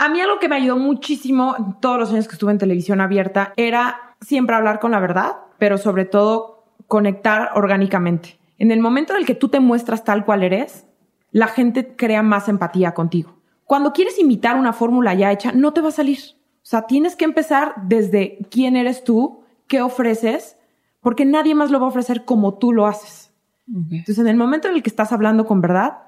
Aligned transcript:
A 0.00 0.08
mí 0.08 0.18
algo 0.18 0.38
que 0.38 0.48
me 0.48 0.56
ayudó 0.56 0.78
muchísimo 0.78 1.76
todos 1.78 1.98
los 1.98 2.10
años 2.10 2.26
que 2.26 2.32
estuve 2.32 2.52
en 2.52 2.56
televisión 2.56 3.02
abierta 3.02 3.52
era 3.56 4.16
siempre 4.22 4.56
hablar 4.56 4.80
con 4.80 4.92
la 4.92 4.98
verdad, 4.98 5.36
pero 5.58 5.76
sobre 5.76 6.06
todo 6.06 6.64
conectar 6.88 7.50
orgánicamente. 7.54 8.38
En 8.56 8.70
el 8.70 8.80
momento 8.80 9.12
en 9.12 9.18
el 9.18 9.26
que 9.26 9.34
tú 9.34 9.50
te 9.50 9.60
muestras 9.60 10.02
tal 10.02 10.24
cual 10.24 10.42
eres, 10.42 10.86
la 11.32 11.48
gente 11.48 11.96
crea 11.96 12.22
más 12.22 12.48
empatía 12.48 12.94
contigo. 12.94 13.36
Cuando 13.64 13.92
quieres 13.92 14.18
imitar 14.18 14.56
una 14.56 14.72
fórmula 14.72 15.12
ya 15.12 15.32
hecha, 15.32 15.52
no 15.52 15.74
te 15.74 15.82
va 15.82 15.88
a 15.88 15.92
salir. 15.92 16.20
O 16.62 16.66
sea, 16.66 16.86
tienes 16.86 17.14
que 17.14 17.26
empezar 17.26 17.74
desde 17.82 18.38
quién 18.50 18.76
eres 18.76 19.04
tú, 19.04 19.42
qué 19.66 19.82
ofreces, 19.82 20.56
porque 21.02 21.26
nadie 21.26 21.54
más 21.54 21.70
lo 21.70 21.78
va 21.78 21.84
a 21.84 21.90
ofrecer 21.90 22.24
como 22.24 22.54
tú 22.54 22.72
lo 22.72 22.86
haces. 22.86 23.34
Entonces, 23.68 24.18
en 24.18 24.28
el 24.28 24.38
momento 24.38 24.66
en 24.66 24.76
el 24.76 24.82
que 24.82 24.88
estás 24.88 25.12
hablando 25.12 25.44
con 25.44 25.60
verdad, 25.60 25.98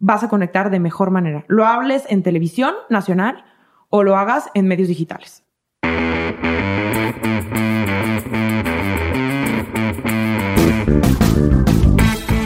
vas 0.00 0.24
a 0.24 0.28
conectar 0.28 0.70
de 0.70 0.80
mejor 0.80 1.10
manera. 1.10 1.44
Lo 1.46 1.66
hables 1.66 2.04
en 2.08 2.22
televisión 2.22 2.74
nacional 2.88 3.44
o 3.90 4.02
lo 4.02 4.16
hagas 4.16 4.50
en 4.54 4.66
medios 4.66 4.88
digitales. 4.88 5.44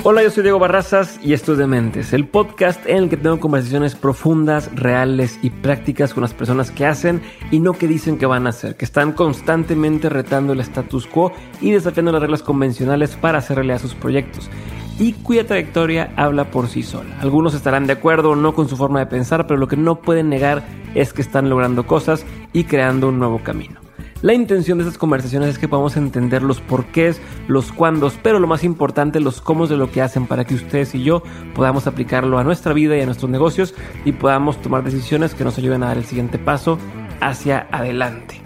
Hola, 0.06 0.22
yo 0.22 0.30
soy 0.30 0.42
Diego 0.42 0.58
Barrazas 0.58 1.18
y 1.22 1.32
esto 1.32 1.52
es 1.52 1.58
Dementes, 1.58 2.12
el 2.12 2.28
podcast 2.28 2.86
en 2.86 2.98
el 2.98 3.08
que 3.08 3.16
tengo 3.16 3.40
conversaciones 3.40 3.94
profundas, 3.94 4.70
reales 4.74 5.38
y 5.40 5.48
prácticas 5.48 6.12
con 6.12 6.20
las 6.20 6.34
personas 6.34 6.70
que 6.70 6.84
hacen 6.84 7.22
y 7.50 7.58
no 7.58 7.72
que 7.72 7.88
dicen 7.88 8.18
que 8.18 8.27
van 8.27 8.46
a 8.46 8.50
hacer, 8.50 8.77
que 8.77 8.84
están 8.84 9.14
constantemente 9.14 10.10
retando 10.10 10.52
el 10.52 10.60
status 10.60 11.06
quo 11.06 11.32
y 11.62 11.70
desafiando 11.70 12.12
las 12.12 12.20
reglas 12.20 12.42
convencionales 12.42 13.16
para 13.16 13.38
hacer 13.38 13.56
realidad 13.56 13.80
sus 13.80 13.94
proyectos 13.94 14.50
y 14.98 15.14
cuya 15.14 15.46
trayectoria 15.46 16.12
habla 16.16 16.50
por 16.50 16.68
sí 16.68 16.82
sola. 16.82 17.18
Algunos 17.22 17.55
estarán 17.55 17.86
de 17.86 17.94
acuerdo 17.94 18.32
o 18.32 18.36
no 18.36 18.52
con 18.52 18.68
su 18.68 18.77
forma 18.77 18.98
de 18.98 19.06
pensar, 19.06 19.46
pero 19.46 19.58
lo 19.58 19.68
que 19.68 19.78
no 19.78 20.02
pueden 20.02 20.28
negar 20.28 20.64
es 20.94 21.14
que 21.14 21.22
están 21.22 21.48
logrando 21.48 21.86
cosas 21.86 22.27
y 22.52 22.64
creando 22.64 23.08
un 23.08 23.18
nuevo 23.18 23.42
camino. 23.42 23.84
La 24.25 24.33
intención 24.33 24.78
de 24.78 24.84
estas 24.84 24.97
conversaciones 24.97 25.50
es 25.50 25.58
que 25.58 25.69
podamos 25.69 25.98
entender 25.98 26.42
los 26.42 26.62
porqués, 26.62 27.20
los 27.47 27.70
cuándos, 27.70 28.19
pero 28.22 28.39
lo 28.39 28.47
más 28.47 28.64
importante, 28.64 29.20
los 29.20 29.42
cómo 29.42 29.67
de 29.67 29.77
lo 29.77 29.91
que 29.91 30.00
hacen 30.00 30.27
para 30.27 30.47
que 30.47 30.55
ustedes 30.55 30.94
y 30.94 31.03
yo 31.03 31.22
podamos 31.55 31.86
aplicarlo 31.86 32.39
a 32.39 32.42
nuestra 32.42 32.72
vida 32.72 32.97
y 32.97 33.02
a 33.02 33.05
nuestros 33.05 33.30
negocios 33.30 33.75
y 34.06 34.12
podamos 34.12 34.62
tomar 34.62 34.83
decisiones 34.83 35.34
que 35.34 35.45
nos 35.45 35.58
ayuden 35.58 35.83
a 35.83 35.89
dar 35.89 35.98
el 35.98 36.06
siguiente 36.06 36.39
paso 36.39 36.78
hacia 37.20 37.69
adelante. 37.70 38.41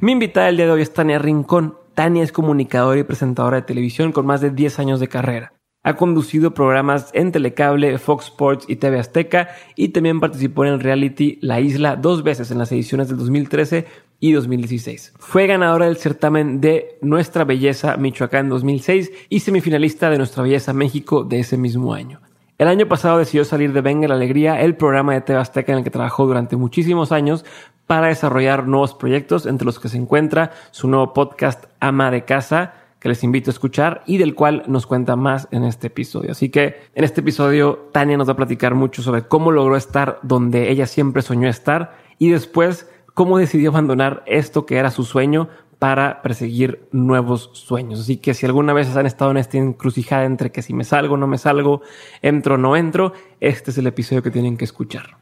Mi 0.00 0.12
invitada 0.12 0.50
el 0.50 0.56
día 0.56 0.66
de 0.66 0.70
hoy 0.70 0.82
es 0.82 0.94
Tania 0.94 1.18
Rincón. 1.18 1.74
Tania 1.94 2.22
es 2.22 2.30
comunicadora 2.30 3.00
y 3.00 3.02
presentadora 3.02 3.56
de 3.56 3.62
televisión 3.62 4.12
con 4.12 4.24
más 4.24 4.40
de 4.40 4.50
10 4.50 4.78
años 4.78 5.00
de 5.00 5.08
carrera. 5.08 5.52
Ha 5.82 5.94
conducido 5.94 6.54
programas 6.54 7.10
en 7.12 7.32
Telecable, 7.32 7.98
Fox 7.98 8.26
Sports 8.26 8.66
y 8.68 8.76
TV 8.76 9.00
Azteca 9.00 9.48
y 9.74 9.88
también 9.88 10.20
participó 10.20 10.64
en 10.64 10.78
reality 10.78 11.38
La 11.40 11.60
Isla 11.60 11.96
dos 11.96 12.22
veces 12.22 12.52
en 12.52 12.58
las 12.58 12.70
ediciones 12.70 13.08
del 13.08 13.16
2013 13.16 13.86
y 14.20 14.32
2016. 14.32 15.14
Fue 15.18 15.46
ganadora 15.46 15.86
del 15.86 15.96
certamen 15.96 16.60
de 16.60 16.98
Nuestra 17.02 17.44
Belleza 17.44 17.96
Michoacán 17.96 18.48
2006 18.48 19.10
y 19.28 19.40
semifinalista 19.40 20.10
de 20.10 20.18
Nuestra 20.18 20.42
Belleza 20.42 20.72
México 20.72 21.24
de 21.24 21.40
ese 21.40 21.56
mismo 21.56 21.94
año. 21.94 22.20
El 22.58 22.66
año 22.66 22.88
pasado 22.88 23.18
decidió 23.18 23.44
salir 23.44 23.72
de 23.72 23.80
Venga 23.80 24.08
la 24.08 24.14
Alegría, 24.14 24.60
el 24.60 24.74
programa 24.74 25.14
de 25.14 25.20
TV 25.20 25.38
Azteca 25.38 25.70
en 25.72 25.78
el 25.78 25.84
que 25.84 25.90
trabajó 25.90 26.26
durante 26.26 26.56
muchísimos 26.56 27.12
años 27.12 27.44
para 27.86 28.08
desarrollar 28.08 28.66
nuevos 28.66 28.94
proyectos, 28.94 29.46
entre 29.46 29.64
los 29.64 29.78
que 29.78 29.88
se 29.88 29.96
encuentra 29.96 30.50
su 30.72 30.88
nuevo 30.88 31.12
podcast 31.12 31.66
Ama 31.78 32.10
de 32.10 32.24
Casa, 32.24 32.74
que 32.98 33.08
les 33.08 33.22
invito 33.22 33.50
a 33.50 33.52
escuchar 33.52 34.02
y 34.06 34.18
del 34.18 34.34
cual 34.34 34.64
nos 34.66 34.86
cuenta 34.86 35.14
más 35.14 35.46
en 35.52 35.62
este 35.62 35.86
episodio. 35.86 36.32
Así 36.32 36.48
que 36.48 36.80
en 36.96 37.04
este 37.04 37.20
episodio 37.20 37.90
Tania 37.92 38.16
nos 38.16 38.28
va 38.28 38.32
a 38.32 38.36
platicar 38.36 38.74
mucho 38.74 39.02
sobre 39.02 39.22
cómo 39.22 39.52
logró 39.52 39.76
estar 39.76 40.18
donde 40.22 40.70
ella 40.70 40.86
siempre 40.86 41.22
soñó 41.22 41.48
estar 41.48 41.96
y 42.18 42.30
después 42.30 42.88
cómo 43.18 43.38
decidió 43.38 43.70
abandonar 43.70 44.22
esto 44.26 44.64
que 44.64 44.76
era 44.76 44.92
su 44.92 45.02
sueño 45.02 45.48
para 45.80 46.22
perseguir 46.22 46.86
nuevos 46.92 47.50
sueños. 47.52 47.98
Así 47.98 48.18
que 48.18 48.32
si 48.32 48.46
alguna 48.46 48.72
vez 48.72 48.96
han 48.96 49.06
estado 49.06 49.32
en 49.32 49.38
esta 49.38 49.58
encrucijada 49.58 50.24
entre 50.24 50.52
que 50.52 50.62
si 50.62 50.72
me 50.72 50.84
salgo, 50.84 51.16
no 51.16 51.26
me 51.26 51.36
salgo, 51.36 51.82
entro, 52.22 52.58
no 52.58 52.76
entro, 52.76 53.12
este 53.40 53.72
es 53.72 53.78
el 53.78 53.88
episodio 53.88 54.22
que 54.22 54.30
tienen 54.30 54.56
que 54.56 54.64
escuchar. 54.64 55.16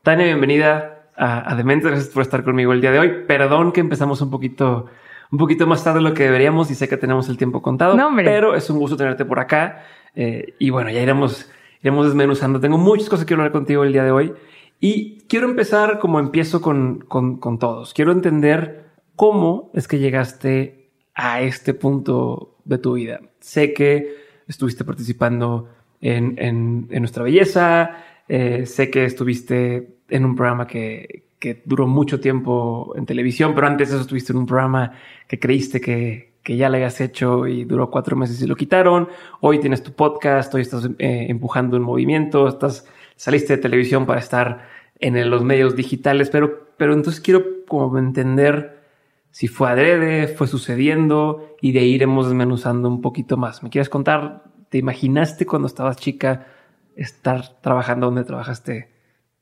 Tania, 0.00 0.24
bienvenida 0.24 1.10
a, 1.14 1.52
a 1.52 1.54
Demente. 1.54 1.88
Gracias 1.88 2.08
por 2.08 2.22
estar 2.22 2.44
conmigo 2.44 2.72
el 2.72 2.80
día 2.80 2.92
de 2.92 2.98
hoy. 2.98 3.12
Perdón 3.28 3.72
que 3.72 3.80
empezamos 3.80 4.22
un 4.22 4.30
poquito, 4.30 4.86
un 5.30 5.36
poquito 5.36 5.66
más 5.66 5.84
tarde 5.84 5.98
de 5.98 6.04
lo 6.08 6.14
que 6.14 6.22
deberíamos 6.22 6.70
y 6.70 6.76
sé 6.76 6.88
que 6.88 6.96
tenemos 6.96 7.28
el 7.28 7.36
tiempo 7.36 7.60
contado, 7.60 7.94
pero 8.16 8.54
es 8.54 8.70
un 8.70 8.78
gusto 8.78 8.96
tenerte 8.96 9.26
por 9.26 9.38
acá. 9.38 9.84
Eh, 10.14 10.54
y 10.58 10.70
bueno, 10.70 10.88
ya 10.88 11.02
iremos 11.02 11.50
iremos 11.84 12.06
desmenuzando. 12.06 12.58
Tengo 12.60 12.78
muchas 12.78 13.10
cosas 13.10 13.24
que 13.24 13.28
quiero 13.28 13.42
hablar 13.42 13.52
contigo 13.52 13.84
el 13.84 13.92
día 13.92 14.04
de 14.04 14.10
hoy 14.10 14.32
y 14.80 15.18
quiero 15.28 15.46
empezar 15.46 15.98
como 15.98 16.18
empiezo 16.18 16.62
con, 16.62 17.00
con, 17.00 17.58
todos. 17.58 17.92
Quiero 17.92 18.10
entender 18.10 18.86
cómo 19.16 19.70
es 19.74 19.86
que 19.86 19.98
llegaste 19.98 20.90
a 21.14 21.42
este 21.42 21.74
punto 21.74 22.56
de 22.64 22.78
tu 22.78 22.94
vida. 22.94 23.20
Sé 23.38 23.74
que 23.74 24.16
estuviste 24.48 24.82
participando 24.82 25.68
en, 26.00 26.36
en, 26.38 26.88
Nuestra 27.00 27.22
Belleza, 27.22 27.98
eh, 28.28 28.64
sé 28.64 28.90
que 28.90 29.04
estuviste 29.04 29.98
en 30.08 30.24
un 30.24 30.34
programa 30.34 30.66
que, 30.66 31.26
que 31.38 31.62
duró 31.66 31.86
mucho 31.86 32.18
tiempo 32.18 32.94
en 32.96 33.04
televisión, 33.04 33.54
pero 33.54 33.66
antes 33.66 33.90
de 33.90 33.96
eso 33.96 34.02
estuviste 34.02 34.32
en 34.32 34.38
un 34.38 34.46
programa 34.46 34.92
que 35.28 35.38
creíste 35.38 35.82
que, 35.82 36.33
que 36.44 36.56
ya 36.56 36.68
le 36.68 36.76
hayas 36.78 37.00
hecho 37.00 37.46
y 37.48 37.64
duró 37.64 37.90
cuatro 37.90 38.14
meses 38.16 38.40
y 38.42 38.46
lo 38.46 38.54
quitaron. 38.54 39.08
Hoy 39.40 39.58
tienes 39.58 39.82
tu 39.82 39.92
podcast, 39.92 40.54
hoy 40.54 40.60
estás 40.60 40.84
eh, 40.98 41.26
empujando 41.28 41.76
un 41.76 41.82
movimiento, 41.82 42.46
estás, 42.46 42.86
saliste 43.16 43.56
de 43.56 43.62
televisión 43.62 44.04
para 44.04 44.20
estar 44.20 44.68
en 45.00 45.30
los 45.30 45.42
medios 45.42 45.74
digitales, 45.74 46.30
pero, 46.30 46.68
pero 46.76 46.92
entonces 46.92 47.20
quiero 47.20 47.64
como 47.66 47.98
entender 47.98 48.84
si 49.30 49.48
fue 49.48 49.68
adrede, 49.70 50.28
fue 50.28 50.46
sucediendo 50.46 51.56
y 51.60 51.72
de 51.72 51.80
ahí 51.80 51.94
iremos 51.94 52.26
desmenuzando 52.26 52.88
un 52.88 53.00
poquito 53.00 53.36
más. 53.36 53.62
¿Me 53.62 53.70
quieres 53.70 53.88
contar? 53.88 54.44
¿Te 54.68 54.78
imaginaste 54.78 55.46
cuando 55.46 55.66
estabas 55.66 55.96
chica 55.96 56.46
estar 56.94 57.60
trabajando 57.60 58.06
donde 58.06 58.22
trabajaste 58.22 58.90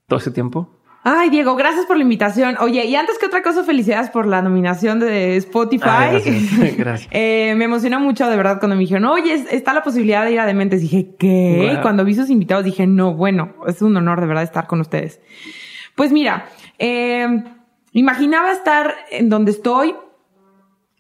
todo 0.07 0.21
ese 0.21 0.31
tiempo? 0.31 0.82
Ay, 1.05 1.31
Diego, 1.31 1.57
gracias 1.57 1.85
por 1.87 1.97
la 1.97 2.05
invitación. 2.05 2.57
Oye, 2.61 2.85
y 2.85 2.95
antes 2.95 3.19
que 3.19 3.27
otra 3.27 3.43
cosa, 3.43 3.65
felicidades 3.65 4.09
por 4.11 4.25
la 4.27 4.41
nominación 4.41 5.01
de 5.01 5.37
Spotify. 5.37 6.23
gracias. 6.79 7.09
eh, 7.11 7.55
me 7.57 7.65
emocionó 7.65 7.99
mucho, 7.99 8.29
de 8.29 8.37
verdad, 8.37 8.61
cuando 8.61 8.77
me 8.77 8.83
dijeron, 8.83 9.07
oye, 9.07 9.35
está 9.51 9.73
la 9.73 9.83
posibilidad 9.83 10.25
de 10.25 10.33
ir 10.33 10.41
a 10.41 10.47
Dementes. 10.47 10.81
Dije, 10.81 11.17
¿qué? 11.19 11.79
Cuando 11.83 12.05
vi 12.05 12.15
sus 12.15 12.31
invitados, 12.31 12.65
dije, 12.65 12.87
no, 12.87 13.15
bueno, 13.15 13.55
es 13.67 13.83
un 13.83 13.97
honor 13.97 14.21
de 14.21 14.27
verdad 14.29 14.45
estar 14.45 14.69
con 14.69 14.81
ustedes. 14.81 15.21
Pues 15.97 16.13
mira, 16.13 16.47
eh, 16.79 17.43
imaginaba 17.91 18.53
estar 18.53 18.95
en 19.11 19.29
donde 19.29 19.51
estoy. 19.51 19.97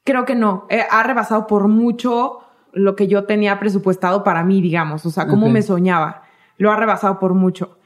Creo 0.02 0.24
que 0.24 0.34
no. 0.34 0.66
Eh, 0.68 0.84
ha 0.90 1.04
rebasado 1.04 1.46
por 1.46 1.68
mucho 1.68 2.40
lo 2.72 2.96
que 2.96 3.06
yo 3.06 3.22
tenía 3.24 3.60
presupuestado 3.60 4.24
para 4.24 4.42
mí, 4.42 4.60
digamos. 4.60 5.06
O 5.06 5.10
sea, 5.10 5.28
cómo 5.28 5.48
me 5.48 5.62
soñaba. 5.62 6.22
Lo 6.56 6.72
ha 6.72 6.76
rebasado 6.76 7.20
por 7.20 7.34
mucho. 7.34 7.78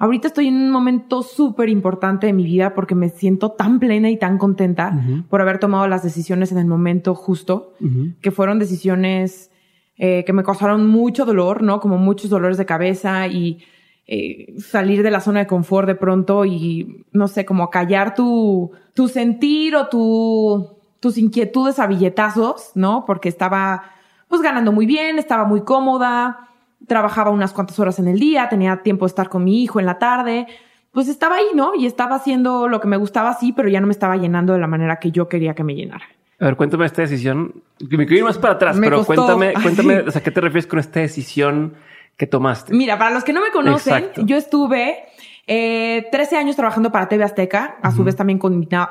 Ahorita 0.00 0.28
estoy 0.28 0.46
en 0.46 0.54
un 0.54 0.70
momento 0.70 1.22
súper 1.22 1.68
importante 1.68 2.28
de 2.28 2.32
mi 2.32 2.44
vida 2.44 2.72
porque 2.72 2.94
me 2.94 3.08
siento 3.08 3.50
tan 3.50 3.80
plena 3.80 4.08
y 4.08 4.16
tan 4.16 4.38
contenta 4.38 4.96
por 5.28 5.42
haber 5.42 5.58
tomado 5.58 5.88
las 5.88 6.04
decisiones 6.04 6.52
en 6.52 6.58
el 6.58 6.66
momento 6.66 7.16
justo, 7.16 7.74
que 8.20 8.30
fueron 8.30 8.60
decisiones 8.60 9.50
eh, 9.96 10.24
que 10.24 10.32
me 10.32 10.44
causaron 10.44 10.86
mucho 10.86 11.24
dolor, 11.24 11.64
¿no? 11.64 11.80
Como 11.80 11.98
muchos 11.98 12.30
dolores 12.30 12.56
de 12.56 12.64
cabeza 12.64 13.26
y 13.26 13.58
eh, 14.06 14.54
salir 14.60 15.02
de 15.02 15.10
la 15.10 15.20
zona 15.20 15.40
de 15.40 15.46
confort 15.48 15.88
de 15.88 15.96
pronto 15.96 16.44
y, 16.44 17.04
no 17.10 17.26
sé, 17.26 17.44
como 17.44 17.68
callar 17.68 18.14
tu, 18.14 18.70
tu 18.94 19.08
sentir 19.08 19.74
o 19.74 19.88
tu, 19.88 20.76
tus 21.00 21.18
inquietudes 21.18 21.80
a 21.80 21.88
billetazos, 21.88 22.70
¿no? 22.76 23.04
Porque 23.04 23.28
estaba, 23.28 23.82
pues, 24.28 24.40
ganando 24.40 24.70
muy 24.70 24.86
bien, 24.86 25.18
estaba 25.18 25.44
muy 25.44 25.62
cómoda, 25.62 26.48
trabajaba 26.86 27.30
unas 27.30 27.52
cuantas 27.52 27.78
horas 27.78 27.98
en 27.98 28.08
el 28.08 28.18
día, 28.18 28.48
tenía 28.48 28.82
tiempo 28.82 29.04
de 29.04 29.08
estar 29.08 29.28
con 29.28 29.44
mi 29.44 29.62
hijo 29.62 29.80
en 29.80 29.86
la 29.86 29.98
tarde, 29.98 30.46
pues 30.92 31.08
estaba 31.08 31.36
ahí, 31.36 31.46
¿no? 31.54 31.74
Y 31.74 31.86
estaba 31.86 32.16
haciendo 32.16 32.68
lo 32.68 32.80
que 32.80 32.88
me 32.88 32.96
gustaba 32.96 33.30
así, 33.30 33.52
pero 33.52 33.68
ya 33.68 33.80
no 33.80 33.86
me 33.86 33.92
estaba 33.92 34.16
llenando 34.16 34.52
de 34.52 34.58
la 34.58 34.66
manera 34.66 34.98
que 34.98 35.10
yo 35.10 35.28
quería 35.28 35.54
que 35.54 35.64
me 35.64 35.74
llenara. 35.74 36.04
A 36.40 36.46
ver, 36.46 36.56
cuéntame 36.56 36.86
esta 36.86 37.02
decisión. 37.02 37.62
Me 37.80 38.06
quiero 38.06 38.16
ir 38.16 38.24
más 38.24 38.38
para 38.38 38.54
atrás, 38.54 38.76
pero 38.80 39.04
cuéntame, 39.04 39.54
cuéntame, 39.62 40.00
o 40.00 40.10
sea, 40.10 40.22
¿qué 40.22 40.30
te 40.30 40.40
refieres 40.40 40.66
con 40.66 40.78
esta 40.78 41.00
decisión 41.00 41.74
que 42.16 42.26
tomaste? 42.26 42.72
Mira, 42.72 42.96
para 42.98 43.10
los 43.10 43.24
que 43.24 43.32
no 43.32 43.40
me 43.40 43.50
conocen, 43.50 44.10
yo 44.24 44.36
estuve 44.36 45.08
eh, 45.46 46.06
13 46.12 46.36
años 46.36 46.56
trabajando 46.56 46.92
para 46.92 47.08
TV 47.08 47.24
Azteca. 47.24 47.78
A 47.82 47.90
su 47.90 48.04
vez 48.04 48.14
también 48.14 48.38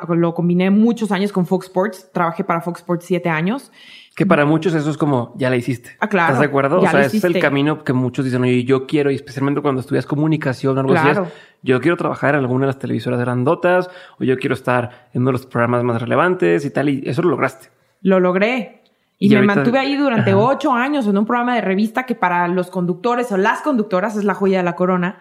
lo 0.10 0.34
combiné 0.34 0.72
muchos 0.72 1.12
años 1.12 1.32
con 1.32 1.46
Fox 1.46 1.68
Sports. 1.68 2.10
Trabajé 2.12 2.44
para 2.44 2.62
Fox 2.62 2.82
Sports 2.82 3.06
siete 3.06 3.30
años. 3.30 3.72
Que 4.18 4.26
para 4.26 4.48
muchos 4.48 4.74
eso 4.74 4.90
es 4.90 4.98
como, 4.98 5.32
ya 5.38 5.52
la 5.52 5.58
hiciste. 5.58 5.92
Ah, 6.00 6.10
claro. 6.10 6.30
¿Estás 6.34 6.40
de 6.40 6.48
acuerdo? 6.48 6.80
o 6.80 6.88
sea, 6.90 7.06
es 7.06 7.24
el 7.24 7.40
camino 7.40 7.84
que 7.84 7.94
muchos 7.94 8.26
dicen, 8.26 8.42
oye, 8.42 8.64
yo 8.64 8.88
quiero, 8.88 9.12
y 9.12 9.16
especialmente 9.16 9.62
cuando 9.62 9.80
estudias 9.80 10.08
comunicación 10.08 10.76
o 10.76 10.80
algo 10.80 10.96
así, 10.96 11.22
yo 11.62 11.80
quiero 11.80 11.98
trabajar 11.98 12.34
en 12.34 12.40
alguna 12.40 12.62
de 12.62 12.68
las 12.72 12.80
televisoras 12.80 13.20
grandotas, 13.20 13.92
o 14.20 14.24
yo 14.24 14.40
quiero 14.40 14.56
estar 14.56 15.08
en 15.14 15.22
uno 15.22 15.30
de 15.30 15.34
los 15.34 15.46
programas 15.46 15.84
más 15.84 16.02
relevantes 16.02 16.66
y 16.66 16.72
tal, 16.72 16.90
y 16.90 17.04
eso 17.06 17.22
lo 17.22 17.30
lograste. 17.30 17.68
Lo 18.02 18.20
logré. 18.20 18.82
Y, 19.20 19.30
me 19.30 19.44
mantuve 19.44 19.78
ahí 19.78 19.96
durante 19.96 20.34
ocho 20.34 20.74
años 20.74 21.06
en 21.06 21.16
un 21.16 21.28
programa 21.28 21.54
de 21.54 21.62
revista 21.62 22.08
que 22.08 22.16
para 22.16 22.48
los 22.48 22.72
conductores 22.72 23.32
o 23.32 23.38
las 23.38 23.62
conductoras 23.62 24.18
es 24.18 24.24
la 24.24 24.34
joya 24.34 24.58
de 24.58 24.64
la 24.64 24.74
corona. 24.74 25.20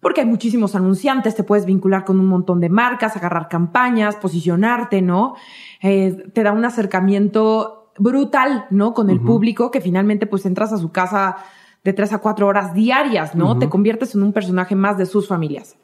Porque 0.00 0.22
hay 0.22 0.26
muchísimos 0.26 0.74
anunciantes, 0.74 1.36
te 1.36 1.44
puedes 1.44 1.64
vincular 1.64 2.04
con 2.04 2.18
un 2.18 2.26
montón 2.26 2.58
de 2.58 2.70
marcas, 2.70 3.16
agarrar 3.16 3.48
campañas, 3.48 4.16
posicionarte, 4.16 5.00
¿no? 5.00 5.36
Eh, 5.80 6.24
te 6.32 6.42
da 6.42 6.50
un 6.50 6.64
acercamiento 6.64 7.84
brutal, 7.98 8.66
¿no? 8.70 8.94
Con 8.94 9.10
el 9.10 9.20
público 9.20 9.70
que 9.70 9.80
finalmente 9.80 10.26
pues 10.26 10.46
entras 10.46 10.72
a 10.72 10.78
su 10.78 10.90
casa 10.92 11.36
de 11.84 11.92
tres 11.92 12.12
a 12.12 12.18
cuatro 12.18 12.46
horas 12.46 12.74
diarias, 12.74 13.34
¿no? 13.34 13.58
Te 13.58 13.68
conviertes 13.68 14.14
en 14.14 14.22
un 14.22 14.32
personaje 14.32 14.74
más 14.74 14.98
de 14.98 15.06
sus 15.06 15.28
familias. 15.28 15.76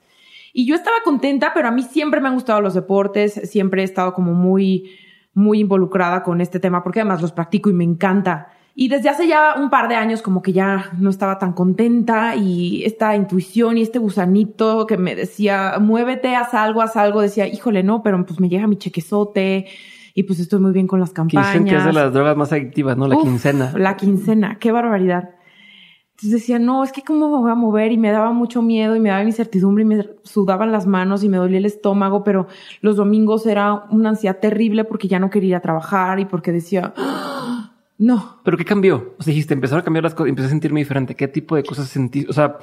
Y 0.52 0.66
yo 0.66 0.74
estaba 0.74 0.96
contenta, 1.04 1.52
pero 1.54 1.68
a 1.68 1.70
mí 1.70 1.82
siempre 1.82 2.20
me 2.20 2.28
han 2.28 2.34
gustado 2.34 2.60
los 2.60 2.74
deportes, 2.74 3.34
siempre 3.44 3.82
he 3.82 3.84
estado 3.84 4.12
como 4.12 4.34
muy 4.34 4.90
muy 5.34 5.60
involucrada 5.60 6.22
con 6.22 6.40
este 6.40 6.60
tema 6.60 6.82
porque 6.82 7.00
además 7.00 7.22
los 7.22 7.32
practico 7.32 7.70
y 7.70 7.72
me 7.72 7.84
encanta. 7.84 8.48
Y 8.74 8.88
desde 8.88 9.10
hace 9.10 9.26
ya 9.26 9.54
un 9.58 9.68
par 9.68 9.88
de 9.88 9.96
años 9.96 10.22
como 10.22 10.40
que 10.40 10.52
ya 10.52 10.90
no 10.98 11.10
estaba 11.10 11.38
tan 11.38 11.52
contenta 11.52 12.36
y 12.36 12.84
esta 12.84 13.14
intuición 13.14 13.76
y 13.76 13.82
este 13.82 13.98
gusanito 13.98 14.86
que 14.86 14.96
me 14.96 15.14
decía, 15.14 15.76
muévete, 15.78 16.34
haz 16.34 16.54
algo, 16.54 16.80
haz 16.80 16.96
algo, 16.96 17.20
decía, 17.20 17.46
híjole, 17.46 17.82
no, 17.82 18.02
pero 18.02 18.24
pues 18.24 18.40
me 18.40 18.48
llega 18.48 18.66
mi 18.66 18.76
chequezote 18.76 19.66
y 20.14 20.24
pues 20.24 20.40
estoy 20.40 20.60
muy 20.60 20.72
bien 20.72 20.86
con 20.86 21.00
las 21.00 21.12
campañas. 21.12 21.52
Dicen 21.52 21.66
que 21.66 21.76
es 21.76 21.84
de 21.84 21.92
las 21.92 22.12
drogas 22.12 22.36
más 22.36 22.52
adictivas, 22.52 22.96
¿no? 22.96 23.08
La 23.08 23.16
quincena. 23.16 23.72
La 23.76 23.96
quincena, 23.96 24.58
qué 24.58 24.72
barbaridad. 24.72 25.30
Entonces 26.12 26.40
decía, 26.40 26.58
no, 26.58 26.84
es 26.84 26.92
que 26.92 27.02
cómo 27.02 27.28
me 27.30 27.38
voy 27.38 27.50
a 27.50 27.54
mover 27.54 27.90
y 27.90 27.98
me 27.98 28.12
daba 28.12 28.32
mucho 28.32 28.62
miedo 28.62 28.94
y 28.94 29.00
me 29.00 29.08
daba 29.08 29.24
incertidumbre 29.24 29.82
y 29.82 29.86
me 29.86 30.08
sudaban 30.22 30.70
las 30.70 30.86
manos 30.86 31.24
y 31.24 31.28
me 31.28 31.36
dolía 31.36 31.58
el 31.58 31.64
estómago, 31.64 32.22
pero 32.22 32.46
los 32.80 32.96
domingos 32.96 33.44
era 33.46 33.86
una 33.90 34.10
ansiedad 34.10 34.38
terrible 34.38 34.84
porque 34.84 35.08
ya 35.08 35.18
no 35.18 35.30
quería 35.30 35.48
ir 35.48 35.56
a 35.56 35.60
trabajar 35.60 36.20
y 36.20 36.26
porque 36.26 36.52
decía, 36.52 36.94
¡Ah! 36.96 37.72
no. 37.98 38.40
¿Pero 38.44 38.56
qué 38.56 38.64
cambió? 38.64 39.14
O 39.18 39.22
sea, 39.22 39.32
dijiste, 39.32 39.54
empezaron 39.54 39.80
a 39.80 39.84
cambiar 39.84 40.04
las 40.04 40.14
cosas, 40.14 40.28
empecé 40.28 40.46
a 40.46 40.50
sentirme 40.50 40.80
diferente. 40.80 41.16
¿Qué 41.16 41.26
tipo 41.26 41.56
de 41.56 41.64
cosas 41.64 41.88
sentí? 41.88 42.24
O 42.28 42.32
sea, 42.32 42.58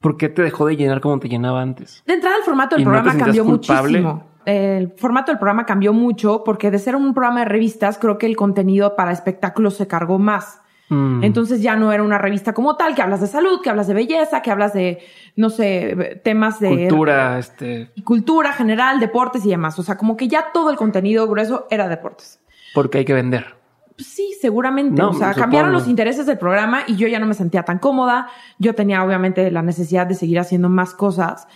¿por 0.00 0.18
qué 0.18 0.28
te 0.28 0.42
dejó 0.42 0.66
de 0.66 0.76
llenar 0.76 1.00
como 1.00 1.18
te 1.20 1.28
llenaba 1.28 1.62
antes? 1.62 2.02
De 2.06 2.14
entrada 2.14 2.36
el 2.36 2.42
formato 2.42 2.76
del 2.76 2.84
programa 2.84 3.16
cambió 3.16 3.46
muchísimo. 3.46 4.29
El 4.46 4.92
formato 4.96 5.30
del 5.30 5.38
programa 5.38 5.66
cambió 5.66 5.92
mucho 5.92 6.42
porque 6.44 6.70
de 6.70 6.78
ser 6.78 6.96
un 6.96 7.14
programa 7.14 7.40
de 7.40 7.46
revistas, 7.46 7.98
creo 7.98 8.18
que 8.18 8.26
el 8.26 8.36
contenido 8.36 8.96
para 8.96 9.12
espectáculos 9.12 9.74
se 9.74 9.86
cargó 9.86 10.18
más. 10.18 10.60
Mm. 10.88 11.22
Entonces 11.22 11.62
ya 11.62 11.76
no 11.76 11.92
era 11.92 12.02
una 12.02 12.18
revista 12.18 12.52
como 12.52 12.76
tal, 12.76 12.94
que 12.94 13.02
hablas 13.02 13.20
de 13.20 13.28
salud, 13.28 13.60
que 13.62 13.70
hablas 13.70 13.86
de 13.86 13.94
belleza, 13.94 14.42
que 14.42 14.50
hablas 14.50 14.72
de, 14.72 14.98
no 15.36 15.48
sé, 15.48 16.20
temas 16.24 16.58
de... 16.58 16.88
Cultura, 16.88 17.38
este... 17.38 17.92
Cultura 18.04 18.52
general, 18.52 18.98
deportes 18.98 19.46
y 19.46 19.50
demás. 19.50 19.78
O 19.78 19.82
sea, 19.82 19.96
como 19.96 20.16
que 20.16 20.26
ya 20.26 20.46
todo 20.52 20.70
el 20.70 20.76
contenido 20.76 21.28
grueso 21.28 21.66
era 21.70 21.88
deportes. 21.88 22.40
Porque 22.74 22.98
hay 22.98 23.04
que 23.04 23.14
vender. 23.14 23.60
Sí, 23.98 24.34
seguramente. 24.40 25.02
o 25.02 25.12
sea, 25.12 25.34
cambiaron 25.34 25.72
los 25.72 25.86
intereses 25.86 26.26
del 26.26 26.38
programa 26.38 26.82
y 26.86 26.96
yo 26.96 27.06
ya 27.06 27.18
no 27.18 27.26
me 27.26 27.34
sentía 27.34 27.62
tan 27.64 27.78
cómoda. 27.78 28.28
Yo 28.58 28.74
tenía 28.74 29.04
obviamente 29.04 29.50
la 29.50 29.62
necesidad 29.62 30.06
de 30.06 30.14
seguir 30.14 30.40
haciendo 30.40 30.68
más 30.68 30.94
cosas. 30.94 31.46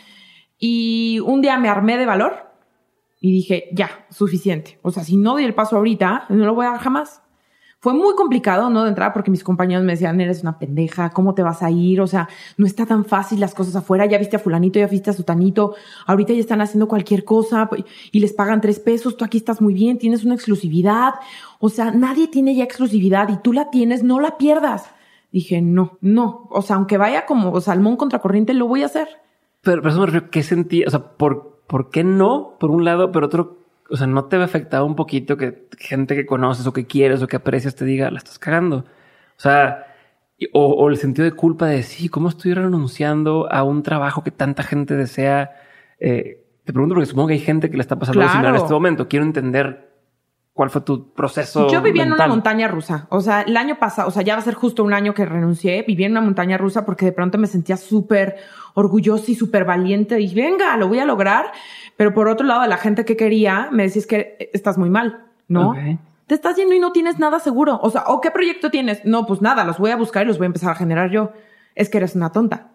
Y 0.58 1.20
un 1.20 1.40
día 1.40 1.58
me 1.58 1.68
armé 1.68 1.96
de 1.96 2.06
valor 2.06 2.53
y 3.24 3.32
dije, 3.32 3.70
ya, 3.72 4.04
suficiente. 4.10 4.78
O 4.82 4.90
sea, 4.90 5.02
si 5.02 5.16
no 5.16 5.32
doy 5.32 5.44
el 5.44 5.54
paso 5.54 5.76
ahorita, 5.78 6.26
no 6.28 6.44
lo 6.44 6.54
voy 6.54 6.66
a 6.66 6.72
dar 6.72 6.80
jamás. 6.80 7.22
Fue 7.80 7.94
muy 7.94 8.14
complicado, 8.16 8.68
¿no? 8.68 8.82
De 8.82 8.90
entrada 8.90 9.14
porque 9.14 9.30
mis 9.30 9.42
compañeros 9.42 9.82
me 9.82 9.92
decían, 9.92 10.20
eres 10.20 10.42
una 10.42 10.58
pendeja, 10.58 11.08
¿cómo 11.08 11.34
te 11.34 11.42
vas 11.42 11.62
a 11.62 11.70
ir? 11.70 12.02
O 12.02 12.06
sea, 12.06 12.28
no 12.58 12.66
está 12.66 12.84
tan 12.84 13.06
fácil 13.06 13.40
las 13.40 13.54
cosas 13.54 13.76
afuera. 13.76 14.04
Ya 14.04 14.18
viste 14.18 14.36
a 14.36 14.38
fulanito, 14.38 14.78
ya 14.78 14.88
viste 14.88 15.08
a 15.08 15.14
sutanito. 15.14 15.74
Ahorita 16.04 16.34
ya 16.34 16.40
están 16.40 16.60
haciendo 16.60 16.86
cualquier 16.86 17.24
cosa 17.24 17.70
y 18.12 18.20
les 18.20 18.34
pagan 18.34 18.60
tres 18.60 18.78
pesos. 18.78 19.16
Tú 19.16 19.24
aquí 19.24 19.38
estás 19.38 19.62
muy 19.62 19.72
bien, 19.72 19.96
tienes 19.96 20.22
una 20.24 20.34
exclusividad. 20.34 21.14
O 21.60 21.70
sea, 21.70 21.92
nadie 21.92 22.28
tiene 22.28 22.54
ya 22.54 22.64
exclusividad 22.64 23.30
y 23.30 23.38
tú 23.38 23.54
la 23.54 23.70
tienes, 23.70 24.02
no 24.02 24.20
la 24.20 24.36
pierdas. 24.36 24.84
Dije, 25.32 25.62
no, 25.62 25.96
no. 26.02 26.46
O 26.50 26.60
sea, 26.60 26.76
aunque 26.76 26.98
vaya 26.98 27.24
como 27.24 27.58
salmón 27.62 27.96
contra 27.96 28.18
corriente, 28.18 28.52
lo 28.52 28.68
voy 28.68 28.82
a 28.82 28.86
hacer. 28.86 29.08
Pero, 29.62 29.80
pero 29.80 29.92
eso 29.92 30.00
me 30.00 30.06
refiero, 30.06 30.30
¿qué 30.30 30.42
sentí? 30.42 30.84
O 30.84 30.90
sea, 30.90 31.16
¿por, 31.16 31.53
¿por 31.74 31.90
qué 31.90 32.04
no? 32.04 32.56
Por 32.60 32.70
un 32.70 32.84
lado, 32.84 33.10
pero 33.10 33.26
otro, 33.26 33.58
o 33.90 33.96
sea, 33.96 34.06
¿no 34.06 34.26
te 34.26 34.36
ha 34.36 34.44
afectado 34.44 34.86
un 34.86 34.94
poquito 34.94 35.36
que 35.36 35.66
gente 35.76 36.14
que 36.14 36.24
conoces 36.24 36.68
o 36.68 36.72
que 36.72 36.86
quieres 36.86 37.20
o 37.20 37.26
que 37.26 37.34
aprecias 37.34 37.74
te 37.74 37.84
diga, 37.84 38.12
la 38.12 38.18
estás 38.18 38.38
cagando? 38.38 38.76
O 38.76 39.40
sea, 39.40 39.84
o, 40.52 40.88
el 40.88 40.96
sentido 40.98 41.24
de 41.24 41.32
culpa 41.32 41.66
de 41.66 41.82
sí, 41.82 42.08
¿cómo 42.08 42.28
estoy 42.28 42.54
renunciando 42.54 43.50
a 43.50 43.64
un 43.64 43.82
trabajo 43.82 44.22
que 44.22 44.30
tanta 44.30 44.62
gente 44.62 44.94
desea? 44.94 45.50
Eh, 45.98 46.46
te 46.62 46.72
pregunto 46.72 46.94
porque 46.94 47.06
supongo 47.06 47.26
que 47.26 47.34
hay 47.34 47.40
gente 47.40 47.68
que 47.68 47.76
le 47.76 47.80
está 47.80 47.98
pasando 47.98 48.20
claro. 48.20 48.50
en 48.50 48.54
este 48.54 48.72
momento. 48.72 49.08
Quiero 49.08 49.24
entender 49.24 49.93
cuál 50.54 50.70
fue 50.70 50.80
tu 50.80 51.12
proceso. 51.12 51.68
Yo 51.68 51.82
vivía 51.82 52.04
en 52.04 52.12
una 52.12 52.28
montaña 52.28 52.68
rusa. 52.68 53.06
O 53.10 53.20
sea, 53.20 53.42
el 53.42 53.56
año 53.56 53.76
pasado, 53.78 54.08
o 54.08 54.10
sea, 54.12 54.22
ya 54.22 54.34
va 54.34 54.40
a 54.40 54.44
ser 54.44 54.54
justo 54.54 54.84
un 54.84 54.94
año 54.94 55.12
que 55.12 55.26
renuncié. 55.26 55.82
Viví 55.82 56.04
en 56.04 56.12
una 56.12 56.20
montaña 56.20 56.56
rusa 56.56 56.86
porque 56.86 57.04
de 57.04 57.12
pronto 57.12 57.38
me 57.38 57.48
sentía 57.48 57.76
súper 57.76 58.36
orgullosa 58.74 59.32
y 59.32 59.34
súper 59.34 59.64
valiente. 59.64 60.18
Y 60.20 60.32
venga, 60.32 60.76
lo 60.76 60.86
voy 60.86 61.00
a 61.00 61.04
lograr. 61.04 61.50
Pero 61.96 62.14
por 62.14 62.28
otro 62.28 62.46
lado, 62.46 62.64
la 62.68 62.76
gente 62.76 63.04
que 63.04 63.16
quería 63.16 63.68
me 63.72 63.82
decía 63.82 64.02
que 64.08 64.50
estás 64.54 64.78
muy 64.78 64.90
mal, 64.90 65.26
¿no? 65.48 65.74
Te 66.26 66.34
estás 66.34 66.56
yendo 66.56 66.72
y 66.72 66.78
no 66.78 66.92
tienes 66.92 67.18
nada 67.18 67.40
seguro. 67.40 67.80
O 67.82 67.90
sea, 67.90 68.04
¿o 68.06 68.20
qué 68.20 68.30
proyecto 68.30 68.70
tienes? 68.70 69.04
No, 69.04 69.26
pues 69.26 69.42
nada, 69.42 69.64
los 69.64 69.78
voy 69.78 69.90
a 69.90 69.96
buscar 69.96 70.22
y 70.22 70.28
los 70.28 70.38
voy 70.38 70.46
a 70.46 70.46
empezar 70.46 70.70
a 70.70 70.76
generar 70.76 71.10
yo. 71.10 71.32
Es 71.74 71.88
que 71.88 71.98
eres 71.98 72.14
una 72.14 72.30
tonta. 72.30 72.70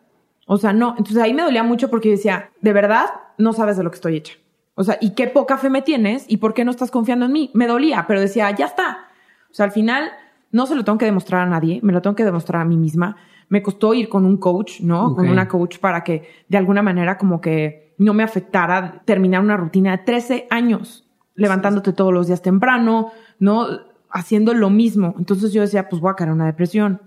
O 0.45 0.57
sea, 0.57 0.73
no. 0.73 0.95
Entonces 0.97 1.17
ahí 1.17 1.33
me 1.33 1.43
dolía 1.43 1.63
mucho 1.63 1.89
porque 1.89 2.09
yo 2.09 2.15
decía, 2.15 2.51
de 2.59 2.73
verdad, 2.73 3.05
no 3.37 3.53
sabes 3.53 3.77
de 3.77 3.83
lo 3.83 3.89
que 3.89 3.95
estoy 3.95 4.17
hecha. 4.17 4.33
O 4.79 4.83
sea, 4.85 4.97
¿y 5.01 5.09
qué 5.09 5.27
poca 5.27 5.57
fe 5.57 5.69
me 5.69 5.81
tienes? 5.81 6.23
¿Y 6.29 6.37
por 6.37 6.53
qué 6.53 6.63
no 6.63 6.71
estás 6.71 6.89
confiando 6.89 7.25
en 7.25 7.33
mí? 7.33 7.51
Me 7.53 7.67
dolía, 7.67 8.05
pero 8.07 8.21
decía, 8.21 8.49
ya 8.51 8.67
está. 8.67 9.09
O 9.51 9.53
sea, 9.53 9.65
al 9.65 9.73
final 9.73 10.09
no 10.53 10.67
se 10.67 10.73
lo 10.73 10.85
tengo 10.85 10.97
que 10.97 11.03
demostrar 11.03 11.41
a 11.41 11.49
nadie, 11.49 11.81
me 11.83 11.91
lo 11.91 12.01
tengo 12.01 12.15
que 12.15 12.23
demostrar 12.23 12.61
a 12.61 12.65
mí 12.65 12.77
misma. 12.77 13.17
Me 13.49 13.61
costó 13.61 13.93
ir 13.93 14.07
con 14.07 14.25
un 14.25 14.37
coach, 14.37 14.79
¿no? 14.79 15.17
Con 15.17 15.27
una 15.27 15.49
coach 15.49 15.79
para 15.79 16.05
que 16.05 16.29
de 16.47 16.57
alguna 16.57 16.81
manera 16.81 17.17
como 17.17 17.41
que 17.41 17.93
no 17.97 18.13
me 18.13 18.23
afectara 18.23 19.01
terminar 19.03 19.41
una 19.41 19.57
rutina 19.57 19.91
de 19.91 19.97
13 19.97 20.47
años, 20.49 21.05
levantándote 21.35 21.91
todos 21.91 22.13
los 22.13 22.27
días 22.27 22.41
temprano, 22.41 23.11
¿no? 23.37 23.67
Haciendo 24.09 24.53
lo 24.53 24.69
mismo. 24.69 25.13
Entonces 25.17 25.51
yo 25.51 25.59
decía, 25.59 25.89
pues 25.89 26.01
voy 26.01 26.11
a 26.11 26.15
caer 26.15 26.29
en 26.29 26.35
una 26.35 26.45
depresión. 26.45 27.01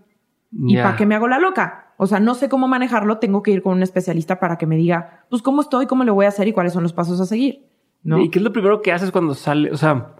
¿Y 0.53 0.77
para 0.77 0.95
qué 0.95 1.07
me 1.07 1.15
hago 1.15 1.27
la 1.27 1.39
loca? 1.39 1.82
O 2.03 2.07
sea, 2.09 2.19
no 2.19 2.35
sé 2.35 2.49
cómo 2.49 2.67
manejarlo, 2.67 3.19
tengo 3.19 3.45
que 3.45 3.53
ir 3.53 3.63
con 3.63 3.75
un 3.75 3.83
especialista 3.85 4.41
para 4.41 4.59
que 4.59 4.67
me 4.67 4.75
diga, 4.77 5.25
pues 5.31 5.41
cómo 5.41 5.63
estoy, 5.63 5.87
cómo 5.87 6.03
lo 6.03 6.15
voy 6.15 6.25
a 6.25 6.31
hacer 6.31 6.49
y 6.49 6.53
cuáles 6.53 6.73
son 6.73 6.83
los 6.83 6.93
pasos 6.93 7.21
a 7.21 7.27
seguir. 7.27 7.63
¿no? 8.03 8.19
¿Y 8.19 8.29
qué 8.29 8.41
es 8.41 8.45
lo 8.45 8.53
primero 8.53 8.83
que 8.83 8.91
haces 8.91 9.13
cuando 9.13 9.35
sale? 9.35 9.71
O 9.71 9.77
sea, 9.77 10.17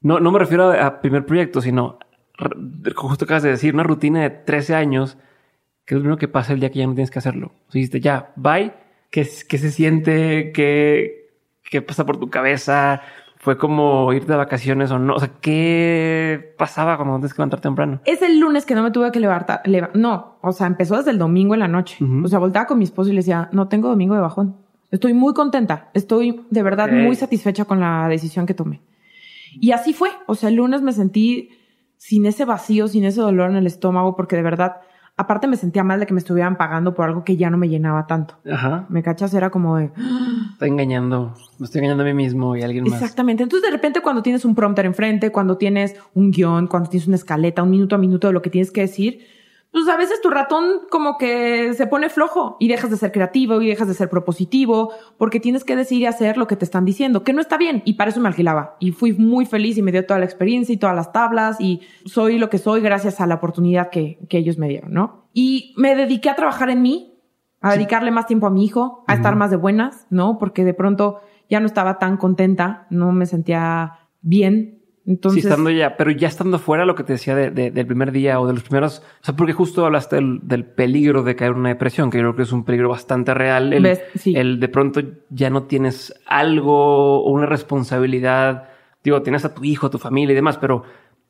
no, 0.00 0.18
no 0.18 0.32
me 0.32 0.40
refiero 0.40 0.72
a, 0.72 1.00
primer 1.00 1.24
proyecto, 1.26 1.60
sino 1.60 2.00
justo 2.96 3.26
acabas 3.26 3.44
de 3.44 3.50
decir, 3.50 3.72
una 3.72 3.84
rutina 3.84 4.22
de 4.22 4.30
13 4.30 4.74
años, 4.74 5.18
que 5.84 5.94
es 5.94 5.98
lo 5.98 6.00
primero 6.00 6.18
que 6.18 6.26
pasa 6.26 6.52
el 6.52 6.58
día 6.58 6.70
que 6.72 6.80
ya 6.80 6.88
no 6.88 6.94
tienes 6.94 7.12
que 7.12 7.20
hacerlo. 7.20 7.52
O 7.68 7.70
sea, 7.70 8.00
ya, 8.00 8.32
bye, 8.34 8.72
¿Qué, 9.12 9.24
se 9.24 9.70
siente? 9.70 10.50
¿Qué, 10.52 11.30
¿Qué 11.62 11.80
pasa 11.80 12.04
por 12.04 12.18
tu 12.18 12.28
cabeza? 12.28 13.02
¿Fue 13.42 13.56
como 13.56 14.12
irte 14.12 14.32
de 14.32 14.36
vacaciones 14.36 14.90
o 14.90 14.98
no? 14.98 15.14
O 15.14 15.18
sea, 15.18 15.30
¿qué 15.40 16.54
pasaba 16.58 16.98
cuando 16.98 17.16
tienes 17.16 17.32
que 17.32 17.38
levantar 17.38 17.60
temprano? 17.60 18.02
Es 18.04 18.20
el 18.20 18.38
lunes 18.38 18.66
que 18.66 18.74
no 18.74 18.82
me 18.82 18.90
tuve 18.90 19.10
que 19.10 19.18
levantar. 19.18 19.62
no, 19.94 20.36
o 20.42 20.52
sea, 20.52 20.66
empezó 20.66 20.98
desde 20.98 21.12
el 21.12 21.18
domingo 21.18 21.54
en 21.54 21.60
la 21.60 21.68
noche. 21.68 21.96
O 22.22 22.28
sea, 22.28 22.38
voltaba 22.38 22.66
con 22.66 22.76
mi 22.76 22.84
esposo 22.84 23.08
y 23.08 23.14
le 23.14 23.20
decía, 23.20 23.48
no 23.52 23.66
tengo 23.66 23.88
domingo 23.88 24.14
de 24.14 24.20
bajón. 24.20 24.56
Estoy 24.90 25.14
muy 25.14 25.32
contenta. 25.32 25.88
Estoy 25.94 26.44
de 26.50 26.62
verdad 26.62 26.90
muy 26.92 27.16
satisfecha 27.16 27.64
con 27.64 27.80
la 27.80 28.08
decisión 28.08 28.44
que 28.44 28.52
tomé. 28.52 28.82
Y 29.58 29.72
así 29.72 29.94
fue. 29.94 30.10
O 30.26 30.34
sea, 30.34 30.50
el 30.50 30.56
lunes 30.56 30.82
me 30.82 30.92
sentí 30.92 31.48
sin 31.96 32.26
ese 32.26 32.44
vacío, 32.44 32.88
sin 32.88 33.04
ese 33.04 33.22
dolor 33.22 33.48
en 33.48 33.56
el 33.56 33.66
estómago, 33.66 34.16
porque 34.16 34.36
de 34.36 34.42
verdad 34.42 34.82
aparte 35.20 35.46
me 35.46 35.56
sentía 35.56 35.84
mal 35.84 36.00
de 36.00 36.06
que 36.06 36.14
me 36.14 36.18
estuvieran 36.18 36.56
pagando 36.56 36.94
por 36.94 37.06
algo 37.06 37.24
que 37.24 37.36
ya 37.36 37.50
no 37.50 37.58
me 37.58 37.68
llenaba 37.68 38.06
tanto. 38.06 38.36
Ajá. 38.50 38.86
Me 38.88 39.02
cachas, 39.02 39.34
era 39.34 39.50
como 39.50 39.76
de... 39.76 39.90
Estoy 40.52 40.68
engañando, 40.68 41.34
me 41.58 41.64
estoy 41.64 41.80
engañando 41.80 42.04
a 42.04 42.06
mí 42.06 42.14
mismo 42.14 42.56
y 42.56 42.62
a 42.62 42.64
alguien 42.64 42.84
más. 42.84 43.00
Exactamente. 43.00 43.42
Entonces 43.42 43.68
de 43.68 43.76
repente 43.76 44.00
cuando 44.00 44.22
tienes 44.22 44.44
un 44.44 44.54
prompter 44.54 44.86
enfrente, 44.86 45.30
cuando 45.30 45.56
tienes 45.56 45.94
un 46.14 46.30
guion, 46.30 46.66
cuando 46.66 46.88
tienes 46.88 47.06
una 47.06 47.16
escaleta, 47.16 47.62
un 47.62 47.70
minuto 47.70 47.94
a 47.94 47.98
minuto 47.98 48.26
de 48.26 48.32
lo 48.32 48.42
que 48.42 48.50
tienes 48.50 48.70
que 48.70 48.80
decir, 48.80 49.20
pues 49.72 49.88
a 49.88 49.96
veces 49.96 50.20
tu 50.20 50.30
ratón 50.30 50.80
como 50.90 51.16
que 51.16 51.74
se 51.74 51.86
pone 51.86 52.08
flojo 52.08 52.56
y 52.58 52.68
dejas 52.68 52.90
de 52.90 52.96
ser 52.96 53.12
creativo 53.12 53.62
y 53.62 53.68
dejas 53.68 53.86
de 53.86 53.94
ser 53.94 54.10
propositivo 54.10 54.92
porque 55.16 55.38
tienes 55.38 55.64
que 55.64 55.76
decir 55.76 56.00
y 56.00 56.06
hacer 56.06 56.36
lo 56.36 56.46
que 56.46 56.56
te 56.56 56.64
están 56.64 56.84
diciendo, 56.84 57.22
que 57.22 57.32
no 57.32 57.40
está 57.40 57.56
bien 57.56 57.82
y 57.84 57.94
para 57.94 58.10
eso 58.10 58.20
me 58.20 58.28
alquilaba 58.28 58.76
y 58.80 58.92
fui 58.92 59.12
muy 59.12 59.46
feliz 59.46 59.78
y 59.78 59.82
me 59.82 59.92
dio 59.92 60.04
toda 60.04 60.18
la 60.18 60.24
experiencia 60.24 60.72
y 60.72 60.78
todas 60.78 60.96
las 60.96 61.12
tablas 61.12 61.60
y 61.60 61.82
soy 62.04 62.38
lo 62.38 62.50
que 62.50 62.58
soy 62.58 62.80
gracias 62.80 63.20
a 63.20 63.26
la 63.26 63.36
oportunidad 63.36 63.90
que, 63.90 64.18
que 64.28 64.38
ellos 64.38 64.58
me 64.58 64.68
dieron, 64.68 64.92
¿no? 64.92 65.28
Y 65.32 65.72
me 65.76 65.94
dediqué 65.94 66.30
a 66.30 66.34
trabajar 66.34 66.70
en 66.70 66.82
mí, 66.82 67.20
a 67.60 67.72
dedicarle 67.72 68.10
más 68.10 68.26
tiempo 68.26 68.46
a 68.46 68.50
mi 68.50 68.64
hijo, 68.64 69.04
a 69.06 69.14
estar 69.14 69.36
más 69.36 69.50
de 69.50 69.56
buenas, 69.56 70.06
¿no? 70.10 70.38
Porque 70.38 70.64
de 70.64 70.74
pronto 70.74 71.20
ya 71.48 71.60
no 71.60 71.66
estaba 71.66 71.98
tan 71.98 72.16
contenta, 72.16 72.86
no 72.90 73.12
me 73.12 73.26
sentía 73.26 74.08
bien 74.22 74.79
entonces, 75.06 75.42
sí, 75.42 75.48
estando 75.48 75.70
ya, 75.70 75.96
pero 75.96 76.10
ya 76.10 76.28
estando 76.28 76.58
fuera, 76.58 76.84
lo 76.84 76.94
que 76.94 77.04
te 77.04 77.14
decía 77.14 77.34
de, 77.34 77.50
del 77.50 77.86
primer 77.86 78.12
día 78.12 78.38
o 78.38 78.46
de 78.46 78.52
los 78.52 78.62
primeros, 78.62 79.02
o 79.20 79.24
sea, 79.24 79.34
porque 79.34 79.52
justo 79.52 79.84
hablaste 79.86 80.16
del, 80.16 80.64
peligro 80.64 81.22
de 81.22 81.36
caer 81.36 81.52
en 81.52 81.58
una 81.58 81.70
depresión, 81.70 82.10
que 82.10 82.18
yo 82.18 82.22
creo 82.22 82.36
que 82.36 82.42
es 82.42 82.52
un 82.52 82.64
peligro 82.64 82.90
bastante 82.90 83.32
real. 83.32 83.72
El, 83.72 83.98
el 84.34 84.60
de 84.60 84.68
pronto 84.68 85.00
ya 85.30 85.48
no 85.48 85.64
tienes 85.64 86.14
algo 86.26 87.22
o 87.22 87.30
una 87.30 87.46
responsabilidad, 87.46 88.68
digo, 89.02 89.22
tienes 89.22 89.44
a 89.44 89.54
tu 89.54 89.64
hijo, 89.64 89.86
a 89.86 89.90
tu 89.90 89.98
familia 89.98 90.32
y 90.32 90.36
demás, 90.36 90.58
pero 90.58 90.84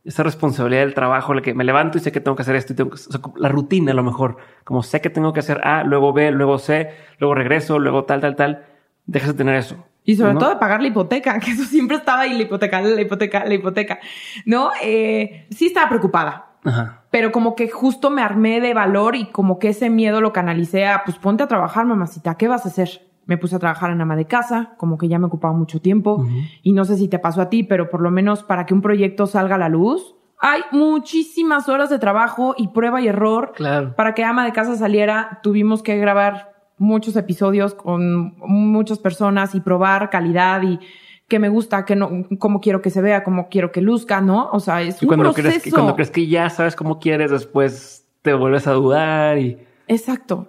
esa 0.04 0.22
responsabilidad 0.22 0.82
del 0.82 0.94
trabajo, 0.94 1.34
la 1.34 1.42
que 1.42 1.54
me 1.54 1.64
levanto 1.64 1.98
y 1.98 2.00
sé 2.00 2.10
que 2.10 2.20
tengo 2.20 2.36
que 2.36 2.42
hacer 2.42 2.56
esto 2.56 2.72
y 2.72 2.76
tengo 2.76 2.90
que, 2.90 2.98
la 3.36 3.48
rutina 3.48 3.92
a 3.92 3.94
lo 3.94 4.02
mejor, 4.02 4.38
como 4.64 4.82
sé 4.82 5.00
que 5.00 5.10
tengo 5.10 5.32
que 5.32 5.40
hacer 5.40 5.60
A, 5.62 5.84
luego 5.84 6.12
B, 6.12 6.30
luego 6.32 6.58
C, 6.58 6.90
luego 7.18 7.34
regreso, 7.34 7.78
luego 7.78 8.04
tal, 8.04 8.20
tal, 8.20 8.34
tal, 8.34 8.64
dejas 9.06 9.28
de 9.28 9.34
tener 9.34 9.54
eso. 9.56 9.84
Y 10.04 10.16
sobre 10.16 10.34
todo 10.34 10.50
de 10.50 10.56
pagar 10.56 10.80
la 10.80 10.88
hipoteca, 10.88 11.38
que 11.40 11.52
eso 11.52 11.64
siempre 11.64 11.96
estaba 11.96 12.20
ahí, 12.20 12.34
la 12.34 12.42
hipoteca, 12.42 12.80
la 12.80 13.00
hipoteca, 13.00 13.44
la 13.44 13.54
hipoteca. 13.54 13.98
¿No? 14.46 14.70
Eh, 14.82 15.46
sí 15.50 15.66
estaba 15.66 15.88
preocupada. 15.88 16.46
Ajá. 16.64 17.04
Pero 17.10 17.32
como 17.32 17.54
que 17.54 17.68
justo 17.68 18.10
me 18.10 18.22
armé 18.22 18.60
de 18.60 18.74
valor 18.74 19.16
y 19.16 19.26
como 19.26 19.58
que 19.58 19.70
ese 19.70 19.90
miedo 19.90 20.20
lo 20.20 20.32
canalicé 20.32 20.86
a, 20.86 21.02
pues 21.04 21.16
ponte 21.18 21.42
a 21.42 21.48
trabajar, 21.48 21.86
mamacita, 21.86 22.36
¿qué 22.36 22.48
vas 22.48 22.66
a 22.66 22.68
hacer? 22.68 23.08
Me 23.26 23.38
puse 23.38 23.56
a 23.56 23.58
trabajar 23.58 23.90
en 23.90 24.00
ama 24.00 24.16
de 24.16 24.26
casa, 24.26 24.74
como 24.76 24.98
que 24.98 25.08
ya 25.08 25.18
me 25.18 25.26
ocupaba 25.26 25.54
mucho 25.54 25.80
tiempo. 25.80 26.26
Y 26.62 26.72
no 26.72 26.84
sé 26.84 26.96
si 26.96 27.08
te 27.08 27.18
pasó 27.18 27.42
a 27.42 27.48
ti, 27.48 27.62
pero 27.62 27.88
por 27.88 28.00
lo 28.00 28.10
menos 28.10 28.42
para 28.42 28.66
que 28.66 28.74
un 28.74 28.82
proyecto 28.82 29.26
salga 29.26 29.54
a 29.54 29.58
la 29.58 29.68
luz, 29.68 30.16
hay 30.40 30.62
muchísimas 30.72 31.68
horas 31.68 31.90
de 31.90 31.98
trabajo 31.98 32.54
y 32.56 32.68
prueba 32.68 33.00
y 33.00 33.08
error. 33.08 33.52
Claro. 33.54 33.94
Para 33.94 34.14
que 34.14 34.24
ama 34.24 34.44
de 34.44 34.52
casa 34.52 34.74
saliera, 34.74 35.40
tuvimos 35.42 35.82
que 35.82 35.98
grabar 35.98 36.49
muchos 36.80 37.14
episodios 37.14 37.74
con 37.74 38.34
muchas 38.38 38.98
personas 38.98 39.54
y 39.54 39.60
probar 39.60 40.08
calidad 40.08 40.62
y 40.62 40.80
qué 41.28 41.38
me 41.38 41.50
gusta, 41.50 41.84
qué 41.84 41.94
no, 41.94 42.26
cómo 42.38 42.60
quiero 42.60 42.80
que 42.80 42.88
se 42.90 43.02
vea, 43.02 43.22
cómo 43.22 43.48
quiero 43.50 43.70
que 43.70 43.82
luzca, 43.82 44.20
¿no? 44.22 44.48
O 44.50 44.60
sea, 44.60 44.80
es 44.82 45.00
un 45.02 45.08
cuando 45.08 45.24
proceso. 45.24 45.48
Crees 45.48 45.62
que, 45.62 45.70
cuando 45.70 45.94
crees 45.94 46.10
que 46.10 46.26
ya 46.26 46.48
sabes 46.48 46.74
cómo 46.74 46.98
quieres, 46.98 47.30
después 47.30 48.06
te 48.22 48.34
vuelves 48.34 48.66
a 48.66 48.72
dudar 48.72 49.38
y... 49.38 49.58
Exacto. 49.86 50.48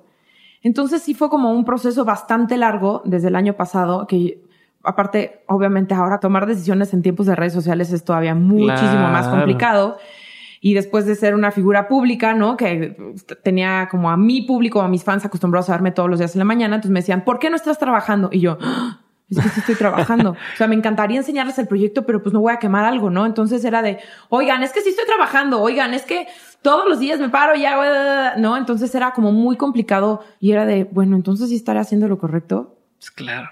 Entonces 0.63 1.01
sí 1.01 1.13
fue 1.13 1.29
como 1.29 1.51
un 1.51 1.65
proceso 1.65 2.05
bastante 2.05 2.55
largo 2.55 3.01
desde 3.03 3.27
el 3.27 3.35
año 3.35 3.53
pasado 3.53 4.07
que 4.07 4.41
aparte, 4.83 5.43
obviamente 5.47 5.93
ahora 5.93 6.19
tomar 6.19 6.45
decisiones 6.45 6.93
en 6.93 7.01
tiempos 7.01 7.25
de 7.25 7.35
redes 7.35 7.53
sociales 7.53 7.91
es 7.91 8.05
todavía 8.05 8.35
muchísimo 8.35 9.09
más 9.09 9.27
complicado. 9.27 9.97
Y 10.63 10.75
después 10.75 11.05
de 11.05 11.15
ser 11.15 11.35
una 11.35 11.51
figura 11.51 11.87
pública, 11.87 12.33
¿no? 12.33 12.55
Que 12.55 12.95
tenía 13.43 13.89
como 13.89 14.11
a 14.11 14.15
mi 14.15 14.43
público, 14.43 14.81
a 14.81 14.87
mis 14.87 15.03
fans 15.03 15.25
acostumbrados 15.25 15.69
a 15.69 15.73
verme 15.73 15.91
todos 15.91 16.09
los 16.09 16.19
días 16.19 16.35
en 16.35 16.39
la 16.39 16.45
mañana, 16.45 16.75
entonces 16.75 16.93
me 16.93 16.99
decían, 16.99 17.25
¿por 17.25 17.39
qué 17.39 17.49
no 17.49 17.55
estás 17.55 17.79
trabajando? 17.79 18.29
Y 18.31 18.41
yo, 18.41 18.59
¡Ah! 18.61 19.01
es 19.31 19.39
que 19.39 19.49
sí 19.49 19.59
estoy 19.61 19.75
trabajando. 19.75 20.31
o 20.53 20.57
sea, 20.57 20.67
me 20.67 20.75
encantaría 20.75 21.17
enseñarles 21.17 21.57
el 21.57 21.67
proyecto, 21.67 22.05
pero 22.05 22.21
pues 22.21 22.31
no 22.31 22.41
voy 22.41 22.53
a 22.53 22.59
quemar 22.59 22.85
algo, 22.85 23.09
¿no? 23.09 23.25
Entonces 23.25 23.65
era 23.65 23.81
de, 23.81 23.99
oigan, 24.29 24.61
es 24.61 24.71
que 24.71 24.81
sí 24.81 24.89
estoy 24.89 25.05
trabajando, 25.05 25.61
oigan, 25.61 25.93
es 25.93 26.03
que 26.03 26.27
todos 26.61 26.87
los 26.87 26.99
días 26.99 27.19
me 27.19 27.29
paro 27.29 27.55
y 27.55 27.65
hago, 27.65 27.83
¿no? 28.37 28.57
Entonces 28.57 28.93
era 28.93 29.13
como 29.13 29.31
muy 29.31 29.57
complicado 29.57 30.23
y 30.39 30.51
era 30.51 30.65
de, 30.65 30.83
bueno, 30.83 31.15
entonces 31.15 31.49
sí 31.49 31.55
estaré 31.55 31.79
haciendo 31.79 32.07
lo 32.07 32.19
correcto. 32.19 32.77
Pues 32.99 33.09
claro. 33.09 33.49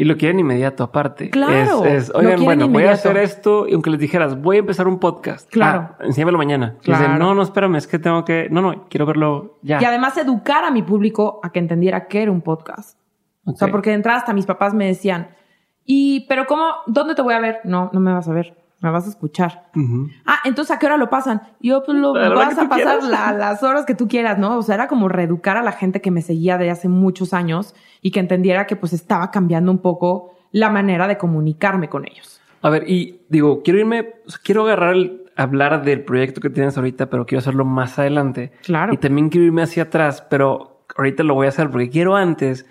Y 0.00 0.04
lo 0.04 0.16
quieren 0.16 0.38
inmediato 0.38 0.84
aparte. 0.84 1.28
Claro. 1.28 1.84
Es, 1.84 2.12
oigan, 2.14 2.44
bueno, 2.44 2.68
voy 2.68 2.84
a 2.84 2.92
hacer 2.92 3.16
esto 3.16 3.66
y 3.66 3.74
aunque 3.74 3.90
les 3.90 3.98
dijeras, 3.98 4.40
voy 4.40 4.54
a 4.54 4.58
empezar 4.60 4.86
un 4.86 5.00
podcast. 5.00 5.50
Claro. 5.50 5.88
Ah, 5.98 6.04
enséñamelo 6.04 6.38
mañana. 6.38 6.76
Claro. 6.82 7.02
Dicen, 7.02 7.18
no, 7.18 7.34
no, 7.34 7.42
espérame, 7.42 7.74
es 7.74 7.88
que 7.88 7.98
tengo 7.98 8.24
que, 8.24 8.46
no, 8.48 8.62
no, 8.62 8.86
quiero 8.88 9.06
verlo 9.06 9.58
ya. 9.62 9.82
Y 9.82 9.84
además 9.84 10.16
educar 10.16 10.62
a 10.62 10.70
mi 10.70 10.84
público 10.84 11.40
a 11.42 11.50
que 11.50 11.58
entendiera 11.58 12.06
que 12.06 12.22
era 12.22 12.30
un 12.30 12.42
podcast. 12.42 12.96
O 13.44 13.56
sea, 13.56 13.72
porque 13.72 13.90
de 13.90 13.96
entrada 13.96 14.20
hasta 14.20 14.32
mis 14.32 14.46
papás 14.46 14.72
me 14.72 14.86
decían, 14.86 15.30
y, 15.84 16.26
pero 16.28 16.46
¿cómo, 16.46 16.74
dónde 16.86 17.16
te 17.16 17.22
voy 17.22 17.34
a 17.34 17.40
ver? 17.40 17.58
No, 17.64 17.90
no 17.92 17.98
me 17.98 18.12
vas 18.12 18.28
a 18.28 18.32
ver 18.32 18.56
me 18.80 18.90
vas 18.90 19.06
a 19.06 19.10
escuchar. 19.10 19.70
Ah, 20.24 20.38
entonces 20.44 20.74
¿a 20.74 20.78
qué 20.78 20.86
hora 20.86 20.96
lo 20.96 21.10
pasan? 21.10 21.42
Yo 21.60 21.82
pues 21.82 21.98
lo 21.98 22.12
vas 22.12 22.58
a 22.58 22.68
pasar 22.68 23.02
las 23.02 23.62
horas 23.62 23.84
que 23.86 23.94
tú 23.94 24.08
quieras, 24.08 24.38
¿no? 24.38 24.56
O 24.56 24.62
sea, 24.62 24.76
era 24.76 24.88
como 24.88 25.08
reeducar 25.08 25.56
a 25.56 25.62
la 25.62 25.72
gente 25.72 26.00
que 26.00 26.10
me 26.10 26.22
seguía 26.22 26.58
de 26.58 26.70
hace 26.70 26.88
muchos 26.88 27.34
años 27.34 27.74
y 28.02 28.10
que 28.10 28.20
entendiera 28.20 28.66
que 28.66 28.76
pues 28.76 28.92
estaba 28.92 29.30
cambiando 29.30 29.72
un 29.72 29.78
poco 29.78 30.34
la 30.52 30.70
manera 30.70 31.08
de 31.08 31.18
comunicarme 31.18 31.88
con 31.88 32.06
ellos. 32.06 32.40
A 32.62 32.70
ver, 32.70 32.88
y 32.88 33.22
digo, 33.28 33.62
quiero 33.62 33.78
irme, 33.78 34.14
quiero 34.42 34.64
agarrar 34.64 34.94
el, 34.94 35.28
hablar 35.36 35.84
del 35.84 36.04
proyecto 36.04 36.40
que 36.40 36.50
tienes 36.50 36.76
ahorita, 36.76 37.08
pero 37.08 37.24
quiero 37.24 37.38
hacerlo 37.38 37.64
más 37.64 37.98
adelante. 37.98 38.52
Claro. 38.62 38.92
Y 38.92 38.96
también 38.96 39.28
quiero 39.28 39.46
irme 39.46 39.62
hacia 39.62 39.84
atrás, 39.84 40.26
pero 40.28 40.84
ahorita 40.96 41.22
lo 41.22 41.34
voy 41.34 41.46
a 41.46 41.50
hacer 41.50 41.70
porque 41.70 41.88
quiero 41.88 42.16
antes 42.16 42.66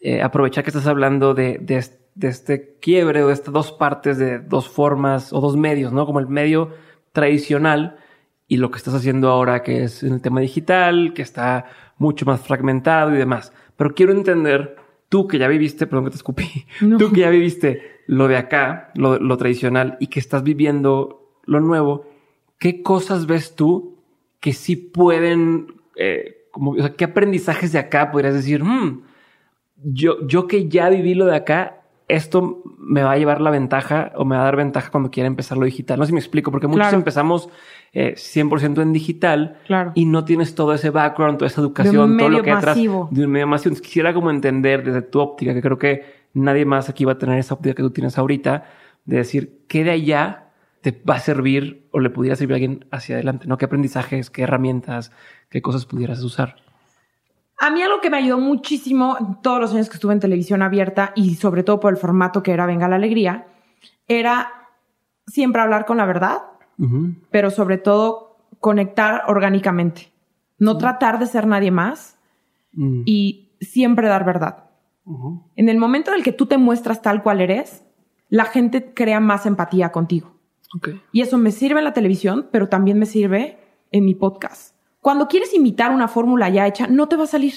eh, 0.00 0.22
aprovechar 0.22 0.62
que 0.62 0.70
estás 0.70 0.86
hablando 0.86 1.32
de, 1.32 1.58
de, 1.58 1.82
de 2.14 2.28
este 2.28 2.76
quiebre 2.80 3.22
o 3.22 3.28
de 3.28 3.34
estas 3.34 3.54
dos 3.54 3.72
partes 3.72 4.18
de 4.18 4.38
dos 4.38 4.68
formas 4.68 5.32
o 5.32 5.40
dos 5.40 5.56
medios, 5.56 5.92
¿no? 5.92 6.06
Como 6.06 6.20
el 6.20 6.28
medio 6.28 6.70
tradicional 7.12 7.96
y 8.48 8.58
lo 8.58 8.70
que 8.70 8.78
estás 8.78 8.94
haciendo 8.94 9.30
ahora 9.30 9.62
que 9.62 9.84
es 9.84 10.02
en 10.02 10.14
el 10.14 10.20
tema 10.20 10.40
digital, 10.40 11.12
que 11.14 11.22
está 11.22 11.66
mucho 11.98 12.26
más 12.26 12.40
fragmentado 12.40 13.14
y 13.14 13.18
demás. 13.18 13.52
Pero 13.76 13.94
quiero 13.94 14.12
entender, 14.12 14.76
tú 15.08 15.26
que 15.26 15.38
ya 15.38 15.48
viviste, 15.48 15.86
perdón 15.86 16.04
que 16.04 16.10
te 16.10 16.16
escupí, 16.16 16.66
tú 16.98 17.12
que 17.12 17.20
ya 17.20 17.30
viviste 17.30 18.02
lo 18.06 18.28
de 18.28 18.36
acá, 18.36 18.90
lo, 18.94 19.18
lo, 19.18 19.36
tradicional 19.36 19.96
y 20.00 20.08
que 20.08 20.20
estás 20.20 20.42
viviendo 20.42 21.38
lo 21.44 21.60
nuevo, 21.60 22.06
¿qué 22.58 22.82
cosas 22.82 23.26
ves 23.26 23.54
tú 23.54 23.96
que 24.40 24.52
sí 24.52 24.76
pueden, 24.76 25.80
eh, 25.96 26.48
como, 26.50 26.72
o 26.72 26.76
sea, 26.76 26.94
qué 26.94 27.04
aprendizajes 27.04 27.72
de 27.72 27.78
acá 27.78 28.10
podrías 28.10 28.34
decir, 28.34 28.62
hmm, 28.62 29.02
yo, 29.76 30.26
yo 30.26 30.46
que 30.46 30.68
ya 30.68 30.88
viví 30.88 31.14
lo 31.14 31.26
de 31.26 31.36
acá, 31.36 31.81
esto 32.12 32.62
me 32.78 33.02
va 33.02 33.12
a 33.12 33.16
llevar 33.16 33.40
la 33.40 33.50
ventaja 33.50 34.12
o 34.16 34.24
me 34.24 34.36
va 34.36 34.42
a 34.42 34.44
dar 34.44 34.56
ventaja 34.56 34.90
cuando 34.90 35.10
quiera 35.10 35.26
empezar 35.26 35.56
lo 35.56 35.64
digital. 35.64 35.98
No 35.98 36.04
sé 36.04 36.08
si 36.08 36.12
me 36.12 36.20
explico, 36.20 36.50
porque 36.50 36.66
muchos 36.66 36.92
empezamos 36.92 37.48
eh, 37.92 38.14
100% 38.16 38.82
en 38.82 38.92
digital 38.92 39.56
y 39.94 40.04
no 40.04 40.24
tienes 40.24 40.54
todo 40.54 40.74
ese 40.74 40.90
background, 40.90 41.38
toda 41.38 41.46
esa 41.46 41.62
educación, 41.62 42.18
todo 42.18 42.28
lo 42.28 42.42
que 42.42 42.50
atrás 42.50 42.76
de 42.76 42.88
un 42.88 43.30
medio 43.30 43.46
masivo. 43.46 43.80
quisiera 43.80 44.12
como 44.12 44.30
entender 44.30 44.84
desde 44.84 45.02
tu 45.02 45.20
óptica, 45.20 45.54
que 45.54 45.62
creo 45.62 45.78
que 45.78 46.04
nadie 46.34 46.66
más 46.66 46.90
aquí 46.90 47.04
va 47.04 47.12
a 47.12 47.18
tener 47.18 47.38
esa 47.38 47.54
óptica 47.54 47.74
que 47.74 47.82
tú 47.82 47.90
tienes 47.90 48.18
ahorita, 48.18 48.64
de 49.06 49.16
decir 49.16 49.62
qué 49.66 49.82
de 49.84 49.92
allá 49.92 50.50
te 50.82 50.90
va 51.08 51.14
a 51.14 51.20
servir 51.20 51.86
o 51.92 52.00
le 52.00 52.10
pudiera 52.10 52.36
servir 52.36 52.54
a 52.54 52.56
alguien 52.56 52.84
hacia 52.90 53.14
adelante, 53.14 53.46
¿no? 53.46 53.56
¿Qué 53.56 53.64
aprendizajes, 53.64 54.28
qué 54.30 54.42
herramientas, 54.42 55.12
qué 55.48 55.62
cosas 55.62 55.86
pudieras 55.86 56.22
usar? 56.22 56.56
A 57.62 57.70
mí 57.70 57.80
algo 57.80 58.00
que 58.00 58.10
me 58.10 58.16
ayudó 58.16 58.40
muchísimo 58.40 59.38
todos 59.40 59.60
los 59.60 59.72
años 59.72 59.88
que 59.88 59.94
estuve 59.94 60.12
en 60.12 60.18
televisión 60.18 60.62
abierta 60.62 61.12
y 61.14 61.36
sobre 61.36 61.62
todo 61.62 61.78
por 61.78 61.92
el 61.92 61.96
formato 61.96 62.42
que 62.42 62.50
era 62.50 62.66
Venga 62.66 62.88
la 62.88 62.96
Alegría, 62.96 63.46
era 64.08 64.68
siempre 65.28 65.62
hablar 65.62 65.86
con 65.86 65.98
la 65.98 66.04
verdad, 66.04 66.38
pero 67.30 67.52
sobre 67.52 67.78
todo 67.78 68.36
conectar 68.58 69.22
orgánicamente. 69.28 70.10
No 70.58 70.76
tratar 70.76 71.20
de 71.20 71.26
ser 71.26 71.46
nadie 71.46 71.70
más 71.70 72.16
mm. 72.72 73.02
y 73.06 73.52
siempre 73.60 74.08
dar 74.08 74.24
verdad. 74.24 74.64
En 75.54 75.68
el 75.68 75.78
momento 75.78 76.10
en 76.10 76.16
el 76.16 76.24
que 76.24 76.32
tú 76.32 76.46
te 76.46 76.58
muestras 76.58 77.00
tal 77.00 77.22
cual 77.22 77.40
eres, 77.40 77.84
la 78.28 78.46
gente 78.46 78.92
crea 78.92 79.20
más 79.20 79.46
empatía 79.46 79.92
contigo. 79.92 80.32
Y 81.12 81.20
eso 81.20 81.38
me 81.38 81.52
sirve 81.52 81.78
en 81.78 81.84
la 81.84 81.92
televisión, 81.92 82.48
pero 82.50 82.68
también 82.68 82.98
me 82.98 83.06
sirve 83.06 83.60
en 83.92 84.04
mi 84.04 84.16
podcast. 84.16 84.71
Cuando 85.02 85.26
quieres 85.26 85.52
imitar 85.52 85.90
una 85.90 86.06
fórmula 86.06 86.48
ya 86.48 86.64
hecha, 86.64 86.86
no 86.86 87.08
te 87.08 87.16
va 87.16 87.24
a 87.24 87.26
salir. 87.26 87.54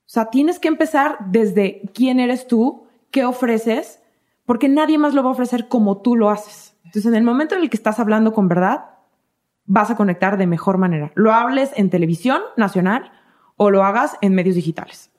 O 0.00 0.10
sea, 0.14 0.26
tienes 0.26 0.58
que 0.58 0.68
empezar 0.68 1.16
desde 1.30 1.80
quién 1.94 2.20
eres 2.20 2.46
tú, 2.46 2.86
qué 3.10 3.24
ofreces, 3.24 4.02
porque 4.44 4.68
nadie 4.68 4.98
más 4.98 5.14
lo 5.14 5.22
va 5.22 5.30
a 5.30 5.32
ofrecer 5.32 5.66
como 5.66 6.02
tú 6.02 6.14
lo 6.14 6.28
haces. 6.28 6.76
Entonces, 6.84 7.06
en 7.06 7.14
el 7.14 7.24
momento 7.24 7.54
en 7.54 7.62
el 7.62 7.70
que 7.70 7.78
estás 7.78 7.98
hablando 8.00 8.34
con 8.34 8.48
verdad, 8.48 8.90
vas 9.64 9.90
a 9.90 9.96
conectar 9.96 10.36
de 10.36 10.46
mejor 10.46 10.76
manera. 10.76 11.10
Lo 11.14 11.32
hables 11.32 11.70
en 11.74 11.88
televisión 11.88 12.42
nacional 12.58 13.10
o 13.56 13.70
lo 13.70 13.82
hagas 13.82 14.18
en 14.20 14.34
medios 14.34 14.56
digitales. 14.56 15.10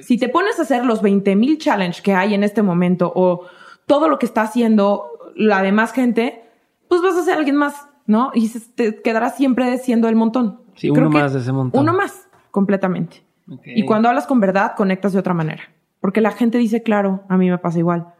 Si 0.00 0.16
te 0.16 0.28
pones 0.28 0.60
a 0.60 0.62
hacer 0.62 0.84
los 0.84 1.02
20.000 1.02 1.58
challenge 1.58 2.02
que 2.02 2.14
hay 2.14 2.34
en 2.34 2.44
este 2.44 2.62
momento 2.62 3.12
o 3.12 3.46
todo 3.86 4.08
lo 4.08 4.20
que 4.20 4.26
está 4.26 4.42
haciendo 4.42 5.10
la 5.34 5.60
demás 5.60 5.92
gente, 5.92 6.44
pues 6.86 7.02
vas 7.02 7.16
a 7.16 7.24
ser 7.24 7.36
alguien 7.36 7.56
más 7.56 7.89
¿no? 8.10 8.32
Y 8.34 8.50
te 8.74 9.00
quedará 9.00 9.30
siempre 9.30 9.78
siendo 9.78 10.08
el 10.08 10.16
montón. 10.16 10.60
Sí, 10.74 10.90
uno 10.90 11.08
más 11.08 11.32
de 11.32 11.38
ese 11.38 11.52
montón. 11.52 11.80
Uno 11.80 11.94
más, 11.94 12.28
completamente. 12.50 13.22
Y 13.64 13.84
cuando 13.84 14.08
hablas 14.08 14.26
con 14.26 14.40
verdad, 14.40 14.72
conectas 14.76 15.12
de 15.12 15.20
otra 15.20 15.32
manera. 15.32 15.62
Porque 16.00 16.20
la 16.20 16.32
gente 16.32 16.58
dice, 16.58 16.82
claro, 16.82 17.22
a 17.28 17.36
mí 17.36 17.48
me 17.48 17.58
pasa 17.58 17.78
igual. 17.78 18.14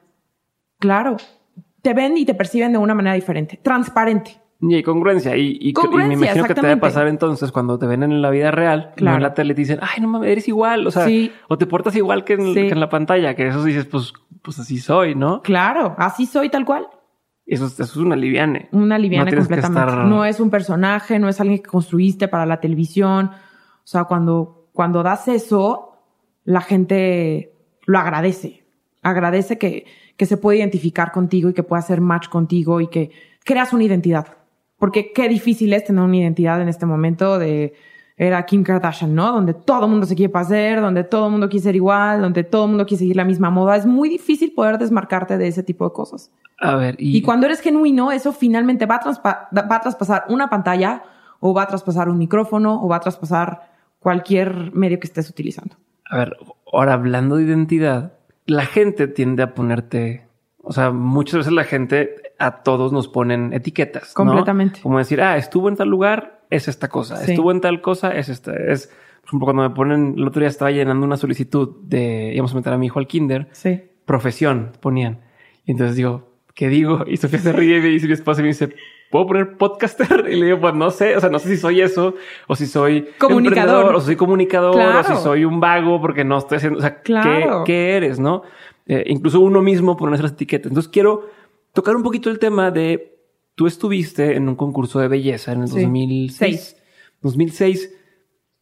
Claro, 0.79 1.17
te 1.83 1.93
ven 1.93 2.17
y 2.17 2.25
te 2.25 2.35
perciben 2.35 2.73
de 2.73 2.79
una 2.79 2.95
manera 2.95 3.15
diferente, 3.15 3.59
transparente. 3.63 4.41
Y 4.61 4.83
congruencia. 4.83 5.37
Y, 5.37 5.59
y, 5.61 5.75
me 5.97 6.15
imagino 6.15 6.45
que 6.45 6.55
te 6.55 6.61
debe 6.61 6.77
pasar 6.77 7.09
entonces 7.09 7.51
cuando 7.51 7.79
te 7.79 7.87
ven 7.87 8.03
en 8.03 8.23
la 8.23 8.31
vida 8.31 8.51
real, 8.51 8.93
claro. 8.95 9.17
en 9.17 9.23
la 9.23 9.35
tele 9.35 9.55
te 9.55 9.63
dicen, 9.63 9.79
ay, 9.83 10.01
no 10.01 10.09
mames, 10.09 10.31
eres 10.31 10.47
igual. 10.49 10.87
O 10.87 10.91
sea, 10.91 11.09
o 11.49 11.59
te 11.59 11.67
portas 11.67 11.97
igual 11.97 12.25
que 12.25 12.35
en, 12.35 12.55
que 12.55 12.69
en, 12.69 12.79
la 12.79 12.89
pantalla, 12.89 13.35
que 13.35 13.49
eso 13.49 13.65
dices, 13.65 13.87
pues, 13.87 14.13
pues 14.43 14.59
así 14.59 14.79
soy, 14.79 15.15
¿no? 15.15 15.41
Claro, 15.43 15.95
así 15.99 16.27
soy 16.27 16.49
tal 16.49 16.65
cual. 16.65 16.87
Eso, 17.51 17.67
es 17.67 17.97
una 17.97 18.15
liviane. 18.15 18.69
Una 18.71 18.97
liviane 18.97 19.35
completamente. 19.35 20.09
No 20.09 20.25
es 20.25 20.39
un 20.39 20.51
personaje, 20.51 21.19
no 21.19 21.29
es 21.29 21.41
alguien 21.41 21.59
que 21.59 21.69
construiste 21.69 22.29
para 22.29 22.47
la 22.47 22.61
televisión. 22.61 23.27
O 23.27 23.87
sea, 23.87 24.05
cuando, 24.05 24.69
cuando 24.73 25.03
das 25.03 25.27
eso, 25.27 25.97
la 26.45 26.61
gente 26.61 27.53
lo 27.87 27.99
agradece. 27.99 28.63
Agradece 29.03 29.59
que, 29.59 29.85
que 30.17 30.27
se 30.27 30.37
puede 30.37 30.59
identificar 30.59 31.11
contigo 31.11 31.51
y 31.51 31.53
que 31.53 31.65
pueda 31.65 31.81
hacer 31.81 32.01
match 32.01 32.29
contigo 32.29 32.81
y 32.81 32.87
que 32.87 33.11
creas 33.45 33.73
una 33.73 33.83
identidad. 33.83 34.29
Porque 34.79 35.13
qué 35.13 35.29
difícil 35.29 35.73
es 35.73 35.83
tener 35.85 36.05
una 36.05 36.17
identidad 36.17 36.63
en 36.63 36.69
este 36.69 36.87
momento 36.87 37.37
de 37.41 37.75
era 38.17 38.45
Kim 38.45 38.63
Kardashian, 38.63 39.13
¿no? 39.13 39.33
Donde 39.33 39.55
todo 39.55 39.87
el 39.87 39.91
mundo 39.91 40.07
se 40.07 40.15
quiere 40.15 40.31
parecer, 40.31 40.81
donde 40.81 41.03
todo 41.05 41.25
el 41.27 41.33
mundo 41.33 41.49
quiere 41.49 41.65
ser 41.65 41.75
igual, 41.75 42.21
donde 42.21 42.45
todo 42.45 42.67
el 42.67 42.71
mundo 42.71 42.85
quiere 42.85 42.99
seguir 42.99 43.17
la 43.17 43.25
misma 43.25 43.51
moda. 43.51 43.77
Es 43.77 43.87
muy 43.87 44.09
difícil 44.09 44.53
poder 44.53 44.79
desmarcarte 44.79 45.37
de 45.39 45.49
ese 45.49 45.63
tipo 45.63 45.87
de 45.87 45.93
cosas. 45.95 46.31
A 46.61 46.77
ver, 46.77 46.97
y... 46.99 47.23
cuando 47.23 47.47
eres 47.47 47.61
genuino, 47.61 48.13
eso 48.13 48.33
finalmente 48.33 48.85
va 48.87 48.97
a, 48.97 49.51
va 49.55 49.77
a 49.77 49.81
traspasar 49.81 50.25
una 50.29 50.51
pantalla 50.51 51.03
o 51.41 51.55
va 51.55 51.63
a 51.63 51.67
traspasar 51.67 52.09
un 52.09 52.19
micrófono 52.19 52.83
o 52.83 52.89
va 52.89 52.97
a 52.97 53.01
traspasar 53.01 53.71
cualquier 53.99 54.73
medio 54.73 55.01
que 55.01 55.07
estés 55.07 55.29
utilizando. 55.31 55.77
A 56.05 56.19
ver, 56.19 56.37
ahora 56.71 56.93
hablando 56.93 57.37
de 57.37 57.45
identidad, 57.45 58.13
la 58.47 58.67
gente 58.67 59.09
tiende 59.09 59.43
a 59.43 59.55
ponerte, 59.55 60.27
o 60.63 60.73
sea, 60.73 60.91
muchas 60.91 61.39
veces 61.39 61.53
la 61.53 61.65
gente 61.65 62.17
a 62.39 62.63
todos 62.63 62.93
nos 62.93 63.09
ponen 63.09 63.53
etiquetas. 63.53 64.13
Completamente. 64.13 64.81
Como 64.81 64.99
decir, 64.99 65.23
ah, 65.23 65.37
estuvo 65.37 65.69
en 65.69 65.77
tal 65.77 65.89
lugar, 65.89 66.41
es 66.51 66.69
esta 66.69 66.89
cosa. 66.89 67.25
Estuvo 67.25 67.53
en 67.53 67.61
tal 67.61 67.81
cosa, 67.81 68.11
es 68.15 68.29
esta. 68.29 68.53
Es, 68.55 68.89
por 69.21 69.29
ejemplo, 69.29 69.47
cuando 69.47 69.63
me 69.63 69.71
ponen, 69.71 70.15
el 70.17 70.27
otro 70.27 70.41
día 70.41 70.49
estaba 70.49 70.71
llenando 70.71 71.07
una 71.07 71.17
solicitud 71.17 71.77
de, 71.85 72.33
íbamos 72.35 72.53
a 72.53 72.57
meter 72.57 72.73
a 72.73 72.79
mi 72.79 72.87
hijo 72.87 72.99
al 72.99 73.07
kinder. 73.07 73.49
Sí. 73.53 73.83
Profesión, 74.05 74.73
ponían. 74.81 75.21
Y 75.65 75.73
entonces 75.73 75.95
digo, 75.95 76.30
¿qué 76.61 76.69
digo? 76.69 77.05
Y 77.07 77.17
Sofía 77.17 77.39
se 77.39 77.53
ríe 77.55 77.79
y 77.79 77.81
me 77.81 77.89
dice 77.89 78.07
mi 78.07 78.13
esposa 78.13 78.41
y 78.41 78.43
me 78.43 78.49
dice, 78.49 78.69
¿puedo 79.11 79.29
poner 79.29 79.57
podcaster? 79.57 80.27
Y 80.31 80.37
le 80.37 80.45
digo, 80.45 80.61
pues 80.61 80.75
no 80.75 80.91
sé, 80.91 81.17
o 81.17 81.21
sea, 81.21 81.31
no 81.31 81.39
sé 81.39 81.49
si 81.49 81.57
soy 81.57 81.81
eso, 81.81 82.17
o 82.49 82.55
si 82.55 82.67
soy 82.67 83.09
comunicador, 83.17 83.95
o 83.95 84.01
si 84.01 84.09
soy 84.09 84.17
comunicador, 84.17 84.79
o 84.79 85.03
si 85.03 85.15
soy 85.23 85.47
un 85.47 85.59
vago 85.59 86.03
porque 86.03 86.23
no 86.23 86.37
estoy 86.37 86.59
haciendo, 86.59 86.81
o 86.81 86.83
sea, 86.83 87.01
¿qué, 87.01 87.97
eres, 87.97 88.21
no? 88.21 88.43
Eh, 88.85 89.05
incluso 89.07 89.41
uno 89.41 89.63
mismo 89.63 89.97
pone 89.97 90.17
esas 90.17 90.33
etiquetas. 90.33 90.71
Entonces 90.71 90.93
quiero 90.93 91.31
tocar 91.73 91.97
un 91.97 92.03
poquito 92.03 92.29
el 92.29 92.39
tema 92.39 92.71
de, 92.71 93.19
tú 93.55 93.67
estuviste 93.67 94.37
en 94.37 94.47
un 94.47 94.55
concurso 94.55 95.01
de 95.01 95.09
belleza 95.09 95.53
en 95.53 95.63
el 95.63 95.71
2006. 95.71 96.77
2006. 97.23 97.97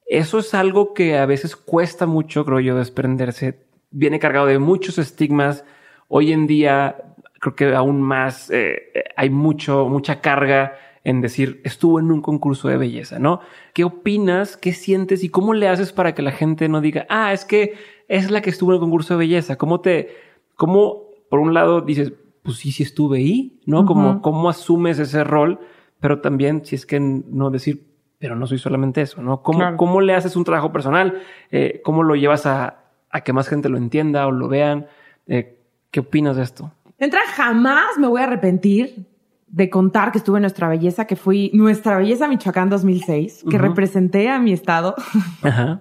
Eso 0.07 0.38
es 0.38 0.55
algo 0.55 0.95
que 0.95 1.19
a 1.19 1.26
veces 1.26 1.57
cuesta 1.57 2.07
mucho, 2.07 2.45
creo 2.45 2.61
yo, 2.61 2.76
desprenderse. 2.76 3.67
Viene 3.90 4.21
cargado 4.21 4.47
de 4.47 4.61
muchos 4.61 4.99
estigmas. 4.99 5.64
Hoy 6.07 6.33
en 6.33 6.47
día 6.47 7.08
creo 7.38 7.54
que 7.54 7.75
aún 7.75 8.02
más 8.02 8.50
eh, 8.50 8.92
hay 9.16 9.30
mucho, 9.30 9.88
mucha 9.88 10.21
carga 10.21 10.75
en 11.04 11.21
decir 11.21 11.61
estuvo 11.64 12.00
en 12.00 12.11
un 12.11 12.21
concurso 12.21 12.68
de 12.68 12.76
belleza, 12.76 13.18
¿no? 13.18 13.40
¿Qué 13.73 13.85
opinas? 13.85 14.57
¿Qué 14.57 14.73
sientes? 14.73 15.25
¿Y 15.25 15.28
cómo 15.28 15.54
le 15.54 15.68
haces 15.68 15.92
para 15.92 16.14
que 16.14 16.23
la 16.23 16.33
gente 16.33 16.68
no 16.68 16.80
diga, 16.80 17.07
ah, 17.09 17.33
es 17.33 17.45
que 17.45 17.75
es 18.09 18.30
la 18.30 18.40
que 18.42 18.50
estuvo 18.50 18.73
en 18.73 18.75
el 18.75 18.80
concurso 18.80 19.14
de 19.14 19.18
belleza? 19.18 19.57
¿Cómo 19.57 19.80
te, 19.80 20.16
cómo, 20.57 21.04
por 21.30 21.38
un 21.40 21.54
lado 21.54 21.80
dices, 21.80 22.12
pues 22.42 22.59
sí, 22.59 22.73
sí 22.73 22.83
estuve 22.83 23.18
ahí, 23.18 23.61
¿no? 23.64 23.87
Como, 23.87 24.21
cómo 24.23 24.49
asumes 24.49 24.99
ese 24.99 25.25
rol, 25.25 25.61
pero 26.00 26.21
también 26.21 26.64
si 26.64 26.75
es 26.75 26.87
que 26.87 27.00
no 27.00 27.50
decir, 27.50 27.87
pero 28.18 28.35
no 28.35 28.47
soy 28.47 28.59
solamente 28.59 29.00
eso, 29.00 29.23
¿no? 29.23 29.42
¿Cómo, 29.42 29.76
¿cómo 29.76 30.00
le 30.00 30.14
haces 30.14 30.35
un 30.37 30.45
trabajo 30.45 30.73
personal? 30.73 31.23
Eh, 31.50 31.80
¿Cómo 31.85 32.02
lo 32.02 32.16
llevas 32.16 32.47
a, 32.47 32.85
a, 33.11 33.21
que 33.21 33.33
más 33.33 33.49
gente 33.49 33.68
lo 33.68 33.76
entienda 33.76 34.26
o 34.26 34.33
lo 34.33 34.49
vean? 34.49 34.87
Eh, 35.26 35.59
¿Qué 35.90 36.00
opinas 36.00 36.37
de 36.37 36.42
esto? 36.42 36.73
Entra, 36.99 37.21
jamás 37.35 37.97
me 37.99 38.09
voy 38.09 38.21
a 38.21 38.25
arrepentir 38.25 39.07
de 39.47 39.71
contar 39.71 40.12
que 40.12 40.19
estuve 40.19 40.38
en 40.38 40.43
Nuestra 40.43 40.69
Belleza, 40.69 41.07
que 41.07 41.17
fui 41.17 41.50
Nuestra 41.55 41.97
Belleza 41.97 42.28
Michoacán 42.28 42.69
2006, 42.69 43.45
que 43.50 43.59
representé 43.59 44.28
a 44.28 44.38
mi 44.38 44.52
estado. 44.52 44.95
Ajá. 45.43 45.81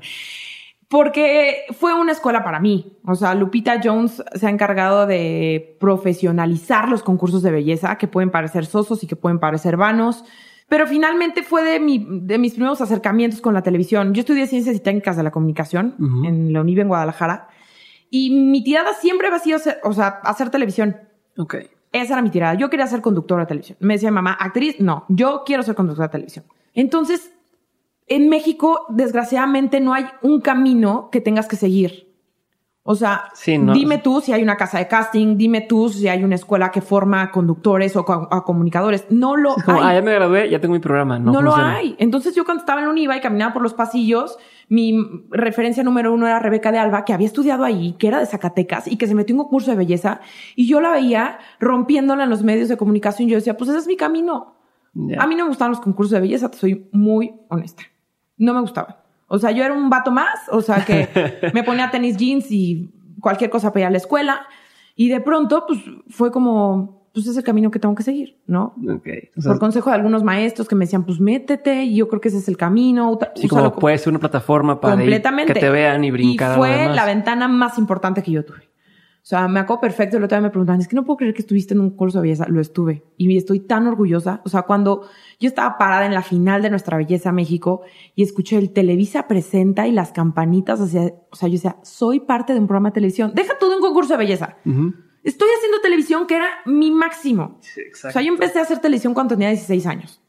Porque 0.87 1.65
fue 1.77 1.93
una 1.93 2.13
escuela 2.13 2.45
para 2.45 2.61
mí. 2.61 2.97
O 3.05 3.15
sea, 3.15 3.35
Lupita 3.35 3.81
Jones 3.83 4.23
se 4.33 4.47
ha 4.47 4.49
encargado 4.49 5.05
de 5.05 5.75
profesionalizar 5.81 6.87
los 6.87 7.03
concursos 7.03 7.43
de 7.43 7.51
belleza, 7.51 7.97
que 7.97 8.07
pueden 8.07 8.31
parecer 8.31 8.65
sosos 8.65 9.03
y 9.03 9.07
que 9.07 9.17
pueden 9.17 9.39
parecer 9.39 9.75
vanos. 9.75 10.23
Pero 10.69 10.87
finalmente 10.87 11.43
fue 11.43 11.63
de, 11.63 11.79
mi, 11.79 12.05
de 12.09 12.37
mis 12.37 12.53
primeros 12.53 12.79
acercamientos 12.79 13.41
con 13.41 13.53
la 13.53 13.63
televisión. 13.63 14.13
Yo 14.13 14.21
estudié 14.21 14.47
Ciencias 14.47 14.75
y 14.75 14.79
Técnicas 14.79 15.17
de 15.17 15.23
la 15.23 15.31
Comunicación 15.31 15.95
en 16.25 16.53
la 16.53 16.61
UNIV 16.61 16.79
en 16.79 16.87
Guadalajara. 16.87 17.49
Y 18.09 18.29
mi 18.29 18.63
tirada 18.63 18.93
siempre 18.93 19.27
ha 19.27 19.39
sido, 19.39 19.59
o 19.83 19.93
sea, 19.93 20.07
hacer 20.23 20.49
televisión. 20.49 20.97
Ok. 21.37 21.55
Esa 21.91 22.13
era 22.13 22.21
mi 22.21 22.29
tirada. 22.29 22.53
Yo 22.55 22.69
quería 22.69 22.87
ser 22.87 23.01
conductora 23.01 23.43
de 23.43 23.47
televisión. 23.47 23.77
Me 23.81 23.93
decía 23.93 24.11
mamá, 24.11 24.33
actriz, 24.33 24.79
no, 24.79 25.05
yo 25.07 25.43
quiero 25.45 25.63
ser 25.63 25.75
conductora 25.75 26.07
de 26.07 26.11
televisión. 26.11 26.45
Entonces, 26.73 27.31
en 28.07 28.29
México, 28.29 28.85
desgraciadamente, 28.89 29.79
no 29.79 29.93
hay 29.93 30.05
un 30.21 30.41
camino 30.41 31.09
que 31.11 31.21
tengas 31.21 31.47
que 31.47 31.55
seguir. 31.55 32.07
O 32.89 32.95
sea, 32.95 33.25
dime 33.73 33.97
tú 33.97 34.21
si 34.21 34.31
hay 34.31 34.41
una 34.41 34.55
casa 34.55 34.77
de 34.77 34.87
casting, 34.87 35.35
dime 35.35 35.59
tú 35.59 35.89
si 35.89 36.07
hay 36.07 36.23
una 36.23 36.35
escuela 36.35 36.71
que 36.71 36.79
forma 36.79 37.31
conductores 37.31 37.97
o, 37.97 38.05
comunicadores. 38.05 39.07
No 39.09 39.35
lo 39.35 39.55
hay. 39.67 39.79
Ah, 39.81 39.93
ya 39.95 40.01
me 40.01 40.13
gradué, 40.13 40.49
ya 40.49 40.61
tengo 40.61 40.73
mi 40.73 40.79
programa. 40.79 41.19
No, 41.19 41.41
lo 41.41 41.53
hay. 41.53 41.97
Entonces 41.99 42.33
yo 42.33 42.45
cuando 42.45 42.61
estaba 42.61 42.81
en 42.81 42.87
Univa 42.87 43.17
y 43.17 43.19
caminaba 43.19 43.51
por 43.51 43.61
los 43.61 43.73
pasillos, 43.73 44.37
mi 44.69 44.99
referencia 45.29 45.83
número 45.83 46.13
uno 46.13 46.27
era 46.27 46.39
Rebeca 46.39 46.71
de 46.71 46.77
Alba, 46.77 47.05
que 47.05 47.13
había 47.13 47.27
estudiado 47.27 47.63
ahí, 47.63 47.95
que 47.97 48.07
era 48.07 48.19
de 48.19 48.25
Zacatecas 48.25 48.87
y 48.87 48.97
que 48.97 49.07
se 49.07 49.15
metió 49.15 49.33
en 49.33 49.39
un 49.39 49.47
curso 49.47 49.71
de 49.71 49.77
belleza. 49.77 50.19
Y 50.55 50.67
yo 50.67 50.81
la 50.81 50.91
veía 50.91 51.39
rompiéndola 51.59 52.25
en 52.25 52.29
los 52.29 52.43
medios 52.43 52.67
de 52.67 52.77
comunicación. 52.77 53.29
Yo 53.29 53.37
decía, 53.37 53.55
pues 53.55 53.69
ese 53.69 53.79
es 53.79 53.87
mi 53.87 53.95
camino. 53.95 54.55
A 55.19 55.27
mí 55.27 55.35
no 55.35 55.43
me 55.43 55.49
gustaban 55.49 55.71
los 55.71 55.79
concursos 55.79 56.11
de 56.11 56.19
belleza, 56.19 56.49
te 56.49 56.57
soy 56.57 56.89
muy 56.91 57.33
honesta. 57.49 57.83
No 58.37 58.53
me 58.53 58.61
gustaba. 58.61 59.03
O 59.27 59.39
sea, 59.39 59.51
yo 59.51 59.63
era 59.63 59.73
un 59.73 59.89
vato 59.89 60.11
más, 60.11 60.39
o 60.49 60.61
sea, 60.61 60.83
que 60.83 61.09
me 61.53 61.63
ponía 61.63 61.91
tenis 61.91 62.17
jeans 62.17 62.51
y 62.51 62.91
cualquier 63.21 63.49
cosa 63.49 63.71
para 63.71 63.81
ir 63.81 63.87
a 63.87 63.91
la 63.91 63.97
escuela. 63.97 64.47
Y 64.95 65.09
de 65.09 65.21
pronto, 65.21 65.65
pues 65.67 65.79
fue 66.09 66.31
como, 66.31 66.96
pues 67.17 67.25
es 67.25 67.37
el 67.37 67.43
camino 67.43 67.71
que 67.71 67.79
tengo 67.79 67.95
que 67.95 68.03
seguir, 68.03 68.37
¿no? 68.45 68.75
Okay. 68.97 69.31
Por 69.43 69.57
consejo 69.57 69.89
de 69.89 69.95
algunos 69.95 70.23
maestros 70.23 70.67
que 70.67 70.75
me 70.75 70.85
decían, 70.85 71.03
pues 71.03 71.19
métete, 71.19 71.83
y 71.83 71.95
yo 71.95 72.07
creo 72.07 72.21
que 72.21 72.27
ese 72.27 72.37
es 72.37 72.47
el 72.47 72.57
camino. 72.57 73.17
Sí, 73.33 73.47
como 73.47 73.73
puede 73.73 73.97
ser 73.97 74.09
una 74.09 74.19
plataforma 74.19 74.79
para 74.79 74.95
que 74.97 75.53
te 75.55 75.69
vean 75.71 76.03
y 76.03 76.11
brincar. 76.11 76.53
Y 76.53 76.57
fue 76.57 76.93
la 76.93 77.05
ventana 77.05 77.47
más 77.47 77.79
importante 77.79 78.21
que 78.21 78.29
yo 78.29 78.45
tuve. 78.45 78.59
O 78.59 79.29
sea, 79.29 79.47
me 79.47 79.59
acuerdo 79.59 79.81
perfecto. 79.81 80.17
El 80.17 80.23
otro 80.25 80.37
día 80.37 80.43
me 80.43 80.51
preguntaban, 80.51 80.79
es 80.79 80.87
que 80.87 80.95
no 80.95 81.05
puedo 81.05 81.17
creer 81.17 81.33
que 81.33 81.41
estuviste 81.41 81.73
en 81.73 81.79
un 81.79 81.89
curso 81.89 82.19
de 82.19 82.27
belleza. 82.27 82.45
Lo 82.47 82.61
estuve. 82.61 83.03
Y 83.17 83.35
estoy 83.35 83.61
tan 83.61 83.87
orgullosa. 83.87 84.41
O 84.45 84.49
sea, 84.49 84.61
cuando 84.61 85.09
yo 85.39 85.47
estaba 85.47 85.79
parada 85.79 86.05
en 86.05 86.13
la 86.13 86.21
final 86.21 86.61
de 86.61 86.69
Nuestra 86.69 86.97
Belleza 86.97 87.31
México 87.31 87.81
y 88.13 88.21
escuché 88.21 88.59
el 88.59 88.71
Televisa 88.71 89.27
presenta 89.27 89.87
y 89.87 89.91
las 89.91 90.11
campanitas, 90.11 90.79
o 90.79 90.85
sea, 90.85 91.11
o 91.31 91.35
sea 91.35 91.49
yo 91.49 91.53
decía, 91.53 91.77
soy 91.81 92.19
parte 92.19 92.53
de 92.53 92.59
un 92.59 92.67
programa 92.67 92.89
de 92.89 92.93
televisión. 92.93 93.31
Deja 93.33 93.57
todo 93.59 93.75
un 93.75 93.81
concurso 93.81 94.13
de 94.13 94.19
belleza. 94.19 94.57
Estoy 95.27 95.49
haciendo 95.57 95.79
televisión 95.81 96.25
que 96.25 96.35
era 96.35 96.49
mi 96.65 96.91
máximo. 96.91 97.57
Sí, 97.61 97.81
exacto. 97.81 98.09
O 98.09 98.11
sea, 98.13 98.21
yo 98.21 98.29
empecé 98.29 98.59
a 98.59 98.61
hacer 98.63 98.79
televisión 98.79 99.13
cuando 99.13 99.35
tenía 99.35 99.49
16 99.49 99.85
años. 99.85 100.21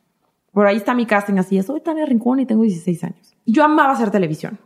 Por 0.53 0.67
ahí 0.67 0.77
está 0.77 0.95
mi 0.95 1.07
casting 1.07 1.39
así. 1.39 1.63
Soy 1.63 1.81
Tania 1.81 2.05
Rincón 2.05 2.41
y 2.41 2.47
tengo 2.47 2.63
16 2.63 3.05
años. 3.05 3.37
Yo 3.47 3.65
amaba 3.65 3.93
hacer 3.93 4.11
televisión. 4.11 4.59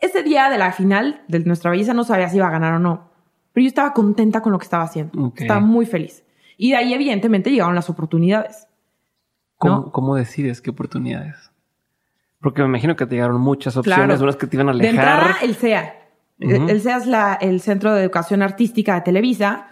Ese 0.00 0.22
día 0.22 0.50
de 0.50 0.58
la 0.58 0.72
final 0.72 1.22
de 1.28 1.40
Nuestra 1.40 1.70
Belleza 1.70 1.94
no 1.94 2.04
sabía 2.04 2.28
si 2.28 2.36
iba 2.36 2.48
a 2.48 2.50
ganar 2.50 2.74
o 2.74 2.78
no 2.78 3.14
pero 3.54 3.62
yo 3.62 3.68
estaba 3.68 3.94
contenta 3.94 4.42
con 4.42 4.52
lo 4.52 4.58
que 4.58 4.64
estaba 4.64 4.82
haciendo. 4.82 5.32
Estaba 5.36 5.60
muy 5.60 5.86
feliz. 5.86 6.24
Y 6.58 6.72
de 6.72 6.76
ahí, 6.76 6.92
evidentemente, 6.92 7.50
llegaron 7.52 7.76
las 7.76 7.88
oportunidades. 7.88 8.66
¿Cómo, 9.58 10.16
decides 10.16 10.60
qué 10.60 10.70
oportunidades? 10.70 11.52
Porque 12.40 12.62
me 12.62 12.68
imagino 12.68 12.96
que 12.96 13.06
te 13.06 13.14
llegaron 13.14 13.40
muchas 13.40 13.76
opciones, 13.76 14.20
unas 14.20 14.36
que 14.36 14.48
te 14.48 14.56
iban 14.56 14.68
a 14.68 14.72
alejar. 14.72 14.92
De 14.92 15.00
entrada, 15.00 15.36
el 15.40 15.54
CEA. 16.38 16.66
El 16.68 16.80
CEA 16.80 16.96
es 16.96 17.06
la, 17.06 17.34
el 17.34 17.60
Centro 17.60 17.94
de 17.94 18.02
Educación 18.02 18.42
Artística 18.42 18.94
de 18.94 19.00
Televisa, 19.02 19.68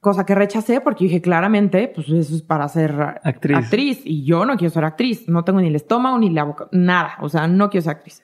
cosa 0.00 0.26
que 0.26 0.34
rechacé 0.34 0.80
porque 0.80 1.04
dije 1.04 1.20
claramente, 1.20 1.88
pues 1.88 2.08
eso 2.08 2.36
es 2.36 2.42
para 2.42 2.68
ser 2.68 3.18
actriz. 3.22 3.56
actriz. 3.56 4.00
Y 4.04 4.24
yo 4.24 4.44
no 4.44 4.56
quiero 4.56 4.72
ser 4.72 4.84
actriz. 4.84 5.28
No 5.28 5.44
tengo 5.44 5.60
ni 5.60 5.68
el 5.68 5.76
estómago 5.76 6.18
ni 6.18 6.30
la 6.30 6.44
boca, 6.44 6.68
nada. 6.72 7.16
O 7.20 7.28
sea, 7.28 7.48
no 7.48 7.70
quiero 7.70 7.84
ser 7.84 7.92
actriz. 7.96 8.22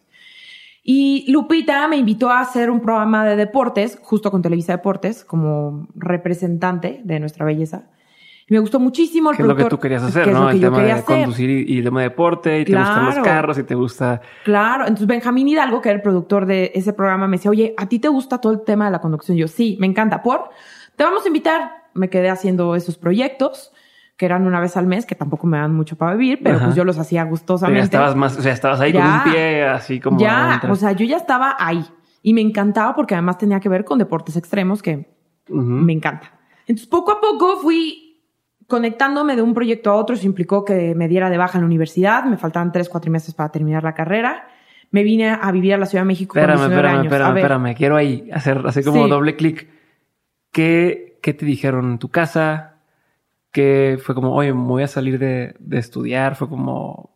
Y 0.83 1.31
Lupita 1.31 1.87
me 1.89 1.97
invitó 1.97 2.31
a 2.31 2.41
hacer 2.41 2.71
un 2.71 2.81
programa 2.81 3.25
de 3.25 3.37
deportes, 3.37 3.99
justo 4.03 4.31
con 4.31 4.43
Televisa 4.43 4.73
Deportes, 4.73 5.25
como 5.25 5.89
representante 5.95 7.01
de 7.05 7.21
nuestra 7.21 7.45
belleza. 7.45 7.91
Y 8.51 8.55
me 8.55 8.59
gustó 8.59 8.81
muchísimo 8.81 9.31
el 9.31 9.37
¿Qué 9.37 9.43
es 9.43 9.49
lo 9.49 9.55
que 9.55 9.65
tú 9.67 9.79
querías 9.79 10.03
hacer, 10.03 10.27
¿no? 10.33 10.51
el 10.51 10.61
tema 10.61 10.83
de 10.83 11.03
conducir 11.05 11.49
y, 11.49 11.79
el 11.79 11.85
tema 11.85 12.01
de 12.01 12.09
deporte, 12.09 12.61
y 12.61 12.65
te 12.65 12.77
gustan 12.77 13.07
los 13.07 13.19
carros, 13.21 13.57
y 13.59 13.63
te 13.63 13.77
gusta... 13.77 14.21
Claro. 14.43 14.87
Entonces 14.89 15.07
Benjamín 15.07 15.47
Hidalgo, 15.47 15.81
que 15.81 15.89
era 15.89 15.97
el 15.97 16.03
productor 16.03 16.47
de 16.47 16.73
ese 16.75 16.93
programa, 16.93 17.29
me 17.29 17.37
decía, 17.37 17.53
oye, 17.53 17.75
¿a 17.77 17.87
ti 17.87 18.01
te 18.01 18.09
gusta 18.09 18.39
todo 18.39 18.53
el 18.53 18.63
tema 18.63 18.87
de 18.87 18.91
la 18.91 19.01
conducción? 19.01 19.39
yo, 19.39 19.47
sí, 19.47 19.77
me 19.79 19.87
encanta. 19.87 20.21
¿Por? 20.21 20.51
Te 20.97 21.05
vamos 21.05 21.25
a 21.25 21.29
invitar. 21.29 21.85
Me 21.95 22.11
quedé 22.11 22.29
haciendo 22.29 22.75
esos 22.75 22.99
proyectos 22.99 23.71
que 24.17 24.27
eran 24.27 24.45
una 24.45 24.59
vez 24.59 24.77
al 24.77 24.89
mes, 24.89 25.07
que 25.07 25.15
tampoco 25.15 25.47
me 25.47 25.57
dan 25.57 25.73
mucho 25.73 25.97
para 25.97 26.17
vivir, 26.17 26.41
pero 26.43 26.59
pues 26.59 26.75
yo 26.75 26.85
los 26.85 26.99
hacía 26.99 27.23
gustosamente. 27.23 27.79
ya 27.79 27.85
estabas 27.85 28.17
más, 28.17 28.37
o 28.37 28.43
sea, 28.43 28.53
estabas 28.53 28.81
ahí 28.81 28.93
con 28.93 29.03
un 29.03 29.23
pie 29.25 29.65
así 29.65 30.01
como. 30.01 30.19
Ya, 30.19 30.61
o 30.69 30.75
sea, 30.75 30.91
yo 30.91 31.07
ya 31.07 31.17
estaba 31.17 31.57
ahí 31.57 31.85
y 32.21 32.35
me 32.35 32.41
encantaba 32.41 32.97
porque 32.97 33.15
además 33.15 33.39
tenía 33.39 33.61
que 33.61 33.69
ver 33.69 33.85
con 33.85 33.99
deportes 33.99 34.37
extremos 34.37 34.83
que 34.83 35.09
me 35.49 35.93
encanta. 35.93 36.33
Entonces, 36.67 36.89
poco 36.89 37.13
a 37.13 37.21
poco 37.21 37.57
fui 37.59 38.10
conectándome 38.71 39.37
de 39.37 39.43
un 39.43 39.53
proyecto 39.53 39.91
a 39.91 39.97
otro. 39.97 40.17
Eso 40.17 40.25
implicó 40.25 40.65
que 40.65 40.95
me 40.95 41.09
diera 41.09 41.29
de 41.29 41.37
baja 41.37 41.59
en 41.59 41.63
la 41.63 41.67
universidad. 41.67 42.25
Me 42.25 42.39
faltaban 42.39 42.73
tres, 42.73 42.89
cuatro 42.89 43.11
meses 43.11 43.35
para 43.35 43.51
terminar 43.51 43.83
la 43.83 43.93
carrera. 43.93 44.49
Me 44.91 45.03
vine 45.03 45.29
a 45.29 45.53
vivir 45.53 45.75
a 45.75 45.77
la 45.77 45.85
Ciudad 45.85 46.05
de 46.05 46.09
México 46.09 46.39
espérame, 46.39 46.59
con 46.59 46.71
19 46.71 46.89
espérame, 46.89 47.05
Espérame, 47.05 47.37
espérame, 47.37 47.75
quiero 47.77 47.97
ahí 47.97 48.31
hacer 48.33 48.63
así 48.65 48.83
como 48.83 49.07
doble 49.07 49.37
clic. 49.37 49.69
¿Qué, 50.51 51.19
¿Qué 51.23 51.35
te 51.35 51.45
dijeron 51.45 51.91
en 51.91 51.99
tu 51.99 52.09
casa? 52.09 52.71
que 53.53 53.99
fue 54.03 54.15
como, 54.15 54.35
oye, 54.35 54.53
me 54.53 54.63
voy 54.63 54.83
a 54.83 54.89
salir 54.89 55.19
de, 55.19 55.55
de, 55.59 55.79
estudiar, 55.79 56.37
fue 56.37 56.49
como, 56.49 57.11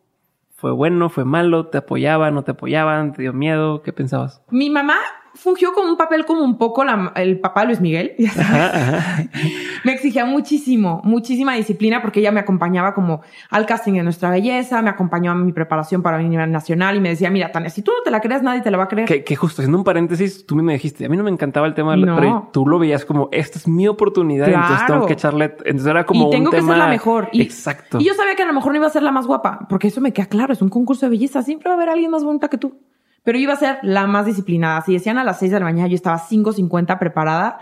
fue 0.55 0.71
bueno, 0.71 1.09
fue 1.09 1.25
malo, 1.25 1.67
te 1.67 1.77
apoyaban, 1.77 2.33
no 2.33 2.43
te 2.43 2.51
apoyaban, 2.51 3.13
te 3.13 3.21
dio 3.21 3.33
miedo, 3.33 3.81
¿qué 3.81 3.93
pensabas? 3.93 4.41
Mi 4.49 4.69
mamá 4.69 4.97
fungió 5.35 5.73
como 5.73 5.89
un 5.89 5.97
papel 5.97 6.25
como 6.25 6.41
un 6.43 6.57
poco 6.57 6.83
la, 6.83 7.11
el 7.15 7.39
papá 7.39 7.61
de 7.61 7.67
Luis 7.67 7.81
Miguel. 7.81 8.15
me 9.83 9.93
exigía 9.93 10.25
muchísimo, 10.25 11.01
muchísima 11.03 11.53
disciplina 11.53 12.01
porque 12.01 12.21
ella 12.21 12.31
me 12.31 12.39
acompañaba 12.39 12.93
como 12.93 13.21
al 13.49 13.65
casting 13.65 13.93
de 13.93 14.03
Nuestra 14.03 14.29
Belleza, 14.29 14.81
me 14.81 14.89
acompañó 14.89 15.31
a 15.31 15.35
mi 15.35 15.51
preparación 15.51 16.01
para 16.01 16.17
mi 16.17 16.27
nivel 16.27 16.51
nacional 16.51 16.95
y 16.95 16.99
me 16.99 17.09
decía, 17.09 17.29
mira, 17.29 17.51
Tania, 17.51 17.69
si 17.69 17.81
tú 17.81 17.91
no 17.91 18.03
te 18.03 18.11
la 18.11 18.21
crees, 18.21 18.41
nadie 18.41 18.61
te 18.61 18.71
la 18.71 18.77
va 18.77 18.85
a 18.85 18.87
creer. 18.87 19.23
Que, 19.23 19.35
justo, 19.35 19.61
haciendo 19.61 19.77
un 19.77 19.83
paréntesis, 19.83 20.45
tú 20.45 20.55
me 20.55 20.73
dijiste, 20.73 21.05
a 21.05 21.09
mí 21.09 21.17
no 21.17 21.23
me 21.23 21.31
encantaba 21.31 21.67
el 21.67 21.73
tema 21.73 21.91
del 21.91 22.05
pero 22.05 22.49
tú 22.51 22.65
lo 22.65 22.79
veías 22.79 23.05
como, 23.05 23.29
esta 23.31 23.59
es 23.59 23.67
mi 23.67 23.87
oportunidad, 23.87 24.47
entonces 24.47 24.85
tengo 24.87 25.05
que 25.05 25.13
echarle, 25.13 25.55
entonces 25.65 25.87
era 25.87 26.05
como 26.05 26.27
y 26.27 26.31
tengo 26.31 26.51
que 26.51 26.61
ser 26.61 26.77
la 26.77 26.87
mejor. 26.87 27.29
Y, 27.31 27.41
Exacto. 27.41 27.99
Y 27.99 28.05
yo 28.05 28.13
sabía 28.13 28.35
que 28.35 28.43
a 28.43 28.47
lo 28.47 28.53
mejor 28.53 28.71
no 28.71 28.77
iba 28.77 28.87
a 28.87 28.91
ser 28.91 29.03
la 29.03 29.11
más 29.11 29.27
guapa, 29.27 29.67
porque 29.69 29.87
eso 29.87 30.01
me 30.01 30.13
queda 30.13 30.27
claro, 30.27 30.53
es 30.53 30.61
un 30.61 30.69
concurso 30.69 31.05
de 31.05 31.11
belleza, 31.11 31.43
siempre 31.43 31.69
va 31.69 31.75
a 31.75 31.77
haber 31.77 31.89
alguien 31.89 32.11
más 32.11 32.23
bonita 32.23 32.47
que 32.47 32.57
tú. 32.57 32.77
Pero 33.25 33.37
iba 33.39 33.53
a 33.53 33.57
ser 33.57 33.79
la 33.81 34.07
más 34.07 34.25
disciplinada. 34.27 34.79
Si 34.81 34.93
decían 34.93 35.17
a 35.17 35.23
las 35.25 35.39
6 35.39 35.51
de 35.51 35.59
la 35.59 35.65
mañana, 35.65 35.89
yo 35.89 35.95
estaba 35.95 36.17
5.50 36.17 36.97
preparada 36.99 37.57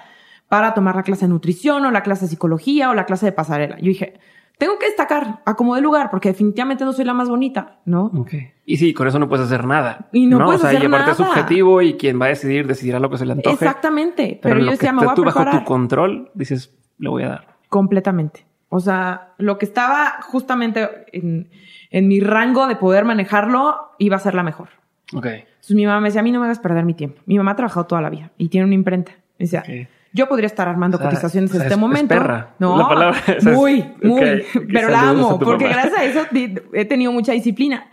para 0.49 0.75
tomar 0.75 0.95
la 0.95 1.03
clase 1.03 1.25
de 1.25 1.29
nutrición 1.29 1.83
o 1.85 1.89
la 1.89 2.03
clase 2.03 2.25
de 2.25 2.29
psicología 2.29 2.91
o 2.91 2.93
la 2.93 3.05
clase 3.05 3.25
de 3.25 3.31
pasarela. 3.31 3.77
Yo 3.77 3.85
dije, 3.85 4.19
tengo 4.57 4.77
que 4.77 4.87
destacar 4.87 5.41
a 5.45 5.55
como 5.55 5.73
de 5.75 5.81
lugar 5.81 6.09
porque 6.11 6.29
definitivamente 6.29 6.83
no 6.83 6.91
soy 6.91 7.05
la 7.05 7.13
más 7.13 7.29
bonita, 7.29 7.79
¿no? 7.85 8.11
Ok. 8.17 8.33
Y 8.65 8.77
sí, 8.77 8.93
con 8.93 9.07
eso 9.07 9.19
no 9.19 9.29
puedes 9.29 9.45
hacer 9.45 9.65
nada. 9.65 10.09
Y 10.11 10.27
no, 10.27 10.43
puedes 10.45 10.63
o 10.63 10.67
sea, 10.67 10.79
y 10.79 10.85
aparte 10.85 11.11
es 11.11 11.17
subjetivo 11.17 11.81
y 11.81 11.93
quien 11.93 12.21
va 12.21 12.25
a 12.25 12.29
decidir 12.29 12.67
decidirá 12.67 12.99
lo 12.99 13.09
que 13.09 13.17
se 13.17 13.25
le 13.25 13.31
antoje. 13.31 13.55
Exactamente. 13.55 14.39
Pero, 14.43 14.59
yo 14.59 14.69
decía, 14.69 14.91
me 14.91 14.99
voy 14.99 15.11
a 15.11 15.15
tú 15.15 15.23
bajo 15.23 15.49
tu 15.49 15.63
control 15.63 16.29
dices, 16.33 16.77
le 16.99 17.09
voy 17.09 17.23
a 17.23 17.29
dar. 17.29 17.57
Completamente. 17.69 18.45
O 18.67 18.81
sea, 18.81 19.33
lo 19.37 19.57
que 19.57 19.65
estaba 19.65 20.19
justamente 20.23 20.89
en, 21.13 21.49
en 21.89 22.07
mi 22.09 22.19
rango 22.19 22.67
de 22.67 22.75
poder 22.75 23.05
manejarlo 23.05 23.91
iba 23.97 24.17
a 24.17 24.19
ser 24.19 24.35
la 24.35 24.43
mejor. 24.43 24.82
Ok. 25.13 25.25
Entonces 25.25 25.75
mi 25.75 25.85
mamá 25.85 26.01
me 26.01 26.09
decía, 26.09 26.21
a 26.21 26.23
mí 26.23 26.31
no 26.31 26.39
me 26.39 26.45
hagas 26.45 26.59
perder 26.59 26.85
mi 26.85 26.93
tiempo. 26.93 27.21
Mi 27.25 27.37
mamá 27.37 27.51
ha 27.51 27.55
trabajado 27.55 27.85
toda 27.85 28.01
la 28.01 28.09
vida 28.09 28.31
y 28.37 28.49
tiene 28.49 28.65
una 28.65 28.75
imprenta. 28.75 29.11
Me 29.37 29.45
decía, 29.45 29.63
yo 30.13 30.27
podría 30.27 30.47
estar 30.47 30.67
armando 30.67 30.99
cotizaciones 30.99 31.53
en 31.55 31.61
este 31.61 31.75
momento. 31.75 32.15
No, 32.59 32.77
la 32.77 32.87
palabra 32.87 33.17
muy, 33.43 33.83
muy, 34.01 34.43
pero 34.71 34.89
la 34.89 35.09
amo 35.09 35.39
porque 35.39 35.67
gracias 35.67 35.97
a 35.97 36.03
eso 36.03 36.27
he 36.73 36.85
tenido 36.85 37.11
mucha 37.11 37.31
disciplina. 37.31 37.87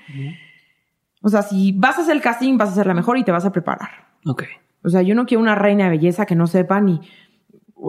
O 1.22 1.28
sea, 1.28 1.42
si 1.42 1.72
vas 1.72 1.98
a 1.98 2.02
hacer 2.02 2.16
el 2.16 2.22
casting, 2.22 2.56
vas 2.56 2.70
a 2.70 2.74
ser 2.74 2.86
la 2.86 2.94
mejor 2.94 3.18
y 3.18 3.24
te 3.24 3.32
vas 3.32 3.44
a 3.44 3.52
preparar. 3.52 3.90
Ok. 4.26 4.44
O 4.82 4.88
sea, 4.88 5.02
yo 5.02 5.14
no 5.14 5.26
quiero 5.26 5.42
una 5.42 5.54
reina 5.54 5.84
de 5.84 5.90
belleza 5.90 6.26
que 6.26 6.34
no 6.34 6.46
sepa 6.46 6.80
ni 6.80 7.00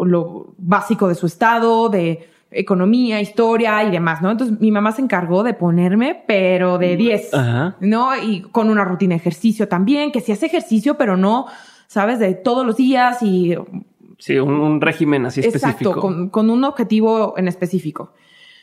lo 0.05 0.53
básico 0.57 1.07
de 1.07 1.15
su 1.15 1.25
estado, 1.25 1.89
de 1.89 2.29
economía, 2.51 3.21
historia 3.21 3.83
y 3.83 3.91
demás, 3.91 4.21
¿no? 4.21 4.29
Entonces 4.29 4.59
mi 4.59 4.71
mamá 4.71 4.91
se 4.91 5.01
encargó 5.01 5.43
de 5.43 5.53
ponerme, 5.53 6.23
pero 6.27 6.77
de 6.77 6.97
10, 6.97 7.31
¿no? 7.79 8.15
Y 8.21 8.41
con 8.41 8.69
una 8.69 8.83
rutina 8.83 9.15
de 9.15 9.21
ejercicio 9.21 9.67
también, 9.67 10.11
que 10.11 10.21
si 10.21 10.31
hace 10.31 10.45
ejercicio, 10.47 10.97
pero 10.97 11.17
no, 11.17 11.47
¿sabes? 11.87 12.19
De 12.19 12.33
todos 12.33 12.65
los 12.65 12.75
días 12.75 13.23
y 13.23 13.55
Sí, 14.21 14.37
un, 14.37 14.79
régimen 14.81 15.25
así 15.25 15.39
específico. 15.39 15.89
Exacto, 15.89 16.29
con, 16.29 16.49
un 16.51 16.63
objetivo 16.63 17.33
en 17.37 17.47
específico. 17.47 18.13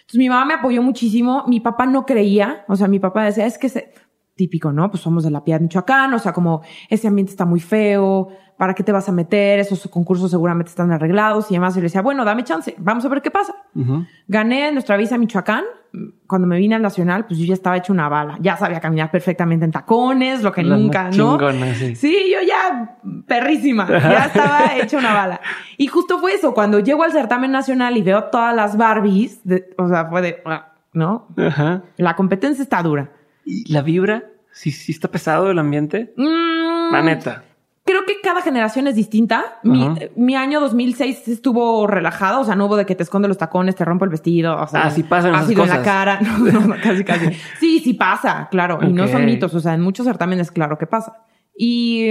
Entonces 0.02 0.18
mi 0.18 0.28
mamá 0.28 0.44
me 0.44 0.54
apoyó 0.54 0.82
muchísimo, 0.82 1.42
mi 1.48 1.58
papá 1.58 1.84
no 1.84 2.06
creía, 2.06 2.64
o 2.68 2.76
sea, 2.76 2.86
mi 2.86 3.00
papá 3.00 3.24
decía, 3.24 3.44
es 3.44 3.58
que 3.58 3.68
se, 3.68 3.92
típico, 4.38 4.72
¿no? 4.72 4.90
Pues 4.90 5.02
somos 5.02 5.24
de 5.24 5.30
la 5.30 5.44
Piedad 5.44 5.60
Michoacán, 5.60 6.14
o 6.14 6.18
sea, 6.18 6.32
como 6.32 6.62
ese 6.88 7.08
ambiente 7.08 7.32
está 7.32 7.44
muy 7.44 7.60
feo, 7.60 8.28
¿para 8.56 8.72
qué 8.72 8.82
te 8.82 8.92
vas 8.92 9.08
a 9.08 9.12
meter? 9.12 9.58
Esos 9.58 9.86
concursos 9.88 10.30
seguramente 10.30 10.70
están 10.70 10.90
arreglados 10.92 11.50
y 11.50 11.54
demás. 11.54 11.76
Y 11.76 11.80
le 11.80 11.84
decía, 11.84 12.00
bueno, 12.00 12.24
dame 12.24 12.44
chance, 12.44 12.74
vamos 12.78 13.04
a 13.04 13.08
ver 13.08 13.20
qué 13.20 13.30
pasa. 13.30 13.54
Gané 14.26 14.72
nuestra 14.72 14.96
visa 14.96 15.16
a 15.16 15.18
Michoacán. 15.18 15.64
Cuando 16.26 16.46
me 16.46 16.58
vine 16.58 16.74
al 16.74 16.82
Nacional, 16.82 17.24
pues 17.26 17.38
yo 17.40 17.46
ya 17.46 17.54
estaba 17.54 17.76
hecho 17.76 17.92
una 17.92 18.08
bala. 18.08 18.36
Ya 18.40 18.56
sabía 18.56 18.78
caminar 18.78 19.10
perfectamente 19.10 19.64
en 19.64 19.72
tacones, 19.72 20.42
lo 20.42 20.52
que 20.52 20.62
nunca, 20.62 21.10
¿no? 21.10 21.38
sí. 21.74 21.96
sí. 21.96 22.16
yo 22.30 22.46
ya 22.46 22.98
perrísima, 23.26 23.88
ya 23.88 24.26
estaba 24.26 24.76
hecha 24.76 24.98
una 24.98 25.14
bala. 25.14 25.40
Y 25.78 25.86
justo 25.86 26.18
fue 26.18 26.34
eso, 26.34 26.52
cuando 26.52 26.78
llego 26.78 27.04
al 27.04 27.12
certamen 27.12 27.50
nacional 27.50 27.96
y 27.96 28.02
veo 28.02 28.24
todas 28.24 28.54
las 28.54 28.76
Barbies, 28.76 29.40
o 29.78 29.88
sea, 29.88 30.06
fue 30.06 30.20
de, 30.20 30.42
¿no? 30.92 31.28
La 31.96 32.14
competencia 32.16 32.62
está 32.62 32.82
dura. 32.82 33.10
¿Y 33.48 33.72
la 33.72 33.82
vibra? 33.82 34.24
¿Sí, 34.52 34.70
sí 34.70 34.92
está 34.92 35.10
pesado 35.10 35.50
el 35.50 35.58
ambiente? 35.58 36.12
Mm. 36.16 36.92
la 36.92 37.02
neta 37.02 37.44
creo 37.88 38.04
que 38.04 38.20
cada 38.22 38.42
generación 38.42 38.86
es 38.86 38.94
distinta. 38.94 39.60
Mi, 39.62 40.36
año 40.36 40.60
2006 40.60 41.26
estuvo 41.28 41.86
relajado, 41.86 42.40
o 42.42 42.44
sea, 42.44 42.54
no 42.54 42.66
hubo 42.66 42.76
de 42.76 42.84
que 42.84 42.94
te 42.94 43.02
esconde 43.02 43.28
los 43.28 43.38
tacones, 43.38 43.76
te 43.76 43.84
rompo 43.86 44.04
el 44.04 44.10
vestido, 44.10 44.60
o 44.60 44.66
sea, 44.66 44.82
ah, 44.82 44.90
sí 44.90 45.04
pasan 45.04 45.34
esas 45.34 45.50
cosas. 45.52 45.76
en 45.76 45.78
la 45.78 45.82
cara, 45.82 46.20
no, 46.38 46.60
no, 46.60 46.74
casi, 46.82 47.02
casi. 47.02 47.30
Sí, 47.58 47.80
sí 47.80 47.94
pasa, 47.94 48.48
claro, 48.50 48.80
y 48.82 48.92
no 48.92 49.08
son 49.08 49.24
mitos, 49.24 49.54
o 49.54 49.60
sea, 49.60 49.72
en 49.72 49.80
muchos 49.80 50.04
certámenes, 50.04 50.50
claro 50.50 50.76
que 50.76 50.86
pasa. 50.86 51.24
Y 51.56 52.10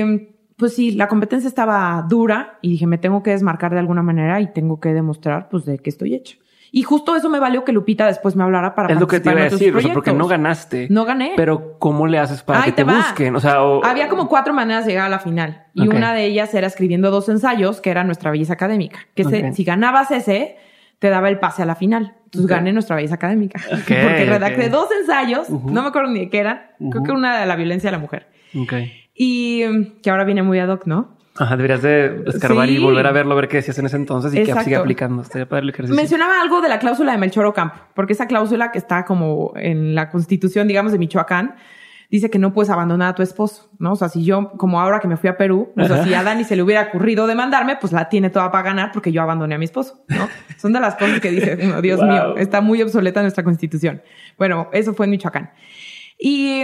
pues 0.58 0.74
sí, 0.74 0.94
la 0.94 1.08
competencia 1.08 1.48
estaba 1.48 2.04
dura 2.10 2.58
y 2.64 2.72
dije, 2.72 2.88
me 2.88 2.98
tengo 2.98 3.22
que 3.22 3.30
desmarcar 3.30 3.72
de 3.72 3.80
alguna 3.80 4.02
manera 4.02 4.42
y 4.42 4.52
tengo 4.52 4.80
que 4.80 4.94
demostrar, 4.94 5.48
pues, 5.50 5.66
de 5.66 5.78
qué 5.78 5.92
estoy 5.92 6.16
hecho. 6.16 6.40
Y 6.72 6.84
justo 6.84 7.16
eso 7.16 7.30
me 7.30 7.40
valió 7.40 7.64
que 7.64 7.72
Lupita 7.72 8.06
después 8.08 8.36
me 8.36 8.44
hablara 8.44 8.76
para 8.76 8.94
Es 8.94 9.00
lo 9.00 9.08
que 9.08 9.20
te 9.20 9.32
iba 9.32 9.42
a 9.42 9.44
decir, 9.46 9.76
o 9.76 9.82
sea, 9.82 9.94
porque 9.94 10.14
no 10.14 10.28
ganaste. 10.28 10.88
No 10.90 11.06
gané. 11.06 11.34
Pero 11.36 11.78
¿cómo 11.80 12.08
le 12.08 12.20
haces 12.20 12.44
para 12.44 12.64
que 12.64 12.72
te, 12.72 12.84
busquen? 12.84 13.36
O 13.36 13.40
sea, 13.40 13.60
había 13.84 14.10
como 14.10 14.28
cuatro 14.28 14.54
maneras 14.54 14.86
de 14.86 14.92
llegar 14.92 15.06
a 15.06 15.10
la 15.10 15.20
final. 15.20 15.66
Y 15.74 15.88
una 15.88 16.14
de 16.14 16.26
ellas 16.26 16.54
era 16.54 16.68
escribiendo 16.68 17.12
dos 17.12 17.30
ensayos, 17.30 17.82
que 17.82 17.90
era 17.90 18.04
nuestra 18.04 18.32
belleza 18.32 18.54
académica. 18.54 19.00
Que 19.16 19.52
si 19.54 19.64
ganabas 19.64 20.12
ese, 20.12 20.58
te 21.00 21.10
daba 21.10 21.30
el 21.30 21.40
pase 21.40 21.64
a 21.64 21.66
la 21.66 21.76
final. 21.76 22.16
Entonces 22.26 22.48
gané 22.50 22.74
nuestra 22.74 22.96
belleza 22.96 23.16
académica. 23.16 23.62
porque 23.70 24.26
redacté 24.26 24.70
dos 24.70 24.90
ensayos, 24.92 25.50
no 25.50 25.82
me 25.82 25.88
acuerdo 25.88 26.12
ni 26.12 26.20
de 26.22 26.30
qué 26.30 26.40
eran. 26.40 26.62
Creo 26.92 27.04
que 27.04 27.12
una 27.12 27.40
de 27.40 27.46
la 27.46 27.56
violencia 27.56 27.90
a 27.90 27.94
la 27.94 28.00
mujer. 28.00 28.28
Y 29.14 29.64
mm, 29.68 30.02
que 30.02 30.10
ahora 30.10 30.24
viene 30.24 30.44
muy 30.44 30.60
ad 30.60 30.70
hoc, 30.70 30.86
¿no? 30.86 31.17
Ajá, 31.40 31.56
deberías 31.56 31.82
de 31.82 32.24
escarbar 32.28 32.70
y 32.70 32.80
volver 32.80 33.06
a 33.08 33.12
verlo, 33.12 33.36
ver 33.36 33.48
qué 33.48 33.58
decías 33.58 33.78
en 33.80 33.86
ese 33.86 33.96
entonces 33.96 34.34
y 34.34 34.44
qué 34.44 34.54
sigue 34.64 34.76
aplicando. 34.76 35.24
para 35.48 35.60
el 35.62 35.70
ejercicio. 35.70 35.96
Mencionaba 35.96 36.42
algo 36.42 36.62
de 36.62 36.70
la 36.70 36.80
cláusula 36.80 37.12
de 37.12 37.18
Melchor 37.18 37.46
Ocampo, 37.46 37.78
porque 37.94 38.14
esa 38.14 38.28
cláusula 38.28 38.72
que 38.72 38.78
está 38.78 39.06
como 39.06 39.54
en 39.56 39.96
la 39.96 40.10
constitución, 40.10 40.68
digamos, 40.68 40.92
de 40.92 40.98
Michoacán, 40.98 41.56
dice 42.10 42.30
que 42.30 42.40
no 42.40 42.54
puedes 42.54 42.70
abandonar 42.70 43.10
a 43.10 43.16
tu 43.16 43.22
esposo, 43.22 43.70
¿no? 43.80 43.94
O 43.94 43.96
sea, 43.96 44.10
si 44.10 44.24
yo, 44.24 44.52
como 44.52 44.80
ahora 44.80 45.00
que 45.00 45.08
me 45.08 45.18
fui 45.18 45.30
a 45.30 45.38
Perú, 45.38 45.74
o 45.76 45.86
sea, 45.86 46.04
si 46.04 46.14
a 46.14 46.24
Dani 46.24 46.44
se 46.44 46.56
le 46.56 46.64
hubiera 46.64 46.84
ocurrido 46.84 47.28
demandarme, 47.28 47.76
pues 47.76 47.92
la 47.92 48.08
tiene 48.10 48.30
toda 48.30 48.50
para 48.52 48.64
ganar 48.64 48.92
porque 48.94 49.12
yo 49.12 49.22
abandoné 49.22 49.56
a 49.56 49.58
mi 49.58 49.66
esposo, 49.66 50.06
¿no? 50.08 50.30
Son 50.58 50.72
de 50.72 50.80
las 50.80 50.96
cosas 50.96 51.20
que 51.20 51.32
dice, 51.32 51.56
Dios 51.82 52.02
mío, 52.02 52.38
está 52.38 52.62
muy 52.62 52.82
obsoleta 52.82 53.22
nuestra 53.22 53.44
constitución. 53.44 54.02
Bueno, 54.38 54.70
eso 54.72 54.94
fue 54.94 55.06
en 55.06 55.12
Michoacán. 55.12 55.52
Y 56.18 56.64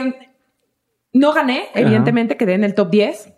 no 1.11 1.33
gané, 1.33 1.65
evidentemente 1.75 2.37
quedé 2.37 2.53
en 2.53 2.63
el 2.63 2.73
top 2.73 2.89
10, 2.89 3.32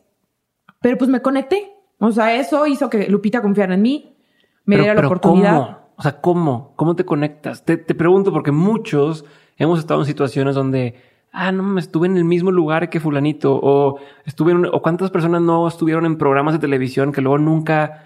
pero 0.85 0.99
pues 0.99 1.09
me 1.09 1.23
conecté. 1.23 1.73
O 1.97 2.11
sea, 2.11 2.35
eso 2.35 2.67
hizo 2.67 2.91
que 2.91 3.09
Lupita 3.09 3.41
confiara 3.41 3.73
en 3.73 3.81
mí, 3.81 4.15
me 4.65 4.77
diera 4.77 4.93
la 4.93 5.07
oportunidad. 5.07 5.55
¿cómo? 5.55 5.77
O 5.95 6.01
sea, 6.03 6.21
¿cómo? 6.21 6.73
¿Cómo 6.75 6.95
te 6.95 7.03
conectas? 7.03 7.65
Te, 7.65 7.77
pregunto 7.77 8.31
porque 8.31 8.51
muchos 8.51 9.25
hemos 9.57 9.79
estado 9.79 10.01
en 10.01 10.05
situaciones 10.05 10.53
donde, 10.53 10.93
ah, 11.31 11.51
no, 11.51 11.63
me 11.63 11.81
estuve 11.81 12.05
en 12.05 12.17
el 12.17 12.23
mismo 12.23 12.51
lugar 12.51 12.91
que 12.91 12.99
fulanito, 12.99 13.59
o 13.59 13.97
estuve 14.25 14.53
o 14.53 14.81
cuántas 14.83 15.09
personas 15.09 15.41
no 15.41 15.67
estuvieron 15.67 16.05
en 16.05 16.19
programas 16.19 16.53
de 16.53 16.59
televisión 16.59 17.11
que 17.11 17.21
luego 17.21 17.39
nunca 17.39 18.05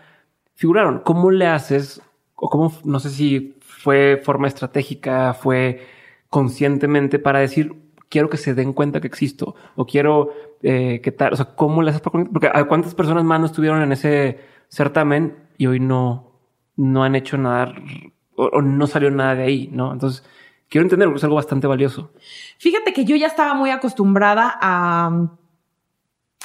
figuraron. 0.55 0.99
¿Cómo 0.99 1.31
le 1.31 1.47
haces? 1.47 2.01
O 2.35 2.49
cómo, 2.49 2.71
no 2.85 3.01
sé 3.01 3.09
si 3.09 3.57
fue 3.59 4.21
forma 4.23 4.47
estratégica, 4.47 5.33
fue 5.33 5.85
conscientemente 6.29 7.19
para 7.19 7.39
decir, 7.39 7.75
quiero 8.07 8.29
que 8.29 8.37
se 8.37 8.53
den 8.53 8.71
cuenta 8.71 9.01
que 9.01 9.07
existo, 9.07 9.55
o 9.75 9.85
quiero 9.85 10.31
eh, 10.61 10.99
qué 11.01 11.11
tal, 11.11 11.33
o 11.33 11.35
sea, 11.35 11.55
cómo 11.55 11.81
le 11.81 11.91
haces 11.91 12.01
porque 12.01 12.51
cuántas 12.67 12.93
personas 12.93 13.23
más 13.23 13.39
no 13.39 13.45
estuvieron 13.45 13.81
en 13.81 13.93
ese 13.93 14.39
certamen 14.67 15.37
y 15.57 15.67
hoy 15.67 15.79
no, 15.79 16.33
no 16.75 17.03
han 17.03 17.15
hecho 17.15 17.37
nada 17.37 17.73
o, 18.35 18.61
no 18.61 18.87
salió 18.87 19.09
nada 19.11 19.35
de 19.35 19.43
ahí, 19.43 19.69
¿no? 19.71 19.93
Entonces, 19.93 20.23
quiero 20.69 20.83
entender 20.83 21.07
porque 21.07 21.19
es 21.19 21.23
algo 21.23 21.35
bastante 21.35 21.67
valioso. 21.67 22.11
Fíjate 22.57 22.93
que 22.93 23.05
yo 23.05 23.15
ya 23.15 23.27
estaba 23.27 23.53
muy 23.53 23.69
acostumbrada 23.69 24.57
a 24.61 25.09
um, 25.09 25.29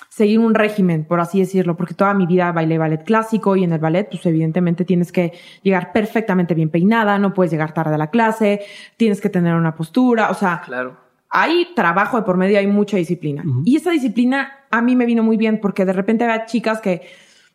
seguir 0.09 0.39
un 0.39 0.55
régimen, 0.55 1.05
por 1.05 1.21
así 1.21 1.41
decirlo, 1.41 1.77
porque 1.77 1.95
toda 1.95 2.15
mi 2.15 2.27
vida 2.27 2.53
bailé 2.53 2.79
ballet 2.79 3.05
clásico 3.05 3.57
y 3.57 3.65
en 3.65 3.73
el 3.73 3.81
ballet, 3.81 4.09
pues 4.09 4.25
evidentemente 4.27 4.85
tienes 4.85 5.11
que 5.11 5.33
llegar 5.63 5.93
perfectamente 5.93 6.55
bien 6.55 6.71
peinada, 6.71 7.19
no 7.19 7.35
puedes 7.35 7.51
llegar 7.53 7.75
tarde 7.75 7.95
a 7.95 7.99
la 7.99 8.11
clase, 8.11 8.61
tienes 8.97 9.21
que 9.21 9.29
tener 9.29 9.55
una 9.55 9.75
postura, 9.75 10.31
o 10.31 10.35
sea, 10.35 10.63
claro 10.65 11.04
hay 11.37 11.67
trabajo 11.75 12.17
de 12.17 12.23
por 12.23 12.37
medio, 12.37 12.61
hay 12.61 12.69
mucha 12.69 12.97
disciplina. 12.97 13.43
Y 13.65 13.75
esa 13.75 13.91
disciplina 13.91 14.53
a 14.71 14.81
mí 14.81 14.95
me 14.95 15.05
vino 15.05 15.25
muy 15.25 15.37
bien 15.37 15.61
porque 15.61 15.85
de 15.85 15.93
repente 15.93 16.23
había 16.23 16.47
chicas 16.47 16.81
que 16.81 17.03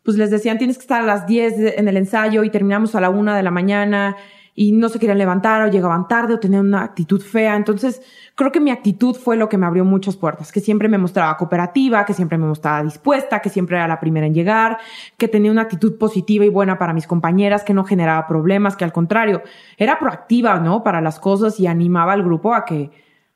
pues 0.02 0.18
les 0.18 0.30
decían 0.30 0.58
tienes 0.58 0.76
que 0.76 0.82
estar 0.82 1.00
a 1.00 1.06
las 1.06 1.26
10 1.26 1.78
en 1.78 1.88
el 1.88 1.96
ensayo 1.96 2.44
y 2.44 2.50
terminamos 2.50 2.94
a 2.94 3.00
la 3.00 3.08
1 3.08 3.34
de 3.34 3.42
la 3.42 3.50
mañana 3.50 4.16
y 4.54 4.72
no 4.72 4.90
se 4.90 4.98
querían 4.98 5.16
levantar 5.16 5.62
o 5.62 5.70
llegaban 5.70 6.08
tarde 6.08 6.34
o 6.34 6.38
tenían 6.38 6.66
una 6.66 6.82
actitud 6.82 7.22
fea. 7.22 7.56
Entonces 7.56 8.02
creo 8.34 8.52
que 8.52 8.60
mi 8.60 8.70
actitud 8.70 9.16
fue 9.16 9.38
lo 9.38 9.48
que 9.48 9.56
me 9.56 9.64
abrió 9.64 9.82
muchas 9.86 10.14
puertas, 10.14 10.52
que 10.52 10.60
siempre 10.60 10.86
me 10.86 10.98
mostraba 10.98 11.38
cooperativa, 11.38 12.04
que 12.04 12.12
siempre 12.12 12.36
me 12.36 12.46
mostraba 12.46 12.82
dispuesta, 12.82 13.40
que 13.40 13.48
siempre 13.48 13.78
era 13.78 13.88
la 13.88 13.98
primera 13.98 14.26
en 14.26 14.34
llegar, 14.34 14.76
que 15.16 15.26
tenía 15.26 15.50
una 15.50 15.62
actitud 15.62 15.96
positiva 15.96 16.44
y 16.44 16.50
buena 16.50 16.78
para 16.78 16.92
mis 16.92 17.06
compañeras, 17.06 17.64
que 17.64 17.72
no 17.72 17.84
generaba 17.84 18.26
problemas, 18.26 18.76
que 18.76 18.84
al 18.84 18.92
contrario, 18.92 19.42
era 19.78 19.98
proactiva, 19.98 20.60
¿no? 20.60 20.84
Para 20.84 21.00
las 21.00 21.18
cosas 21.18 21.58
y 21.58 21.66
animaba 21.66 22.12
al 22.12 22.22
grupo 22.22 22.52
a 22.52 22.66
que 22.66 22.90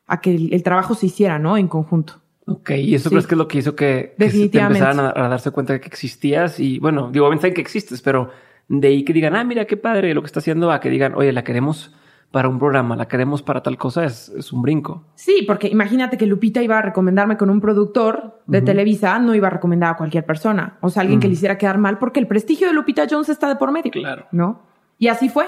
a 0.07 0.21
que 0.21 0.35
el, 0.35 0.63
trabajo 0.63 0.95
se 0.95 1.07
hiciera, 1.07 1.39
¿no? 1.39 1.57
En 1.57 1.67
conjunto. 1.67 2.21
Ok, 2.47 2.71
y 2.71 2.93
eso 2.93 3.09
crees 3.09 3.25
que 3.25 3.33
es 3.33 3.39
lo 3.39 3.47
que 3.47 3.57
hizo 3.57 3.75
que, 3.75 4.13
que 4.17 4.59
empezaran 4.59 4.99
a, 4.99 5.27
darse 5.29 5.49
cuenta 5.49 5.73
de 5.73 5.81
que 5.81 5.87
existías 5.87 6.59
y 6.59 6.77
bueno, 6.77 7.09
digo, 7.11 7.27
saben 7.37 7.55
que 7.55 7.61
existes, 7.61 8.01
pero 8.03 8.29
de 8.67 8.87
ahí 8.87 9.03
que 9.03 9.13
digan, 9.13 9.35
ah, 9.35 9.43
mira 9.43 9.65
qué 9.65 9.77
padre 9.77 10.13
lo 10.13 10.21
que 10.21 10.27
está 10.27 10.39
haciendo, 10.39 10.71
a 10.71 10.79
que 10.79 10.89
digan, 10.91 11.15
oye, 11.15 11.33
la 11.33 11.43
queremos 11.43 11.95
para 12.31 12.47
un 12.47 12.59
programa, 12.59 12.95
la 12.95 13.07
queremos 13.07 13.41
para 13.41 13.63
tal 13.63 13.77
cosa, 13.77 14.03
es, 14.03 14.29
es 14.29 14.51
un 14.51 14.61
brinco. 14.61 15.05
Sí, 15.15 15.43
porque 15.47 15.67
imagínate 15.67 16.17
que 16.17 16.25
Lupita 16.25 16.61
iba 16.61 16.77
a 16.77 16.81
recomendarme 16.81 17.37
con 17.37 17.49
un 17.49 17.61
productor 17.61 18.41
de 18.45 18.61
Televisa, 18.61 19.17
no 19.19 19.33
iba 19.33 19.47
a 19.47 19.51
recomendar 19.51 19.93
a 19.93 19.97
cualquier 19.97 20.25
persona, 20.25 20.77
o 20.81 20.89
sea, 20.89 21.01
alguien 21.01 21.19
que 21.19 21.27
le 21.27 21.33
hiciera 21.33 21.57
quedar 21.57 21.77
mal, 21.77 21.97
porque 21.97 22.19
el 22.19 22.27
prestigio 22.27 22.67
de 22.67 22.73
Lupita 22.73 23.07
Jones 23.09 23.29
está 23.29 23.47
de 23.47 23.55
por 23.55 23.71
medio. 23.71 23.91
Claro. 23.91 24.27
¿No? 24.31 24.61
Y 24.99 25.07
así 25.07 25.29
fue. 25.29 25.45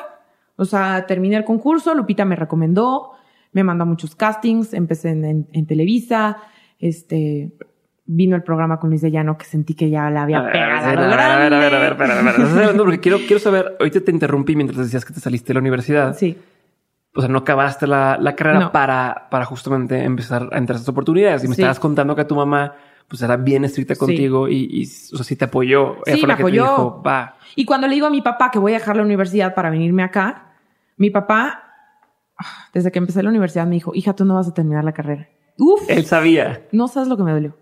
O 0.55 0.65
sea, 0.65 1.05
terminé 1.05 1.35
el 1.35 1.45
concurso, 1.45 1.93
Lupita 1.93 2.25
me 2.25 2.35
recomendó, 2.35 3.11
me 3.57 3.63
mandó 3.63 3.83
a 3.83 3.85
muchos 3.85 4.15
castings, 4.15 4.73
empecé 4.73 5.09
en, 5.09 5.47
en 5.51 5.65
Televisa, 5.65 6.37
este, 6.79 7.51
vino 8.05 8.35
el 8.35 8.43
programa 8.43 8.79
con 8.79 8.89
Luis 8.89 9.01
de 9.01 9.09
Llano 9.09 9.37
que 9.37 9.45
sentí 9.45 9.73
que 9.73 9.89
ya 9.89 10.09
la 10.09 10.23
había 10.23 10.45
pegado. 10.45 10.85
A 10.85 10.89
ver, 10.89 10.99
a 10.99 11.07
ver, 11.07 11.19
a 11.19 11.37
ver, 11.37 11.53
a 11.53 11.79
ver, 11.79 11.93
a 11.93 11.93
ver, 11.95 12.11
a 12.11 12.21
ver. 12.21 12.75
porque 12.77 12.99
quiero, 12.99 13.17
quiero 13.17 13.39
saber, 13.39 13.75
ahorita 13.79 14.01
te 14.01 14.11
interrumpí 14.11 14.55
mientras 14.55 14.77
decías 14.77 15.03
que 15.03 15.13
te 15.13 15.19
saliste 15.19 15.47
de 15.47 15.53
la 15.55 15.59
universidad. 15.59 16.15
Sí. 16.15 16.37
O 17.15 17.21
sea, 17.21 17.29
no 17.29 17.39
acabaste 17.39 17.87
la, 17.87 18.17
la 18.21 18.35
carrera 18.35 18.71
para, 18.71 19.27
para 19.31 19.45
justamente 19.45 20.03
empezar 20.03 20.49
a 20.51 20.57
entrar 20.57 20.75
a 20.75 20.79
estas 20.79 20.89
oportunidades. 20.89 21.43
Y 21.43 21.47
me 21.47 21.55
estabas 21.55 21.79
contando 21.79 22.15
que 22.15 22.25
tu 22.25 22.35
mamá 22.35 22.75
pues 23.07 23.21
era 23.21 23.37
bien 23.37 23.63
estricta 23.65 23.95
contigo 23.95 24.47
y, 24.47 24.67
y, 24.69 24.83
o 24.83 25.15
sea, 25.15 25.23
sí 25.23 25.35
te 25.35 25.45
apoyó. 25.45 25.97
sí, 26.05 26.23
me 26.27 26.33
apoyó. 26.33 27.01
Va. 27.01 27.37
Y 27.55 27.65
cuando 27.65 27.87
le 27.87 27.95
digo 27.95 28.05
a 28.05 28.11
mi 28.11 28.21
papá 28.21 28.51
que 28.51 28.59
voy 28.59 28.73
a 28.73 28.79
dejar 28.79 28.97
la 28.97 29.03
universidad 29.03 29.55
para 29.55 29.71
venirme 29.71 30.03
acá, 30.03 30.53
mi 30.97 31.09
papá, 31.09 31.66
desde 32.73 32.91
que 32.91 32.99
empecé 32.99 33.23
la 33.23 33.29
universidad, 33.29 33.65
me 33.65 33.75
dijo, 33.75 33.91
hija, 33.93 34.13
tú 34.13 34.25
no 34.25 34.35
vas 34.35 34.47
a 34.47 34.53
terminar 34.53 34.83
la 34.83 34.93
carrera. 34.93 35.27
Uf. 35.57 35.81
Él 35.87 36.05
sabía. 36.05 36.67
No 36.71 36.87
sabes 36.87 37.09
lo 37.09 37.17
que 37.17 37.23
me 37.23 37.31
dolió. 37.31 37.57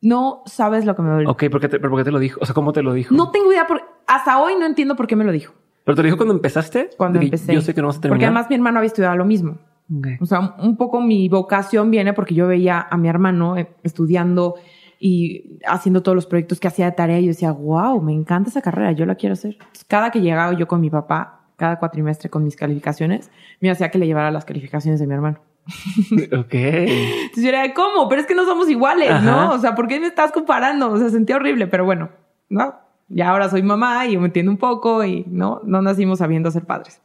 No 0.00 0.42
sabes 0.46 0.84
lo 0.84 0.94
que 0.94 1.02
me 1.02 1.10
dolió. 1.10 1.30
Ok, 1.30 1.44
¿por 1.50 1.60
qué 1.60 1.68
te, 1.68 1.78
¿pero 1.78 1.90
por 1.90 2.00
qué 2.00 2.04
te 2.04 2.10
lo 2.10 2.18
dijo? 2.18 2.38
O 2.42 2.46
sea, 2.46 2.54
¿cómo 2.54 2.72
te 2.72 2.82
lo 2.82 2.92
dijo? 2.92 3.14
No 3.14 3.30
tengo 3.30 3.52
idea. 3.52 3.66
Por, 3.66 3.82
hasta 4.06 4.40
hoy 4.40 4.54
no 4.58 4.66
entiendo 4.66 4.96
por 4.96 5.06
qué 5.06 5.16
me 5.16 5.24
lo 5.24 5.32
dijo. 5.32 5.54
¿Pero 5.84 5.96
te 5.96 6.02
lo 6.02 6.06
dijo 6.06 6.16
cuando 6.16 6.34
empezaste? 6.34 6.90
Cuando 6.96 7.20
empecé. 7.20 7.54
Yo 7.54 7.60
sé 7.60 7.74
que 7.74 7.80
no 7.80 7.86
vas 7.86 7.98
a 7.98 8.00
terminar. 8.00 8.16
Porque 8.16 8.26
además 8.26 8.46
mi 8.48 8.56
hermano 8.56 8.78
había 8.78 8.88
estudiado 8.88 9.16
lo 9.16 9.24
mismo. 9.24 9.58
O 10.20 10.26
sea, 10.26 10.56
un 10.58 10.76
poco 10.76 11.00
mi 11.00 11.28
vocación 11.28 11.90
viene 11.92 12.12
porque 12.12 12.34
yo 12.34 12.48
veía 12.48 12.86
a 12.90 12.96
mi 12.96 13.08
hermano 13.08 13.56
eh, 13.56 13.68
estudiando 13.84 14.56
y 14.98 15.60
haciendo 15.66 16.02
todos 16.02 16.16
los 16.16 16.26
proyectos 16.26 16.58
que 16.58 16.66
hacía 16.68 16.86
de 16.86 16.92
tarea 16.92 17.20
y 17.20 17.24
yo 17.24 17.28
decía, 17.28 17.52
wow, 17.52 18.00
me 18.02 18.12
encanta 18.12 18.50
esa 18.50 18.62
carrera, 18.62 18.92
yo 18.92 19.06
la 19.06 19.14
quiero 19.14 19.34
hacer. 19.34 19.58
cada 19.86 20.10
que 20.10 20.20
llegaba 20.20 20.54
yo 20.54 20.66
con 20.66 20.80
mi 20.80 20.90
papá, 20.90 21.45
cada 21.56 21.78
cuatrimestre 21.78 22.30
con 22.30 22.44
mis 22.44 22.56
calificaciones, 22.56 23.30
me 23.60 23.70
hacía 23.70 23.90
que 23.90 23.98
le 23.98 24.06
llevara 24.06 24.30
las 24.30 24.44
calificaciones 24.44 25.00
de 25.00 25.06
mi 25.06 25.14
hermano. 25.14 25.40
ok. 26.38 26.54
Entonces 26.54 27.42
yo 27.42 27.48
era, 27.48 27.74
¿cómo? 27.74 28.08
Pero 28.08 28.20
es 28.20 28.26
que 28.26 28.34
no 28.34 28.44
somos 28.44 28.68
iguales, 28.68 29.22
¿no? 29.22 29.52
O 29.52 29.58
sea, 29.58 29.74
¿por 29.74 29.88
qué 29.88 29.98
me 29.98 30.06
estás 30.06 30.32
comparando? 30.32 30.92
O 30.92 30.98
sea, 30.98 31.08
sentía 31.08 31.36
horrible, 31.36 31.66
pero 31.66 31.84
bueno, 31.84 32.10
¿no? 32.48 32.74
Ya 33.08 33.30
ahora 33.30 33.48
soy 33.48 33.62
mamá 33.62 34.06
y 34.06 34.12
yo 34.14 34.20
me 34.20 34.26
entiendo 34.26 34.50
un 34.50 34.58
poco 34.58 35.04
y 35.04 35.24
no, 35.28 35.60
no 35.64 35.82
nacimos 35.82 36.18
sabiendo 36.18 36.50
ser 36.50 36.64
padres. 36.64 37.00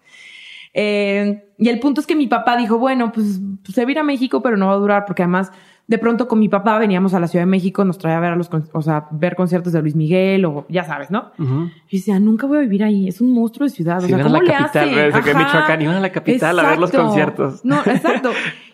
Eh, 0.74 1.44
y 1.58 1.70
el 1.70 1.80
punto 1.80 2.02
es 2.02 2.08
que 2.08 2.16
mi 2.16 2.28
papá 2.28 2.58
dijo, 2.58 2.78
bueno, 2.78 3.12
pues, 3.12 3.40
pues 3.64 3.76
se 3.76 3.84
va 3.84 3.90
a 3.90 3.92
ir 3.92 4.00
a 4.00 4.04
México, 4.04 4.42
pero 4.42 4.58
no 4.58 4.68
va 4.68 4.74
a 4.74 4.78
durar 4.78 5.06
porque 5.06 5.24
además 5.24 5.52
de 5.92 5.98
pronto 5.98 6.30
con 6.30 6.40
mi 6.40 6.48
papá 6.48 6.80
veníamos 6.80 7.14
a 7.14 7.20
la 7.20 7.28
Ciudad 7.28 7.44
de 7.44 7.52
México, 7.52 7.84
nos 7.84 7.98
traía 7.98 8.16
a 8.16 8.22
ver 8.22 8.32
a 8.32 8.36
los, 8.38 8.50
o 8.72 8.82
sea, 8.82 9.08
ver 9.12 9.36
conciertos 9.36 9.74
de 9.74 9.82
Luis 9.82 9.94
Miguel 9.94 10.46
o 10.46 10.66
ya 10.70 10.86
sabes, 10.86 11.12
¿no? 11.12 11.34
Y 11.90 11.98
decía, 11.98 12.18
nunca 12.18 12.48
voy 12.48 12.60
a 12.60 12.62
vivir 12.62 12.82
ahí, 12.82 13.10
es 13.10 13.20
un 13.20 13.34
monstruo 13.34 13.68
de 13.68 13.76
ciudad. 13.76 14.02
o 14.02 14.08
sea, 14.08 14.24
¿cómo 14.24 14.42
le 14.42 14.54
capital, 14.54 15.12
hace? 15.14 15.22
que 15.22 15.38
Michoacán 15.38 15.82
iban 15.82 15.98
a 15.98 16.00
la 16.00 16.10
capital 16.10 16.58
a 16.60 16.70
ver 16.70 16.80
los 16.80 16.92
conciertos. 16.92 17.66
No, 17.66 17.82
exacto. 17.86 18.30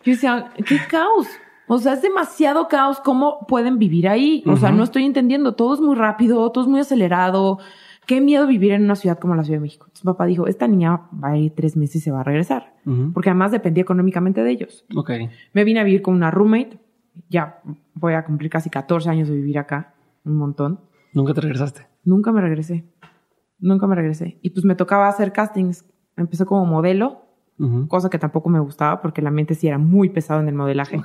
Yo 0.06 0.12
decía, 0.12 0.52
qué 0.64 0.78
caos. 0.88 1.28
O 1.66 1.80
sea, 1.80 1.94
es 1.94 2.04
demasiado 2.04 2.68
caos 2.68 3.00
cómo 3.00 3.48
pueden 3.48 3.80
vivir 3.80 4.08
ahí. 4.08 4.44
O 4.46 4.56
sea, 4.56 4.72
no 4.72 4.84
estoy 4.84 5.04
entendiendo. 5.04 5.56
Todo 5.56 5.74
es 5.74 5.82
muy 5.82 5.96
rápido, 5.96 6.52
todo 6.52 6.64
es 6.66 6.70
muy 6.70 6.82
acelerado. 6.82 7.58
Qué 8.06 8.22
miedo 8.22 8.46
vivir 8.46 8.74
en 8.74 8.84
una 8.84 8.96
ciudad 8.96 9.18
como 9.18 9.34
la 9.34 9.44
Ciudad 9.44 9.58
de 9.58 9.64
México. 9.64 9.86
Entonces, 9.88 10.06
papá 10.06 10.28
dijo, 10.28 10.46
esta 10.46 10.68
niña 10.68 11.02
va 11.22 11.30
a 11.30 11.38
ir 11.38 11.52
tres 11.56 11.76
meses 11.76 11.96
y 11.96 12.00
se 12.00 12.12
va 12.12 12.20
a 12.20 12.24
regresar. 12.24 12.76
Porque 13.12 13.32
además 13.32 13.52
dependía 13.52 13.82
económicamente 13.82 14.44
de 14.44 14.52
ellos. 14.52 14.86
Ok. 14.96 15.12
Me 15.54 15.64
vine 15.64 15.80
a 15.80 15.84
vivir 15.84 16.04
con 16.04 16.14
una 16.14 16.30
roommate 16.30 16.78
ya 17.30 17.62
voy 17.94 18.14
a 18.14 18.26
cumplir 18.26 18.50
casi 18.50 18.70
14 18.70 19.10
años 19.10 19.28
de 19.28 19.36
vivir 19.36 19.60
acá, 19.60 19.94
un 20.24 20.36
montón. 20.36 20.80
¿Nunca 21.14 21.34
te 21.34 21.42
regresaste? 21.42 21.88
Nunca 22.04 22.32
me 22.32 22.42
regresé. 22.42 22.86
Nunca 23.60 23.88
me 23.88 23.96
regresé. 23.96 24.38
Y 24.42 24.52
pues 24.52 24.66
me 24.66 24.76
tocaba 24.76 25.08
hacer 25.08 25.32
castings. 25.32 25.86
Empecé 26.16 26.46
como 26.46 26.66
modelo, 26.66 27.26
cosa 27.88 28.10
que 28.10 28.20
tampoco 28.20 28.50
me 28.50 28.60
gustaba 28.60 29.02
porque 29.02 29.22
la 29.22 29.32
mente 29.32 29.56
sí 29.56 29.68
era 29.68 29.78
muy 29.78 30.10
pesado 30.10 30.42
en 30.42 30.48
el 30.48 30.56
modelaje. 30.56 31.02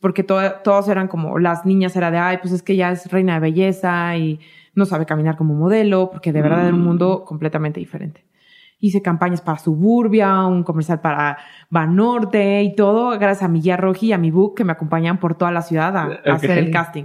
Porque 0.00 0.24
todos 0.24 0.88
eran 0.88 1.08
como, 1.08 1.38
las 1.38 1.64
niñas 1.64 1.96
era 1.96 2.10
de, 2.10 2.18
ay, 2.18 2.38
pues 2.38 2.52
es 2.52 2.62
que 2.62 2.76
ya 2.76 2.90
es 2.90 3.10
reina 3.10 3.34
de 3.34 3.40
belleza 3.40 4.16
y 4.16 4.40
no 4.74 4.84
sabe 4.84 5.06
caminar 5.06 5.36
como 5.36 5.54
modelo, 5.54 6.10
porque 6.10 6.32
de 6.32 6.42
verdad 6.42 6.66
era 6.66 6.74
un 6.74 6.82
mm. 6.82 6.84
mundo 6.84 7.24
completamente 7.24 7.80
diferente 7.80 8.24
hice 8.78 9.02
campañas 9.02 9.40
para 9.40 9.58
Suburbia, 9.58 10.44
un 10.44 10.62
comercial 10.62 11.00
para 11.00 11.38
Banorte 11.70 12.62
y 12.62 12.74
todo, 12.74 13.18
gracias 13.18 13.44
a 13.44 13.48
mi 13.48 13.60
guía 13.60 13.76
Roji 13.76 14.08
y 14.08 14.12
a 14.12 14.18
mi 14.18 14.30
book 14.30 14.54
que 14.56 14.64
me 14.64 14.72
acompañan 14.72 15.18
por 15.18 15.36
toda 15.36 15.50
la 15.50 15.62
ciudad 15.62 15.96
a, 15.96 16.34
hacer 16.34 16.58
el 16.58 16.70
casting. 16.70 17.04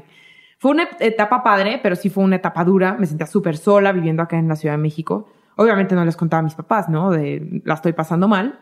Fue 0.57 0.71
una 0.71 0.87
etapa 0.99 1.43
padre, 1.43 1.79
pero 1.81 1.95
sí 1.95 2.09
fue 2.09 2.23
una 2.23 2.35
etapa 2.35 2.63
dura. 2.63 2.95
Me 2.99 3.07
sentía 3.07 3.25
súper 3.25 3.57
sola 3.57 3.91
viviendo 3.91 4.21
acá 4.21 4.37
en 4.37 4.47
la 4.47 4.55
Ciudad 4.55 4.75
de 4.75 4.81
México. 4.81 5.27
Obviamente 5.55 5.95
no 5.95 6.05
les 6.05 6.15
contaba 6.15 6.41
a 6.41 6.43
mis 6.43 6.53
papás, 6.53 6.87
¿no? 6.87 7.09
De 7.09 7.61
la 7.65 7.73
estoy 7.73 7.93
pasando 7.93 8.27
mal. 8.27 8.59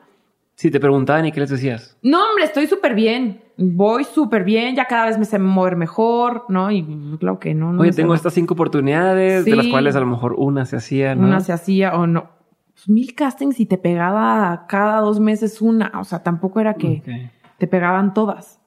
Sí, 0.56 0.72
te 0.72 0.80
preguntaban 0.80 1.26
y 1.26 1.34
qué 1.34 1.42
les 1.42 1.50
decías. 1.50 1.98
No, 2.02 2.30
hombre, 2.30 2.46
estoy 2.46 2.68
súper 2.68 2.96
bien. 2.96 3.42
Voy 3.58 4.06
súper 4.06 4.46
bien. 4.46 4.78
Ya 4.78 4.86
cada 4.86 5.08
vez 5.08 5.18
me 5.18 5.26
sé 5.26 5.40
mover 5.40 5.76
mejor, 5.76 6.46
¿no? 6.48 6.72
Y 6.72 6.86
claro 7.20 7.38
que 7.38 7.54
no. 7.54 7.74
no 7.74 7.82
Oye, 7.82 7.92
tengo 7.92 8.14
estas 8.14 8.34
cinco 8.34 8.54
oportunidades, 8.54 9.44
de 9.44 9.56
las 9.58 9.68
cuales 9.68 9.98
a 9.98 10.00
lo 10.00 10.06
mejor 10.06 10.36
una 10.38 10.66
se 10.66 10.78
hacía, 10.78 11.16
¿no? 11.16 11.28
Una 11.28 11.42
se 11.42 11.52
hacía 11.52 11.96
o 11.96 12.08
no 12.08 12.39
mil 12.88 13.14
castings 13.16 13.60
y 13.60 13.66
te 13.66 13.78
pegaba 13.78 14.66
cada 14.68 15.02
dos 15.02 15.20
meses 15.20 15.62
una. 15.62 15.92
O 16.00 16.04
sea, 16.04 16.24
tampoco 16.24 16.60
era 16.60 16.76
que 16.76 17.32
te 17.58 17.68
pegaban 17.68 18.14
todas. 18.14 18.62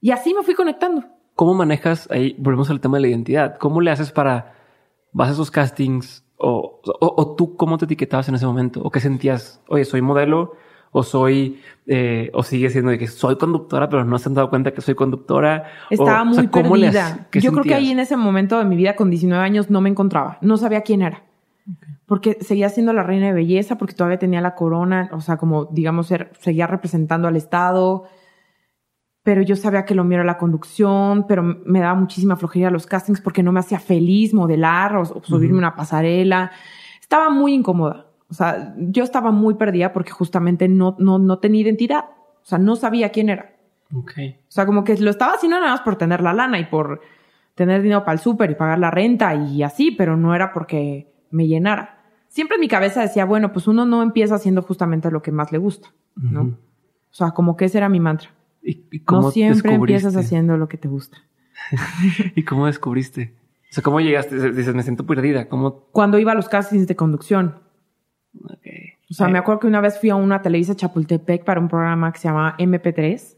Y 0.00 0.10
así 0.10 0.34
me 0.34 0.42
fui 0.42 0.54
conectando. 0.54 1.04
¿Cómo 1.34 1.54
manejas, 1.54 2.08
ahí 2.10 2.34
volvemos 2.38 2.68
al 2.70 2.80
tema 2.80 2.96
de 2.96 3.02
la 3.02 3.08
identidad, 3.08 3.58
cómo 3.58 3.80
le 3.80 3.92
haces 3.92 4.10
para, 4.10 4.54
vas 5.12 5.28
a 5.28 5.32
esos 5.32 5.52
castings 5.52 6.24
o, 6.36 6.80
o, 7.00 7.34
tú 7.36 7.56
cómo 7.56 7.78
te 7.78 7.84
etiquetabas 7.84 8.28
en 8.28 8.34
ese 8.34 8.46
momento? 8.46 8.82
¿O 8.82 8.90
qué 8.90 8.98
sentías? 8.98 9.62
Oye, 9.68 9.84
soy 9.84 10.02
modelo 10.02 10.54
o 10.90 11.04
soy, 11.04 11.60
eh, 11.86 12.30
o 12.34 12.42
sigue 12.42 12.70
siendo 12.70 12.90
de 12.90 12.98
que 12.98 13.06
soy 13.06 13.36
conductora, 13.36 13.88
pero 13.88 14.04
no 14.04 14.18
se 14.18 14.28
han 14.28 14.34
dado 14.34 14.50
cuenta 14.50 14.72
que 14.72 14.80
soy 14.80 14.96
conductora. 14.96 15.64
Estaba 15.90 16.24
muy 16.24 16.48
perdida. 16.48 17.28
Yo 17.32 17.52
creo 17.52 17.62
que 17.62 17.74
ahí 17.74 17.92
en 17.92 18.00
ese 18.00 18.16
momento 18.16 18.58
de 18.58 18.64
mi 18.64 18.74
vida 18.74 18.96
con 18.96 19.08
19 19.08 19.42
años 19.42 19.70
no 19.70 19.80
me 19.80 19.90
encontraba. 19.90 20.38
No 20.40 20.56
sabía 20.56 20.82
quién 20.82 21.02
era 21.02 21.22
porque 22.08 22.38
seguía 22.40 22.70
siendo 22.70 22.94
la 22.94 23.02
reina 23.02 23.26
de 23.26 23.34
belleza, 23.34 23.76
porque 23.76 23.92
todavía 23.92 24.18
tenía 24.18 24.40
la 24.40 24.54
corona, 24.54 25.10
o 25.12 25.20
sea, 25.20 25.36
como 25.36 25.66
digamos, 25.66 26.10
seguía 26.40 26.66
representando 26.66 27.28
al 27.28 27.36
Estado, 27.36 28.04
pero 29.22 29.42
yo 29.42 29.56
sabía 29.56 29.84
que 29.84 29.94
lo 29.94 30.04
mío 30.04 30.16
era 30.16 30.24
la 30.24 30.38
conducción, 30.38 31.26
pero 31.28 31.42
me 31.42 31.80
daba 31.80 31.94
muchísima 31.94 32.36
flojería 32.36 32.70
los 32.70 32.86
castings 32.86 33.20
porque 33.20 33.42
no 33.42 33.52
me 33.52 33.60
hacía 33.60 33.78
feliz 33.78 34.32
modelar 34.32 34.96
o, 34.96 35.04
subirme 35.04 35.58
una 35.58 35.76
pasarela. 35.76 36.50
Estaba 36.98 37.28
muy 37.28 37.52
incómoda. 37.52 38.06
O 38.30 38.32
sea, 38.32 38.74
yo 38.78 39.04
estaba 39.04 39.30
muy 39.30 39.54
perdida 39.54 39.92
porque 39.92 40.10
justamente 40.10 40.66
no, 40.66 40.96
no, 40.98 41.18
no 41.18 41.38
tenía 41.40 41.60
identidad. 41.60 42.06
O 42.40 42.46
sea, 42.46 42.56
no 42.56 42.74
sabía 42.74 43.10
quién 43.10 43.28
era. 43.28 43.54
Okay. 43.94 44.40
O 44.48 44.50
sea, 44.50 44.64
como 44.64 44.82
que 44.82 44.96
lo 44.96 45.10
estaba 45.10 45.34
haciendo 45.34 45.60
nada 45.60 45.72
más 45.72 45.82
por 45.82 45.96
tener 45.96 46.22
la 46.22 46.32
lana 46.32 46.58
y 46.58 46.64
por 46.64 47.02
tener 47.54 47.82
dinero 47.82 48.02
para 48.02 48.14
el 48.14 48.20
súper 48.20 48.52
y 48.52 48.54
pagar 48.54 48.78
la 48.78 48.90
renta 48.90 49.34
y 49.34 49.62
así, 49.62 49.90
pero 49.90 50.16
no 50.16 50.34
era 50.34 50.54
porque 50.54 51.12
me 51.30 51.46
llenara 51.46 51.97
siempre 52.28 52.56
en 52.56 52.60
mi 52.60 52.68
cabeza 52.68 53.00
decía, 53.00 53.24
bueno, 53.24 53.52
pues 53.52 53.66
uno 53.66 53.84
no 53.84 54.02
empieza 54.02 54.36
haciendo 54.36 54.62
justamente 54.62 55.10
lo 55.10 55.22
que 55.22 55.32
más 55.32 55.52
le 55.52 55.58
gusta, 55.58 55.88
¿no? 56.16 56.56
O 57.10 57.14
sea, 57.14 57.30
como 57.30 57.56
que 57.56 57.64
ese 57.66 57.78
era 57.78 57.88
mi 57.88 58.00
mantra. 58.00 58.30
¿Y, 58.62 59.00
cómo 59.00 59.22
no 59.22 59.30
siempre 59.30 59.74
empiezas 59.74 60.16
haciendo 60.16 60.56
lo 60.56 60.68
que 60.68 60.76
te 60.76 60.88
gusta. 60.88 61.18
¿Y 62.34 62.44
cómo 62.44 62.66
descubriste? 62.66 63.34
O 63.70 63.74
sea, 63.74 63.82
¿cómo 63.82 64.00
llegaste? 64.00 64.52
Dices, 64.52 64.74
me 64.74 64.82
siento 64.82 65.06
perdida. 65.06 65.48
¿Cómo? 65.48 65.86
Cuando 65.92 66.18
iba 66.18 66.32
a 66.32 66.34
los 66.34 66.48
castings 66.48 66.86
de 66.86 66.96
conducción. 66.96 67.56
Okay. 68.44 68.92
O 69.10 69.14
sea, 69.14 69.28
me 69.28 69.38
acuerdo 69.38 69.60
que 69.60 69.66
una 69.66 69.80
vez 69.80 69.98
fui 69.98 70.10
a 70.10 70.16
una 70.16 70.42
Televisa 70.42 70.76
Chapultepec 70.76 71.44
para 71.44 71.60
un 71.60 71.68
programa 71.68 72.12
que 72.12 72.18
se 72.18 72.28
llamaba 72.28 72.56
MP3 72.58 73.36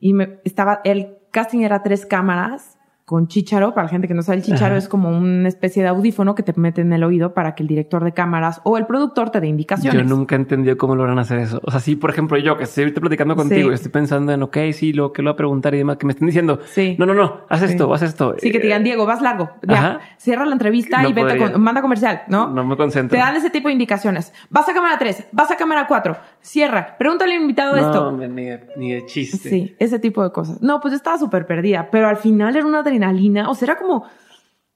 y 0.00 0.12
me, 0.12 0.38
estaba, 0.44 0.80
el 0.84 1.16
casting 1.30 1.60
era 1.60 1.82
tres 1.82 2.06
cámaras 2.06 2.73
con 3.04 3.28
chícharo. 3.28 3.74
Para 3.74 3.84
la 3.84 3.90
gente 3.90 4.08
que 4.08 4.14
no 4.14 4.22
sabe, 4.22 4.38
el 4.38 4.44
chícharo 4.44 4.76
es 4.76 4.88
como 4.88 5.10
una 5.10 5.48
especie 5.48 5.82
de 5.82 5.88
audífono 5.88 6.34
que 6.34 6.42
te 6.42 6.52
mete 6.56 6.80
en 6.80 6.92
el 6.92 7.04
oído 7.04 7.34
para 7.34 7.54
que 7.54 7.62
el 7.62 7.68
director 7.68 8.02
de 8.02 8.12
cámaras 8.12 8.60
o 8.64 8.78
el 8.78 8.86
productor 8.86 9.30
te 9.30 9.40
dé 9.40 9.48
indicaciones. 9.48 10.02
Yo 10.02 10.08
nunca 10.08 10.34
he 10.34 10.38
entendido 10.38 10.76
cómo 10.78 10.94
logran 10.94 11.18
hacer 11.18 11.38
eso. 11.38 11.60
O 11.64 11.70
sea, 11.70 11.80
sí, 11.80 11.96
por 11.96 12.10
ejemplo, 12.10 12.38
yo 12.38 12.56
que 12.56 12.64
estoy 12.64 12.90
platicando 12.92 13.36
contigo 13.36 13.70
y 13.70 13.74
estoy 13.74 13.90
pensando 13.90 14.32
en, 14.32 14.42
ok, 14.42 14.56
sí, 14.72 14.92
lo 14.92 15.12
que 15.12 15.22
lo 15.22 15.30
voy 15.30 15.34
a 15.34 15.36
preguntar 15.36 15.74
y 15.74 15.78
demás, 15.78 15.96
que 15.98 16.06
me 16.06 16.12
estén 16.12 16.26
diciendo, 16.26 16.60
sí. 16.66 16.96
no, 16.98 17.06
no, 17.06 17.14
no, 17.14 17.40
haz 17.48 17.62
esto, 17.62 17.92
haz 17.92 18.02
esto. 18.02 18.36
Sí, 18.38 18.50
que 18.50 18.58
te 18.58 18.66
digan, 18.66 18.82
eh, 18.82 18.84
Diego, 18.84 19.06
vas 19.06 19.20
largo. 19.20 19.50
Ya, 19.62 20.00
cierra 20.16 20.44
la 20.46 20.52
entrevista 20.52 21.06
y 21.06 21.12
vete 21.12 21.36
con, 21.36 21.60
manda 21.60 21.82
comercial, 21.82 22.22
¿no? 22.28 22.48
No 22.48 22.64
me 22.64 22.76
concentro. 22.76 23.16
Te 23.16 23.22
dan 23.22 23.36
ese 23.36 23.50
tipo 23.50 23.68
de 23.68 23.72
indicaciones. 23.72 24.32
Vas 24.50 24.68
a 24.68 24.74
cámara 24.74 24.98
3, 24.98 25.28
vas 25.32 25.50
a 25.50 25.56
cámara 25.56 25.86
4, 25.86 26.16
cierra, 26.40 26.96
pregúntale 26.98 27.34
al 27.34 27.42
invitado 27.42 27.76
esto. 27.76 28.12
No, 28.12 28.26
ni 28.26 28.44
de, 28.44 28.66
ni 28.76 28.92
de 28.92 29.06
chiste. 29.06 29.48
Sí, 29.48 29.76
ese 29.78 29.98
tipo 29.98 30.22
de 30.22 30.32
cosas. 30.32 30.62
No, 30.62 30.80
pues 30.80 30.92
yo 30.92 30.96
estaba 30.96 31.18
súper 31.18 31.46
perdida, 31.46 31.88
pero 31.90 32.08
al 32.08 32.16
final 32.16 32.56
era 32.56 32.66
una 32.66 32.82
adrenalina, 32.94 33.50
o 33.50 33.54
sea, 33.54 33.76
como, 33.76 34.06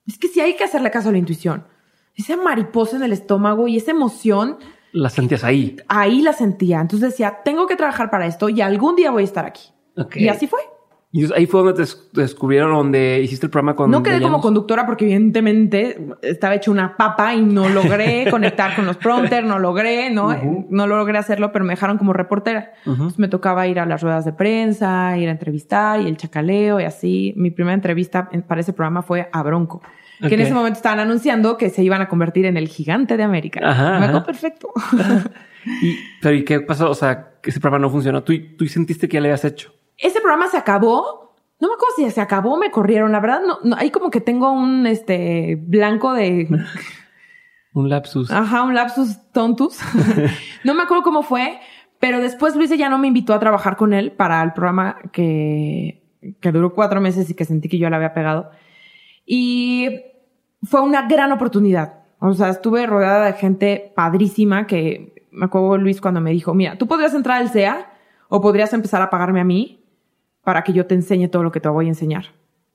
es 0.07 0.19
que 0.19 0.29
sí 0.29 0.41
hay 0.41 0.57
que 0.57 0.65
hacerle 0.65 0.91
caso 0.91 1.09
a 1.09 1.13
la 1.13 1.19
intuición. 1.19 1.67
esa 2.15 2.37
mariposa 2.37 2.97
en 2.97 3.05
el 3.05 3.13
estómago 3.13 3.69
y 3.69 3.77
esa 3.77 3.93
emoción. 3.93 4.59
La 4.93 5.09
sentías 5.09 5.45
ahí. 5.45 5.77
Ahí 5.89 6.23
la 6.23 6.33
sentía. 6.33 6.81
Entonces 6.81 7.11
decía, 7.11 7.41
tengo 7.45 7.67
que 7.67 7.77
trabajar 7.77 8.11
para 8.11 8.27
esto 8.27 8.49
y 8.49 8.61
algún 8.61 8.97
día 8.97 9.11
voy 9.11 9.23
a 9.23 9.25
estar 9.25 9.47
aquí. 9.47 9.71
Y 10.15 10.29
así 10.29 10.47
fue. 10.47 10.61
Y 11.11 11.33
ahí 11.33 11.47
fue 11.47 11.63
donde 11.63 11.87
te 11.87 12.21
descubrieron, 12.21 12.71
donde 12.75 13.21
hiciste 13.23 13.47
el 13.47 13.51
programa 13.51 13.75
con... 13.75 13.91
No 13.91 14.03
quedé 14.03 14.21
como 14.21 14.43
conductora 14.43 14.85
porque 14.85 15.07
evidentemente 15.07 15.99
estaba 16.21 16.55
hecho 16.55 16.71
una 16.71 16.99
papa 16.99 17.35
y 17.35 17.41
no 17.41 17.71
logré 17.71 18.27
conectar 18.31 18.77
con 18.77 18.85
los 18.85 18.99
prompters, 18.99 19.47
no 19.47 19.59
logré, 19.59 20.11
¿no? 20.11 20.37
No 20.69 20.87
logré 20.87 21.17
hacerlo, 21.17 21.51
pero 21.51 21.65
me 21.65 21.73
dejaron 21.73 21.97
como 21.97 22.13
reportera. 22.13 22.73
Entonces 22.85 23.19
me 23.19 23.29
tocaba 23.29 23.67
ir 23.67 23.81
a 23.81 23.87
las 23.87 24.03
ruedas 24.03 24.27
de 24.27 24.35
prensa, 24.35 25.17
ir 25.17 25.29
a 25.29 25.33
entrevistar 25.33 25.99
y 26.03 26.09
el 26.09 26.19
chacaleo 26.19 26.79
y 26.79 26.85
así. 26.85 27.33
Mi 27.37 27.51
primera 27.51 27.75
entrevista 27.75 28.29
para 28.47 28.61
ese 28.61 28.75
programa 28.75 29.01
fue 29.01 29.31
a 29.33 29.43
Bronco. 29.43 29.81
Que 30.21 30.35
en 30.35 30.41
ese 30.41 30.53
momento 30.53 30.77
estaban 30.77 31.01
anunciando 31.01 31.57
que 31.57 31.71
se 31.71 31.83
iban 31.83 32.03
a 32.03 32.09
convertir 32.09 32.45
en 32.45 32.59
el 32.59 32.69
gigante 32.69 33.17
de 33.17 33.23
América. 33.23 33.61
me 33.61 33.67
ajá. 33.67 34.25
perfecto. 34.25 34.69
y, 35.83 35.97
pero 36.21 36.35
¿y 36.35 36.45
qué 36.45 36.61
pasó? 36.61 36.91
O 36.91 36.95
sea, 36.95 37.39
que 37.41 37.49
ese 37.49 37.61
programa 37.61 37.87
no 37.87 37.91
funcionó. 37.91 38.25
¿Tú, 38.25 38.35
tú 38.59 38.67
sentiste 38.67 39.09
que 39.09 39.15
ya 39.15 39.21
le 39.23 39.29
habías 39.29 39.45
hecho? 39.47 39.78
Ese 39.99 40.21
programa 40.21 40.49
se 40.49 40.57
acabó. 40.57 41.35
No 41.61 41.69
me 41.69 41.75
acuerdo 41.75 41.95
si 41.97 42.11
se 42.11 42.21
acabó, 42.21 42.57
me 42.57 42.71
corrieron. 42.71 43.13
La 43.13 43.21
verdad, 43.21 43.43
no, 43.47 43.59
no 43.65 43.77
ahí 43.77 43.91
como 43.91 44.11
que 44.11 44.21
tengo 44.21 44.53
un 44.53 44.87
este 44.87 45.57
blanco 45.61 46.13
de. 46.13 46.49
un 47.75 47.89
lapsus. 47.89 48.31
Ajá, 48.31 48.63
un 48.63 48.75
lapsus 48.75 49.19
tontus. 49.33 49.81
no 50.65 50.75
me 50.75 50.85
acuerdo 50.85 51.03
cómo 51.03 51.23
fue, 51.23 51.61
pero 51.99 52.21
después 52.21 52.55
Luis 52.55 52.71
ya 52.77 52.89
no 52.89 52.99
me 52.99 53.09
invitó 53.09 53.35
a 53.35 53.41
trabajar 53.41 53.77
con 53.77 53.93
él 53.93 54.13
para 54.13 54.43
el 54.43 54.53
programa 54.53 54.99
que, 55.13 56.05
que 56.41 56.53
duró 56.53 56.73
cuatro 56.75 57.01
meses 57.01 57.29
y 57.29 57.35
que 57.35 57.45
sentí 57.45 57.69
que 57.69 57.79
yo 57.79 57.91
le 57.91 57.97
había 57.97 58.15
pegado. 58.15 58.51
Y 59.27 60.01
fue 60.63 60.81
una 60.81 61.09
gran 61.09 61.33
oportunidad. 61.33 62.05
O 62.21 62.33
sea, 62.35 62.49
estuve 62.49 62.87
rodeada 62.87 63.27
de 63.27 63.33
gente 63.35 63.93
padrísima 63.95 64.67
que 64.67 65.27
me 65.31 65.47
acuerdo 65.47 65.77
Luis 65.77 66.01
cuando 66.01 66.21
me 66.21 66.33
dijo, 66.33 66.55
mira, 66.55 66.79
tú 66.79 66.87
podrías 66.87 67.15
entrar 67.15 67.41
al 67.41 67.51
CEA 67.51 67.93
o 68.29 68.41
podrías 68.41 68.73
empezar 68.73 69.03
a 69.03 69.11
pagarme 69.11 69.41
a 69.41 69.45
mí 69.45 69.79
para 70.49 70.65
que 70.65 70.73
yo 70.73 70.87
te 70.87 70.95
enseñe 70.95 71.29
todo 71.29 71.43
lo 71.43 71.53
que 71.53 71.61
te 71.61 71.69
voy 71.69 71.85
a 71.85 71.89
enseñar. 71.89 72.25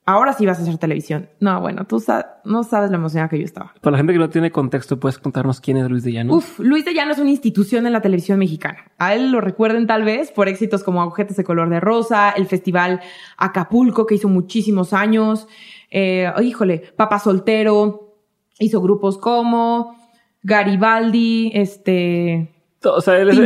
Ahora 0.06 0.32
sí 0.32 0.46
vas 0.46 0.60
a 0.60 0.62
hacer 0.62 0.78
televisión. 0.78 1.28
No, 1.40 1.60
bueno, 1.60 1.86
tú 1.88 2.00
no 2.44 2.62
sabes 2.62 2.88
la 2.92 2.98
emoción 2.98 3.28
que 3.28 3.36
yo 3.36 3.44
estaba. 3.44 3.74
Para 3.80 3.90
la 3.90 3.96
gente 3.98 4.12
que 4.12 4.20
no 4.20 4.30
tiene 4.30 4.52
contexto, 4.52 5.00
¿puedes 5.00 5.18
contarnos 5.18 5.60
quién 5.60 5.78
es 5.78 5.90
Luis 5.90 6.04
de 6.04 6.12
Llano? 6.12 6.36
Uf, 6.36 6.60
Luis 6.60 6.84
de 6.84 6.94
Llano 6.94 7.10
es 7.10 7.18
una 7.18 7.30
institución 7.30 7.84
en 7.88 7.92
la 7.92 8.00
televisión 8.00 8.38
mexicana. 8.38 8.92
A 8.96 9.16
él 9.16 9.32
lo 9.32 9.40
recuerden 9.40 9.88
tal 9.88 10.04
vez 10.04 10.30
por 10.30 10.46
éxitos 10.46 10.84
como 10.84 11.02
Agujetes 11.02 11.36
de 11.36 11.42
Color 11.42 11.68
de 11.68 11.80
Rosa, 11.80 12.30
el 12.30 12.46
Festival 12.46 13.00
Acapulco, 13.38 14.06
que 14.06 14.14
hizo 14.14 14.28
muchísimos 14.28 14.92
años. 14.92 15.48
Eh, 15.90 16.30
híjole, 16.44 16.78
Papá 16.94 17.18
Soltero, 17.18 18.14
hizo 18.60 18.80
grupos 18.80 19.18
como 19.18 19.96
Garibaldi, 20.44 21.50
este... 21.52 22.54
O 22.84 23.00
sea, 23.00 23.18
él 23.18 23.30
es, 23.30 23.36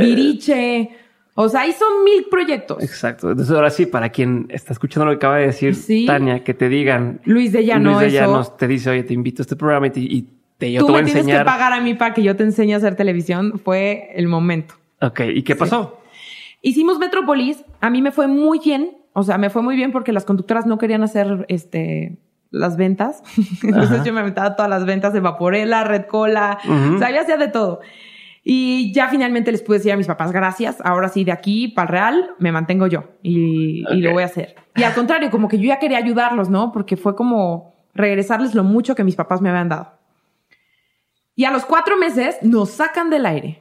o 1.40 1.48
sea, 1.48 1.68
hizo 1.68 1.84
mil 2.04 2.26
proyectos. 2.28 2.82
Exacto. 2.82 3.30
Entonces, 3.30 3.54
ahora 3.54 3.70
sí, 3.70 3.86
para 3.86 4.08
quien 4.10 4.46
está 4.50 4.72
escuchando 4.72 5.04
lo 5.06 5.12
que 5.12 5.16
acaba 5.18 5.36
de 5.36 5.46
decir 5.46 5.76
Tania, 6.04 6.42
que 6.42 6.52
te 6.52 6.68
digan. 6.68 7.20
Luis 7.24 7.52
de 7.52 7.64
Llano. 7.64 7.92
Luis 7.92 8.00
de 8.00 8.18
Llanos 8.18 8.56
te 8.56 8.66
dice, 8.66 8.90
oye, 8.90 9.04
te 9.04 9.14
invito 9.14 9.40
a 9.40 9.44
este 9.44 9.54
programa 9.54 9.86
y 9.86 9.90
te, 9.90 10.00
y 10.00 10.28
te 10.58 10.72
yo 10.72 10.80
Tú 10.80 10.86
te 10.86 10.92
voy 10.92 11.02
me 11.02 11.06
a 11.06 11.12
enseñar. 11.12 11.24
tienes 11.24 11.40
que 11.42 11.44
pagar 11.44 11.72
a 11.72 11.80
mí 11.80 11.94
para 11.94 12.12
que 12.12 12.24
yo 12.24 12.34
te 12.34 12.42
enseñe 12.42 12.72
a 12.74 12.78
hacer 12.78 12.96
televisión. 12.96 13.60
Fue 13.60 14.10
el 14.16 14.26
momento. 14.26 14.74
Ok. 15.00 15.20
¿Y 15.32 15.44
qué 15.44 15.54
pasó? 15.54 16.00
Hicimos 16.60 16.98
Metropolis. 16.98 17.64
A 17.80 17.88
mí 17.88 18.02
me 18.02 18.10
fue 18.10 18.26
muy 18.26 18.58
bien. 18.58 18.96
O 19.12 19.22
sea, 19.22 19.38
me 19.38 19.48
fue 19.48 19.62
muy 19.62 19.76
bien 19.76 19.92
porque 19.92 20.10
las 20.10 20.24
conductoras 20.24 20.66
no 20.66 20.76
querían 20.76 21.04
hacer 21.04 21.46
este 21.48 22.18
las 22.50 22.76
ventas. 22.76 23.22
Entonces 23.62 24.02
yo 24.02 24.12
me 24.12 24.24
metía 24.24 24.56
todas 24.56 24.68
las 24.68 24.84
ventas 24.84 25.12
de 25.12 25.20
Vaporela, 25.20 25.84
Red 25.84 26.06
Cola. 26.06 26.58
O 26.96 26.98
sea, 26.98 27.12
yo 27.12 27.20
hacía 27.20 27.36
de 27.36 27.46
todo. 27.46 27.78
Y 28.50 28.92
ya 28.94 29.10
finalmente 29.10 29.52
les 29.52 29.60
pude 29.60 29.76
decir 29.76 29.92
a 29.92 29.96
mis 29.98 30.06
papás, 30.06 30.32
gracias, 30.32 30.78
ahora 30.82 31.10
sí, 31.10 31.22
de 31.22 31.32
aquí 31.32 31.68
para 31.68 31.84
el 31.84 31.92
real 31.92 32.30
me 32.38 32.50
mantengo 32.50 32.86
yo 32.86 33.04
y, 33.22 33.82
lo 34.00 34.12
voy 34.12 34.22
a 34.22 34.26
hacer. 34.26 34.54
Y 34.74 34.84
al 34.84 34.94
contrario, 34.94 35.30
como 35.30 35.48
que 35.48 35.58
yo 35.58 35.64
ya 35.64 35.78
quería 35.78 35.98
ayudarlos, 35.98 36.48
¿no? 36.48 36.72
Porque 36.72 36.96
fue 36.96 37.14
como 37.14 37.74
regresarles 37.92 38.54
lo 38.54 38.64
mucho 38.64 38.94
que 38.94 39.04
mis 39.04 39.16
papás 39.16 39.42
me 39.42 39.50
habían 39.50 39.68
dado. 39.68 39.92
Y 41.36 41.44
a 41.44 41.50
los 41.50 41.66
cuatro 41.66 41.98
meses 41.98 42.38
nos 42.40 42.70
sacan 42.70 43.10
del 43.10 43.26
aire. 43.26 43.60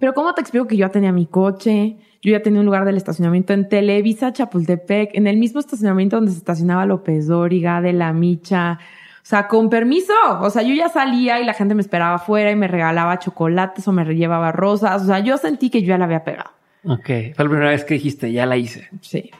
Pero 0.00 0.12
¿cómo 0.12 0.34
te 0.34 0.40
explico 0.40 0.66
que 0.66 0.76
yo 0.76 0.86
ya 0.88 0.92
tenía 0.92 1.12
mi 1.12 1.26
coche? 1.26 1.96
Yo 2.20 2.32
ya 2.32 2.42
tenía 2.42 2.58
un 2.58 2.66
lugar 2.66 2.84
del 2.84 2.96
estacionamiento 2.96 3.52
en 3.52 3.68
Televisa, 3.68 4.32
Chapultepec, 4.32 5.10
en 5.14 5.28
el 5.28 5.36
mismo 5.36 5.60
estacionamiento 5.60 6.16
donde 6.16 6.32
se 6.32 6.38
estacionaba 6.38 6.84
López 6.84 7.28
Dóriga, 7.28 7.80
de 7.80 7.92
La 7.92 8.12
Micha, 8.12 8.80
o 9.24 9.26
sea, 9.26 9.48
con 9.48 9.70
permiso. 9.70 10.12
O 10.40 10.50
sea, 10.50 10.60
yo 10.60 10.74
ya 10.74 10.90
salía 10.90 11.40
y 11.40 11.46
la 11.46 11.54
gente 11.54 11.74
me 11.74 11.80
esperaba 11.80 12.16
afuera 12.16 12.50
y 12.50 12.56
me 12.56 12.68
regalaba 12.68 13.18
chocolates 13.18 13.88
o 13.88 13.92
me 13.92 14.04
llevaba 14.14 14.52
rosas. 14.52 15.00
O 15.00 15.06
sea, 15.06 15.20
yo 15.20 15.38
sentí 15.38 15.70
que 15.70 15.80
yo 15.80 15.88
ya 15.88 15.98
la 15.98 16.04
había 16.04 16.24
pegado. 16.24 16.50
Ok. 16.84 17.06
Fue 17.34 17.44
la 17.44 17.48
primera 17.48 17.70
vez 17.70 17.86
que 17.86 17.94
dijiste, 17.94 18.30
ya 18.30 18.44
la 18.44 18.58
hice. 18.58 18.86
Sí. 19.00 19.30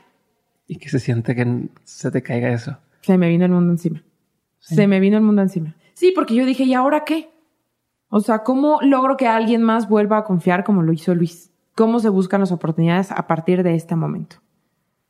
¿Y 0.66 0.76
que 0.76 0.88
se 0.88 0.98
siente 0.98 1.34
que 1.34 1.68
se 1.84 2.10
te 2.10 2.22
caiga 2.22 2.50
eso? 2.50 2.78
Se 3.02 3.18
me 3.18 3.28
vino 3.28 3.44
el 3.44 3.50
mundo 3.50 3.72
encima. 3.72 4.02
Se 4.58 4.86
me 4.86 5.00
vino 5.00 5.18
el 5.18 5.22
mundo 5.22 5.42
encima. 5.42 5.74
Sí, 5.92 6.12
porque 6.14 6.34
yo 6.34 6.46
dije, 6.46 6.64
¿y 6.64 6.72
ahora 6.72 7.04
qué? 7.04 7.28
O 8.08 8.20
sea, 8.20 8.38
¿cómo 8.38 8.78
logro 8.80 9.18
que 9.18 9.28
alguien 9.28 9.62
más 9.62 9.86
vuelva 9.86 10.16
a 10.16 10.24
confiar 10.24 10.64
como 10.64 10.82
lo 10.82 10.94
hizo 10.94 11.14
Luis? 11.14 11.52
¿Cómo 11.74 12.00
se 12.00 12.08
buscan 12.08 12.40
las 12.40 12.52
oportunidades 12.52 13.12
a 13.12 13.26
partir 13.26 13.62
de 13.62 13.74
este 13.74 13.96
momento? 13.96 14.36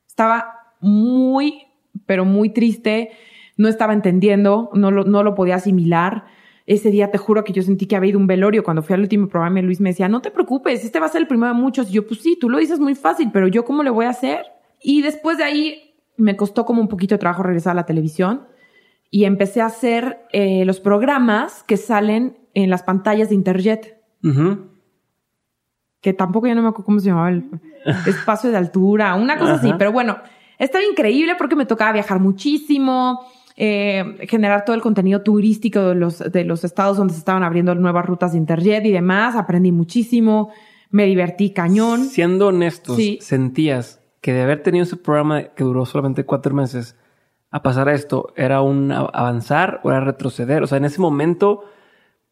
Estaba 0.09 0.73
muy, 0.81 1.69
pero 2.07 2.25
muy 2.25 2.51
triste 2.51 3.13
no 3.57 3.69
estaba 3.69 3.93
entendiendo, 3.93 4.71
no 4.75 4.91
lo, 4.91 5.05
no 5.05 5.23
lo 5.23 5.35
podía 5.35 5.57
asimilar. 5.57 6.25
Ese 6.67 6.91
día 6.91 7.11
te 7.11 7.19
juro 7.19 7.45
que 7.45 7.53
yo 7.53 7.63
sentí 7.63 7.87
que 7.87 7.97
había 7.97 8.11
ido 8.11 8.19
un 8.19 8.27
velorio. 8.27 8.65
Cuando 8.65 8.83
fui 8.83 8.95
al 8.95 9.01
último 9.01 9.29
programa, 9.29 9.61
Luis 9.63 9.81
me 9.81 9.91
decía, 9.91 10.09
no 10.09 10.23
te 10.23 10.31
preocupes, 10.31 10.85
este 10.85 10.99
va 10.99 11.07
a 11.07 11.11
ser 11.11 11.23
el 11.23 11.29
primero 11.29 11.53
de 11.55 11.61
muchos. 11.61 11.91
Y 11.91 11.95
yo, 11.95 12.07
pues 12.07 12.21
sí, 12.21 12.39
tú 12.41 12.49
lo 12.49 12.59
dices 12.59 12.81
muy 12.81 12.95
fácil, 12.95 13.31
pero 13.33 13.49
yo 13.49 13.65
cómo 13.65 13.83
le 13.83 13.91
voy 13.91 14.07
a 14.07 14.11
hacer? 14.11 14.45
Y 14.83 15.03
después 15.03 15.39
de 15.39 15.45
ahí 15.45 15.95
me 16.17 16.37
costó 16.37 16.65
como 16.65 16.81
un 16.81 16.89
poquito 16.89 17.15
de 17.15 17.19
trabajo 17.19 17.43
regresar 17.43 17.73
a 17.73 17.75
la 17.75 17.87
televisión 17.87 18.47
y 19.11 19.25
empecé 19.25 19.61
a 19.61 19.67
hacer 19.67 20.27
eh, 20.33 20.65
los 20.65 20.81
programas 20.81 21.63
que 21.63 21.77
salen 21.77 22.39
en 22.55 22.71
las 22.71 22.83
pantallas 22.83 23.29
de 23.29 23.35
Interjet. 23.35 24.01
Que 26.01 26.13
tampoco 26.13 26.47
ya 26.47 26.55
no 26.55 26.63
me 26.63 26.69
acuerdo 26.69 26.87
cómo 26.87 26.99
se 26.99 27.09
llamaba 27.09 27.31
el 27.31 27.45
espacio 28.07 28.51
de 28.51 28.57
altura, 28.57 29.15
una 29.15 29.39
cosa 29.39 29.55
así. 29.55 29.73
Pero 29.79 29.93
bueno, 29.93 30.17
estaba 30.59 30.85
increíble 30.85 31.35
porque 31.37 31.57
me 31.57 31.67
tocaba 31.67 31.93
viajar 31.93 32.21
muchísimo 32.21 33.21
eh, 33.57 34.27
generar 34.29 34.65
todo 34.65 34.75
el 34.75 34.83
contenido 34.83 35.23
turístico 35.23 35.81
de 35.81 35.95
los, 35.95 36.19
de 36.19 36.45
los 36.45 36.65
estados 36.65 36.97
donde 36.97 37.15
se 37.15 37.21
estaban 37.21 37.45
abriendo 37.45 37.75
nuevas 37.75 38.05
rutas 38.05 38.33
de 38.33 38.39
Interjet 38.39 38.85
y 38.85 38.93
demás. 38.93 39.37
Aprendí 39.37 39.71
muchísimo, 39.71 40.51
me 40.91 41.07
divertí 41.07 41.51
cañón. 41.51 42.05
Siendo 42.05 42.49
honestos, 42.49 42.99
¿sentías 43.21 44.01
que 44.21 44.33
de 44.33 44.43
haber 44.43 44.63
tenido 44.63 44.85
ese 44.85 44.97
programa 44.97 45.45
que 45.45 45.65
duró 45.65 45.87
solamente 45.87 46.25
cuatro 46.25 46.55
meses 46.55 46.97
a 47.51 47.63
pasar 47.63 47.89
a 47.89 47.95
esto, 47.95 48.33
era 48.37 48.61
un 48.61 48.91
avanzar 48.91 49.81
o 49.85 49.91
era 49.91 50.01
retroceder? 50.01 50.65
O 50.65 50.67
sea, 50.67 50.79
en 50.79 50.87
ese 50.87 51.01
momento, 51.01 51.65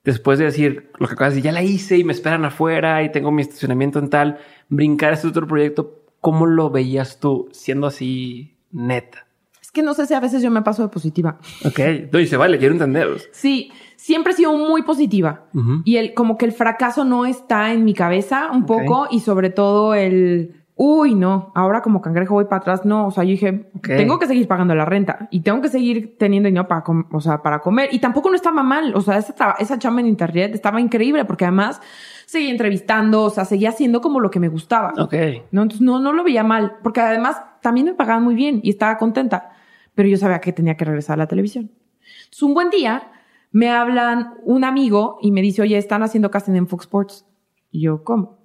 después 0.03 0.41
de 0.41 0.47
decir 0.47 0.91
lo 0.99 1.07
que 1.07 1.15
acabas 1.15 1.35
de 1.35 1.37
decir, 1.37 1.51
ya 1.51 1.53
la 1.53 1.63
hice 1.63 1.99
y 1.99 2.05
me 2.05 2.13
esperan 2.13 2.45
afuera 2.45 3.03
y 3.05 3.13
tengo 3.13 3.31
mi 3.31 3.43
estacionamiento 3.43 4.01
en 4.01 4.11
tal, 4.11 4.39
brincar 4.69 5.13
a 5.13 5.15
este 5.15 5.29
otro 5.29 5.47
proyecto, 5.47 6.03
¿cómo 6.21 6.47
lo 6.47 6.71
veías 6.71 7.21
tú 7.21 7.49
siendo 7.53 7.87
así 7.87 8.57
neta? 8.73 9.27
Que 9.73 9.83
no 9.83 9.95
sé 9.95 10.07
si 10.07 10.15
a 10.15 10.21
veces 10.21 10.43
yo 10.43 10.51
me 10.51 10.63
paso 10.63 10.83
de 10.83 10.89
positiva. 10.89 11.39
Ok, 11.65 11.81
no, 12.13 12.19
y 12.21 12.27
se 12.27 12.37
vale, 12.37 12.59
quiero 12.59 12.75
entenderos. 12.75 13.29
Sí, 13.33 13.73
siempre 13.97 14.35
he 14.35 14.37
sido 14.37 14.53
muy 14.53 14.83
positiva. 14.83 15.47
Y 15.85 15.97
el, 15.97 16.13
como 16.13 16.37
que 16.37 16.45
el 16.45 16.53
fracaso 16.53 17.05
no 17.05 17.25
está 17.25 17.73
en 17.73 17.85
mi 17.85 17.95
cabeza 17.95 18.51
un 18.53 18.67
poco 18.67 19.09
y 19.11 19.21
sobre 19.21 19.49
todo 19.49 19.95
el, 19.95 20.63
uy, 20.75 21.15
no, 21.15 21.53
ahora 21.55 21.81
como 21.81 22.03
cangrejo 22.03 22.35
voy 22.35 22.45
para 22.45 22.59
atrás. 22.59 22.85
No, 22.85 23.07
o 23.07 23.11
sea, 23.11 23.25
yo 23.25 23.31
dije, 23.31 23.71
tengo 23.81 24.19
que 24.19 24.27
seguir 24.27 24.47
pagando 24.47 24.75
la 24.75 24.85
renta 24.85 25.27
y 25.31 25.41
tengo 25.41 25.63
que 25.63 25.69
seguir 25.69 26.17
teniendo 26.19 26.49
dinero 26.49 26.69
para, 26.69 26.85
o 27.11 27.21
sea, 27.23 27.43
para 27.43 27.61
comer. 27.61 27.89
Y 27.93 27.99
tampoco 27.99 28.29
no 28.29 28.37
estaba 28.37 28.63
mal. 28.63 28.95
O 28.95 29.01
sea, 29.01 29.17
esa, 29.17 29.53
esa 29.59 29.79
chamba 29.79 30.03
en 30.03 30.09
internet 30.09 30.55
estaba 30.55 30.83
increíble 30.83 31.25
porque 31.25 31.47
además 31.47 31.81
seguía 32.27 32.51
entrevistando, 32.51 33.23
o 33.23 33.31
sea, 33.31 33.47
seguía 33.47 33.71
haciendo 33.71 34.03
como 34.03 34.21
lo 34.21 34.31
que 34.31 34.39
me 34.39 34.49
gustaba. 34.49 34.93
Ok. 34.99 35.15
No, 35.51 35.63
entonces 35.63 35.81
no, 35.81 35.99
no 35.99 36.13
lo 36.13 36.25
veía 36.25 36.45
mal 36.45 36.77
porque 36.83 37.01
además 37.01 37.41
también 37.63 37.87
me 37.87 37.95
pagaban 37.95 38.23
muy 38.23 38.35
bien 38.35 38.61
y 38.63 38.69
estaba 38.69 38.99
contenta 38.99 39.53
pero 39.95 40.09
yo 40.09 40.17
sabía 40.17 40.41
que 40.41 40.53
tenía 40.53 40.77
que 40.77 40.85
regresar 40.85 41.15
a 41.15 41.19
la 41.19 41.27
televisión. 41.27 41.71
Entonces, 42.25 42.43
un 42.43 42.55
buen 42.55 42.71
día 42.71 43.13
me 43.51 43.71
hablan 43.71 44.35
un 44.45 44.65
amigo 44.65 45.19
y 45.21 45.31
me 45.31 45.43
dice, 45.43 45.63
oye, 45.63 45.77
están 45.77 46.03
haciendo 46.03 46.31
casting 46.31 46.55
en 46.55 46.67
Fox 46.67 46.85
Sports. 46.85 47.27
Y 47.71 47.83
yo, 47.83 48.03
¿cómo? 48.03 48.39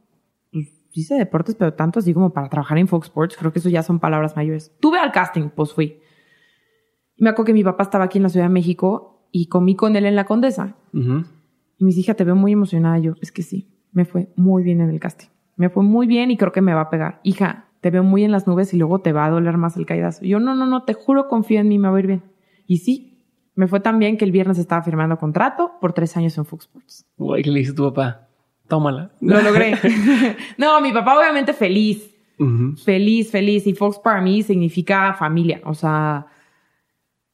Pues 0.51 0.67
hice 0.91 1.15
deportes, 1.15 1.55
pero 1.55 1.73
tanto 1.73 1.99
así 1.99 2.13
como 2.13 2.33
para 2.33 2.49
trabajar 2.49 2.77
en 2.77 2.87
Fox 2.87 3.07
Sports, 3.07 3.37
creo 3.37 3.53
que 3.53 3.59
eso 3.59 3.69
ya 3.69 3.83
son 3.83 3.99
palabras 3.99 4.35
mayores. 4.35 4.73
Tuve 4.79 4.99
al 4.99 5.11
casting, 5.11 5.49
pues 5.49 5.73
fui. 5.73 5.99
me 7.17 7.29
acuerdo 7.29 7.45
que 7.45 7.53
mi 7.53 7.63
papá 7.63 7.83
estaba 7.83 8.05
aquí 8.05 8.17
en 8.17 8.23
la 8.23 8.29
Ciudad 8.29 8.47
de 8.47 8.53
México 8.53 9.27
y 9.31 9.47
comí 9.47 9.75
con 9.75 9.95
él 9.95 10.05
en 10.05 10.15
la 10.15 10.25
Condesa. 10.25 10.75
Y 10.93 11.83
me 11.83 11.87
dice, 11.87 12.01
hija, 12.01 12.15
te 12.15 12.23
veo 12.23 12.35
muy 12.35 12.51
emocionada. 12.51 12.97
yo, 12.99 13.13
es 13.21 13.31
que 13.31 13.43
sí, 13.43 13.69
me 13.91 14.05
fue 14.05 14.33
muy 14.35 14.63
bien 14.63 14.81
en 14.81 14.89
el 14.89 14.99
casting. 14.99 15.27
Me 15.55 15.69
fue 15.69 15.83
muy 15.83 16.07
bien 16.07 16.31
y 16.31 16.37
creo 16.37 16.51
que 16.51 16.61
me 16.61 16.73
va 16.73 16.81
a 16.81 16.89
pegar. 16.89 17.19
Hija, 17.23 17.66
te 17.87 17.91
veo 17.91 18.03
muy 18.03 18.25
en 18.25 18.33
las 18.33 18.47
nubes 18.47 18.73
y 18.73 18.77
luego 18.77 18.99
te 18.99 19.13
va 19.13 19.23
a 19.23 19.29
doler 19.29 19.55
más 19.55 19.77
el 19.77 19.85
caidazo. 19.85 20.25
yo, 20.25 20.41
no, 20.41 20.55
no, 20.55 20.65
no, 20.65 20.83
te 20.83 20.93
juro, 20.93 21.29
confío 21.29 21.61
en 21.61 21.69
mí, 21.69 21.79
me 21.79 21.87
va 21.87 21.95
a 21.95 21.99
ir 21.99 22.07
bien. 22.07 22.23
Y 22.65 22.79
sí, 22.79 23.23
Me 23.55 23.65
fue 23.65 23.79
tan 23.79 23.97
bien 23.97 24.17
que 24.17 24.25
el 24.25 24.33
viernes 24.33 24.59
estaba 24.59 24.83
firmando 24.83 25.17
contrato 25.17 25.71
por 25.79 25.93
tres 25.93 26.17
años 26.17 26.37
en 26.37 26.43
Fox 26.43 26.65
Sports. 26.65 27.05
Guay, 27.15 27.43
¿qué 27.43 27.49
le 27.49 27.59
dice 27.59 27.71
tu 27.71 27.85
papá? 27.85 28.27
Tómala. 28.67 29.11
Lo 29.21 29.41
logré. 29.41 29.77
no, 30.57 30.81
mi 30.81 30.91
papá 30.91 31.17
obviamente 31.17 31.53
feliz. 31.53 32.13
Feliz, 32.83 33.31
feliz. 33.31 33.65
Y 33.65 33.73
Fox 33.73 33.99
para 33.99 34.19
mí 34.21 34.43
significa 34.43 35.13
familia. 35.13 35.61
O 35.63 35.73
sea, 35.73 36.27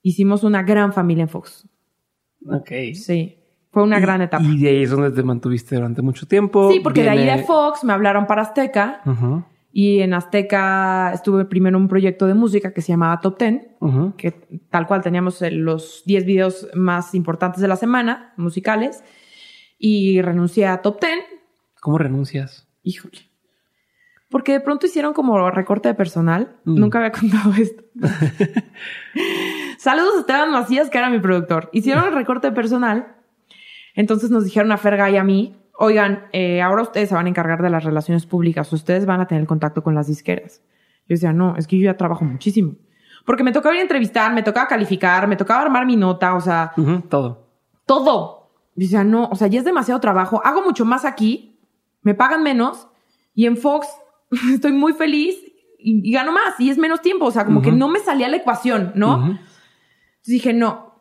hicimos 0.04 0.44
una 0.44 0.62
gran 0.62 0.94
familia 0.94 1.24
en 1.24 1.30
Fox. 1.30 1.68
Ok. 2.48 2.70
Sí. 2.94 3.40
Fue 3.72 3.82
una 3.82 4.00
gran 4.00 4.22
etapa. 4.22 4.46
Y 4.46 4.60
de 4.60 4.70
ahí 4.70 4.84
es 4.84 4.92
donde 4.92 5.10
te 5.10 5.24
mantuviste 5.24 5.76
durante 5.76 6.04
mucho 6.04 6.28
tiempo. 6.28 6.72
Sí, 6.72 6.80
porque 6.80 7.02
de 7.02 7.10
ahí 7.10 7.26
de 7.26 7.44
Fox 7.44 7.84
me 7.84 7.92
hablaron 7.92 8.28
para 8.28 8.44
Azteca. 8.44 9.02
Y 9.76 10.02
en 10.02 10.14
Azteca 10.14 11.12
estuve 11.14 11.46
primero 11.46 11.78
en 11.78 11.84
un 11.84 11.88
proyecto 11.90 12.28
de 12.28 12.36
música 12.36 12.74
que 12.74 12.82
se 12.82 12.92
llamaba 12.92 13.20
Top 13.22 13.40
Ten, 13.40 13.76
que 14.18 14.32
tal 14.70 14.86
cual 14.86 15.02
teníamos 15.02 15.42
los 15.42 16.04
10 16.06 16.26
videos 16.26 16.68
más 16.76 17.16
importantes 17.16 17.60
de 17.60 17.68
la 17.68 17.76
semana, 17.76 18.36
musicales, 18.38 19.04
y 19.80 20.22
renuncié 20.22 20.68
a 20.68 20.84
Top 20.84 21.00
Ten. 21.00 21.20
¿Cómo 21.82 21.98
renuncias? 21.98 22.68
Híjole. 22.84 23.18
Porque 24.30 24.52
de 24.52 24.62
pronto 24.62 24.86
hicieron 24.86 25.14
como 25.14 25.50
recorte 25.50 25.90
de 25.90 25.96
personal. 25.96 26.56
Mm. 26.66 26.80
Nunca 26.80 27.00
había 27.00 27.12
contado 27.12 27.52
esto. 27.58 27.84
Saludos 29.80 30.18
a 30.18 30.20
Esteban 30.20 30.52
Macías, 30.52 30.92
que 30.92 31.00
era 31.00 31.10
mi 31.10 31.20
productor. 31.20 31.72
Hicieron 31.74 32.06
el 32.06 32.14
recorte 32.14 32.48
de 32.52 32.54
personal. 32.54 33.16
Entonces 33.96 34.30
nos 34.30 34.44
dijeron 34.46 34.72
a 34.72 34.78
Ferga 34.78 35.10
y 35.10 35.18
a 35.18 35.24
mí, 35.24 35.56
oigan, 35.84 36.28
eh, 36.32 36.62
ahora 36.62 36.82
ustedes 36.82 37.10
se 37.10 37.16
van 37.16 37.26
a 37.26 37.30
encargar 37.30 37.62
de 37.62 37.70
las 37.70 37.84
relaciones 37.84 38.26
públicas, 38.26 38.72
ustedes 38.72 39.06
van 39.06 39.20
a 39.20 39.28
tener 39.28 39.46
contacto 39.46 39.84
con 39.84 39.94
las 39.94 40.08
disqueras. 40.08 40.62
Yo 41.02 41.16
decía, 41.16 41.34
no, 41.34 41.56
es 41.58 41.68
que 41.68 41.78
yo 41.78 41.86
ya 41.86 41.98
trabajo 41.98 42.24
muchísimo. 42.24 42.76
Porque 43.26 43.44
me 43.44 43.52
tocaba 43.52 43.76
ir 43.76 43.80
a 43.80 43.84
entrevistar, 43.84 44.34
me 44.34 44.44
tocaba 44.44 44.68
calificar, 44.68 45.28
me 45.28 45.36
tocaba 45.36 45.62
armar 45.62 45.86
mi 45.86 45.96
nota, 45.96 46.36
o 46.36 46.42
sea... 46.42 46.74
todo. 47.10 47.50
Todo. 47.86 48.52
Yo 48.76 48.86
decía, 48.86 49.04
no, 49.04 49.28
o 49.30 49.36
sea, 49.36 49.48
ya 49.48 49.60
es 49.60 49.66
demasiado 49.66 50.00
trabajo. 50.00 50.42
Hago 50.44 50.64
mucho 50.64 50.86
más 50.86 51.06
aquí, 51.06 51.60
me 52.02 52.14
pagan 52.16 52.44
menos 52.44 52.88
y 53.36 53.46
en 53.46 53.58
Fox 53.58 53.88
estoy 54.54 54.72
muy 54.72 54.94
feliz 54.94 55.36
y, 55.78 56.12
gano 56.12 56.32
más 56.32 56.60
y 56.60 56.70
es 56.70 56.78
menos 56.78 57.02
tiempo. 57.02 57.26
O 57.26 57.32
sea, 57.32 57.46
como 57.46 57.62
que 57.62 57.72
no 57.72 57.90
me 57.90 58.00
salía 58.00 58.30
la 58.30 58.38
ecuación, 58.38 58.94
¿no? 58.96 59.16
Entonces 59.16 59.42
dije, 60.26 60.54
no, 60.54 60.93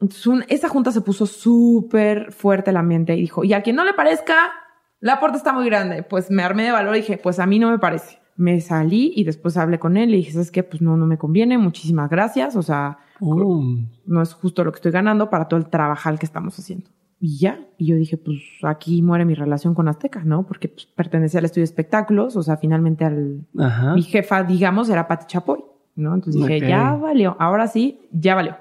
entonces, 0.00 0.46
esa 0.48 0.68
junta 0.68 0.92
se 0.92 1.02
puso 1.02 1.26
súper 1.26 2.32
fuerte 2.32 2.70
el 2.70 2.78
ambiente 2.78 3.14
y 3.14 3.20
dijo, 3.20 3.44
y 3.44 3.52
a 3.52 3.62
quien 3.62 3.76
no 3.76 3.84
le 3.84 3.92
parezca, 3.92 4.50
la 4.98 5.20
puerta 5.20 5.36
está 5.36 5.52
muy 5.52 5.66
grande. 5.66 6.02
Pues 6.02 6.30
me 6.30 6.42
armé 6.42 6.64
de 6.64 6.72
valor 6.72 6.96
y 6.96 7.00
dije, 7.00 7.18
pues 7.18 7.38
a 7.38 7.46
mí 7.46 7.58
no 7.58 7.70
me 7.70 7.78
parece. 7.78 8.18
Me 8.36 8.60
salí 8.60 9.12
y 9.14 9.24
después 9.24 9.58
hablé 9.58 9.78
con 9.78 9.98
él 9.98 10.14
y 10.14 10.18
dije, 10.18 10.32
¿sabes 10.32 10.50
qué? 10.50 10.62
Pues 10.62 10.80
no, 10.80 10.96
no 10.96 11.06
me 11.06 11.18
conviene, 11.18 11.58
muchísimas 11.58 12.08
gracias. 12.08 12.56
O 12.56 12.62
sea, 12.62 12.98
oh. 13.20 13.62
no 14.06 14.22
es 14.22 14.32
justo 14.32 14.64
lo 14.64 14.72
que 14.72 14.76
estoy 14.76 14.92
ganando 14.92 15.28
para 15.28 15.48
todo 15.48 15.60
el 15.60 15.68
trabajo 15.68 16.16
que 16.16 16.26
estamos 16.26 16.58
haciendo. 16.58 16.88
Y 17.22 17.36
ya, 17.36 17.60
y 17.76 17.84
yo 17.84 17.96
dije, 17.96 18.16
pues 18.16 18.38
aquí 18.62 19.02
muere 19.02 19.26
mi 19.26 19.34
relación 19.34 19.74
con 19.74 19.88
Azteca, 19.88 20.24
¿no? 20.24 20.46
Porque 20.46 20.68
pues, 20.68 20.86
pertenecía 20.86 21.38
al 21.38 21.44
estudio 21.44 21.60
de 21.60 21.66
espectáculos, 21.66 22.34
o 22.34 22.42
sea, 22.42 22.56
finalmente 22.56 23.04
al... 23.04 23.46
Mi 23.94 24.02
jefa, 24.02 24.42
digamos, 24.42 24.88
era 24.88 25.06
Pati 25.06 25.26
Chapoy, 25.26 25.62
¿no? 25.96 26.14
Entonces 26.14 26.40
dije, 26.40 26.66
ya 26.66 26.94
valió, 26.94 27.36
ahora 27.38 27.66
sí, 27.66 28.08
ya 28.10 28.34
valió. 28.34 28.56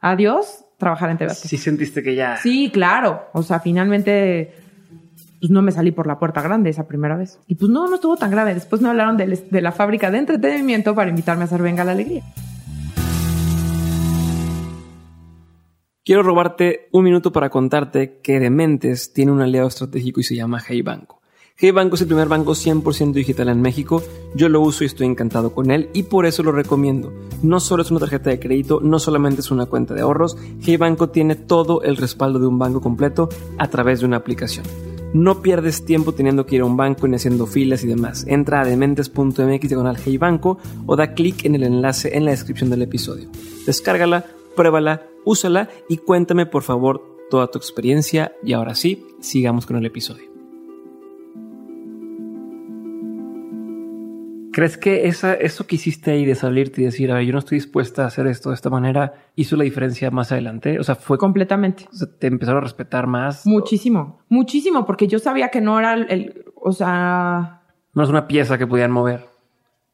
Adiós, 0.00 0.64
trabajar 0.78 1.10
en 1.10 1.18
TV 1.18 1.34
Sí 1.34 1.58
sentiste 1.58 2.02
que 2.02 2.14
ya... 2.14 2.38
Sí, 2.38 2.70
claro. 2.72 3.26
O 3.34 3.42
sea, 3.42 3.60
finalmente 3.60 4.54
pues 5.40 5.50
no 5.50 5.62
me 5.62 5.70
salí 5.70 5.92
por 5.92 6.06
la 6.06 6.18
puerta 6.18 6.42
grande 6.42 6.70
esa 6.70 6.88
primera 6.88 7.16
vez. 7.16 7.38
Y 7.46 7.54
pues 7.54 7.70
no, 7.70 7.86
no 7.86 7.96
estuvo 7.96 8.16
tan 8.16 8.30
grave. 8.30 8.54
Después 8.54 8.82
me 8.82 8.88
hablaron 8.88 9.16
de, 9.16 9.26
de 9.26 9.60
la 9.60 9.72
fábrica 9.72 10.10
de 10.10 10.18
entretenimiento 10.18 10.94
para 10.94 11.10
invitarme 11.10 11.42
a 11.42 11.44
hacer 11.44 11.62
Venga 11.62 11.84
la 11.84 11.92
Alegría. 11.92 12.24
Quiero 16.04 16.22
robarte 16.22 16.88
un 16.92 17.04
minuto 17.04 17.32
para 17.32 17.50
contarte 17.50 18.20
que 18.22 18.40
Dementes 18.40 19.12
tiene 19.12 19.30
un 19.30 19.42
aliado 19.42 19.68
estratégico 19.68 20.20
y 20.20 20.24
se 20.24 20.34
llama 20.34 20.62
Hey 20.66 20.80
Banco. 20.80 21.17
Hey 21.60 21.72
Banco 21.72 21.96
es 21.96 22.02
el 22.02 22.06
primer 22.06 22.28
banco 22.28 22.52
100% 22.52 23.12
digital 23.12 23.48
en 23.48 23.60
México. 23.60 24.00
Yo 24.32 24.48
lo 24.48 24.60
uso 24.60 24.84
y 24.84 24.86
estoy 24.86 25.08
encantado 25.08 25.52
con 25.52 25.72
él 25.72 25.90
y 25.92 26.04
por 26.04 26.24
eso 26.24 26.44
lo 26.44 26.52
recomiendo. 26.52 27.12
No 27.42 27.58
solo 27.58 27.82
es 27.82 27.90
una 27.90 27.98
tarjeta 27.98 28.30
de 28.30 28.38
crédito, 28.38 28.78
no 28.80 29.00
solamente 29.00 29.40
es 29.40 29.50
una 29.50 29.66
cuenta 29.66 29.92
de 29.92 30.02
ahorros, 30.02 30.36
Hey 30.60 30.76
Banco 30.76 31.08
tiene 31.08 31.34
todo 31.34 31.82
el 31.82 31.96
respaldo 31.96 32.38
de 32.38 32.46
un 32.46 32.60
banco 32.60 32.80
completo 32.80 33.28
a 33.58 33.68
través 33.70 33.98
de 33.98 34.06
una 34.06 34.18
aplicación. 34.18 34.64
No 35.12 35.42
pierdes 35.42 35.84
tiempo 35.84 36.12
teniendo 36.12 36.46
que 36.46 36.54
ir 36.54 36.60
a 36.60 36.64
un 36.64 36.76
banco 36.76 37.08
ni 37.08 37.16
haciendo 37.16 37.44
filas 37.48 37.82
y 37.82 37.88
demás. 37.88 38.24
Entra 38.28 38.60
a 38.60 38.64
dementes.mx 38.64 39.68
diagonal 39.68 39.98
Hey 40.04 40.16
Banco 40.16 40.58
o 40.86 40.94
da 40.94 41.12
clic 41.12 41.44
en 41.44 41.56
el 41.56 41.64
enlace 41.64 42.16
en 42.16 42.24
la 42.24 42.30
descripción 42.30 42.70
del 42.70 42.82
episodio. 42.82 43.30
Descárgala, 43.66 44.26
pruébala, 44.54 45.08
úsala 45.24 45.68
y 45.88 45.96
cuéntame 45.96 46.46
por 46.46 46.62
favor 46.62 47.02
toda 47.28 47.50
tu 47.50 47.58
experiencia 47.58 48.30
y 48.44 48.52
ahora 48.52 48.76
sí, 48.76 49.04
sigamos 49.18 49.66
con 49.66 49.74
el 49.74 49.86
episodio. 49.86 50.27
¿Crees 54.58 54.76
que 54.76 55.06
esa, 55.06 55.34
eso 55.34 55.68
que 55.68 55.76
hiciste 55.76 56.10
ahí 56.10 56.24
de 56.24 56.34
salirte 56.34 56.82
y 56.82 56.84
decir, 56.84 57.12
a 57.12 57.14
ver, 57.14 57.24
yo 57.24 57.32
no 57.32 57.38
estoy 57.38 57.58
dispuesta 57.58 58.02
a 58.02 58.06
hacer 58.08 58.26
esto 58.26 58.48
de 58.48 58.56
esta 58.56 58.68
manera, 58.68 59.14
hizo 59.36 59.54
la 59.54 59.62
diferencia 59.62 60.10
más 60.10 60.32
adelante? 60.32 60.80
O 60.80 60.82
sea, 60.82 60.96
fue 60.96 61.16
completamente. 61.16 61.86
O 61.92 61.94
sea, 61.94 62.08
te 62.18 62.26
empezaron 62.26 62.58
a 62.58 62.64
respetar 62.64 63.06
más. 63.06 63.46
Muchísimo, 63.46 64.18
muchísimo, 64.28 64.84
porque 64.84 65.06
yo 65.06 65.20
sabía 65.20 65.50
que 65.50 65.60
no 65.60 65.78
era 65.78 65.94
el, 65.94 66.44
o 66.56 66.72
sea, 66.72 67.60
no 67.94 68.02
es 68.02 68.08
una 68.08 68.26
pieza 68.26 68.58
que 68.58 68.66
podían 68.66 68.90
mover. 68.90 69.26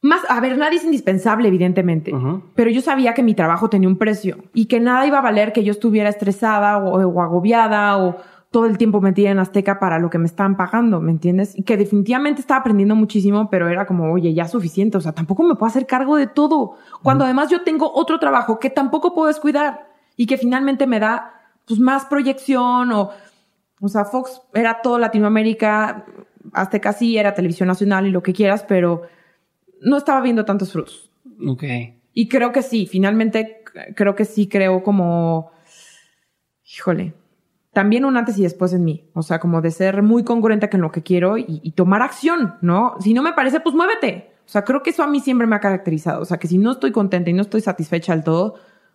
Más, 0.01 0.23
a 0.31 0.41
ver, 0.41 0.57
nadie 0.57 0.79
es 0.79 0.85
indispensable, 0.85 1.47
evidentemente, 1.49 2.11
pero 2.55 2.71
yo 2.71 2.81
sabía 2.81 3.13
que 3.13 3.23
mi 3.23 3.35
trabajo 3.35 3.69
tenía 3.69 3.91
un 3.91 3.99
precio 3.99 4.45
y 4.55 4.65
que 4.65 4.81
nada 4.81 5.07
iba 5.07 5.19
a 5.19 5.23
valer 5.23 5.53
que 5.53 5.63
yo 5.63 5.73
estuviera 5.73 6.09
estresada 6.09 6.79
o 6.79 7.21
agobiada 7.21 7.99
o 7.99 8.17
todo 8.55 8.67
el 8.67 8.79
tiempo 8.79 9.01
metida 9.01 9.31
en 9.33 9.41
Azteca 9.41 9.81
para 9.81 9.99
lo 9.99 10.11
que 10.11 10.19
me 10.19 10.27
estaban 10.27 10.57
pagando, 10.57 11.01
¿me 11.01 11.11
entiendes? 11.11 11.59
Y 11.59 11.65
que 11.65 11.77
definitivamente 11.77 12.41
estaba 12.41 12.61
aprendiendo 12.61 12.95
muchísimo, 12.95 13.51
pero 13.51 13.69
era 13.69 13.85
como, 13.85 14.13
oye, 14.13 14.33
ya 14.33 14.45
es 14.45 14.53
suficiente, 14.53 14.97
o 14.97 15.01
sea, 15.01 15.11
tampoco 15.11 15.43
me 15.43 15.57
puedo 15.57 15.67
hacer 15.67 15.89
cargo 15.89 16.15
de 16.15 16.29
todo, 16.29 16.77
cuando 17.03 17.25
además 17.25 17.51
yo 17.51 17.65
tengo 17.65 17.91
otro 17.93 18.21
trabajo 18.21 18.61
que 18.61 18.71
tampoco 18.71 19.13
puedo 19.13 19.27
descuidar 19.27 19.89
y 20.17 20.27
que 20.27 20.39
finalmente 20.39 20.87
me 20.87 21.01
da 21.01 21.33
pues 21.67 21.81
más 21.81 22.05
proyección 22.05 22.93
o, 22.93 23.11
o 23.81 23.89
sea, 23.89 24.05
Fox 24.05 24.41
era 24.53 24.81
todo 24.83 25.01
Latinoamérica, 25.01 26.07
Azteca 26.53 26.93
sí 26.93 27.19
era 27.19 27.35
televisión 27.35 27.67
nacional 27.67 28.07
y 28.07 28.13
lo 28.13 28.23
que 28.23 28.35
quieras, 28.35 28.63
pero 28.63 29.03
no 29.81 29.97
estaba 29.97 30.21
viendo 30.21 30.45
tantos 30.45 30.71
frutos. 30.71 31.11
Ok. 31.45 31.65
Y 32.13 32.29
creo 32.29 32.53
que 32.53 32.63
sí, 32.63 32.87
finalmente 32.87 33.65
creo 33.97 34.15
que 34.15 34.25
sí 34.25 34.47
creo 34.47 34.85
como, 34.85 35.51
híjole, 36.65 37.15
también 37.75 38.05
un 38.05 38.17
antes 38.17 38.39
y 38.39 38.43
después 38.43 38.73
en 38.73 38.85
mí. 38.85 39.11
O 39.13 39.23
sea, 39.23 39.41
como 39.41 39.61
de 39.61 39.71
ser 39.71 40.03
muy 40.03 40.25
congruente 40.25 40.71
con 40.71 40.81
lo 40.81 40.91
que 40.91 41.03
quiero 41.03 41.37
y, 41.37 41.71
tomar 41.73 42.03
acción, 42.03 42.55
¿no? 42.63 42.95
Si 43.01 43.13
no 43.13 43.23
me 43.23 43.33
parece, 43.33 43.61
pues 43.61 43.75
muévete. 43.75 44.33
O 44.47 44.49
sea, 44.49 44.63
creo 44.63 44.83
que 44.83 44.91
eso 44.91 45.03
a 45.03 45.07
mí 45.07 45.21
siempre 45.21 45.47
me 45.47 45.57
ha 45.57 45.61
caracterizado. 45.61 46.23
O 46.23 46.25
sea, 46.25 46.39
que 46.39 46.47
si 46.47 46.57
no 46.57 46.73
estoy 46.73 46.93
contenta 46.93 47.31
y 47.31 47.33
no 47.33 47.43
estoy 47.43 47.61
satisfecha 47.61 48.15
del 48.15 48.25
todo, 48.25 48.55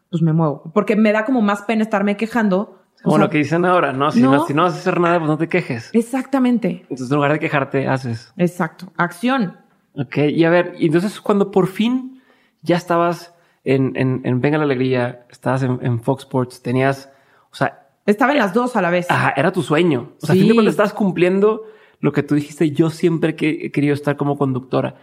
pues 0.10 0.22
me 0.22 0.34
muevo. 0.34 0.64
Porque 0.74 0.96
me 0.96 1.12
da 1.12 1.26
como 1.26 1.42
más 1.42 1.62
pena 1.64 1.84
estarme 1.84 2.18
quejando. 2.18 2.80
Como 3.04 3.18
lo 3.18 3.30
que 3.30 3.40
dicen 3.40 3.66
ahora, 3.66 3.94
¿no? 3.94 4.12
Si, 4.12 4.22
¿no? 4.22 4.46
si 4.46 4.54
no 4.54 4.64
vas 4.64 4.74
a 4.74 4.78
hacer 4.78 5.00
nada, 5.00 5.20
pues 5.20 5.30
no 5.30 5.38
te 5.38 5.48
quejes. 5.48 5.90
Exactamente. 5.94 6.86
Entonces, 6.90 7.10
en 7.10 7.16
lugar 7.16 7.34
de 7.34 7.40
quejarte, 7.40 7.88
haces. 7.88 8.34
Exacto. 8.38 8.92
Acción. 8.98 9.58
Ok. 9.96 10.18
Y 10.18 10.44
a 10.46 10.50
ver, 10.50 10.76
y 10.78 10.88
entonces 10.88 11.20
cuando 11.20 11.52
por 11.52 11.68
fin 11.68 12.22
ya 12.62 12.78
estabas 12.78 13.34
en, 13.64 13.94
en, 13.96 14.42
Venga 14.42 14.58
la 14.58 14.64
Alegría, 14.64 15.26
estabas 15.30 15.64
en, 15.64 15.80
en 15.82 16.02
Fox 16.02 16.24
Sports, 16.24 16.62
tenías, 16.62 17.12
o 17.52 17.56
sea, 17.56 17.79
estaba 18.12 18.32
en 18.32 18.40
las 18.40 18.54
dos 18.54 18.76
a 18.76 18.82
la 18.82 18.90
vez. 18.90 19.10
Ajá, 19.10 19.34
era 19.36 19.52
tu 19.52 19.62
sueño. 19.62 20.14
O 20.22 20.26
sea, 20.26 20.36
sí. 20.36 20.50
cuando 20.54 20.70
estás 20.70 20.94
cumpliendo 20.94 21.64
lo 22.00 22.12
que 22.12 22.24
tú 22.24 22.36
dijiste, 22.36 22.72
yo 22.72 22.90
siempre 22.90 23.36
que 23.36 23.50
he 23.66 23.72
querido 23.72 23.94
estar 23.94 24.18
como 24.18 24.38
conductora. 24.38 24.96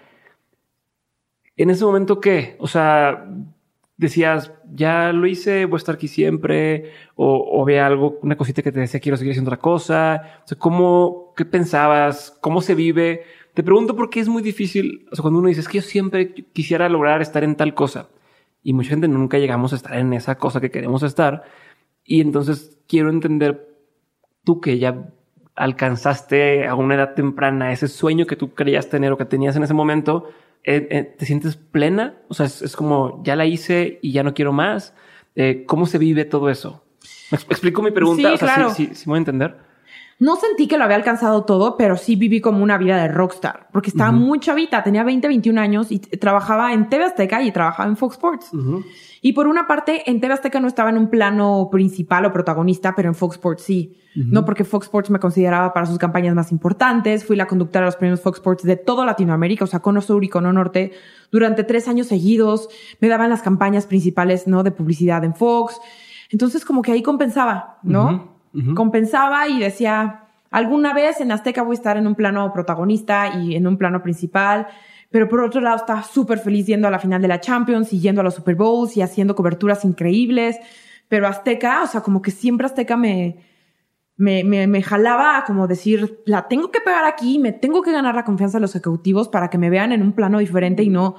En 1.56 1.70
ese 1.70 1.84
momento, 1.84 2.20
¿qué? 2.20 2.56
O 2.58 2.66
sea, 2.66 3.26
decías, 3.96 4.52
ya 4.72 5.12
lo 5.12 5.26
hice, 5.26 5.64
voy 5.66 5.76
a 5.76 5.78
estar 5.78 5.94
aquí 5.94 6.08
siempre, 6.08 6.92
o, 7.14 7.62
había 7.62 7.86
algo, 7.86 8.18
una 8.22 8.36
cosita 8.36 8.62
que 8.62 8.72
te 8.72 8.80
decía, 8.80 9.00
quiero 9.00 9.16
seguir 9.16 9.32
haciendo 9.32 9.50
otra 9.50 9.60
cosa. 9.60 10.40
O 10.44 10.48
sea, 10.48 10.58
¿cómo, 10.58 11.32
qué 11.36 11.44
pensabas? 11.44 12.36
¿Cómo 12.40 12.60
se 12.60 12.74
vive? 12.74 13.22
Te 13.54 13.62
pregunto 13.62 13.96
porque 13.96 14.20
es 14.20 14.28
muy 14.28 14.42
difícil. 14.42 15.06
O 15.10 15.16
sea, 15.16 15.22
cuando 15.22 15.38
uno 15.40 15.48
dice, 15.48 15.60
es 15.60 15.68
que 15.68 15.78
yo 15.78 15.82
siempre 15.82 16.34
quisiera 16.34 16.88
lograr 16.88 17.22
estar 17.22 17.42
en 17.44 17.56
tal 17.56 17.74
cosa. 17.74 18.08
Y 18.62 18.72
mucha 18.72 18.90
gente 18.90 19.08
nunca 19.08 19.38
llegamos 19.38 19.72
a 19.72 19.76
estar 19.76 19.96
en 19.96 20.12
esa 20.12 20.36
cosa 20.36 20.60
que 20.60 20.70
queremos 20.70 21.02
estar. 21.02 21.44
Y 22.06 22.20
entonces 22.20 22.78
quiero 22.86 23.10
entender 23.10 23.68
tú 24.44 24.60
que 24.60 24.78
ya 24.78 25.10
alcanzaste 25.56 26.66
a 26.66 26.74
una 26.74 26.94
edad 26.94 27.14
temprana 27.14 27.72
ese 27.72 27.88
sueño 27.88 28.26
que 28.26 28.36
tú 28.36 28.54
creías 28.54 28.88
tener 28.88 29.12
o 29.12 29.16
que 29.16 29.24
tenías 29.24 29.56
en 29.56 29.64
ese 29.64 29.74
momento, 29.74 30.30
eh, 30.62 30.86
eh, 30.90 31.14
¿te 31.18 31.26
sientes 31.26 31.56
plena? 31.56 32.14
O 32.28 32.34
sea, 32.34 32.46
es, 32.46 32.76
como, 32.76 33.22
ya 33.24 33.36
la 33.36 33.46
hice 33.46 33.98
y 34.02 34.12
ya 34.12 34.22
no 34.22 34.34
quiero 34.34 34.52
más. 34.52 34.94
Eh, 35.34 35.64
¿Cómo 35.66 35.86
se 35.86 35.98
vive 35.98 36.24
todo 36.24 36.50
eso? 36.50 36.84
¿Me 37.30 37.36
explico 37.36 37.82
mi 37.82 37.90
pregunta? 37.90 38.32
Sí, 38.32 38.38
claro. 38.38 38.70
¿sí, 38.70 38.90
sí, 38.92 39.04
voy 39.06 39.16
a 39.16 39.18
entender? 39.18 39.66
no 40.18 40.36
sentí 40.36 40.66
que 40.66 40.78
lo 40.78 40.84
había 40.84 40.96
alcanzado 40.96 41.44
todo, 41.44 41.76
pero 41.76 41.96
sí 41.96 42.16
viví 42.16 42.40
como 42.40 42.62
una 42.62 42.78
vida 42.78 42.96
de 42.96 43.08
rockstar, 43.08 43.68
porque 43.70 43.90
estaba 43.90 44.12
muy 44.12 44.40
chavita, 44.40 44.82
tenía 44.82 45.04
20, 45.04 45.28
21 45.28 45.60
años 45.60 45.92
y 45.92 45.98
trabajaba 45.98 46.72
en 46.72 46.88
TV 46.88 47.04
Azteca 47.04 47.42
y 47.42 47.52
trabajaba 47.52 47.88
en 47.88 47.96
Fox 47.96 48.14
Sports. 48.14 48.50
Y 49.26 49.32
por 49.32 49.48
una 49.48 49.66
parte, 49.66 50.08
en 50.08 50.20
TV 50.20 50.34
Azteca 50.34 50.60
no 50.60 50.68
estaba 50.68 50.88
en 50.88 50.98
un 50.98 51.10
plano 51.10 51.68
principal 51.68 52.24
o 52.26 52.32
protagonista, 52.32 52.94
pero 52.94 53.08
en 53.08 53.14
Fox 53.16 53.34
Sports 53.34 53.64
sí. 53.64 53.98
No 54.14 54.44
porque 54.44 54.62
Fox 54.62 54.86
Sports 54.86 55.10
me 55.10 55.18
consideraba 55.18 55.72
para 55.74 55.84
sus 55.84 55.98
campañas 55.98 56.32
más 56.32 56.52
importantes. 56.52 57.24
Fui 57.24 57.34
la 57.34 57.48
conductora 57.48 57.86
de 57.86 57.86
los 57.86 57.96
premios 57.96 58.20
Fox 58.20 58.38
Sports 58.38 58.62
de 58.62 58.76
toda 58.76 59.04
Latinoamérica, 59.04 59.64
o 59.64 59.66
sea, 59.66 59.80
Cono 59.80 60.00
Sur 60.00 60.22
y 60.22 60.28
Cono 60.28 60.52
Norte, 60.52 60.92
durante 61.32 61.64
tres 61.64 61.88
años 61.88 62.06
seguidos. 62.06 62.68
Me 63.00 63.08
daban 63.08 63.28
las 63.28 63.42
campañas 63.42 63.86
principales, 63.86 64.46
¿no? 64.46 64.62
De 64.62 64.70
publicidad 64.70 65.24
en 65.24 65.34
Fox. 65.34 65.80
Entonces, 66.30 66.64
como 66.64 66.82
que 66.82 66.92
ahí 66.92 67.02
compensaba, 67.02 67.80
¿no? 67.82 68.36
compensaba 68.76 69.48
y 69.48 69.58
decía, 69.58 70.28
alguna 70.52 70.94
vez 70.94 71.20
en 71.20 71.32
Azteca 71.32 71.62
voy 71.62 71.74
a 71.74 71.78
estar 71.78 71.96
en 71.96 72.06
un 72.06 72.14
plano 72.14 72.52
protagonista 72.52 73.40
y 73.40 73.56
en 73.56 73.66
un 73.66 73.76
plano 73.76 74.04
principal, 74.04 74.68
pero 75.10 75.28
por 75.28 75.40
otro 75.40 75.60
lado 75.60 75.76
estaba 75.76 76.02
súper 76.02 76.38
feliz 76.38 76.66
yendo 76.66 76.88
a 76.88 76.90
la 76.90 76.98
final 76.98 77.22
de 77.22 77.28
la 77.28 77.40
Champions 77.40 77.92
y 77.92 78.00
yendo 78.00 78.20
a 78.20 78.24
los 78.24 78.34
Super 78.34 78.54
Bowls 78.54 78.96
y 78.96 79.02
haciendo 79.02 79.34
coberturas 79.34 79.84
increíbles, 79.84 80.58
pero 81.08 81.28
Azteca, 81.28 81.82
o 81.82 81.86
sea, 81.86 82.00
como 82.00 82.22
que 82.22 82.30
siempre 82.30 82.66
Azteca 82.66 82.96
me, 82.96 83.38
me, 84.16 84.44
me, 84.44 84.66
me 84.66 84.82
jalaba 84.82 85.38
a 85.38 85.44
como 85.44 85.66
decir, 85.66 86.22
la 86.26 86.48
tengo 86.48 86.70
que 86.70 86.80
pegar 86.80 87.04
aquí, 87.04 87.38
me 87.38 87.52
tengo 87.52 87.82
que 87.82 87.92
ganar 87.92 88.14
la 88.14 88.24
confianza 88.24 88.58
de 88.58 88.62
los 88.62 88.74
ejecutivos 88.74 89.28
para 89.28 89.50
que 89.50 89.58
me 89.58 89.70
vean 89.70 89.92
en 89.92 90.02
un 90.02 90.12
plano 90.12 90.38
diferente 90.38 90.82
y 90.82 90.88
no 90.88 91.16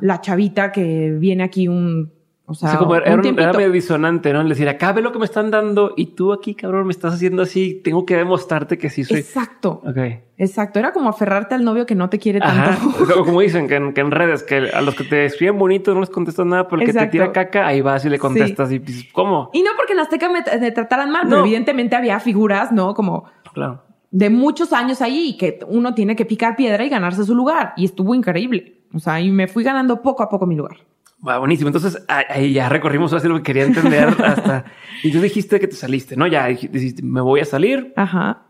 la 0.00 0.20
chavita 0.20 0.72
que 0.72 1.12
viene 1.12 1.44
aquí 1.44 1.68
un 1.68 2.17
o 2.50 2.54
sea, 2.54 2.78
como 2.78 2.94
era, 2.94 3.14
medio 3.52 3.70
disonante, 3.70 4.32
¿no? 4.32 4.42
Le 4.42 4.48
decir, 4.48 4.66
acá 4.70 4.94
ve 4.94 5.02
lo 5.02 5.12
que 5.12 5.18
me 5.18 5.26
están 5.26 5.50
dando 5.50 5.92
y 5.98 6.06
tú 6.14 6.32
aquí, 6.32 6.54
cabrón, 6.54 6.86
me 6.86 6.92
estás 6.92 7.12
haciendo 7.12 7.42
así. 7.42 7.82
Tengo 7.84 8.06
que 8.06 8.16
demostrarte 8.16 8.78
que 8.78 8.88
sí 8.88 9.04
soy. 9.04 9.18
Exacto. 9.18 9.82
Ok. 9.84 9.98
Exacto. 10.38 10.78
Era 10.78 10.92
como 10.92 11.10
aferrarte 11.10 11.54
al 11.54 11.62
novio 11.62 11.84
que 11.84 11.94
no 11.94 12.08
te 12.08 12.18
quiere 12.18 12.40
tanto. 12.40 12.90
como 13.24 13.42
dicen 13.42 13.68
que 13.68 13.74
en, 13.74 14.10
redes, 14.10 14.44
que 14.44 14.70
a 14.70 14.80
los 14.80 14.94
que 14.94 15.04
te 15.04 15.26
escriben 15.26 15.58
bonito 15.58 15.92
no 15.92 16.00
les 16.00 16.08
contestas 16.08 16.46
nada, 16.46 16.66
pero 16.68 16.80
el 16.80 16.86
que 16.86 16.94
te 16.94 17.06
tira 17.08 17.32
caca, 17.32 17.66
ahí 17.66 17.82
vas 17.82 18.06
y 18.06 18.08
le 18.08 18.18
contestas 18.18 18.72
y 18.72 18.78
pues, 18.78 19.04
¿cómo? 19.12 19.50
Y 19.52 19.62
no 19.62 19.72
porque 19.76 19.92
en 19.92 19.98
Azteca 19.98 20.30
me, 20.30 20.42
me 20.58 20.70
trataran 20.70 21.10
mal, 21.10 21.26
pero 21.28 21.40
evidentemente 21.40 21.96
había 21.96 22.18
figuras, 22.18 22.72
¿no? 22.72 22.94
Como. 22.94 23.26
Claro. 23.52 23.82
De 24.10 24.30
muchos 24.30 24.72
años 24.72 25.02
ahí 25.02 25.34
y 25.34 25.36
que 25.36 25.58
uno 25.68 25.92
tiene 25.92 26.16
que 26.16 26.24
picar 26.24 26.56
piedra 26.56 26.82
y 26.82 26.88
ganarse 26.88 27.24
su 27.24 27.34
lugar. 27.34 27.74
Y 27.76 27.84
estuvo 27.84 28.14
increíble. 28.14 28.84
O 28.94 29.00
sea, 29.00 29.20
y 29.20 29.30
me 29.30 29.48
fui 29.48 29.64
ganando 29.64 30.00
poco 30.00 30.22
a 30.22 30.30
poco 30.30 30.46
mi 30.46 30.56
lugar. 30.56 30.78
Va, 31.26 31.38
buenísimo. 31.38 31.68
Entonces 31.68 32.04
ahí 32.08 32.52
ya 32.52 32.68
recorrimos 32.68 33.12
lo 33.24 33.36
que 33.36 33.42
quería 33.42 33.64
entender 33.64 34.08
hasta. 34.24 34.64
y 35.02 35.10
tú 35.10 35.20
dijiste 35.20 35.58
que 35.58 35.68
te 35.68 35.74
saliste, 35.74 36.16
¿no? 36.16 36.26
Ya 36.26 36.46
dijiste, 36.46 37.02
me 37.02 37.20
voy 37.20 37.40
a 37.40 37.44
salir. 37.44 37.92
Ajá. 37.96 38.46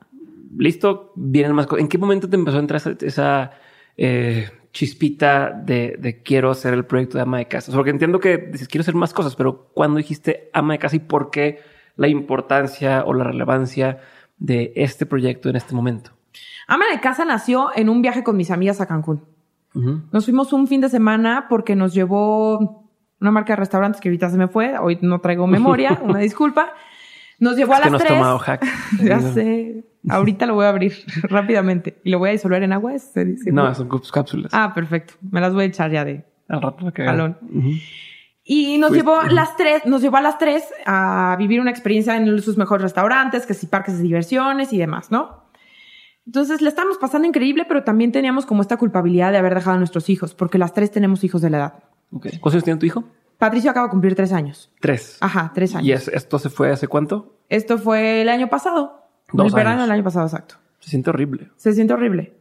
Listo, 0.56 1.12
vienen 1.16 1.54
más 1.54 1.66
cosas. 1.66 1.82
¿En 1.82 1.88
qué 1.88 1.98
momento 1.98 2.28
te 2.28 2.36
empezó 2.36 2.58
a 2.58 2.60
entrar 2.60 2.82
esa, 3.00 3.50
eh, 3.96 4.50
chispita 4.72 5.50
de, 5.50 6.20
quiero 6.24 6.50
hacer 6.50 6.74
el 6.74 6.84
proyecto 6.84 7.16
de 7.16 7.22
ama 7.22 7.38
de 7.38 7.48
casa? 7.48 7.72
Porque 7.72 7.90
entiendo 7.90 8.20
que 8.20 8.36
dices 8.38 8.68
quiero 8.68 8.82
hacer 8.82 8.94
más 8.94 9.14
cosas, 9.14 9.34
pero 9.34 9.70
¿cuándo 9.74 9.96
dijiste 9.96 10.50
ama 10.52 10.74
de 10.74 10.78
casa 10.78 10.96
y 10.96 11.00
por 11.00 11.30
qué 11.30 11.60
la 11.96 12.08
importancia 12.08 13.04
o 13.06 13.14
la 13.14 13.24
relevancia 13.24 14.00
de 14.36 14.72
este 14.76 15.06
proyecto 15.06 15.48
en 15.48 15.56
este 15.56 15.74
momento? 15.74 16.12
Ama 16.66 16.84
de 16.92 17.00
casa 17.00 17.24
nació 17.24 17.70
en 17.74 17.88
un 17.88 18.02
viaje 18.02 18.22
con 18.22 18.36
mis 18.36 18.50
amigas 18.50 18.80
a 18.80 18.86
Cancún. 18.86 19.24
Nos 20.12 20.24
fuimos 20.24 20.52
un 20.52 20.66
fin 20.66 20.80
de 20.80 20.88
semana 20.88 21.46
porque 21.48 21.76
nos 21.76 21.94
llevó 21.94 22.88
una 23.20 23.30
marca 23.30 23.52
de 23.52 23.56
restaurantes 23.56 24.00
que 24.00 24.08
ahorita 24.08 24.30
se 24.30 24.38
me 24.38 24.48
fue, 24.48 24.78
hoy 24.78 24.98
no 25.02 25.20
traigo 25.20 25.46
memoria, 25.46 26.00
una 26.02 26.20
disculpa. 26.20 26.72
Nos 27.40 27.56
llevó 27.56 27.74
a 27.74 27.80
las 27.80 27.92
que 27.92 27.98
tres. 27.98 28.08
Tomado 28.08 28.38
hack. 28.38 28.66
ya 29.02 29.20
sé. 29.20 29.84
Ahorita 30.08 30.46
lo 30.46 30.54
voy 30.54 30.64
a 30.64 30.70
abrir 30.70 30.94
rápidamente 31.22 32.00
y 32.04 32.10
lo 32.10 32.18
voy 32.18 32.30
a 32.30 32.32
disolver 32.32 32.62
en 32.62 32.72
agua. 32.72 32.92
no, 33.52 33.74
son 33.74 33.88
cápsulas. 34.12 34.52
Ah, 34.52 34.72
perfecto. 34.74 35.14
Me 35.30 35.40
las 35.40 35.54
voy 35.54 35.64
a 35.64 35.66
echar 35.66 35.90
ya 35.90 36.04
de 36.04 36.24
al 36.48 36.62
rato 36.62 36.92
que 36.92 37.04
Y 38.44 38.78
nos 38.78 38.92
llevó 38.92 39.20
a 39.20 39.30
las 39.30 39.56
tres, 39.56 39.84
nos 39.84 40.00
llevó 40.00 40.16
a 40.16 40.22
las 40.22 40.38
tres 40.38 40.64
a 40.86 41.36
vivir 41.38 41.60
una 41.60 41.70
experiencia 41.70 42.16
en 42.16 42.40
sus 42.40 42.56
mejores 42.56 42.82
restaurantes, 42.82 43.46
que 43.46 43.54
si 43.54 43.66
parques 43.66 43.98
de 43.98 44.02
diversiones 44.02 44.72
y 44.72 44.78
demás, 44.78 45.10
¿no? 45.10 45.47
Entonces 46.28 46.60
le 46.60 46.68
estábamos 46.68 46.98
pasando 46.98 47.26
increíble, 47.26 47.64
pero 47.66 47.84
también 47.84 48.12
teníamos 48.12 48.44
como 48.44 48.60
esta 48.60 48.76
culpabilidad 48.76 49.32
de 49.32 49.38
haber 49.38 49.54
dejado 49.54 49.76
a 49.76 49.78
nuestros 49.78 50.10
hijos, 50.10 50.34
porque 50.34 50.58
las 50.58 50.74
tres 50.74 50.90
tenemos 50.90 51.24
hijos 51.24 51.40
de 51.40 51.48
la 51.48 51.56
edad. 51.56 51.74
Okay. 52.12 52.32
¿Cuántos 52.32 52.52
años 52.56 52.64
tiene 52.64 52.78
tu 52.78 52.84
hijo? 52.84 53.04
Patricio 53.38 53.70
acaba 53.70 53.86
de 53.86 53.92
cumplir 53.92 54.14
tres 54.14 54.30
años. 54.34 54.70
Tres. 54.78 55.16
Ajá, 55.20 55.52
tres 55.54 55.74
años. 55.74 55.86
¿Y 55.86 55.92
esto 55.92 56.38
se 56.38 56.50
fue 56.50 56.70
hace 56.70 56.86
cuánto? 56.86 57.38
Esto 57.48 57.78
fue 57.78 58.20
el 58.20 58.28
año 58.28 58.50
pasado. 58.50 59.08
Dos 59.32 59.46
el 59.46 59.54
verano 59.54 59.80
del 59.80 59.90
año 59.90 60.04
pasado, 60.04 60.26
exacto. 60.26 60.56
Se 60.80 60.90
siente 60.90 61.08
horrible. 61.08 61.48
Se 61.56 61.72
siente 61.72 61.94
horrible. 61.94 62.34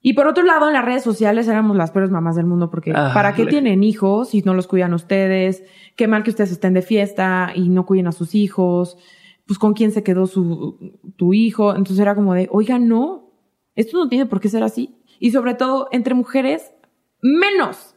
Y 0.00 0.12
por 0.12 0.28
otro 0.28 0.44
lado, 0.44 0.68
en 0.68 0.74
las 0.74 0.84
redes 0.84 1.02
sociales 1.02 1.48
éramos 1.48 1.76
las 1.76 1.90
peores 1.90 2.12
mamás 2.12 2.36
del 2.36 2.46
mundo 2.46 2.70
porque 2.70 2.92
ah, 2.94 3.10
¿para 3.12 3.34
qué 3.34 3.46
tienen 3.46 3.82
hijos 3.82 4.28
si 4.28 4.42
no 4.42 4.54
los 4.54 4.68
cuidan 4.68 4.94
ustedes? 4.94 5.64
Qué 5.96 6.06
mal 6.06 6.22
que 6.22 6.30
ustedes 6.30 6.52
estén 6.52 6.74
de 6.74 6.82
fiesta 6.82 7.50
y 7.56 7.70
no 7.70 7.86
cuiden 7.86 8.06
a 8.06 8.12
sus 8.12 8.36
hijos 8.36 8.98
pues 9.46 9.58
con 9.58 9.74
quién 9.74 9.92
se 9.92 10.02
quedó 10.02 10.26
su, 10.26 10.98
tu 11.16 11.34
hijo. 11.34 11.70
Entonces 11.70 11.98
era 11.98 12.14
como 12.14 12.34
de, 12.34 12.48
oiga, 12.50 12.78
no, 12.78 13.30
esto 13.74 13.98
no 13.98 14.08
tiene 14.08 14.26
por 14.26 14.40
qué 14.40 14.48
ser 14.48 14.62
así. 14.62 14.96
Y 15.18 15.30
sobre 15.30 15.54
todo, 15.54 15.88
entre 15.92 16.14
mujeres, 16.14 16.72
menos. 17.20 17.90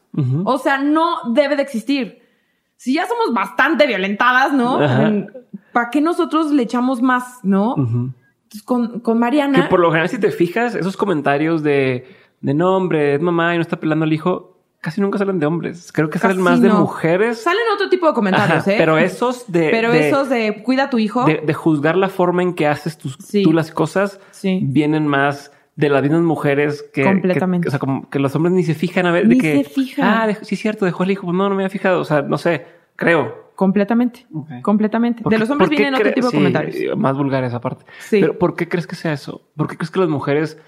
O 0.46 0.58
sea, 0.58 0.80
no 0.80 1.32
debe 1.32 1.56
de 1.56 1.62
existir. 1.62 2.24
Si 2.76 2.94
ya 2.94 3.06
somos 3.06 3.36
bastante 3.36 3.86
violentadas, 3.86 4.52
¿no? 4.52 4.80
¿Para 5.74 5.90
qué 5.92 6.02
nosotros 6.02 6.52
le 6.52 6.64
echamos 6.64 7.04
más, 7.04 7.40
no? 7.44 7.76
Entonces, 7.78 8.64
con, 8.64 9.00
con 9.02 9.20
Mariana. 9.20 9.64
Que 9.64 9.70
por 9.70 9.80
lo 9.80 9.90
general, 9.90 10.10
si 10.10 10.20
te 10.20 10.32
fijas, 10.32 10.74
esos 10.74 10.98
comentarios 10.98 11.62
de, 11.62 12.08
de 12.42 12.54
no, 12.56 12.76
hombre, 12.76 13.16
es 13.16 13.22
mamá 13.22 13.54
y 13.54 13.58
no 13.58 13.62
está 13.62 13.80
pelando 13.80 14.06
al 14.06 14.14
hijo, 14.14 14.57
casi 14.82 15.02
nunca 15.02 15.18
salen 15.18 15.40
de 15.40 15.46
hombres. 15.46 15.92
Creo 15.92 16.10
que 16.10 16.20
salen 16.20 16.42
más 16.42 16.62
de 16.62 16.70
mujeres. 16.70 17.42
Salen 17.42 17.62
otro 17.74 17.90
tipo 17.90 18.08
de 18.08 18.14
comentarios, 18.14 18.68
¿eh? 18.68 18.76
Pero 18.78 18.98
esos 18.98 19.52
de. 19.52 19.70
Pero 19.70 19.92
esos 19.94 20.30
de 20.30 20.64
cuida 20.64 20.86
a 20.86 20.90
tu 20.90 21.00
hijo. 21.00 21.26
De, 21.26 21.54
juzgar 21.54 21.98
la 21.98 22.10
forma 22.10 22.44
en 22.44 22.54
que 22.54 22.68
haces 22.68 22.98
tus, 22.98 23.18
tú 23.18 23.54
las 23.54 23.72
cosas. 23.72 24.20
Vienen 24.44 25.08
más 25.08 25.52
de 25.76 25.90
las 25.90 26.02
mismas 26.02 26.22
mujeres 26.22 26.84
que. 26.94 27.04
Completamente. 27.04 27.68
o 27.68 27.72
sea, 27.72 27.80
como 27.80 28.10
que 28.10 28.20
los 28.20 28.36
hombres 28.36 28.54
ni 28.54 28.64
se 28.64 28.74
fijan 28.74 29.06
a 29.06 29.12
ver. 29.12 29.28
Ni 29.28 29.36
de 29.36 29.42
que, 29.42 29.64
se 29.64 29.70
fijan. 29.70 30.06
Ah, 30.06 30.34
sí, 30.42 30.56
es 30.56 30.62
cierto, 30.62 30.86
dejó 30.86 31.04
el 31.04 31.12
hijo. 31.12 31.32
No, 31.34 31.50
no 31.50 31.56
me 31.56 31.64
había 31.64 31.70
fijado. 31.70 32.02
O 32.02 32.06
sea, 32.06 32.22
no 32.22 32.38
sé, 32.38 32.66
creo. 32.96 33.48
Completamente. 33.56 34.28
Completamente. 34.62 35.24
De 35.28 35.40
los 35.40 35.50
hombres 35.50 35.72
vienen 35.72 35.96
otro 35.96 36.14
tipo 36.14 36.28
de 36.28 36.38
comentarios. 36.38 36.98
Más 36.98 37.18
vulgares 37.18 37.54
aparte. 37.54 37.86
Sí. 38.00 38.20
Pero 38.22 38.38
¿por 38.38 38.56
qué 38.56 38.70
crees 38.70 38.86
que 38.86 38.96
sea 38.96 39.14
eso? 39.14 39.50
¿Por 39.56 39.68
qué 39.68 39.78
crees 39.78 39.90
que 39.90 40.00
las 40.00 40.10
mujeres 40.10 40.60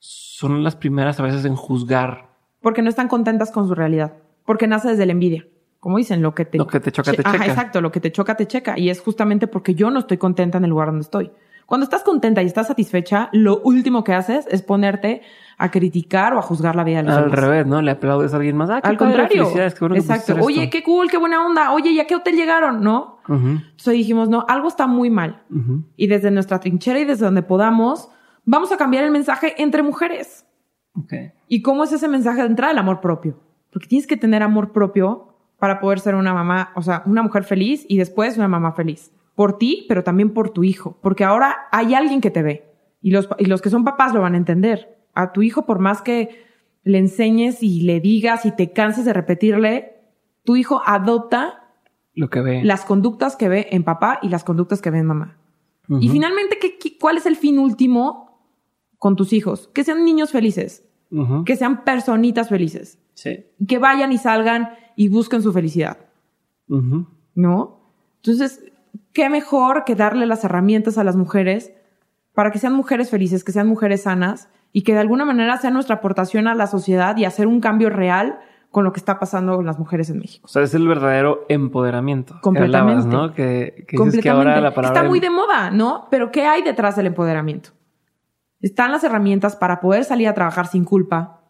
son 0.00 0.64
las 0.64 0.74
primeras 0.74 1.20
a 1.20 1.22
veces 1.22 1.44
en 1.44 1.54
juzgar 1.54 2.29
porque 2.60 2.82
no 2.82 2.88
están 2.88 3.08
contentas 3.08 3.50
con 3.50 3.66
su 3.68 3.74
realidad, 3.74 4.14
porque 4.44 4.66
nace 4.66 4.88
desde 4.88 5.06
la 5.06 5.12
envidia. 5.12 5.46
Como 5.78 5.96
dicen, 5.96 6.20
lo 6.20 6.34
que 6.34 6.44
te, 6.44 6.58
lo 6.58 6.66
que 6.66 6.78
te 6.78 6.92
choca, 6.92 7.12
te 7.12 7.22
checa. 7.22 7.46
exacto, 7.46 7.80
lo 7.80 7.90
que 7.90 8.00
te 8.00 8.12
choca, 8.12 8.36
te 8.36 8.46
checa. 8.46 8.78
Y 8.78 8.90
es 8.90 9.00
justamente 9.00 9.46
porque 9.46 9.74
yo 9.74 9.90
no 9.90 10.00
estoy 10.00 10.18
contenta 10.18 10.58
en 10.58 10.64
el 10.64 10.70
lugar 10.70 10.88
donde 10.88 11.02
estoy. 11.02 11.32
Cuando 11.64 11.84
estás 11.84 12.02
contenta 12.02 12.42
y 12.42 12.46
estás 12.46 12.66
satisfecha, 12.66 13.30
lo 13.32 13.60
último 13.60 14.02
que 14.02 14.12
haces 14.12 14.44
es 14.50 14.60
ponerte 14.60 15.22
a 15.56 15.70
criticar 15.70 16.34
o 16.34 16.38
a 16.38 16.42
juzgar 16.42 16.74
la 16.74 16.84
vida 16.84 16.98
de 16.98 17.04
los 17.04 17.16
Al 17.16 17.30
revés, 17.30 17.64
¿no? 17.64 17.80
Le 17.80 17.92
aplaudes 17.92 18.32
a 18.34 18.36
alguien 18.36 18.56
más. 18.56 18.68
Ah, 18.70 18.80
Al 18.82 18.98
contrario. 18.98 19.48
Exacto. 19.94 20.36
Oye, 20.40 20.68
qué 20.68 20.82
cool, 20.82 21.08
qué 21.08 21.16
buena 21.16 21.46
onda. 21.46 21.72
Oye, 21.72 21.94
¿ya 21.94 22.06
qué 22.06 22.16
hotel 22.16 22.34
llegaron? 22.34 22.82
¿No? 22.82 23.18
Entonces 23.28 23.94
dijimos, 23.94 24.28
no, 24.28 24.44
algo 24.48 24.68
está 24.68 24.86
muy 24.86 25.08
mal. 25.10 25.44
Y 25.96 26.08
desde 26.08 26.30
nuestra 26.30 26.58
trinchera 26.58 26.98
y 26.98 27.04
desde 27.04 27.24
donde 27.24 27.42
podamos, 27.42 28.10
vamos 28.44 28.72
a 28.72 28.76
cambiar 28.76 29.04
el 29.04 29.12
mensaje 29.12 29.54
entre 29.62 29.82
mujeres. 29.82 30.44
¿Y 31.52 31.62
cómo 31.62 31.82
es 31.82 31.90
ese 31.90 32.06
mensaje 32.06 32.42
de 32.42 32.46
entrada? 32.46 32.72
El 32.72 32.78
amor 32.78 33.00
propio. 33.00 33.36
Porque 33.72 33.88
tienes 33.88 34.06
que 34.06 34.16
tener 34.16 34.40
amor 34.44 34.70
propio 34.70 35.34
para 35.58 35.80
poder 35.80 35.98
ser 35.98 36.14
una 36.14 36.32
mamá, 36.32 36.70
o 36.76 36.82
sea, 36.82 37.02
una 37.06 37.24
mujer 37.24 37.42
feliz 37.42 37.84
y 37.88 37.98
después 37.98 38.36
una 38.36 38.46
mamá 38.46 38.70
feliz. 38.72 39.10
Por 39.34 39.58
ti, 39.58 39.84
pero 39.88 40.04
también 40.04 40.32
por 40.32 40.50
tu 40.50 40.62
hijo. 40.62 40.96
Porque 41.02 41.24
ahora 41.24 41.56
hay 41.72 41.94
alguien 41.94 42.20
que 42.20 42.30
te 42.30 42.44
ve. 42.44 42.70
Y 43.02 43.10
los, 43.10 43.28
y 43.36 43.46
los 43.46 43.60
que 43.62 43.68
son 43.68 43.82
papás 43.82 44.14
lo 44.14 44.20
van 44.20 44.34
a 44.34 44.36
entender. 44.36 44.96
A 45.12 45.32
tu 45.32 45.42
hijo, 45.42 45.66
por 45.66 45.80
más 45.80 46.02
que 46.02 46.44
le 46.84 46.98
enseñes 46.98 47.64
y 47.64 47.82
le 47.82 47.98
digas 47.98 48.46
y 48.46 48.52
te 48.52 48.72
canses 48.72 49.04
de 49.04 49.12
repetirle, 49.12 49.96
tu 50.44 50.54
hijo 50.54 50.82
adopta 50.86 51.74
lo 52.14 52.30
que 52.30 52.42
ve. 52.42 52.62
Las 52.62 52.84
conductas 52.84 53.34
que 53.34 53.48
ve 53.48 53.66
en 53.72 53.82
papá 53.82 54.20
y 54.22 54.28
las 54.28 54.44
conductas 54.44 54.80
que 54.80 54.90
ve 54.90 54.98
en 54.98 55.06
mamá. 55.06 55.36
Y 55.88 56.10
finalmente, 56.10 56.60
¿qué, 56.60 56.96
cuál 56.96 57.16
es 57.16 57.26
el 57.26 57.34
fin 57.34 57.58
último 57.58 58.46
con 58.98 59.16
tus 59.16 59.32
hijos? 59.32 59.68
Que 59.74 59.82
sean 59.82 60.04
niños 60.04 60.30
felices 60.30 60.86
que 61.44 61.56
sean 61.56 61.84
personitas 61.84 62.48
felices. 62.48 62.98
Sí. 63.14 63.46
Que 63.66 63.78
vayan 63.78 64.12
y 64.12 64.18
salgan 64.18 64.70
y 64.96 65.08
busquen 65.08 65.42
su 65.42 65.52
felicidad. 65.52 65.98
¿No? 67.34 67.80
Entonces, 68.16 68.64
qué 69.12 69.28
mejor 69.28 69.84
que 69.84 69.94
darle 69.94 70.26
las 70.26 70.44
herramientas 70.44 70.98
a 70.98 71.04
las 71.04 71.16
mujeres 71.16 71.72
para 72.34 72.50
que 72.50 72.58
sean 72.58 72.74
mujeres 72.74 73.10
felices, 73.10 73.44
que 73.44 73.52
sean 73.52 73.66
mujeres 73.66 74.02
sanas 74.02 74.48
y 74.72 74.82
que 74.82 74.92
de 74.92 75.00
alguna 75.00 75.24
manera 75.24 75.56
sea 75.58 75.70
nuestra 75.70 75.96
aportación 75.96 76.46
a 76.46 76.54
la 76.54 76.66
sociedad 76.66 77.16
y 77.16 77.24
hacer 77.24 77.46
un 77.46 77.60
cambio 77.60 77.90
real 77.90 78.38
con 78.70 78.84
lo 78.84 78.92
que 78.92 79.00
está 79.00 79.18
pasando 79.18 79.56
con 79.56 79.66
las 79.66 79.78
mujeres 79.78 80.10
en 80.10 80.20
México. 80.20 80.46
O 80.46 80.48
sea, 80.48 80.62
es 80.62 80.74
el 80.74 80.86
verdadero 80.86 81.44
empoderamiento. 81.48 82.36
Completamente. 82.40 83.08
¿no? 83.08 83.34
Que, 83.34 83.84
que, 83.88 83.96
Completamente. 83.96 84.22
que 84.22 84.30
ahora 84.30 84.60
la 84.60 84.72
palabra... 84.72 85.00
Está 85.00 85.08
muy 85.08 85.18
de 85.18 85.30
moda, 85.30 85.70
¿no? 85.70 86.06
Pero 86.10 86.30
¿qué 86.30 86.46
hay 86.46 86.62
detrás 86.62 86.94
del 86.94 87.06
empoderamiento? 87.06 87.70
Están 88.60 88.92
las 88.92 89.04
herramientas 89.04 89.56
para 89.56 89.80
poder 89.80 90.04
salir 90.04 90.28
a 90.28 90.34
trabajar 90.34 90.66
sin 90.66 90.84
culpa, 90.84 91.40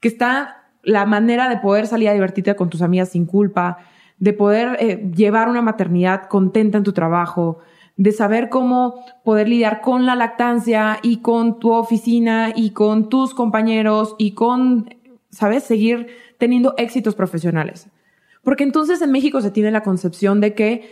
que 0.00 0.08
está 0.08 0.60
la 0.82 1.04
manera 1.06 1.48
de 1.48 1.58
poder 1.58 1.86
salir 1.86 2.08
a 2.08 2.14
divertirte 2.14 2.56
con 2.56 2.70
tus 2.70 2.82
amigas 2.82 3.10
sin 3.10 3.26
culpa, 3.26 3.78
de 4.18 4.32
poder 4.32 4.76
eh, 4.80 5.10
llevar 5.14 5.48
una 5.48 5.62
maternidad 5.62 6.26
contenta 6.28 6.78
en 6.78 6.84
tu 6.84 6.92
trabajo, 6.92 7.58
de 7.96 8.12
saber 8.12 8.48
cómo 8.48 9.04
poder 9.24 9.48
lidiar 9.48 9.82
con 9.82 10.06
la 10.06 10.14
lactancia 10.14 10.98
y 11.02 11.18
con 11.18 11.58
tu 11.58 11.72
oficina 11.72 12.52
y 12.54 12.70
con 12.70 13.08
tus 13.10 13.34
compañeros 13.34 14.14
y 14.18 14.32
con, 14.32 14.94
¿sabes? 15.30 15.64
Seguir 15.64 16.06
teniendo 16.38 16.74
éxitos 16.78 17.14
profesionales. 17.14 17.88
Porque 18.42 18.64
entonces 18.64 19.02
en 19.02 19.12
México 19.12 19.42
se 19.42 19.50
tiene 19.50 19.70
la 19.70 19.82
concepción 19.82 20.40
de 20.40 20.54
que 20.54 20.90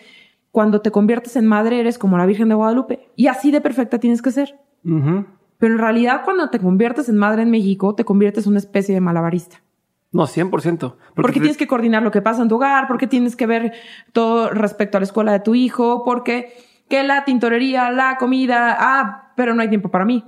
cuando 0.50 0.82
te 0.82 0.90
conviertes 0.90 1.36
en 1.36 1.46
madre 1.46 1.80
eres 1.80 1.98
como 1.98 2.18
la 2.18 2.26
Virgen 2.26 2.48
de 2.48 2.54
Guadalupe 2.54 3.08
y 3.16 3.28
así 3.28 3.50
de 3.50 3.60
perfecta 3.60 3.98
tienes 3.98 4.20
que 4.20 4.30
ser. 4.30 4.58
Pero 5.58 5.74
en 5.74 5.78
realidad 5.80 6.22
cuando 6.24 6.50
te 6.50 6.58
conviertes 6.58 7.08
en 7.08 7.16
madre 7.18 7.42
en 7.42 7.50
México, 7.50 7.94
te 7.94 8.04
conviertes 8.04 8.46
en 8.46 8.50
una 8.52 8.58
especie 8.58 8.94
de 8.94 9.00
malabarista. 9.00 9.60
No, 10.12 10.26
100%. 10.26 10.96
Porque, 11.14 11.32
te- 11.34 11.40
tienes 11.40 11.56
que 11.58 11.66
coordinar 11.66 12.02
lo 12.02 12.10
que 12.10 12.22
pasa 12.22 12.40
en 12.42 12.48
tu 12.48 12.54
hogar, 12.56 12.86
porque 12.88 13.06
tienes 13.06 13.36
que 13.36 13.46
ver 13.46 13.72
todo 14.12 14.50
respecto 14.50 14.96
a 14.96 15.00
la 15.00 15.04
escuela 15.04 15.32
de 15.32 15.40
tu 15.40 15.54
hijo, 15.54 16.02
porque 16.04 16.54
que 16.88 17.02
la 17.02 17.24
tintorería, 17.24 17.90
la 17.90 18.16
comida, 18.16 18.76
ah, 18.78 19.32
pero 19.36 19.54
no 19.54 19.60
hay 19.60 19.68
tiempo 19.68 19.90
para 19.90 20.06
mí. 20.06 20.24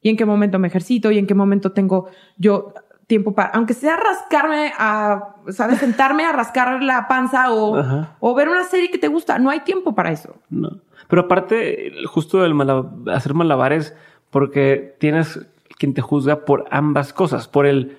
¿Y 0.00 0.10
en 0.10 0.16
qué 0.16 0.24
momento 0.24 0.58
me 0.60 0.68
ejercito? 0.68 1.10
¿Y 1.10 1.18
en 1.18 1.26
qué 1.26 1.34
momento 1.34 1.72
tengo 1.72 2.08
yo 2.36 2.72
tiempo 3.08 3.34
para, 3.34 3.48
aunque 3.50 3.74
sea 3.74 3.96
rascarme 3.96 4.72
a, 4.78 5.34
¿sabes? 5.48 5.78
Sentarme 5.78 6.24
a 6.24 6.30
rascar 6.32 6.80
la 6.82 7.08
panza 7.08 7.50
o, 7.52 7.76
Ajá. 7.76 8.16
o 8.20 8.34
ver 8.34 8.48
una 8.48 8.62
serie 8.64 8.90
que 8.90 8.98
te 8.98 9.08
gusta. 9.08 9.38
No 9.40 9.50
hay 9.50 9.60
tiempo 9.60 9.94
para 9.96 10.12
eso. 10.12 10.36
No. 10.50 10.68
Pero 11.08 11.22
aparte, 11.22 11.90
justo 12.06 12.44
el 12.44 12.54
mala- 12.54 12.84
hacer 13.12 13.34
malabares, 13.34 13.96
porque 14.30 14.94
tienes 14.98 15.46
quien 15.78 15.94
te 15.94 16.02
juzga 16.02 16.44
por 16.44 16.66
ambas 16.70 17.12
cosas, 17.12 17.48
por 17.48 17.66
el, 17.66 17.98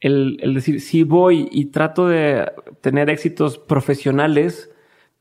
el, 0.00 0.38
el 0.40 0.54
decir, 0.54 0.80
si 0.80 1.02
voy 1.04 1.48
y 1.50 1.66
trato 1.66 2.08
de 2.08 2.50
tener 2.80 3.10
éxitos 3.10 3.58
profesionales, 3.58 4.70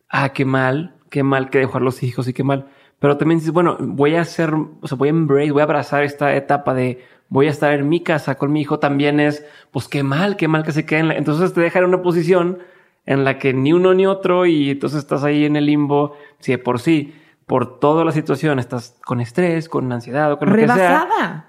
ah, 0.09 0.33
qué 0.33 0.45
mal, 0.45 0.95
qué 1.09 1.23
mal 1.23 1.49
que 1.49 1.59
dejar 1.59 1.81
los 1.81 2.03
hijos 2.03 2.27
y 2.27 2.33
qué 2.33 2.43
mal. 2.43 2.67
Pero 2.99 3.17
también 3.17 3.39
dices, 3.39 3.53
bueno, 3.53 3.77
voy 3.79 4.15
a 4.15 4.21
hacer, 4.21 4.53
o 4.53 4.87
sea, 4.87 4.97
voy 4.97 5.09
a 5.09 5.11
embrace, 5.11 5.51
voy 5.51 5.61
a 5.61 5.65
abrazar 5.65 6.03
esta 6.03 6.35
etapa 6.35 6.73
de 6.73 6.99
voy 7.29 7.47
a 7.47 7.51
estar 7.51 7.73
en 7.73 7.89
mi 7.89 8.01
casa 8.01 8.35
con 8.35 8.51
mi 8.51 8.61
hijo 8.61 8.79
también 8.79 9.19
es, 9.19 9.45
pues 9.71 9.87
qué 9.87 10.03
mal, 10.03 10.37
qué 10.37 10.47
mal 10.47 10.63
que 10.63 10.71
se 10.71 10.85
quede. 10.85 11.17
Entonces 11.17 11.53
te 11.53 11.61
deja 11.61 11.79
en 11.79 11.85
una 11.85 12.01
posición 12.01 12.59
en 13.05 13.23
la 13.23 13.37
que 13.39 13.53
ni 13.53 13.73
uno 13.73 13.93
ni 13.93 14.05
otro 14.05 14.45
y 14.45 14.71
entonces 14.71 14.99
estás 14.99 15.23
ahí 15.23 15.45
en 15.45 15.55
el 15.55 15.65
limbo, 15.65 16.15
si 16.39 16.53
de 16.53 16.57
por 16.57 16.79
sí, 16.79 17.13
por 17.47 17.79
toda 17.79 18.05
la 18.05 18.11
situación 18.11 18.59
estás 18.59 18.99
con 19.03 19.19
estrés, 19.21 19.67
con 19.69 19.91
ansiedad 19.91 20.31
o 20.33 20.37
con 20.37 20.49
lo 20.49 20.55
que 20.55 20.67
sea, 20.67 20.75
Rebasada. 20.75 21.47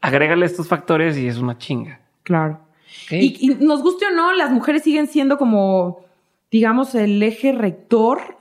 agrégale 0.00 0.46
estos 0.46 0.68
factores 0.68 1.18
y 1.18 1.26
es 1.26 1.38
una 1.38 1.58
chinga. 1.58 2.00
Claro. 2.22 2.60
Y, 3.10 3.36
y 3.40 3.54
nos 3.56 3.82
guste 3.82 4.06
o 4.06 4.10
no, 4.10 4.32
las 4.32 4.50
mujeres 4.50 4.82
siguen 4.82 5.08
siendo 5.08 5.36
como, 5.36 6.04
digamos, 6.50 6.94
el 6.94 7.22
eje 7.22 7.52
rector 7.52 8.38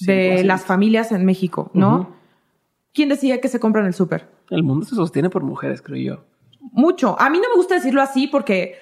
de 0.00 0.42
100%. 0.42 0.44
las 0.44 0.64
familias 0.64 1.12
en 1.12 1.24
México, 1.24 1.70
¿no? 1.74 2.16
¿Quién 2.94 3.08
decide 3.08 3.40
que 3.40 3.48
se 3.48 3.60
compra 3.60 3.80
en 3.80 3.88
el 3.88 3.94
súper? 3.94 4.28
El 4.50 4.62
mundo 4.62 4.86
se 4.86 4.94
sostiene 4.94 5.30
por 5.30 5.42
mujeres, 5.42 5.82
creo 5.82 5.98
yo. 5.98 6.24
Mucho. 6.60 7.20
A 7.20 7.30
mí 7.30 7.38
no 7.38 7.48
me 7.48 7.56
gusta 7.56 7.74
decirlo 7.74 8.00
así 8.00 8.28
porque 8.28 8.76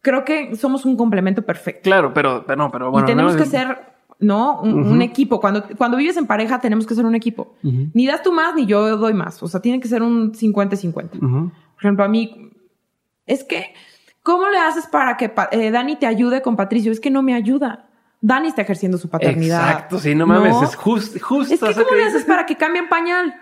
creo 0.00 0.24
que 0.24 0.54
somos 0.56 0.84
un 0.84 0.96
complemento 0.96 1.42
perfecto. 1.42 1.82
Claro, 1.82 2.12
pero, 2.12 2.44
pero 2.46 2.56
no, 2.56 2.70
pero 2.70 2.90
bueno. 2.90 3.06
y 3.06 3.10
tenemos 3.10 3.34
no, 3.34 3.38
que 3.38 3.46
ser, 3.46 3.85
¿no? 4.18 4.60
Un, 4.62 5.02
equipo. 5.02 5.40
Cuando, 5.40 5.64
cuando 5.76 5.96
vives 5.96 6.16
en 6.16 6.26
pareja, 6.26 6.60
tenemos 6.60 6.86
que 6.86 6.94
ser 6.94 7.04
un 7.04 7.14
equipo. 7.14 7.54
Ni 7.62 8.06
das 8.06 8.22
tú 8.22 8.32
más, 8.32 8.54
ni 8.54 8.66
yo 8.66 8.96
doy 8.96 9.14
más. 9.14 9.42
O 9.42 9.48
sea, 9.48 9.60
tiene 9.60 9.80
que 9.80 9.88
ser 9.88 10.02
un 10.02 10.32
50-50. 10.32 11.16
Ujú. 11.16 11.50
Por 11.74 11.80
ejemplo, 11.80 12.04
a 12.04 12.08
mí, 12.08 12.50
es 13.26 13.44
que, 13.44 13.74
¿cómo 14.22 14.48
le 14.48 14.58
haces 14.58 14.86
para 14.86 15.16
que 15.16 15.32
eh, 15.52 15.70
Dani 15.70 15.96
te 15.96 16.06
ayude 16.06 16.42
con 16.42 16.56
Patricio? 16.56 16.92
Es 16.92 17.00
que 17.00 17.10
no 17.10 17.22
me 17.22 17.34
ayuda. 17.34 17.86
Dani 18.20 18.48
está 18.48 18.62
ejerciendo 18.62 18.98
su 18.98 19.08
paternidad. 19.10 19.60
Exacto, 19.70 19.98
sí, 19.98 20.14
no 20.14 20.26
mames, 20.26 20.56
es 20.62 20.74
just- 20.76 21.20
justo. 21.20 21.68
Es 21.68 21.76
que, 21.76 21.84
¿cómo 21.84 21.96
le 21.96 22.04
haces 22.04 22.24
para 22.24 22.46
que 22.46 22.56
cambien 22.56 22.88
pañal? 22.88 23.34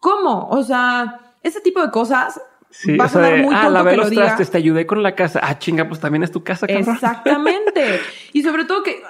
¿Cómo? 0.00 0.48
O 0.48 0.64
sea, 0.64 1.20
ese 1.42 1.60
tipo 1.60 1.80
de 1.80 1.90
cosas 1.90 2.40
Sí, 2.72 2.96
va 2.96 3.04
o 3.04 3.06
a 3.06 3.10
sonar 3.10 3.36
muy 3.38 3.54
ah, 3.54 3.64
tonto 3.64 3.84
que 3.84 3.96
lo 3.96 4.02
los 4.02 4.10
diga. 4.10 4.24
trastes, 4.24 4.50
te 4.50 4.56
ayudé 4.56 4.86
con 4.86 5.02
la 5.02 5.14
casa. 5.14 5.40
Ah, 5.42 5.58
chinga, 5.58 5.86
pues 5.86 6.00
también 6.00 6.22
es 6.22 6.32
tu 6.32 6.42
casa, 6.42 6.66
cabrón. 6.66 6.94
Exactamente. 6.94 8.00
y 8.32 8.42
sobre 8.42 8.64
todo 8.64 8.82
que 8.82 9.02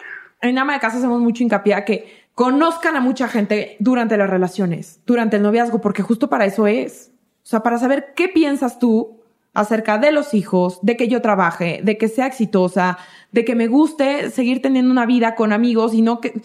en 0.42 0.58
ama 0.58 0.74
de 0.74 0.80
casa 0.80 0.98
hacemos 0.98 1.20
mucho 1.20 1.42
hincapié 1.42 1.74
a 1.74 1.84
que 1.84 2.22
conozcan 2.34 2.96
a 2.96 3.00
mucha 3.00 3.28
gente 3.28 3.76
durante 3.78 4.16
las 4.16 4.28
relaciones, 4.28 5.00
durante 5.06 5.36
el 5.36 5.42
noviazgo, 5.42 5.80
porque 5.80 6.02
justo 6.02 6.28
para 6.28 6.44
eso 6.44 6.66
es. 6.66 7.12
O 7.44 7.46
sea, 7.46 7.60
para 7.62 7.78
saber 7.78 8.12
qué 8.14 8.28
piensas 8.28 8.78
tú 8.78 9.20
acerca 9.54 9.98
de 9.98 10.12
los 10.12 10.32
hijos, 10.34 10.78
de 10.82 10.96
que 10.96 11.08
yo 11.08 11.20
trabaje, 11.20 11.80
de 11.82 11.98
que 11.98 12.08
sea 12.08 12.26
exitosa, 12.26 12.96
de 13.32 13.44
que 13.44 13.54
me 13.54 13.66
guste 13.68 14.30
seguir 14.30 14.62
teniendo 14.62 14.90
una 14.90 15.04
vida 15.06 15.34
con 15.34 15.52
amigos 15.52 15.92
y 15.94 16.00
no 16.02 16.20
que 16.20 16.40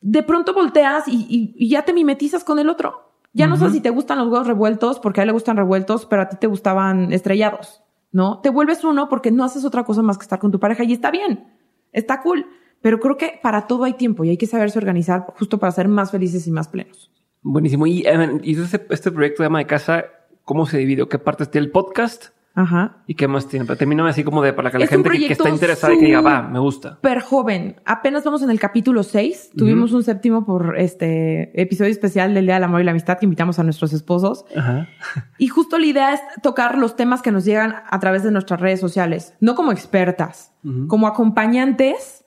de 0.00 0.22
pronto 0.22 0.54
volteas 0.54 1.06
y, 1.06 1.26
y- 1.28 1.54
y 1.58 1.68
ya 1.68 1.82
te 1.84 1.92
mimetizas 1.92 2.42
con 2.44 2.58
el 2.58 2.68
otro. 2.70 3.12
Ya 3.32 3.46
no 3.46 3.56
sé 3.56 3.70
si 3.70 3.80
te 3.80 3.90
gustan 3.90 4.18
los 4.18 4.26
huevos 4.28 4.46
revueltos 4.48 4.98
porque 4.98 5.20
a 5.20 5.22
él 5.22 5.28
le 5.28 5.32
gustan 5.34 5.56
revueltos, 5.56 6.06
pero 6.06 6.22
a 6.22 6.28
ti 6.28 6.36
te 6.40 6.46
gustaban 6.48 7.12
estrellados, 7.12 7.82
¿no? 8.10 8.40
Te 8.40 8.48
vuelves 8.50 8.82
uno 8.82 9.08
porque 9.08 9.30
no 9.30 9.44
haces 9.44 9.64
otra 9.64 9.84
cosa 9.84 10.02
más 10.02 10.18
que 10.18 10.22
estar 10.22 10.38
con 10.40 10.50
tu 10.50 10.58
pareja 10.58 10.82
y 10.82 10.92
está 10.94 11.10
bien, 11.12 11.46
está 11.92 12.22
cool. 12.22 12.46
Pero 12.82 13.00
creo 13.00 13.16
que 13.16 13.38
para 13.42 13.66
todo 13.66 13.84
hay 13.84 13.94
tiempo 13.94 14.24
y 14.24 14.30
hay 14.30 14.36
que 14.36 14.46
saberse 14.46 14.78
organizar 14.78 15.26
justo 15.38 15.58
para 15.58 15.72
ser 15.72 15.88
más 15.88 16.10
felices 16.10 16.46
y 16.46 16.50
más 16.50 16.68
plenos. 16.68 17.10
Buenísimo. 17.42 17.86
Y, 17.86 18.02
eh, 18.06 18.40
y 18.42 18.60
este, 18.60 18.86
este 18.90 19.10
proyecto 19.10 19.42
de 19.42 19.46
ama 19.48 19.58
de 19.58 19.66
casa, 19.66 20.04
¿cómo 20.44 20.66
se 20.66 20.78
divide? 20.78 21.06
¿Qué 21.08 21.18
partes 21.18 21.50
tiene 21.50 21.66
el 21.66 21.72
podcast? 21.72 22.28
Ajá. 22.54 23.02
¿Y 23.06 23.14
qué 23.14 23.28
más 23.28 23.46
tiene? 23.46 23.64
Termíname 23.64 24.10
así 24.10 24.24
como 24.24 24.42
de 24.42 24.52
para 24.52 24.70
que 24.70 24.78
la 24.78 24.84
Es 24.84 24.90
gente 24.90 25.08
que, 25.10 25.26
que 25.28 25.32
está 25.32 25.48
interesada 25.48 25.94
y 25.94 25.98
que 25.98 26.06
diga, 26.06 26.20
va, 26.20 26.42
me 26.42 26.58
gusta. 26.58 26.96
Súper 26.96 27.20
joven. 27.20 27.76
Apenas 27.84 28.24
vamos 28.24 28.42
en 28.42 28.50
el 28.50 28.58
capítulo 28.58 29.02
6. 29.02 29.52
Tuvimos 29.56 29.92
un 29.92 30.02
séptimo 30.02 30.44
por 30.44 30.76
este 30.78 31.60
episodio 31.60 31.90
especial 31.90 32.34
del 32.34 32.46
Día 32.46 32.54
del 32.54 32.64
Amor 32.64 32.80
y 32.80 32.84
la 32.84 32.90
Amistad 32.90 33.18
que 33.18 33.26
invitamos 33.26 33.58
a 33.58 33.62
nuestros 33.62 33.92
esposos. 33.92 34.44
Ajá. 34.56 34.88
Y 35.38 35.46
justo 35.46 35.78
la 35.78 35.86
idea 35.86 36.12
es 36.12 36.20
tocar 36.42 36.76
los 36.76 36.96
temas 36.96 37.22
que 37.22 37.30
nos 37.30 37.44
llegan 37.44 37.76
a 37.88 38.00
través 38.00 38.24
de 38.24 38.32
nuestras 38.32 38.60
redes 38.60 38.80
sociales, 38.80 39.34
no 39.40 39.54
como 39.54 39.72
expertas, 39.72 40.52
como 40.88 41.06
acompañantes, 41.06 42.19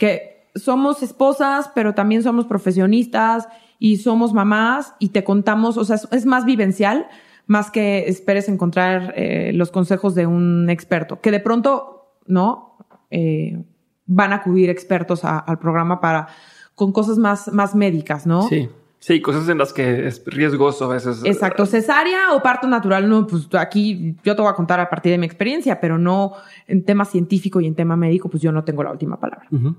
que 0.00 0.48
somos 0.54 1.02
esposas, 1.02 1.70
pero 1.74 1.92
también 1.94 2.22
somos 2.22 2.46
profesionistas 2.46 3.46
y 3.78 3.98
somos 3.98 4.32
mamás 4.32 4.94
y 4.98 5.10
te 5.10 5.22
contamos, 5.24 5.76
o 5.76 5.84
sea, 5.84 5.96
es, 6.10 6.24
más 6.26 6.44
vivencial, 6.46 7.06
más 7.46 7.70
que 7.70 8.08
esperes 8.08 8.48
encontrar 8.48 9.12
eh, 9.16 9.52
los 9.54 9.70
consejos 9.70 10.14
de 10.14 10.26
un 10.26 10.68
experto, 10.70 11.20
que 11.20 11.30
de 11.30 11.40
pronto, 11.40 12.14
¿no? 12.26 12.78
Eh, 13.10 13.62
van 14.06 14.32
a 14.32 14.36
acudir 14.36 14.70
expertos 14.70 15.24
a- 15.24 15.38
al 15.38 15.58
programa 15.58 16.00
para, 16.00 16.28
con 16.74 16.92
cosas 16.92 17.18
más, 17.18 17.52
más 17.52 17.74
médicas, 17.74 18.26
¿no? 18.26 18.42
Sí. 18.48 18.68
Sí, 19.02 19.22
cosas 19.22 19.48
en 19.48 19.56
las 19.56 19.72
que 19.72 20.06
es 20.06 20.22
riesgoso 20.26 20.84
a 20.84 20.88
veces. 20.88 21.22
Exacto, 21.24 21.64
cesárea 21.64 22.34
o 22.34 22.42
parto 22.42 22.66
natural, 22.66 23.08
no, 23.08 23.26
pues 23.26 23.48
aquí 23.58 24.14
yo 24.22 24.36
te 24.36 24.42
voy 24.42 24.50
a 24.50 24.54
contar 24.54 24.78
a 24.78 24.90
partir 24.90 25.10
de 25.12 25.16
mi 25.16 25.24
experiencia, 25.24 25.80
pero 25.80 25.96
no 25.96 26.32
en 26.66 26.84
tema 26.84 27.06
científico 27.06 27.62
y 27.62 27.66
en 27.66 27.74
tema 27.74 27.96
médico, 27.96 28.28
pues 28.28 28.42
yo 28.42 28.52
no 28.52 28.62
tengo 28.62 28.82
la 28.82 28.90
última 28.92 29.18
palabra. 29.18 29.46
Ujú. 29.50 29.74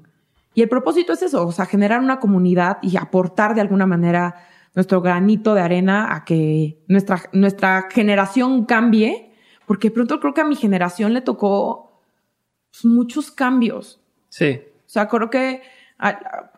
Y 0.53 0.61
el 0.61 0.69
propósito 0.69 1.13
es 1.13 1.21
eso, 1.21 1.47
o 1.47 1.51
sea, 1.51 1.65
generar 1.65 1.99
una 2.01 2.19
comunidad 2.19 2.77
y 2.81 2.97
aportar 2.97 3.55
de 3.55 3.61
alguna 3.61 3.85
manera 3.85 4.35
nuestro 4.75 5.01
granito 5.01 5.53
de 5.53 5.61
arena 5.61 6.13
a 6.15 6.25
que 6.25 6.83
nuestra, 6.87 7.21
nuestra 7.33 7.87
generación 7.89 8.65
cambie, 8.65 9.31
porque 9.65 9.91
pronto 9.91 10.19
creo 10.19 10.33
que 10.33 10.41
a 10.41 10.45
mi 10.45 10.55
generación 10.55 11.13
le 11.13 11.21
tocó 11.21 12.01
pues, 12.71 12.85
muchos 12.85 13.31
cambios. 13.31 14.01
Sí. 14.29 14.59
O 14.85 14.89
sea, 14.89 15.07
creo 15.07 15.29
que, 15.29 15.61
a- 15.97 16.09
a- 16.09 16.51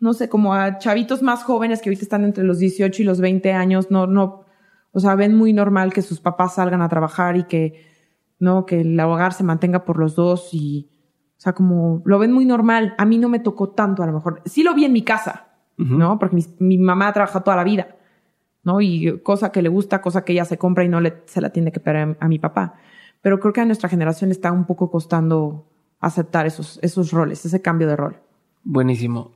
no 0.00 0.12
sé, 0.12 0.28
como 0.28 0.54
a 0.54 0.78
chavitos 0.78 1.22
más 1.22 1.44
jóvenes 1.44 1.80
que 1.80 1.88
ahorita 1.88 2.02
están 2.02 2.24
entre 2.24 2.42
los 2.44 2.58
18 2.58 3.02
y 3.02 3.04
los 3.04 3.20
20 3.20 3.52
años, 3.52 3.90
no, 3.90 4.06
no, 4.08 4.44
o 4.92 5.00
sea, 5.00 5.14
ven 5.14 5.36
muy 5.36 5.52
normal 5.52 5.92
que 5.92 6.02
sus 6.02 6.20
papás 6.20 6.56
salgan 6.56 6.82
a 6.82 6.88
trabajar 6.88 7.36
y 7.36 7.44
que, 7.44 7.86
no, 8.40 8.66
que 8.66 8.80
el 8.80 8.98
hogar 9.00 9.32
se 9.32 9.44
mantenga 9.44 9.84
por 9.84 9.98
los 9.98 10.14
dos 10.16 10.48
y, 10.52 10.88
sea, 11.42 11.54
como 11.54 12.02
lo 12.04 12.18
ven 12.18 12.32
muy 12.32 12.44
normal. 12.44 12.94
A 12.98 13.04
mí 13.04 13.18
no 13.18 13.28
me 13.28 13.40
tocó 13.40 13.70
tanto, 13.70 14.02
a 14.02 14.06
lo 14.06 14.12
mejor. 14.12 14.42
Sí 14.44 14.62
lo 14.62 14.74
vi 14.74 14.84
en 14.84 14.92
mi 14.92 15.02
casa. 15.02 15.48
¿no? 15.76 16.18
Porque 16.18 16.36
mi, 16.36 16.44
mi 16.58 16.78
mamá 16.78 17.08
ha 17.08 17.12
trabajado 17.12 17.44
toda 17.44 17.56
la 17.56 17.64
vida, 17.64 17.96
¿no? 18.62 18.80
Y 18.80 19.20
cosa 19.22 19.52
que 19.52 19.62
le 19.62 19.68
gusta, 19.68 20.00
cosa 20.00 20.24
que 20.24 20.32
ella 20.32 20.44
se 20.44 20.58
compra 20.58 20.84
y 20.84 20.88
no 20.88 21.00
le, 21.00 21.22
se 21.26 21.40
la 21.40 21.50
tiene 21.50 21.72
que 21.72 21.80
pagar 21.80 22.16
a 22.20 22.28
mi 22.28 22.38
papá. 22.38 22.74
Pero 23.20 23.40
creo 23.40 23.52
que 23.52 23.60
a 23.60 23.64
nuestra 23.64 23.88
generación 23.88 24.30
está 24.30 24.52
un 24.52 24.64
poco 24.64 24.90
costando 24.90 25.68
aceptar 26.00 26.46
esos, 26.46 26.78
esos 26.82 27.12
roles, 27.12 27.44
ese 27.44 27.62
cambio 27.62 27.88
de 27.88 27.96
rol. 27.96 28.20
Buenísimo. 28.64 29.32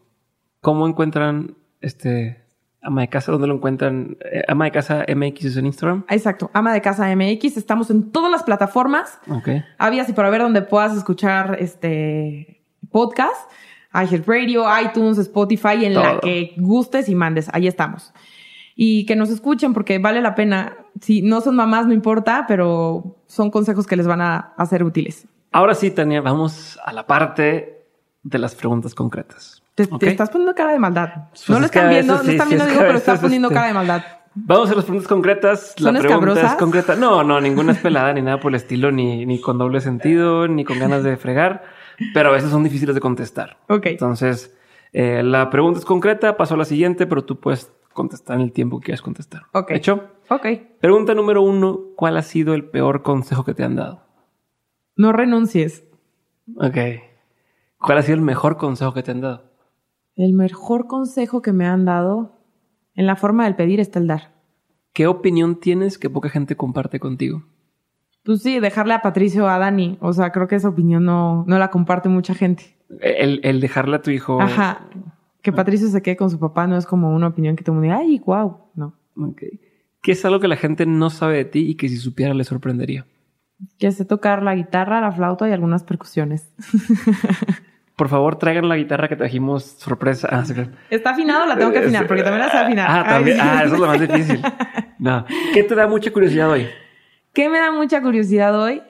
¿Cómo 0.61 0.87
encuentran 0.87 1.57
este 1.81 2.46
Ama 2.87 3.01
de 3.03 3.09
Casa, 3.09 3.32
¿dónde 3.32 3.49
lo 3.49 3.55
encuentran? 3.55 4.16
Eh, 4.32 4.43
Ama 4.47 4.66
de 4.66 4.70
Casa 4.70 5.05
MX 5.09 5.45
es 5.45 5.57
en 5.57 5.66
Instagram. 5.66 6.05
Exacto, 6.09 6.51
Ama 6.55 6.72
de 6.72 6.80
Casa 6.80 7.14
MX. 7.14 7.57
Estamos 7.57 7.91
en 7.91 8.12
todas 8.12 8.30
las 8.30 8.45
plataformas. 8.45 9.18
Ok. 9.28 9.49
Había 9.76 10.03
así 10.03 10.12
para 10.12 10.30
ver 10.30 10.41
donde 10.41 10.62
puedas 10.62 10.97
escuchar 10.97 11.57
este 11.61 12.62
podcast. 12.91 13.51
Radio, 14.26 14.64
iTunes, 14.82 15.18
Spotify, 15.18 15.84
en 15.84 15.95
la 15.95 16.20
que 16.20 16.55
gustes 16.59 17.09
y 17.09 17.14
mandes. 17.14 17.49
Ahí 17.53 17.66
estamos. 17.66 18.12
Y 18.74 19.07
que 19.07 19.16
nos 19.16 19.30
escuchen 19.30 19.72
porque 19.72 19.99
vale 19.99 20.20
la 20.20 20.34
pena. 20.34 20.76
Si 21.01 21.22
no 21.22 21.41
son 21.41 21.57
mamás, 21.57 21.87
no 21.87 21.95
importa, 21.95 22.45
pero 22.47 23.16
son 23.26 23.51
consejos 23.51 23.87
que 23.87 23.97
les 23.97 24.07
van 24.07 24.20
a, 24.20 24.55
ser 24.68 24.84
útiles. 24.84 25.26
Ahora 25.51 25.74
sí, 25.74 25.91
Tania, 25.91 26.20
vamos 26.20 26.78
a 26.84 26.93
la 26.93 27.07
parte 27.07 27.87
de 28.22 28.39
las 28.39 28.55
preguntas 28.55 28.95
concretas. 28.95 29.62
Te, 29.77 30.09
estás 30.09 30.31
poniendo 30.31 30.55
cara 30.55 30.72
de 30.72 30.79
maldad. 30.79 31.29
Pues 31.29 31.51
no 31.51 31.61
lo 31.61 31.66
están 31.66 31.91
viendo, 31.91 32.14
veces 32.14 32.27
no 32.27 32.31
sí, 32.31 32.37
están 32.37 32.49
sí, 32.49 32.55
viendo, 32.55 32.72
digo, 32.72 32.81
pero 32.81 32.99
estás 32.99 33.20
poniendo 33.20 33.51
cara 33.51 33.66
de 33.66 33.74
maldad. 33.74 34.03
Vamos 34.35 34.70
a 34.70 34.74
las 34.74 34.85
preguntas 34.85 35.09
concretas. 35.09 35.74
La 35.79 35.93
¿Son 35.93 36.01
pregunta 36.01 36.14
escabrosas? 36.14 36.53
es 36.53 36.59
concreta. 36.59 36.97
No, 36.97 37.22
no, 37.22 37.41
ninguna 37.43 37.72
es 37.72 37.79
pelada, 37.79 38.12
ni 38.14 38.22
nada 38.22 38.41
por 38.41 38.53
el 38.53 38.57
estilo, 38.57 38.91
ni, 38.91 39.27
ni 39.27 39.39
con 39.39 39.59
doble 39.59 39.83
sentido, 39.83 40.49
ni 40.49 40.64
con 40.64 40.79
ganas 40.79 41.05
de 41.05 41.18
fregar, 41.18 41.64
pero 42.14 42.31
a 42.31 42.33
veces 42.33 42.51
son 42.51 42.64
difíciles 42.64 42.95
de 42.95 43.01
contestar. 43.03 43.59
Ok. 43.68 43.87
Entonces, 43.87 44.57
eh, 44.95 45.22
la 45.22 45.51
pregunta 45.51 45.79
es 45.79 45.85
concreta, 45.85 46.39
paso 46.39 46.55
a 46.55 46.57
la 46.57 46.64
siguiente, 46.64 47.07
pero 47.07 47.24
tú 47.24 47.39
puedes 47.39 47.70
contestar 47.93 48.37
en 48.37 48.43
el 48.43 48.53
tiempo 48.53 48.81
que 48.81 48.87
quieras 48.87 49.03
contestar. 49.03 49.43
Ok. 49.53 49.72
¿Hecho? 49.72 50.05
Ok. 50.31 50.47
Pregunta 50.81 51.14
número 51.14 51.43
uno, 51.43 51.81
¿cuál 51.97 52.16
ha 52.16 52.22
sido 52.22 52.55
el 52.55 52.64
peor 52.64 53.03
consejo 53.03 53.45
que 53.45 53.53
te 53.53 53.62
han 53.62 53.77
dado? 53.77 54.03
No 54.97 55.12
renuncies. 55.12 55.85
Ok. 56.57 56.79
¿Cuál 57.79 57.99
ha 57.99 58.03
sido 58.03 58.16
el 58.16 58.22
mejor 58.22 58.57
consejo 58.57 58.95
que 58.95 59.03
te 59.03 59.11
han 59.11 59.20
dado? 59.20 59.46
El 60.17 60.33
mejor 60.33 60.87
consejo 60.87 61.43
que 61.43 61.53
me 61.53 61.67
han 61.67 61.85
dado 61.85 62.41
en 62.95 63.07
la 63.07 63.17
forma 63.17 63.45
del 63.45 63.55
pedir 63.55 63.81
está 63.81 63.99
el 63.99 64.07
dar. 64.07 64.35
¿Qué 64.93 65.07
opinión 65.07 65.61
tienes 65.61 65.99
que 65.99 66.09
poca 66.09 66.31
gente 66.31 66.57
comparte 66.57 66.99
contigo? 66.99 67.45
Pues 68.25 68.43
sí, 68.43 68.59
dejarle 68.59 68.95
a 68.95 69.03
Patricio 69.03 69.45
o 69.45 69.49
a 69.49 69.59
Dani. 69.59 69.99
O 70.01 70.14
sea, 70.14 70.33
creo 70.33 70.49
que 70.49 70.57
esa 70.57 70.71
opinión 70.71 71.05
no, 71.05 71.45
no 71.47 71.59
la 71.59 71.71
comparte 71.71 72.09
mucha 72.09 72.35
gente. 72.35 72.77
El, 73.01 73.41
el 73.45 73.61
dejarle 73.61 73.97
a 73.97 74.03
tu 74.03 74.11
hijo. 74.11 74.41
Ajá. 74.41 74.89
Que 75.43 75.53
Patricio 75.53 75.87
se 75.89 76.03
quede 76.03 76.17
con 76.17 76.31
su 76.31 76.41
papá 76.41 76.67
no 76.67 76.77
es 76.77 76.87
como 76.87 77.14
una 77.14 77.29
opinión 77.29 77.55
que 77.55 77.62
todo 77.62 77.77
el 77.77 77.81
mundo 77.81 77.95
diga, 77.95 77.99
ay, 77.99 78.21
wow. 78.25 78.57
No. 78.75 78.95
Ok. 79.17 79.43
¿Qué 80.03 80.12
es 80.12 80.25
algo 80.25 80.41
que 80.41 80.49
la 80.49 80.57
gente 80.57 80.87
no 80.87 81.11
sabe 81.11 81.37
de 81.37 81.45
ti 81.45 81.71
y 81.71 81.75
que 81.77 81.89
si 81.89 81.99
supiera 81.99 82.33
le 82.33 82.45
sorprendería? 82.45 83.07
Que 83.79 83.93
sé 83.93 84.05
tocar 84.05 84.43
la 84.43 84.55
guitarra, 84.55 85.01
la 85.01 85.12
flauta 85.12 85.49
y 85.49 85.53
algunas 85.53 85.85
percusiones. 85.85 86.53
Por 87.97 88.09
favor, 88.09 88.37
traigan 88.37 88.69
la 88.69 88.77
guitarra 88.77 89.09
que 89.09 89.17
trajimos 89.17 89.65
sorpresa. 89.65 90.29
Ah, 90.31 90.45
sí. 90.45 90.53
¿Está 90.91 91.11
afinado? 91.11 91.47
La 91.47 91.57
tengo 91.57 91.73
que 91.73 91.79
afinar, 91.79 92.07
porque 92.07 92.23
también 92.23 92.45
la 92.45 92.51
sé 92.53 92.59
afinar. 92.59 92.87
Ah, 92.91 93.05
también. 93.09 93.39
Ah, 93.41 93.63
eso 93.65 93.75
es 93.75 93.81
lo 93.81 93.87
más 93.87 94.01
difícil. 94.01 94.41
No. 94.99 95.27
¿Qué 95.53 95.63
te 95.63 95.75
da 95.75 95.87
mucha 95.87 96.11
curiosidad 96.11 96.49
hoy? 96.51 96.67
¿Qué 97.35 97.51
me 97.51 97.59
da 97.59 97.71
mucha 97.71 98.01
curiosidad 98.01 98.59
hoy? 98.59 98.81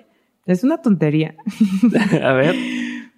Es 0.44 0.62
una 0.62 0.80
tontería. 0.80 1.34
A 2.22 2.32
ver. 2.32 2.54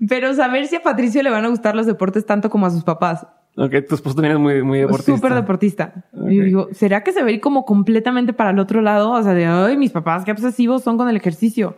Pero 0.09 0.33
saber 0.33 0.67
si 0.69 0.77
a 0.77 0.83
Patricio 0.83 1.23
le 1.23 1.29
van 1.29 1.45
a 1.45 1.49
gustar 1.49 1.77
los 1.77 1.85
deportes 1.85 2.25
tanto 2.25 2.49
como 2.49 2.65
a 2.65 2.71
sus 2.71 2.85
papás. 2.85 3.27
Ok, 3.59 3.75
tu 3.87 3.95
esposo 3.95 4.15
también 4.15 4.37
es 4.37 4.41
muy, 4.41 4.63
muy 4.63 4.79
deportista. 4.79 5.17
Súper 5.17 5.35
deportista. 5.35 5.93
Y 6.29 6.37
yo 6.37 6.45
digo, 6.45 6.69
¿será 6.73 7.03
que 7.03 7.13
se 7.13 7.31
ir 7.31 7.41
como 7.41 7.67
completamente 7.67 8.33
para 8.33 8.51
el 8.51 8.59
otro 8.59 8.81
lado? 8.81 9.11
O 9.11 9.23
sea, 9.23 9.35
de, 9.35 9.45
ay, 9.45 9.77
mis 9.77 9.91
papás, 9.91 10.25
qué 10.25 10.33
obsesivos 10.33 10.83
son 10.83 10.97
con 10.97 11.11
el 11.11 11.17
ejercicio. 11.17 11.77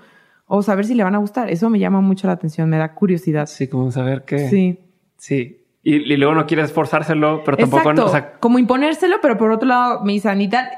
O 0.52 0.62
saber 0.62 0.84
si 0.84 0.94
le 0.96 1.04
van 1.04 1.14
a 1.14 1.18
gustar. 1.18 1.48
Eso 1.48 1.70
me 1.70 1.78
llama 1.78 2.00
mucho 2.00 2.26
la 2.26 2.32
atención, 2.32 2.68
me 2.68 2.76
da 2.76 2.92
curiosidad. 2.92 3.46
Sí, 3.46 3.68
como 3.68 3.92
saber 3.92 4.24
que. 4.24 4.48
Sí. 4.48 4.80
Sí. 5.16 5.64
Y, 5.84 6.12
y 6.12 6.16
luego 6.16 6.34
no 6.34 6.44
quieres 6.44 6.72
forzárselo, 6.72 7.44
pero 7.44 7.56
tampoco. 7.56 7.82
Exacto. 7.82 8.06
O 8.06 8.08
sea, 8.08 8.32
Como 8.40 8.58
imponérselo, 8.58 9.18
pero 9.22 9.38
por 9.38 9.52
otro 9.52 9.68
lado, 9.68 10.04
mi 10.04 10.18
sanita, 10.18 10.68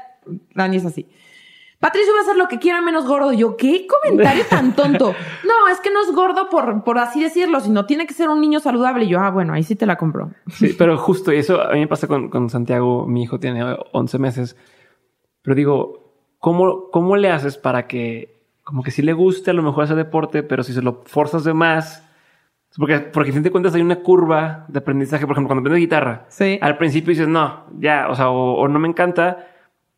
Dani 0.53 0.77
es 0.77 0.85
así. 0.85 1.07
Patricio 1.79 2.13
va 2.13 2.19
a 2.19 2.21
hacer 2.21 2.35
lo 2.37 2.47
que 2.47 2.59
quiera 2.59 2.81
menos 2.81 3.07
gordo. 3.07 3.33
Yo, 3.33 3.57
¿qué 3.57 3.87
comentario 3.87 4.45
tan 4.47 4.75
tonto? 4.75 5.15
No, 5.43 5.71
es 5.71 5.79
que 5.81 5.91
no 5.91 6.01
es 6.03 6.15
gordo 6.15 6.49
por, 6.49 6.83
por 6.83 6.99
así 6.99 7.23
decirlo, 7.23 7.59
sino 7.59 7.87
tiene 7.87 8.05
que 8.05 8.13
ser 8.13 8.29
un 8.29 8.41
niño 8.41 8.59
saludable. 8.59 9.05
Y 9.05 9.09
yo, 9.09 9.19
ah, 9.19 9.31
bueno, 9.31 9.53
ahí 9.53 9.63
sí 9.63 9.75
te 9.75 9.87
la 9.87 9.97
compro. 9.97 10.29
Sí, 10.49 10.73
pero 10.77 10.97
justo, 10.97 11.33
y 11.33 11.37
eso 11.37 11.59
a 11.61 11.73
mí 11.73 11.79
me 11.79 11.87
pasa 11.87 12.07
con, 12.07 12.29
con 12.29 12.49
Santiago, 12.51 13.07
mi 13.07 13.23
hijo 13.23 13.39
tiene 13.39 13.75
11 13.91 14.19
meses. 14.19 14.55
Pero 15.41 15.55
digo, 15.55 16.13
¿cómo, 16.37 16.91
¿cómo 16.91 17.17
le 17.17 17.31
haces 17.31 17.57
para 17.57 17.87
que, 17.87 18.32
como 18.73 18.81
que 18.81 18.89
sí 18.89 19.03
le 19.03 19.13
guste 19.13 19.51
a 19.51 19.53
lo 19.53 19.61
mejor 19.61 19.83
ese 19.83 19.93
deporte, 19.93 20.41
pero 20.41 20.63
si 20.63 20.73
se 20.73 20.81
lo 20.81 21.03
forzas 21.05 21.43
de 21.43 21.53
más? 21.53 22.09
Porque, 22.75 22.97
porque 23.01 23.29
a 23.29 23.33
fin 23.33 23.43
de 23.43 23.51
cuentas 23.51 23.75
hay 23.75 23.81
una 23.83 23.97
curva 23.97 24.65
de 24.67 24.79
aprendizaje. 24.79 25.27
Por 25.27 25.33
ejemplo, 25.35 25.49
cuando 25.49 25.61
aprendes 25.61 25.79
guitarra, 25.81 26.25
Sí. 26.29 26.57
al 26.59 26.77
principio 26.77 27.11
dices, 27.11 27.27
no, 27.27 27.65
ya, 27.77 28.07
o 28.09 28.15
sea, 28.15 28.29
o, 28.31 28.55
o 28.55 28.67
no 28.67 28.79
me 28.79 28.87
encanta, 28.87 29.45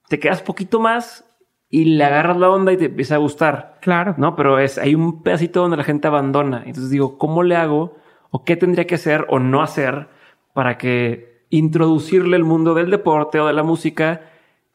te 0.10 0.20
quedas 0.20 0.42
poquito 0.42 0.82
más 0.82 1.24
y 1.70 1.86
le 1.86 2.04
agarras 2.04 2.36
la 2.36 2.50
onda 2.50 2.74
y 2.74 2.78
te 2.78 2.88
empieza 2.88 3.16
a 3.16 3.20
gustar. 3.20 3.78
Claro. 3.80 4.14
No, 4.18 4.36
pero 4.36 4.60
es, 4.60 4.78
hay 4.78 4.94
un 4.94 5.24
pedacito 5.24 5.62
donde 5.62 5.78
la 5.78 5.86
gente 5.86 6.10
abandona. 6.10 6.64
Entonces 6.66 6.90
digo, 6.90 7.18
¿cómo 7.18 7.44
le 7.44 7.56
hago? 7.56 7.96
¿O 8.30 8.44
qué 8.44 8.58
tendría 8.58 8.86
que 8.86 8.96
hacer 8.96 9.26
o 9.30 9.40
no 9.40 9.62
hacer 9.62 10.10
para 10.54 10.78
que 10.78 11.46
introducirle 11.50 12.36
el 12.36 12.44
mundo 12.44 12.74
del 12.74 12.92
deporte 12.92 13.40
o 13.40 13.48
de 13.48 13.54
la 13.54 13.64
música? 13.64 14.20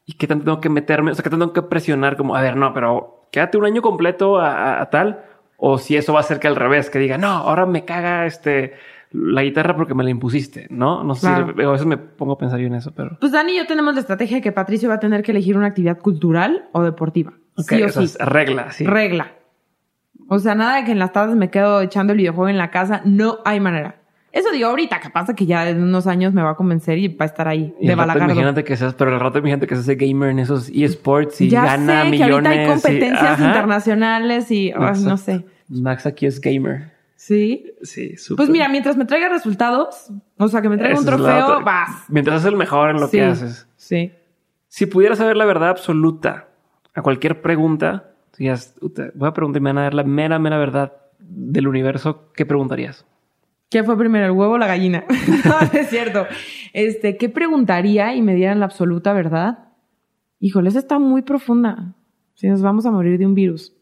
¿Y 0.07 0.15
qué 0.15 0.27
tanto 0.27 0.47
tengo 0.47 0.61
que 0.63 0.71
meterme? 0.71 1.11
O 1.11 1.15
sea, 1.15 1.23
¿qué 1.23 1.29
tanto 1.29 1.45
tengo 1.51 1.53
que 1.53 1.69
presionar? 1.69 2.17
Como, 2.17 2.35
a 2.35 2.41
ver, 2.41 2.57
no, 2.57 2.73
pero 2.73 3.20
quédate 3.31 3.59
un 3.59 3.65
año 3.67 3.83
completo 3.83 4.39
a, 4.39 4.53
a- 4.53 4.83
a 4.83 4.91
tal. 4.91 5.25
O 5.63 5.77
si 5.79 5.97
eso 5.97 6.13
va 6.15 6.21
a 6.21 6.23
ser 6.23 6.41
que 6.41 6.49
al 6.49 6.57
revés, 6.57 6.89
que 6.89 6.99
diga, 6.99 7.19
no, 7.19 7.29
ahora 7.29 7.67
me 7.67 7.85
caga 7.85 8.25
este 8.27 8.73
la 9.13 9.43
guitarra 9.43 9.75
porque 9.77 9.93
me 9.95 10.05
la 10.05 10.11
impusiste, 10.11 10.69
¿no? 10.71 11.03
No 11.05 11.15
sé 11.17 11.27
Claro. 11.27 11.53
si 11.57 11.63
a 11.65 11.69
veces 11.71 11.87
me 11.87 11.97
pongo 11.99 12.33
a 12.35 12.39
pensar 12.39 12.61
yo 12.61 12.69
en 12.69 12.75
eso, 12.77 12.93
pero... 12.95 13.17
Pues 13.21 13.33
Dani 13.33 13.53
y 13.53 13.57
yo 13.57 13.67
tenemos 13.67 13.93
la 13.95 14.01
estrategia 14.01 14.37
de 14.37 14.41
que 14.43 14.53
Patricio 14.53 14.89
va 14.89 14.95
a 14.95 15.01
tener 15.01 15.23
que 15.25 15.33
elegir 15.33 15.57
una 15.57 15.67
actividad 15.67 15.99
cultural 15.99 16.69
o 16.73 16.83
deportiva. 16.83 17.33
Sí 17.59 17.83
o 17.83 17.89
sí. 17.89 18.05
es 18.05 18.17
regla, 18.21 18.71
sí. 18.71 18.87
Regla. 18.87 19.33
O 20.29 20.39
sea, 20.39 20.55
nada 20.55 20.77
de 20.77 20.85
que 20.85 20.93
en 20.93 21.01
las 21.01 21.13
tardes 21.13 21.35
me 21.35 21.51
quedo 21.51 21.81
echando 21.81 22.13
el 22.13 22.19
videojuego 22.19 22.49
en 22.49 22.57
la 22.57 22.71
casa. 22.71 23.03
No 23.05 23.39
hay 23.45 23.59
manera. 23.59 23.97
Eso 24.33 24.51
digo 24.53 24.69
ahorita, 24.69 25.01
que 25.01 25.11
pasa 25.11 25.35
que 25.35 25.45
ya 25.45 25.69
en 25.69 25.83
unos 25.83 26.07
años 26.07 26.33
me 26.33 26.43
va 26.43 26.51
a 26.51 26.55
convencer 26.55 26.99
y 26.99 27.09
va 27.09 27.25
a 27.25 27.27
estar 27.27 27.49
ahí 27.49 27.75
Y 27.81 27.89
de 27.89 27.95
balagardo. 27.97 28.33
imagínate 28.33 28.63
que 28.65 28.77
seas, 28.77 28.95
pero 28.95 29.13
al 29.13 29.19
rato 29.21 29.39
imagínate 29.39 29.67
que 29.67 29.75
seas 29.75 29.89
ese 29.89 29.97
gamer 29.97 30.31
en 30.31 30.39
esos 30.39 30.69
eSports 30.69 31.41
y 31.41 31.49
ya 31.49 31.65
gana 31.65 32.03
sé 32.03 32.05
que 32.05 32.11
millones. 32.13 32.33
ahorita 32.35 32.51
hay 32.51 32.67
competencias 32.69 33.41
internacionales 33.41 34.51
y 34.51 34.73
no 35.05 35.17
sé. 35.17 35.45
Max 35.69 36.07
aquí 36.07 36.27
es 36.27 36.41
gamer. 36.41 36.93
Sí. 37.17 37.67
Sí, 37.83 38.17
súper. 38.17 38.37
Pues 38.37 38.51
mira, 38.51 38.69
mientras 38.69 38.97
me 38.97 39.05
traiga 39.05 39.29
resultados, 39.29 40.11
o 40.39 40.49
sea, 40.49 40.63
que 40.63 40.69
me 40.69 40.79
traiga 40.79 40.99
un 40.99 41.05
trofeo, 41.05 41.63
vas. 41.63 42.05
Mientras 42.09 42.37
haces 42.39 42.49
el 42.53 42.57
mejor 42.57 42.91
en 42.91 43.01
lo 43.01 43.07
sí. 43.09 43.19
que 43.19 43.25
haces. 43.25 43.69
Sí. 43.77 44.13
Si 44.69 44.87
pudieras 44.87 45.19
saber 45.19 45.37
la 45.37 45.45
verdad 45.45 45.69
absoluta 45.71 46.49
a 46.95 47.03
cualquier 47.03 47.41
pregunta, 47.43 48.11
si 48.33 48.49
"Uta, 48.81 49.11
voy 49.15 49.29
a 49.29 49.33
preguntar 49.35 49.61
y 49.61 49.65
me 49.65 49.71
van 49.71 49.79
a 49.79 49.83
dar 49.83 49.95
la 49.95 50.05
mera, 50.05 50.39
mera 50.39 50.57
verdad 50.59 50.93
del 51.19 51.69
universo, 51.69 52.31
¿qué 52.35 52.47
preguntarías? 52.47 53.05
¿Qué 53.71 53.85
fue 53.85 53.97
primero, 53.97 54.27
el 54.27 54.33
huevo 54.33 54.55
o 54.55 54.59
la 54.59 54.67
gallina? 54.67 55.05
no, 55.45 55.79
es 55.79 55.89
cierto. 55.89 56.27
Este, 56.73 57.17
¿qué 57.17 57.29
preguntaría 57.29 58.15
y 58.17 58.21
me 58.21 58.35
dieran 58.35 58.59
la 58.59 58.67
absoluta 58.67 59.13
verdad? 59.13 59.69
Híjole, 60.41 60.71
esa 60.71 60.81
está 60.81 60.99
muy 60.99 61.23
profunda. 61.23 61.95
Si 62.35 62.49
nos 62.49 62.63
vamos 62.63 62.85
a 62.85 62.91
morir 62.91 63.17
de 63.17 63.27
un 63.27 63.35
virus. 63.35 63.73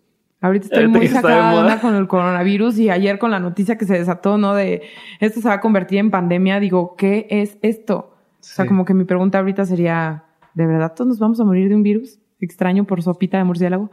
Ahorita 0.42 0.66
estoy 0.66 0.84
Ahorita 0.84 0.98
muy 0.98 1.08
sacada 1.08 1.80
con 1.80 1.94
el 1.94 2.06
coronavirus 2.06 2.78
y 2.78 2.90
ayer 2.90 3.18
con 3.18 3.30
la 3.30 3.40
noticia 3.40 3.78
que 3.78 3.86
se 3.86 3.94
desató, 3.94 4.36
¿no? 4.36 4.54
De 4.54 4.82
esto 5.20 5.40
se 5.40 5.48
va 5.48 5.54
a 5.54 5.60
convertir 5.60 5.98
en 5.98 6.10
pandemia. 6.10 6.60
Digo, 6.60 6.94
¿qué 6.96 7.26
es 7.30 7.58
esto? 7.62 8.14
O 8.40 8.42
sea, 8.42 8.66
como 8.66 8.84
que 8.84 8.92
mi 8.92 9.04
pregunta 9.04 9.38
ahorita 9.38 9.64
sería, 9.64 10.24
¿de 10.52 10.66
verdad 10.66 10.92
todos 10.94 11.08
nos 11.08 11.18
vamos 11.18 11.40
a 11.40 11.44
morir 11.44 11.68
de 11.68 11.74
un 11.74 11.82
virus? 11.82 12.18
Extraño 12.40 12.84
por 12.84 13.02
sopita 13.02 13.38
de 13.38 13.44
murciélago. 13.44 13.90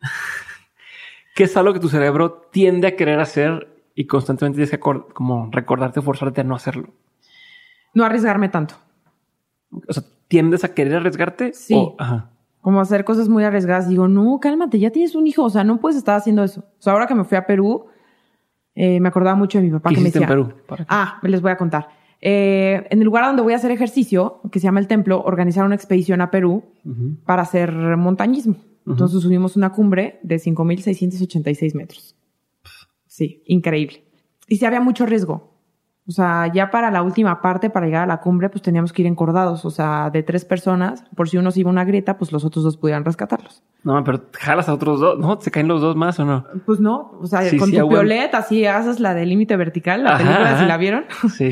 ¿Qué 1.36 1.44
es 1.44 1.56
algo 1.56 1.72
que 1.72 1.80
tu 1.80 1.88
cerebro 1.88 2.32
tiende 2.50 2.88
a 2.88 2.96
querer 2.96 3.20
hacer 3.20 3.75
y 3.96 4.06
constantemente 4.06 4.56
tienes 4.58 4.70
que 4.70 4.78
como 4.78 5.48
recordarte 5.50 6.00
forzarte 6.00 6.42
a 6.42 6.44
no 6.44 6.54
hacerlo? 6.54 6.90
No 7.94 8.04
arriesgarme 8.04 8.48
tanto. 8.48 8.74
O 9.88 9.92
sea, 9.92 10.04
¿tiendes 10.28 10.62
a 10.62 10.72
querer 10.74 10.94
arriesgarte? 10.94 11.52
Sí. 11.54 11.74
O- 11.74 11.96
ajá. 11.98 12.30
como 12.60 12.80
hacer 12.80 13.04
cosas 13.04 13.28
muy 13.28 13.42
arriesgadas. 13.44 13.88
Digo, 13.88 14.06
no, 14.08 14.38
cálmate, 14.40 14.78
ya 14.78 14.90
tienes 14.90 15.14
un 15.14 15.26
hijo, 15.26 15.44
o 15.44 15.50
sea, 15.50 15.62
no 15.64 15.78
puedes 15.80 15.96
estar 15.96 16.16
haciendo 16.16 16.42
eso. 16.44 16.60
O 16.60 16.82
sea, 16.82 16.92
ahora 16.92 17.06
que 17.06 17.14
me 17.14 17.24
fui 17.24 17.36
a 17.38 17.46
Perú, 17.46 17.86
eh, 18.74 18.98
me 19.00 19.08
acordaba 19.08 19.36
mucho 19.36 19.58
de 19.58 19.64
mi 19.64 19.70
papá 19.70 19.88
¿Qué 19.90 19.94
que 19.96 20.00
me 20.02 20.08
hiciste 20.08 20.20
decía. 20.26 20.34
en 20.34 20.46
Perú? 20.48 20.84
Ah, 20.88 21.18
les 21.22 21.40
voy 21.40 21.52
a 21.52 21.56
contar. 21.56 21.88
Eh, 22.20 22.86
en 22.90 22.98
el 22.98 23.04
lugar 23.04 23.24
donde 23.24 23.42
voy 23.42 23.52
a 23.52 23.56
hacer 23.56 23.70
ejercicio, 23.70 24.40
que 24.50 24.58
se 24.58 24.64
llama 24.64 24.80
el 24.80 24.88
templo, 24.88 25.22
organizaron 25.22 25.66
una 25.66 25.74
expedición 25.76 26.20
a 26.20 26.30
Perú 26.30 26.64
para 27.24 27.42
hacer 27.42 27.72
montañismo. 27.96 28.56
Entonces 28.86 29.20
subimos 29.22 29.56
una 29.56 29.70
cumbre 29.72 30.18
de 30.22 30.36
5.686 30.38 31.74
metros. 31.74 32.14
Sí, 33.16 33.42
increíble. 33.46 34.04
Y 34.46 34.56
sí 34.56 34.66
había 34.66 34.82
mucho 34.82 35.06
riesgo. 35.06 35.56
O 36.06 36.12
sea, 36.12 36.52
ya 36.52 36.70
para 36.70 36.90
la 36.90 37.02
última 37.02 37.40
parte, 37.40 37.70
para 37.70 37.86
llegar 37.86 38.02
a 38.02 38.06
la 38.06 38.20
cumbre, 38.20 38.50
pues 38.50 38.60
teníamos 38.60 38.92
que 38.92 39.00
ir 39.00 39.08
encordados. 39.08 39.64
O 39.64 39.70
sea, 39.70 40.10
de 40.10 40.22
tres 40.22 40.44
personas, 40.44 41.02
por 41.16 41.26
si 41.26 41.38
uno 41.38 41.50
se 41.50 41.60
iba 41.60 41.70
a 41.70 41.72
una 41.72 41.86
grieta, 41.86 42.18
pues 42.18 42.30
los 42.30 42.44
otros 42.44 42.62
dos 42.62 42.76
pudieran 42.76 43.06
rescatarlos. 43.06 43.62
No, 43.84 44.04
pero 44.04 44.20
jalas 44.34 44.68
a 44.68 44.74
otros 44.74 45.00
dos, 45.00 45.18
¿no? 45.18 45.40
¿Se 45.40 45.50
caen 45.50 45.66
los 45.66 45.80
dos 45.80 45.96
más 45.96 46.20
o 46.20 46.26
no? 46.26 46.44
Pues 46.66 46.78
no. 46.78 47.12
O 47.18 47.26
sea, 47.26 47.40
con 47.58 47.72
tu 47.72 47.88
piolet, 47.88 48.34
así 48.34 48.66
haces 48.66 49.00
la 49.00 49.14
de 49.14 49.24
límite 49.24 49.56
vertical, 49.56 50.04
la 50.04 50.18
película, 50.18 50.58
si 50.58 50.66
la 50.66 50.76
vieron. 50.76 51.04
Sí. 51.34 51.50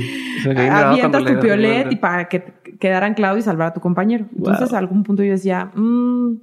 Avientas 0.70 1.24
tu 1.24 1.40
piolet 1.40 1.90
y 1.90 1.96
para 1.96 2.28
que 2.28 2.44
quedara 2.78 3.06
anclado 3.06 3.38
y 3.38 3.42
salvar 3.42 3.68
a 3.68 3.72
tu 3.72 3.80
compañero. 3.80 4.26
Entonces, 4.36 4.74
a 4.74 4.78
algún 4.78 5.02
punto 5.02 5.22
yo 5.22 5.32
decía, 5.32 5.72
mmm, 5.74 6.34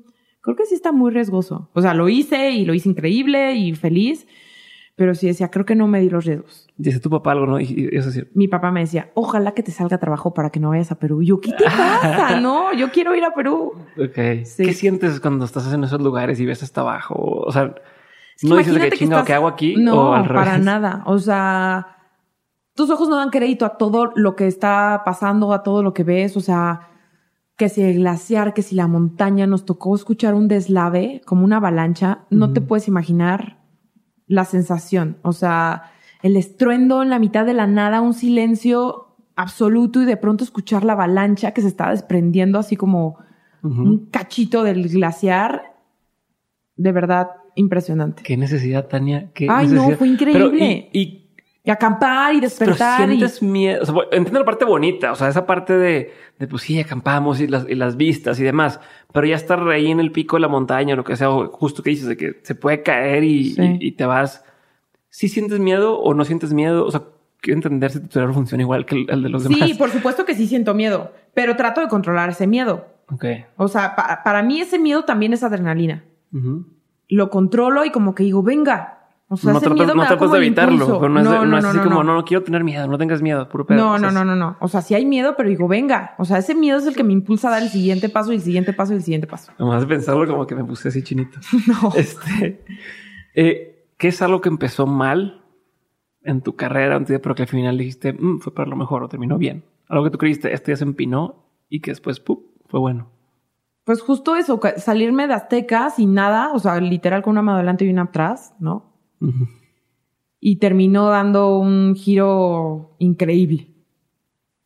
creo 0.42 0.56
que 0.56 0.66
sí 0.66 0.74
está 0.74 0.92
muy 0.92 1.12
riesgoso. 1.12 1.70
O 1.74 1.82
sea, 1.82 1.94
lo 1.94 2.10
hice 2.10 2.50
y 2.50 2.66
lo 2.66 2.74
hice 2.74 2.90
increíble 2.90 3.54
y 3.54 3.76
feliz 3.76 4.26
pero 4.96 5.16
sí 5.16 5.28
decía, 5.28 5.50
creo 5.50 5.66
que 5.66 5.76
no 5.76 5.88
me 5.88 6.00
di 6.00 6.10
los 6.10 6.26
riesgos. 6.26 6.68
Dice 6.78 7.00
tu 7.00 7.10
papá 7.10 7.32
algo, 7.32 7.46
¿no? 7.46 7.60
Y, 7.60 7.90
eso 7.94 8.10
es 8.10 8.28
Mi 8.36 8.48
papá 8.48 8.72
me 8.72 8.82
decía, 8.82 9.12
ojalá 9.14 9.54
que 9.54 9.64
te 9.64 9.72
salga 9.72 9.98
trabajo 9.98 10.34
para 10.34 10.50
que 10.50 10.60
no 10.60 10.70
vayas 10.70 10.92
a 10.92 11.00
Perú. 11.00 11.22
Y 11.22 11.28
yo, 11.28 11.40
¿qué 11.40 11.54
te 11.54 11.64
pasa? 11.64 12.40
no, 12.42 12.74
yo 12.74 12.92
quiero 12.92 13.16
ir 13.16 13.24
a 13.24 13.34
Perú. 13.34 13.74
Ok. 13.98 14.14
¿Qué 14.14 14.74
sientes 14.74 15.20
cuando 15.20 15.46
estás 15.46 15.72
en 15.74 15.84
esos 15.84 16.02
lugares 16.02 16.40
y 16.40 16.46
ves 16.46 16.62
hasta 16.64 16.82
abajo? 16.82 17.16
O 17.16 17.52
sea, 17.52 17.74
no 18.44 18.58
dices 18.58 18.74
de 18.74 18.90
que 18.90 18.98
chingo, 18.98 19.24
¿qué 19.24 19.34
hago 19.34 19.48
aquí? 19.48 19.76
No, 19.78 20.12
para 20.12 20.58
nada. 20.58 21.04
O 21.06 21.20
sea, 21.20 21.98
tus 22.76 22.90
ojos 22.90 23.08
no 23.10 23.16
dan 23.16 23.30
crédito 23.30 23.66
a 23.66 23.78
todo 23.78 24.12
lo 24.16 24.36
que 24.36 24.48
está 24.48 25.04
pasando, 25.06 25.54
a 25.54 25.64
todo 25.64 25.84
lo 25.84 25.94
que 25.94 26.04
ves. 26.04 26.36
O 26.38 26.42
sea, 26.42 26.90
que 27.56 27.70
si 27.70 27.82
el 27.82 27.96
glaciar, 27.96 28.54
que 28.54 28.62
si 28.62 28.76
la 28.76 28.88
montaña, 28.88 29.48
nos 29.48 29.66
tocó 29.66 29.96
escuchar 29.96 30.34
un 30.34 30.48
deslave 30.48 31.22
como 31.26 31.46
una 31.46 31.58
avalancha. 31.58 32.26
No 32.30 32.54
te 32.54 32.62
puedes 32.62 32.88
imaginar 32.88 33.61
la 34.32 34.46
sensación, 34.46 35.18
o 35.24 35.34
sea, 35.34 35.92
el 36.24 36.38
estruendo 36.38 37.04
en 37.04 37.10
la 37.10 37.20
mitad 37.20 37.46
de 37.46 37.54
la 37.54 37.68
nada, 37.68 38.00
un 38.00 38.14
silencio 38.14 39.10
absoluto 39.36 40.02
y 40.02 40.06
de 40.06 40.16
pronto 40.16 40.46
escuchar 40.46 40.86
la 40.86 40.94
avalancha 40.94 41.52
que 41.52 41.62
se 41.62 41.68
está 41.68 41.90
desprendiendo 41.90 42.58
así 42.58 42.78
como 42.78 43.18
un 43.62 44.08
cachito 44.10 44.64
del 44.64 44.88
glaciar. 44.88 45.76
De 46.78 46.94
verdad, 46.94 47.28
impresionante. 47.56 48.24
Qué 48.24 48.38
necesidad, 48.38 48.88
Tania. 48.88 49.32
Qué 49.34 49.48
Ay, 49.50 49.68
no, 49.68 49.92
fue 49.98 50.08
increíble. 50.08 50.90
y, 50.94 51.21
acampar 51.70 52.34
y 52.34 52.40
despertar. 52.40 52.98
Pero 52.98 53.08
sientes 53.10 53.42
miedo. 53.44 53.84
entiendo 54.12 54.40
la 54.40 54.46
parte 54.46 54.66
bonita, 54.66 55.12
o 55.12 55.16
sea, 55.16 55.28
esa 55.28 55.46
parte 55.46 55.78
de, 55.78 56.12
de 56.40 56.48
pues 56.48 56.64
sí, 56.64 56.80
acampamos 56.80 57.40
y 57.40 57.48
las, 57.48 57.70
y 57.70 57.76
las 57.76 57.98
vistas 57.98 58.40
y 58.40 58.44
demás. 58.44 58.80
Pero 59.14 59.28
ya 59.28 59.36
estar 59.36 59.68
ahí 59.70 59.92
en 59.92 60.00
el 60.00 60.12
pico 60.12 60.38
de 60.38 60.42
la 60.42 60.48
montaña 60.48 60.94
o 60.94 60.98
lo 60.98 61.04
que 61.04 61.16
sea, 61.16 61.30
justo 61.52 61.84
que 61.84 61.92
dices 61.92 62.08
de 62.08 62.18
que 62.18 62.40
se 62.42 62.56
puede 62.56 62.82
caer 62.82 63.24
y, 63.24 63.56
y, 63.80 63.92
te 63.92 64.06
vas. 64.06 64.44
¿Sí 65.10 65.28
sientes 65.30 65.60
miedo 65.60 66.00
o 66.00 66.14
no 66.14 66.26
sientes 66.26 66.54
miedo? 66.54 66.86
O 66.86 66.90
sea, 66.90 67.04
quiero 67.42 67.58
entender 67.58 67.92
si 67.92 68.00
tu 68.00 68.08
cerebro 68.08 68.34
funciona 68.34 68.64
igual 68.64 68.86
que 68.86 69.06
el, 69.08 69.24
de 69.24 69.30
los 69.30 69.44
demás. 69.44 69.60
Sí, 69.68 69.76
por 69.76 69.92
supuesto 69.92 70.26
que 70.26 70.34
sí 70.34 70.48
siento 70.48 70.74
miedo, 70.74 71.12
pero 71.34 71.56
trato 71.56 71.82
de 71.82 71.90
controlar 71.90 72.30
ese 72.30 72.48
miedo. 72.48 72.88
Ok. 73.12 73.26
O 73.58 73.68
sea, 73.68 73.96
para 74.24 74.42
mí 74.42 74.62
ese 74.62 74.80
miedo 74.80 75.04
también 75.04 75.34
es 75.34 75.44
adrenalina. 75.44 76.06
Lo 77.10 77.30
controlo 77.30 77.84
y 77.84 77.92
como 77.92 78.16
que 78.16 78.24
digo, 78.24 78.42
venga, 78.42 79.01
o 79.34 79.38
sea, 79.38 79.54
no 79.54 79.60
ese 79.60 79.70
miedo 79.70 79.96
no 79.96 80.06
tratas 80.06 80.30
de 80.30 80.38
evitarlo, 80.40 81.08
no, 81.08 81.20
es, 81.20 81.24
no, 81.24 81.46
no, 81.46 81.58
es 81.58 81.64
así 81.64 81.80
como, 81.80 82.04
no, 82.04 82.16
no 82.16 82.26
quiero 82.26 82.44
tener 82.44 82.66
miedo, 82.66 82.86
no 82.86 82.98
tengas 82.98 83.22
miedo, 83.22 83.48
puro 83.48 83.66
pedo. 83.66 83.78
No, 83.78 83.98
no, 83.98 84.12
no, 84.12 84.26
no, 84.26 84.36
no. 84.36 84.58
O 84.60 84.68
sea, 84.68 84.82
sí 84.82 84.94
hay 84.94 85.06
miedo, 85.06 85.36
pero 85.38 85.48
digo, 85.48 85.70
venga. 85.70 86.16
O 86.18 86.26
sea, 86.26 86.38
ese 86.38 86.54
miedo 86.54 86.78
es 86.78 86.86
el 86.86 86.98
que 86.98 87.06
me 87.06 87.14
impulsa 87.14 87.48
a 87.48 87.52
dar 87.52 87.64
el 87.64 87.70
siguiente 87.70 88.10
paso, 88.10 88.34
y 88.34 88.36
el 88.36 88.42
siguiente 88.42 88.74
paso, 88.74 88.92
y 88.92 88.98
el 88.98 89.04
siguiente 89.04 89.28
paso. 89.28 89.54
Nomás 89.58 89.80
de 89.80 89.88
pensarlo 89.88 90.28
como 90.28 90.46
que 90.46 90.54
me 90.54 90.66
puse 90.66 90.90
así 90.90 91.02
chinito. 91.02 91.40
no. 91.68 91.94
Este, 91.96 92.66
eh, 93.34 93.86
¿qué 93.98 94.10
es 94.10 94.22
algo 94.22 94.42
que 94.42 94.50
empezó 94.50 94.86
mal 94.86 95.46
en 96.24 96.42
tu 96.42 96.58
carrera, 96.58 97.00
pero 97.00 97.34
que 97.34 97.44
al 97.44 97.48
final 97.48 97.78
dijiste, 97.78 98.12
mm, 98.12 98.40
fue 98.40 98.54
para 98.54 98.68
lo 98.68 98.76
mejor 98.76 99.02
o 99.02 99.08
terminó 99.08 99.38
bien? 99.38 99.64
Algo 99.88 100.04
que 100.04 100.10
tú 100.10 100.18
creíste, 100.18 100.54
esto 100.54 100.72
ya 100.72 100.76
se 100.76 100.84
empinó 100.84 101.46
y 101.70 101.80
que 101.80 101.92
después, 101.92 102.20
¡pup! 102.20 102.48
fue 102.68 102.82
bueno. 102.82 103.08
Pues 103.86 104.02
justo 104.02 104.36
eso, 104.36 104.60
salirme 104.76 105.28
de 105.28 105.36
Azteca 105.36 105.90
sin 105.90 106.14
nada, 106.14 106.52
o 106.52 106.60
sea, 106.60 106.82
literal 106.82 107.22
con 107.22 107.32
una 107.32 107.42
mano 107.42 107.56
adelante 107.60 107.86
y 107.86 107.90
una 107.90 108.04
atrás, 108.04 108.54
¿no? 108.60 108.91
Y 110.40 110.58
terminó 110.58 111.10
dando 111.10 111.58
un 111.58 111.96
giro 111.96 112.96
increíble. 113.00 113.68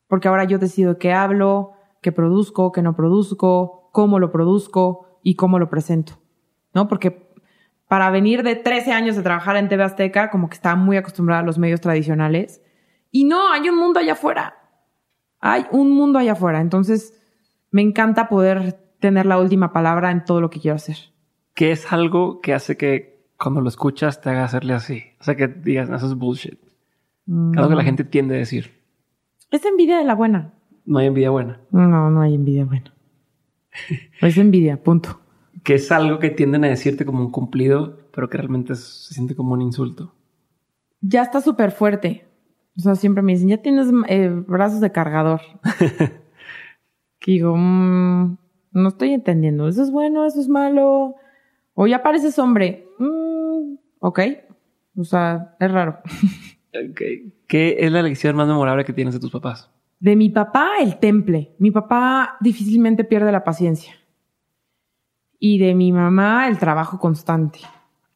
Porque 0.08 0.28
ahora 0.28 0.46
yo 0.46 0.58
decido 0.58 0.98
qué 0.98 1.14
hablo, 1.14 1.74
qué 2.02 2.12
produzco, 2.12 2.72
qué 2.72 2.82
no 2.82 2.96
produzco, 2.96 3.90
cómo 3.92 4.20
lo 4.20 4.32
produzco 4.32 5.20
y 5.24 5.36
cómo 5.36 5.60
lo 5.60 5.70
presento. 5.70 6.14
¿No? 6.74 6.88
Porque 6.88 7.26
para 7.88 8.10
venir 8.10 8.44
de 8.44 8.56
13 8.56 8.92
años 8.92 9.16
de 9.16 9.24
trabajar 9.24 9.58
en 9.58 9.70
TV 9.70 9.84
Azteca, 9.84 10.30
como 10.30 10.50
que 10.50 10.56
estaba 10.56 10.76
muy 10.76 10.98
acostumbrada 10.98 11.42
a 11.42 11.46
los 11.46 11.58
medios 11.58 11.82
tradicionales. 11.82 12.62
Y 13.12 13.26
no, 13.26 13.52
hay 13.52 13.70
un 13.70 13.78
mundo 13.78 14.00
allá 14.00 14.14
afuera. 14.14 14.56
Hay 15.40 15.66
un 15.72 15.92
mundo 15.92 16.20
allá 16.20 16.34
afuera. 16.34 16.62
Entonces, 16.62 17.22
me 17.72 17.82
encanta 17.82 18.28
poder 18.28 18.80
tener 19.00 19.26
la 19.26 19.40
última 19.40 19.72
palabra 19.72 20.12
en 20.12 20.26
todo 20.26 20.42
lo 20.42 20.50
que 20.50 20.60
quiero 20.60 20.76
hacer. 20.76 20.98
¿Qué 21.54 21.72
es 21.72 21.92
algo 21.92 22.42
que 22.42 22.54
hace 22.54 22.76
que 22.76 23.15
cuando 23.38 23.62
lo 23.62 23.70
escuchas 23.70 24.22
te 24.22 24.30
haga 24.30 24.46
hacerle 24.46 24.74
así. 24.74 25.04
O 25.20 25.24
sea, 25.24 25.36
que 25.36 25.48
digas, 25.48 25.90
eso 25.90 26.06
es 26.06 26.16
bullshit. 26.16 26.60
Algo 27.28 27.70
que 27.70 27.76
la 27.76 27.84
gente 27.84 28.04
tiende 28.04 28.36
a 28.36 28.40
decir. 28.40 28.72
Es 29.52 29.66
envidia 29.66 29.98
de 29.98 30.06
la 30.06 30.16
buena. 30.16 30.54
No 30.86 31.00
hay 31.00 31.08
envidia 31.08 31.32
buena. 31.32 31.60
No, 31.72 32.10
no 32.10 32.22
hay 32.22 32.36
envidia 32.36 32.66
buena. 32.66 32.94
es 34.22 34.38
envidia, 34.38 34.82
punto. 34.82 35.20
Que 35.64 35.76
es 35.76 35.92
algo 35.92 36.20
que 36.20 36.30
tienden 36.30 36.64
a 36.66 36.68
decirte 36.68 37.06
como 37.06 37.22
un 37.22 37.32
cumplido, 37.32 37.98
pero 38.12 38.30
que 38.30 38.38
realmente 38.38 38.76
se 38.76 39.14
siente 39.14 39.36
como 39.36 39.54
un 39.54 39.62
insulto. 39.62 40.14
Ya 41.02 41.24
está 41.24 41.42
súper 41.42 41.72
fuerte. 41.72 42.28
O 42.78 42.82
sea, 42.82 42.96
siempre 42.96 43.24
me 43.24 43.34
dicen, 43.34 43.50
ya 43.50 43.62
tienes 43.62 43.88
eh, 44.08 44.30
brazos 44.30 44.82
de 44.82 44.92
cargador. 44.92 45.42
que 47.20 47.32
digo, 47.32 47.56
mm, 47.58 48.38
no 48.74 48.88
estoy 48.90 49.14
entendiendo. 49.14 49.68
Eso 49.68 49.82
es 49.82 49.92
bueno, 49.92 50.26
eso 50.26 50.40
es 50.40 50.50
malo. 50.50 51.16
O 51.74 51.88
ya 51.88 52.04
pareces 52.04 52.38
hombre. 52.38 52.85
Mm, 53.00 53.76
ok. 54.00 54.20
O 54.98 55.04
sea, 55.04 55.56
es 55.60 55.72
raro. 55.72 56.00
¿Qué 57.48 57.78
es 57.80 57.92
la 57.92 58.02
lección 58.02 58.36
más 58.36 58.48
memorable 58.48 58.86
que 58.86 58.94
tienes 58.94 59.14
de 59.14 59.20
tus 59.20 59.32
papás? 59.32 59.72
De 60.00 60.16
mi 60.16 60.30
papá, 60.30 60.74
el 60.80 61.00
temple. 61.00 61.56
Mi 61.60 61.72
papá 61.72 62.38
difícilmente 62.42 63.04
pierde 63.04 63.32
la 63.32 63.44
paciencia. 63.44 63.94
Y 65.40 65.58
de 65.60 65.76
mi 65.76 65.92
mamá, 65.92 66.48
el 66.48 66.58
trabajo 66.58 67.00
constante. 67.00 67.60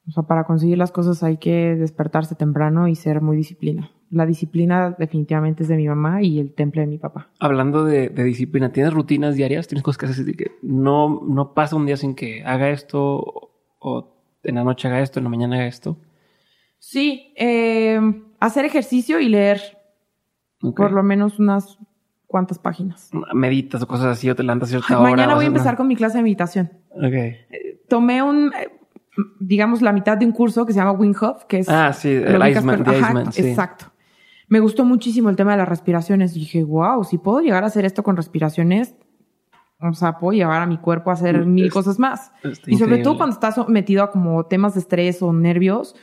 O 0.08 0.12
sea, 0.12 0.24
para 0.24 0.44
conseguir 0.46 0.78
las 0.78 0.92
cosas 0.92 1.22
hay 1.24 1.38
que 1.38 1.76
despertarse 1.76 2.36
temprano 2.36 2.88
y 2.88 2.96
ser 2.96 3.22
muy 3.22 3.38
disciplina. 3.38 3.92
La 4.10 4.26
disciplina 4.26 4.96
definitivamente 4.98 5.64
es 5.64 5.70
de 5.70 5.78
mi 5.78 5.88
mamá 5.88 6.24
y 6.24 6.40
el 6.40 6.54
temple 6.54 6.82
de 6.82 6.88
mi 6.88 6.98
papá. 6.98 7.30
Hablando 7.40 7.86
de, 7.86 8.10
disciplina, 8.10 8.72
¿tienes 8.72 8.92
rutinas 8.92 9.36
diarias? 9.36 9.68
¿Tienes 9.68 9.84
cosas 9.84 9.98
que 10.00 10.06
haces 10.08 10.36
que 10.36 10.52
no, 10.64 11.22
no 11.28 11.54
pasa 11.54 11.76
un 11.76 11.86
día 11.86 11.96
sin 11.96 12.16
que 12.16 12.44
haga 12.44 12.72
esto 12.72 13.52
o 13.78 14.19
en 14.44 14.56
la 14.56 14.64
noche 14.64 14.88
haga 14.88 15.02
esto, 15.02 15.20
en 15.20 15.26
la 15.26 15.30
mañana 15.30 15.56
haga 15.56 15.68
esto? 15.68 15.98
Sí, 16.78 17.34
eh, 17.36 18.00
hacer 18.40 18.66
ejercicio 18.66 19.20
y 19.20 19.30
leer 19.30 19.62
por 20.76 20.92
lo 20.92 21.04
menos 21.04 21.40
unas 21.40 21.78
cuantas 22.28 22.60
páginas. 22.60 23.10
Meditas 23.34 23.82
o 23.82 23.88
cosas 23.88 24.08
así 24.08 24.30
o 24.30 24.36
te 24.36 24.44
levantas 24.44 24.70
cierta 24.70 25.00
hora. 25.00 25.12
Mañana 25.12 25.36
voy 25.36 25.46
a 25.46 25.48
empezar 25.48 25.76
con 25.76 25.88
mi 25.88 25.96
clase 25.96 26.18
de 26.18 26.24
meditación. 26.24 26.72
Ok. 26.92 27.14
Eh, 27.14 27.82
tomé 27.88 28.22
un, 28.22 28.54
eh, 28.54 28.70
digamos, 29.40 29.82
la 29.82 29.92
mitad 29.92 30.18
de 30.18 30.26
un 30.26 30.32
curso 30.32 30.66
que 30.66 30.74
se 30.74 30.80
llama 30.80 30.92
Wing 30.92 31.16
Hof, 31.20 31.46
que 31.46 31.60
es... 31.60 31.70
Ah, 31.70 31.92
sí, 31.92 32.10
el 32.10 32.48
Iceman, 32.48 33.28
Exacto. 33.36 33.92
Me 34.48 34.60
gustó 34.60 34.86
muchísimo 34.86 35.30
el 35.30 35.36
tema 35.36 35.52
de 35.52 35.58
las 35.58 35.70
respiraciones. 35.70 36.34
dije, 36.34 36.64
wow, 36.64 37.04
si 37.04 37.18
puedo 37.18 37.40
llegar 37.42 37.64
a 37.64 37.68
hacer 37.68 37.86
esto 37.86 38.04
con 38.04 38.16
respiraciones, 38.16 38.96
o 39.80 39.94
sea, 39.94 40.18
puedo 40.18 40.38
llevar 40.38 40.62
a 40.62 40.66
mi 40.66 40.78
cuerpo 40.78 41.10
a 41.10 41.14
hacer 41.14 41.46
mil 41.46 41.72
cosas 41.72 42.00
más. 42.00 42.32
Y 42.68 42.78
sobre 42.78 42.98
todo 43.00 43.18
cuando 43.18 43.34
estás 43.34 43.68
metido 43.70 44.04
a 44.04 44.12
como 44.12 44.46
temas 44.46 44.74
de 44.74 44.82
estrés 44.82 45.22
o 45.22 45.32
nervios, 45.32 45.96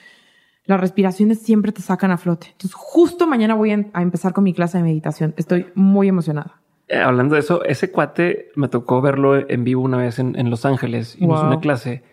las 0.64 0.81
respiraciones 0.81 1.43
siempre 1.43 1.72
te 1.72 1.83
sacan 1.83 2.11
a 2.11 2.16
flote. 2.16 2.49
Entonces, 2.53 2.74
justo 2.74 3.27
mañana 3.27 3.55
voy 3.55 3.70
a 3.70 4.01
empezar 4.01 4.33
con 4.33 4.45
mi 4.45 4.53
clase 4.53 4.79
de 4.79 4.85
meditación. 4.85 5.35
Estoy 5.37 5.66
muy 5.74 6.09
emocionada. 6.09 6.61
Eh, 6.89 6.99
hablando 6.99 7.35
de 7.35 7.41
eso, 7.41 7.64
ese 7.64 7.91
cuate 7.91 8.51
me 8.55 8.68
tocó 8.68 9.01
verlo 9.01 9.37
en 9.37 9.64
vivo 9.64 9.83
una 9.83 9.99
vez 9.99 10.18
en, 10.18 10.51
Los 10.51 10.64
Ángeles 10.64 11.16
y 11.18 11.27
nos 11.27 11.39
hizo 11.39 11.47
una 11.47 11.61
clase 11.61 12.05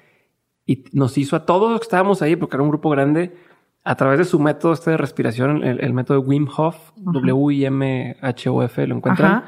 y 0.66 0.86
nos 0.93 1.18
hizo 1.18 1.36
a 1.36 1.45
todos 1.45 1.72
los 1.72 1.80
que 1.80 1.86
estábamos 1.86 2.22
ahí, 2.22 2.36
porque 2.36 2.55
era 2.55 2.64
un 2.64 2.70
grupo 2.70 2.89
grande, 2.89 3.36
a 3.84 3.95
través 3.95 4.18
de 4.18 4.26
su 4.26 4.39
método 4.39 4.74
este 4.74 4.91
de 4.91 4.97
respiración, 4.97 5.64
el, 5.64 5.93
método 5.93 6.22
Wim 6.22 6.47
Hof, 6.55 6.78
W-I-M-H-O-F, 6.95 8.88
lo 8.88 8.95
encuentran 8.95 9.43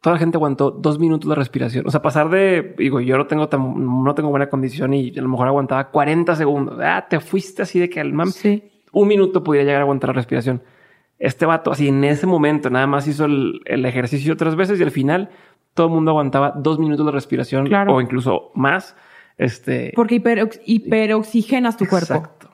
toda 0.00 0.14
la 0.14 0.20
gente 0.20 0.36
aguantó 0.36 0.70
dos 0.70 0.98
minutos 0.98 1.28
de 1.28 1.34
respiración. 1.34 1.86
O 1.86 1.90
sea, 1.90 2.02
pasar 2.02 2.28
de, 2.30 2.74
digo, 2.78 3.00
yo 3.00 3.16
no 3.16 3.26
tengo 3.26 3.48
tan, 3.48 4.04
no 4.04 4.14
tengo 4.14 4.30
buena 4.30 4.48
condición 4.48 4.94
y 4.94 5.16
a 5.16 5.22
lo 5.22 5.28
mejor 5.28 5.48
aguantaba 5.48 5.90
40 5.90 6.36
segundos. 6.36 6.78
Ah, 6.82 7.06
te 7.08 7.20
fuiste 7.20 7.62
así 7.62 7.78
de 7.78 7.88
que 7.88 8.00
al 8.00 8.12
mam, 8.12 8.30
un 8.92 9.08
minuto 9.08 9.42
podía 9.42 9.62
llegar 9.62 9.80
a 9.80 9.82
aguantar 9.82 10.08
la 10.08 10.14
respiración. 10.14 10.62
Este 11.18 11.46
vato, 11.46 11.72
así 11.72 11.88
en 11.88 12.04
ese 12.04 12.26
momento, 12.26 12.70
nada 12.70 12.86
más 12.86 13.08
hizo 13.08 13.24
el, 13.24 13.60
ejercicio 13.66 14.36
tres 14.36 14.54
veces 14.54 14.78
y 14.78 14.84
al 14.84 14.92
final 14.92 15.30
todo 15.74 15.88
el 15.88 15.92
mundo 15.92 16.12
aguantaba 16.12 16.52
dos 16.56 16.78
minutos 16.78 17.04
de 17.04 17.12
respiración 17.12 17.68
o 17.88 18.00
incluso 18.00 18.52
más. 18.54 18.94
Este, 19.36 19.92
porque 19.94 20.16
hiper, 20.16 20.48
hiperoxigenas 20.64 21.76
tu 21.76 21.86
cuerpo. 21.86 22.14
Exacto. 22.14 22.50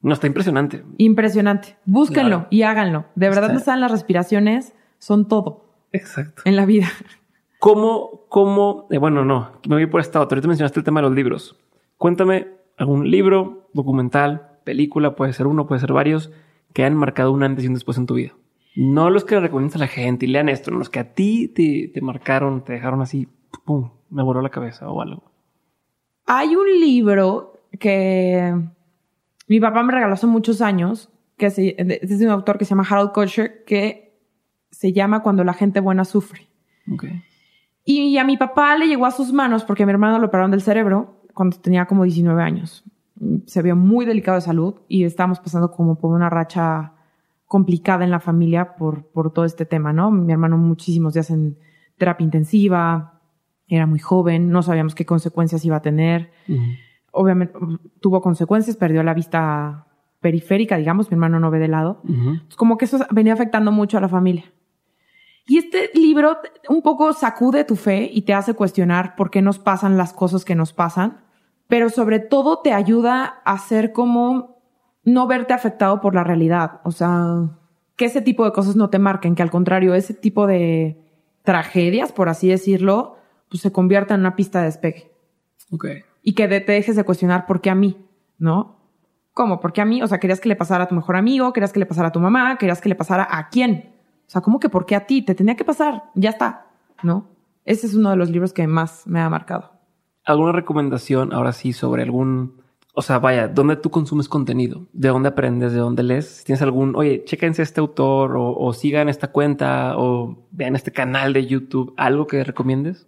No, 0.00 0.14
está 0.14 0.26
impresionante. 0.26 0.82
Impresionante. 0.98 1.76
Búsquenlo 1.84 2.46
y 2.50 2.62
háganlo. 2.62 3.06
De 3.14 3.28
verdad 3.28 3.52
no 3.52 3.58
saben 3.58 3.80
las 3.80 3.90
respiraciones, 3.90 4.74
son 4.98 5.26
todo. 5.28 5.65
Exacto. 5.96 6.42
En 6.44 6.56
la 6.56 6.66
vida. 6.66 6.88
¿Cómo, 7.58 8.26
cómo, 8.28 8.86
eh, 8.90 8.98
bueno, 8.98 9.24
no, 9.24 9.52
me 9.68 9.76
voy 9.76 9.86
por 9.86 10.00
esta 10.00 10.20
otra. 10.20 10.36
Ahorita 10.36 10.48
mencionaste 10.48 10.80
el 10.80 10.84
tema 10.84 11.00
de 11.00 11.08
los 11.08 11.16
libros. 11.16 11.56
Cuéntame 11.96 12.48
algún 12.76 13.10
libro, 13.10 13.68
documental, 13.72 14.58
película, 14.64 15.16
puede 15.16 15.32
ser 15.32 15.46
uno, 15.46 15.66
puede 15.66 15.80
ser 15.80 15.92
varios, 15.92 16.30
que 16.72 16.84
han 16.84 16.94
marcado 16.94 17.32
un 17.32 17.42
antes 17.42 17.64
y 17.64 17.68
un 17.68 17.74
después 17.74 17.96
en 17.98 18.06
tu 18.06 18.14
vida. 18.14 18.34
No 18.74 19.08
los 19.08 19.24
que 19.24 19.36
le 19.36 19.40
recomiendas 19.40 19.76
a 19.76 19.80
la 19.80 19.86
gente 19.86 20.26
y 20.26 20.28
lean 20.28 20.50
esto, 20.50 20.70
no 20.70 20.78
los 20.78 20.90
que 20.90 20.98
a 20.98 21.14
ti 21.14 21.48
te, 21.48 21.90
te 21.92 22.00
marcaron, 22.02 22.62
te 22.62 22.74
dejaron 22.74 23.00
así, 23.00 23.26
pum, 23.64 23.90
me 24.10 24.22
voló 24.22 24.42
la 24.42 24.50
cabeza 24.50 24.90
o 24.90 25.00
algo. 25.00 25.24
Hay 26.26 26.54
un 26.54 26.68
libro 26.80 27.62
que 27.78 28.54
mi 29.48 29.60
papá 29.60 29.82
me 29.82 29.92
regaló 29.92 30.14
hace 30.14 30.26
muchos 30.26 30.60
años, 30.60 31.10
que 31.38 31.46
es 31.46 31.56
de 31.56 32.26
un 32.26 32.32
autor 32.32 32.58
que 32.58 32.64
se 32.64 32.70
llama 32.70 32.86
Harold 32.88 33.12
Kosher, 33.12 33.64
que 33.64 34.05
se 34.76 34.92
llama 34.92 35.22
Cuando 35.22 35.42
la 35.42 35.54
gente 35.54 35.80
buena 35.80 36.04
sufre. 36.04 36.48
Okay. 36.92 37.22
Y 37.82 38.18
a 38.18 38.24
mi 38.24 38.36
papá 38.36 38.76
le 38.76 38.86
llegó 38.86 39.06
a 39.06 39.10
sus 39.10 39.32
manos 39.32 39.64
porque 39.64 39.84
a 39.84 39.86
mi 39.86 39.92
hermano 39.92 40.18
lo 40.18 40.26
operaron 40.26 40.50
del 40.50 40.60
cerebro 40.60 41.22
cuando 41.32 41.56
tenía 41.56 41.86
como 41.86 42.04
19 42.04 42.42
años. 42.42 42.84
Se 43.46 43.62
vio 43.62 43.74
muy 43.74 44.04
delicado 44.04 44.34
de 44.34 44.42
salud 44.42 44.74
y 44.86 45.04
estábamos 45.04 45.40
pasando 45.40 45.70
como 45.70 45.94
por 45.98 46.14
una 46.14 46.28
racha 46.28 46.92
complicada 47.46 48.04
en 48.04 48.10
la 48.10 48.20
familia 48.20 48.76
por, 48.76 49.06
por 49.06 49.32
todo 49.32 49.46
este 49.46 49.64
tema, 49.64 49.94
¿no? 49.94 50.10
Mi 50.10 50.30
hermano 50.32 50.58
muchísimos 50.58 51.14
días 51.14 51.30
en 51.30 51.56
terapia 51.96 52.24
intensiva, 52.24 53.20
era 53.68 53.86
muy 53.86 53.98
joven, 53.98 54.50
no 54.50 54.62
sabíamos 54.62 54.94
qué 54.94 55.06
consecuencias 55.06 55.64
iba 55.64 55.76
a 55.76 55.82
tener. 55.82 56.32
Obviamente 57.12 57.54
tuvo 58.00 58.20
consecuencias, 58.20 58.76
perdió 58.76 59.02
la 59.02 59.14
vista 59.14 59.86
periférica, 60.20 60.76
digamos, 60.76 61.10
mi 61.10 61.14
hermano 61.14 61.40
no 61.40 61.50
ve 61.50 61.60
de 61.60 61.68
lado. 61.68 62.02
Como 62.56 62.76
que 62.76 62.84
eso 62.84 62.98
venía 63.10 63.32
afectando 63.32 63.72
mucho 63.72 63.96
a 63.96 64.02
la 64.02 64.08
familia. 64.08 64.44
Y 65.46 65.58
este 65.58 65.90
libro 65.94 66.38
un 66.68 66.82
poco 66.82 67.12
sacude 67.12 67.64
tu 67.64 67.76
fe 67.76 68.10
y 68.12 68.22
te 68.22 68.34
hace 68.34 68.54
cuestionar 68.54 69.14
por 69.14 69.30
qué 69.30 69.42
nos 69.42 69.58
pasan 69.58 69.96
las 69.96 70.12
cosas 70.12 70.44
que 70.44 70.56
nos 70.56 70.72
pasan, 70.72 71.24
pero 71.68 71.88
sobre 71.88 72.18
todo 72.18 72.60
te 72.60 72.72
ayuda 72.72 73.42
a 73.44 73.58
ser 73.58 73.92
como 73.92 74.60
no 75.04 75.26
verte 75.28 75.54
afectado 75.54 76.00
por 76.00 76.14
la 76.14 76.24
realidad. 76.24 76.80
O 76.84 76.90
sea, 76.90 77.48
que 77.96 78.06
ese 78.06 78.22
tipo 78.22 78.44
de 78.44 78.52
cosas 78.52 78.74
no 78.74 78.90
te 78.90 78.98
marquen, 78.98 79.36
que 79.36 79.42
al 79.42 79.50
contrario, 79.50 79.94
ese 79.94 80.14
tipo 80.14 80.48
de 80.48 81.00
tragedias, 81.42 82.10
por 82.10 82.28
así 82.28 82.48
decirlo, 82.48 83.16
pues 83.48 83.62
se 83.62 83.70
convierta 83.70 84.14
en 84.14 84.20
una 84.20 84.34
pista 84.34 84.58
de 84.58 84.66
despegue. 84.66 85.12
Ok. 85.70 85.86
Y 86.22 86.34
que 86.34 86.48
te 86.48 86.72
dejes 86.72 86.96
de 86.96 87.04
cuestionar 87.04 87.46
por 87.46 87.60
qué 87.60 87.70
a 87.70 87.76
mí, 87.76 88.04
¿no? 88.38 88.80
¿Cómo? 89.32 89.60
¿Por 89.60 89.72
qué 89.72 89.80
a 89.80 89.84
mí? 89.84 90.02
O 90.02 90.08
sea, 90.08 90.18
querías 90.18 90.40
que 90.40 90.48
le 90.48 90.56
pasara 90.56 90.84
a 90.84 90.88
tu 90.88 90.94
mejor 90.94 91.14
amigo, 91.14 91.52
querías 91.52 91.72
que 91.72 91.78
le 91.78 91.86
pasara 91.86 92.08
a 92.08 92.12
tu 92.12 92.18
mamá, 92.18 92.58
querías 92.58 92.80
que 92.80 92.88
le 92.88 92.96
pasara 92.96 93.28
a 93.30 93.48
quién. 93.48 93.95
O 94.26 94.30
sea, 94.30 94.40
¿cómo 94.40 94.58
que 94.58 94.68
por 94.68 94.86
qué 94.86 94.96
a 94.96 95.06
ti? 95.06 95.22
Te 95.22 95.34
tenía 95.34 95.56
que 95.56 95.64
pasar, 95.64 96.04
ya 96.14 96.30
está, 96.30 96.66
¿no? 97.02 97.28
Ese 97.64 97.86
es 97.86 97.94
uno 97.94 98.10
de 98.10 98.16
los 98.16 98.30
libros 98.30 98.52
que 98.52 98.66
más 98.66 99.06
me 99.06 99.20
ha 99.20 99.28
marcado. 99.28 99.72
¿Alguna 100.24 100.52
recomendación 100.52 101.32
ahora 101.32 101.52
sí 101.52 101.72
sobre 101.72 102.02
algún, 102.02 102.60
o 102.94 103.02
sea, 103.02 103.20
vaya, 103.20 103.46
dónde 103.46 103.76
tú 103.76 103.90
consumes 103.90 104.28
contenido? 104.28 104.86
¿De 104.92 105.08
dónde 105.08 105.28
aprendes? 105.28 105.72
¿De 105.72 105.78
dónde 105.78 106.02
lees? 106.02 106.26
Si 106.26 106.44
tienes 106.44 106.62
algún, 106.62 106.96
oye, 106.96 107.24
chéquense 107.24 107.62
este 107.62 107.80
autor 107.80 108.34
o, 108.36 108.72
sigan 108.72 109.08
esta 109.08 109.28
cuenta 109.28 109.96
o 109.96 110.46
vean 110.50 110.74
este 110.74 110.90
canal 110.90 111.32
de 111.32 111.46
YouTube, 111.46 111.94
algo 111.96 112.26
que 112.26 112.42
recomiendes? 112.42 113.06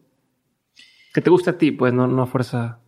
Que 1.13 1.21
te 1.21 1.31
guste 1.31 1.51
a 1.51 1.59
ti, 1.59 1.73
pues 1.73 1.93
no, 1.93 2.07
no 2.07 2.23
a 2.23 2.27
fuerza. 2.27 2.79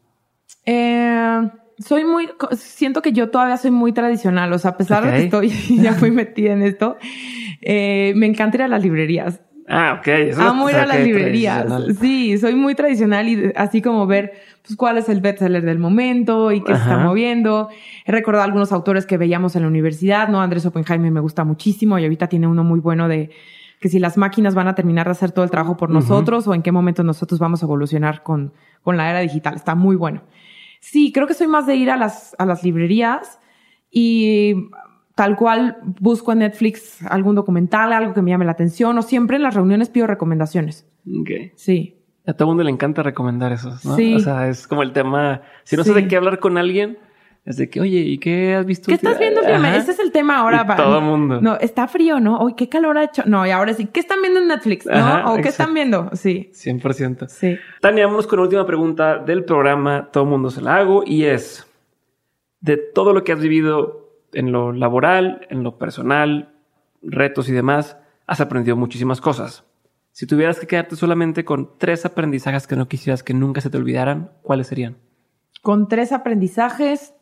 Eh, 0.65 1.51
soy 1.85 2.05
muy, 2.05 2.29
siento 2.57 3.03
que 3.03 3.13
yo 3.13 3.31
todavía 3.31 3.57
soy 3.57 3.71
muy 3.71 3.93
tradicional, 3.93 4.53
o 4.53 4.59
sea, 4.59 4.73
a 4.73 4.77
pesar 4.77 5.05
de 5.05 5.13
que 5.13 5.25
estoy 5.25 5.49
ya 5.83 5.95
fui 5.95 6.11
metida 6.11 6.53
en 6.53 6.63
esto, 6.63 6.97
eh, 7.63 8.13
me 8.17 8.27
encanta 8.27 8.59
ir 8.59 8.63
a 8.63 8.69
las 8.69 8.83
librerías. 8.83 9.41
Ah, 9.73 9.99
ok. 10.01 10.09
Eso 10.09 10.43
Amo 10.43 10.69
ir 10.69 10.75
a 10.75 10.85
las 10.85 11.01
librerías. 11.01 11.67
Sí, 12.01 12.37
soy 12.39 12.57
muy 12.57 12.75
tradicional 12.75 13.29
y 13.29 13.53
así 13.55 13.81
como 13.81 14.05
ver 14.09 14.33
pues, 14.67 14.77
cuál 14.77 14.99
es 14.99 15.09
el 15.09 15.21
bestseller 15.21 15.65
del 15.65 15.79
momento 15.79 16.51
y 16.51 16.61
qué 16.61 16.75
se 16.75 16.81
está 16.81 16.99
moviendo. 16.99 17.69
He 18.05 18.11
recordado 18.11 18.45
algunos 18.45 18.73
autores 18.73 19.07
que 19.07 19.17
veíamos 19.17 19.55
en 19.55 19.63
la 19.63 19.69
universidad, 19.69 20.29
¿no? 20.29 20.41
Andrés 20.41 20.67
Oppenheimer 20.67 21.13
me 21.13 21.21
gusta 21.21 21.45
muchísimo 21.45 22.01
y 22.01 22.03
ahorita 22.03 22.27
tiene 22.27 22.49
uno 22.49 22.65
muy 22.65 22.81
bueno 22.81 23.07
de 23.07 23.31
que 23.81 23.89
si 23.89 24.01
las 24.01 24.17
máquinas 24.17 24.57
van 24.57 24.67
a 24.67 24.75
terminar 24.75 25.07
de 25.07 25.13
hacer 25.13 25.31
todo 25.31 25.45
el 25.45 25.51
trabajo 25.53 25.77
por 25.77 25.89
nosotros 25.89 26.49
o 26.49 26.55
en 26.55 26.63
qué 26.63 26.73
momento 26.73 27.05
nosotros 27.05 27.39
vamos 27.39 27.63
a 27.63 27.67
evolucionar 27.67 28.25
con, 28.25 28.53
con 28.83 28.97
la 28.97 29.09
era 29.09 29.21
digital. 29.21 29.55
Está 29.55 29.77
muy 29.77 29.95
bueno. 29.95 30.23
Sí, 30.81 31.13
creo 31.13 31.27
que 31.27 31.35
soy 31.35 31.47
más 31.47 31.67
de 31.67 31.77
ir 31.77 31.91
a 31.91 31.97
las, 31.97 32.35
a 32.39 32.47
las 32.47 32.65
librerías 32.65 33.39
y 33.91 34.55
tal 35.15 35.37
cual 35.37 35.77
busco 36.01 36.33
en 36.33 36.39
Netflix 36.39 37.05
algún 37.07 37.35
documental, 37.35 37.93
algo 37.93 38.15
que 38.15 38.23
me 38.23 38.31
llame 38.31 38.47
la 38.47 38.53
atención, 38.53 38.97
o 38.97 39.03
siempre 39.03 39.37
en 39.37 39.43
las 39.43 39.55
reuniones 39.55 39.91
pido 39.91 40.07
recomendaciones. 40.07 40.89
Ok. 41.21 41.53
Sí. 41.57 41.97
A 42.27 42.33
todo 42.33 42.47
el 42.47 42.49
mundo 42.51 42.65
le 42.65 42.71
encanta 42.71 43.03
recomendar 43.03 43.53
eso, 43.53 43.71
¿no? 43.85 43.97
Sí. 43.97 44.15
O 44.15 44.21
sea, 44.21 44.49
es 44.49 44.67
como 44.67 44.83
el 44.83 44.93
tema, 44.93 45.43
si 45.65 45.77
no 45.77 45.85
sé 45.85 45.93
de 45.93 46.09
qué 46.09 46.17
hablar 46.17 46.39
con 46.39 46.59
alguien, 46.59 46.99
es 47.45 47.57
de 47.57 47.71
que, 47.71 47.81
oye, 47.81 47.99
¿y 48.01 48.19
qué 48.19 48.55
has 48.55 48.67
visto? 48.67 48.89
¿Qué 48.89 48.95
estás 48.95 49.19
viendo 49.19 49.41
Ese 49.41 49.93
es 49.93 49.99
el 49.99 50.13
tema 50.13 50.39
ahora. 50.39 50.67
para 50.67 50.83
todo 50.83 50.99
el 50.99 51.05
mundo. 51.05 51.41
No, 51.41 51.57
está 51.57 51.89
frío, 51.89 52.21
¿no? 52.21 52.39
Hoy, 52.39 52.55
¿qué 52.55 52.69
calor 52.69 52.99
ha 52.99 53.05
hecho? 53.05 53.23
No, 53.27 53.47
y 53.47 53.51
ahora 53.51 53.73
sí, 53.73 53.87
¿qué 53.87 54.01
están 54.01 54.21
viendo 54.21 54.41
en 54.41 54.49
Netflix? 54.49 54.87
¿No? 54.87 55.33
¿O 55.33 55.37
qué 55.37 55.49
están 55.49 55.73
viendo? 55.73 56.11
Sí. 56.13 56.51
100%. 56.53 57.29
Sí. 57.29 57.59
Tania, 57.81 58.07
vamos 58.07 58.27
con 58.27 58.39
la 58.39 58.45
última 58.45 58.67
pregunta 58.67 59.19
del 59.19 59.45
programa. 59.45 60.11
Todo 60.13 60.25
el 60.25 60.31
mundo 60.31 60.51
se 60.51 60.61
la 60.61 60.77
hago 60.77 61.03
y 61.07 61.25
es, 61.25 61.67
de 62.61 62.77
todo 62.77 63.15
lo 63.15 63.25
que 63.25 63.33
has 63.33 63.41
vivido 63.41 64.11
en 64.33 64.53
lo 64.53 64.73
laboral, 64.73 65.47
en 65.51 65.63
lo 65.63 65.79
personal, 65.79 66.55
retos 67.03 67.49
y 67.49 67.53
demás, 67.53 67.97
has 68.27 68.41
aprendido 68.41 68.77
muchísimas 68.77 69.21
cosas. 69.21 69.65
Si 70.13 70.27
tuvieras 70.27 70.61
que 70.61 70.67
quedarte 70.67 70.97
solamente 70.97 71.45
con 71.45 71.79
tres 71.79 72.05
aprendizajes 72.05 72.67
que 72.67 72.77
no 72.77 72.89
quisieras 72.89 73.23
que 73.23 73.33
nunca 73.33 73.61
se 73.61 73.71
te 73.71 73.79
olvidaran, 73.79 74.33
¿cuáles 74.43 74.67
serían? 74.67 74.99
Con 75.63 75.89
tres 75.89 76.13
aprendizajes, 76.13 77.15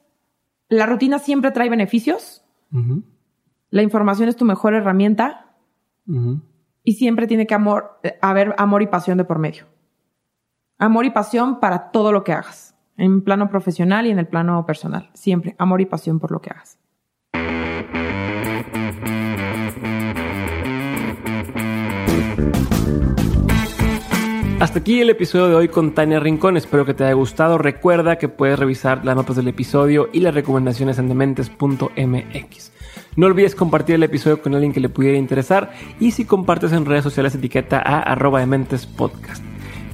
la 0.69 0.87
rutina 0.87 1.19
siempre 1.19 1.51
trae 1.51 1.69
beneficios. 1.69 2.45
La 3.71 3.83
información 3.83 4.29
es 4.29 4.37
tu 4.37 4.45
mejor 4.45 4.75
herramienta. 4.75 5.55
Y 6.85 6.93
siempre 6.95 7.27
tiene 7.27 7.47
que 7.47 7.55
eh, 7.55 8.19
haber 8.23 8.55
amor 8.57 8.83
y 8.83 8.87
pasión 8.87 9.19
de 9.19 9.25
por 9.25 9.39
medio. 9.39 9.67
Amor 10.79 11.05
y 11.05 11.11
pasión 11.11 11.61
para 11.61 11.91
todo 11.91 12.13
lo 12.13 12.25
que 12.25 12.33
hagas. 12.33 12.75
En 12.97 13.23
plano 13.23 13.49
profesional 13.49 14.07
y 14.07 14.11
en 14.11 14.19
el 14.19 14.27
plano 14.27 14.65
personal. 14.65 15.11
Siempre 15.13 15.55
amor 15.59 15.81
y 15.81 15.87
pasión 15.87 16.19
por 16.19 16.33
lo 16.33 16.41
que 16.41 16.51
hagas. 16.51 16.79
Aquí 24.79 25.01
el 25.01 25.11
episodio 25.11 25.49
de 25.49 25.57
hoy 25.57 25.67
con 25.67 25.91
Tania 25.91 26.21
Rincón. 26.21 26.57
Espero 26.57 26.87
que 26.87 26.95
te 26.95 27.03
haya 27.03 27.13
gustado. 27.13 27.59
Recuerda 27.59 28.17
que 28.17 28.29
puedes 28.29 28.57
revisar 28.57 29.05
las 29.05 29.17
notas 29.17 29.35
del 29.35 29.49
episodio 29.49 30.09
y 30.13 30.21
las 30.21 30.33
recomendaciones 30.33 31.01
en 31.01 31.09
dementes.mx. 31.09 32.73
No 33.17 33.27
olvides 33.27 33.57
compartir 33.57 33.97
el 33.97 34.05
episodio 34.05 34.41
con 34.41 34.55
alguien 34.55 34.73
que 34.73 34.79
le 34.79 34.89
pudiera 34.89 35.19
interesar 35.19 35.73
y 35.99 36.13
si 36.13 36.25
compartes 36.25 36.71
en 36.71 36.87
redes 36.87 37.03
sociales 37.03 37.35
etiqueta 37.35 37.83
a 37.85 37.99
arroba 38.03 38.39
dementespodcast. 38.39 39.43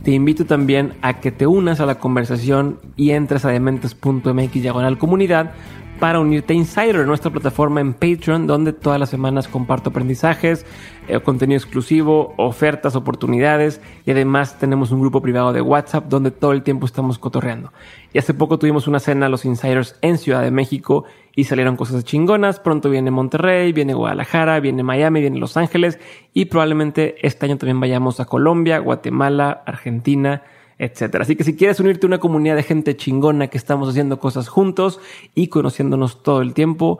Te 0.03 0.11
invito 0.11 0.45
también 0.45 0.93
a 1.01 1.19
que 1.19 1.33
te 1.33 1.47
unas 1.47 1.81
a 1.81 1.87
la 1.87 1.95
conversación 1.95 2.79
y 2.95 3.13
entres 3.13 3.47
a 3.47 3.49
dementes.mx 3.49 4.53
diagonal 4.53 4.99
comunidad 4.99 5.53
para 6.01 6.21
unirte 6.21 6.53
a 6.53 6.57
Insider, 6.57 7.07
nuestra 7.07 7.31
plataforma 7.31 7.81
en 7.81 7.95
Patreon, 7.95 8.47
donde 8.47 8.73
todas 8.73 8.99
las 8.99 9.11
semanas 9.11 9.49
comparto 9.49 9.91
aprendizajes, 9.91 10.67
eh, 11.09 11.21
contenido 11.21 11.59
exclusivo, 11.59 12.35
ofertas, 12.37 12.97
oportunidades 12.97 13.81
y 14.05 14.11
además 14.11 14.59
tenemos 14.59 14.91
un 14.91 15.01
grupo 15.01 15.23
privado 15.23 15.53
de 15.53 15.61
WhatsApp 15.61 16.07
donde 16.09 16.31
todo 16.31 16.53
el 16.53 16.63
tiempo 16.63 16.87
estamos 16.87 17.19
cotorreando. 17.19 17.73
Y 18.13 18.19
hace 18.19 18.35
poco 18.35 18.59
tuvimos 18.59 18.89
una 18.89 19.01
cena 19.01 19.29
los 19.29 19.45
Insiders 19.45 19.97
en 20.03 20.19
Ciudad 20.19 20.43
de 20.43 20.51
México 20.51 21.05
y 21.37 21.45
salieron 21.45 21.77
cosas 21.77 22.05
chingonas. 22.05 22.61
Pronto 22.61 22.91
viene 22.91 23.11
Monterrey, 23.11 23.73
viene 23.73 23.95
Guadalajara, 23.95 24.61
viene 24.61 24.83
Miami, 24.83 25.21
viene 25.21 25.39
Los 25.39 25.57
Ángeles 25.57 25.99
y 26.33 26.47
probablemente 26.47 27.17
este 27.27 27.47
año 27.47 27.57
también 27.57 27.81
vayamos 27.81 28.21
a 28.21 28.25
Colombia, 28.25 28.79
Guatemala, 28.79 29.63
Argentina 29.67 30.43
etcétera. 30.79 31.23
Así 31.23 31.37
que 31.37 31.45
si 31.45 31.57
quieres 31.57 31.81
unirte 31.81 32.07
a 32.07 32.09
una 32.09 32.19
comunidad 32.19 32.57
de 32.57 32.63
gente 32.63 32.97
chingona 32.97 33.49
que 33.49 33.59
estamos 33.59 33.89
haciendo 33.89 34.19
cosas 34.19 34.49
juntos 34.49 35.01
y 35.35 35.49
conociéndonos 35.49 36.23
todo 36.23 36.43
el 36.43 36.55
tiempo, 36.55 36.99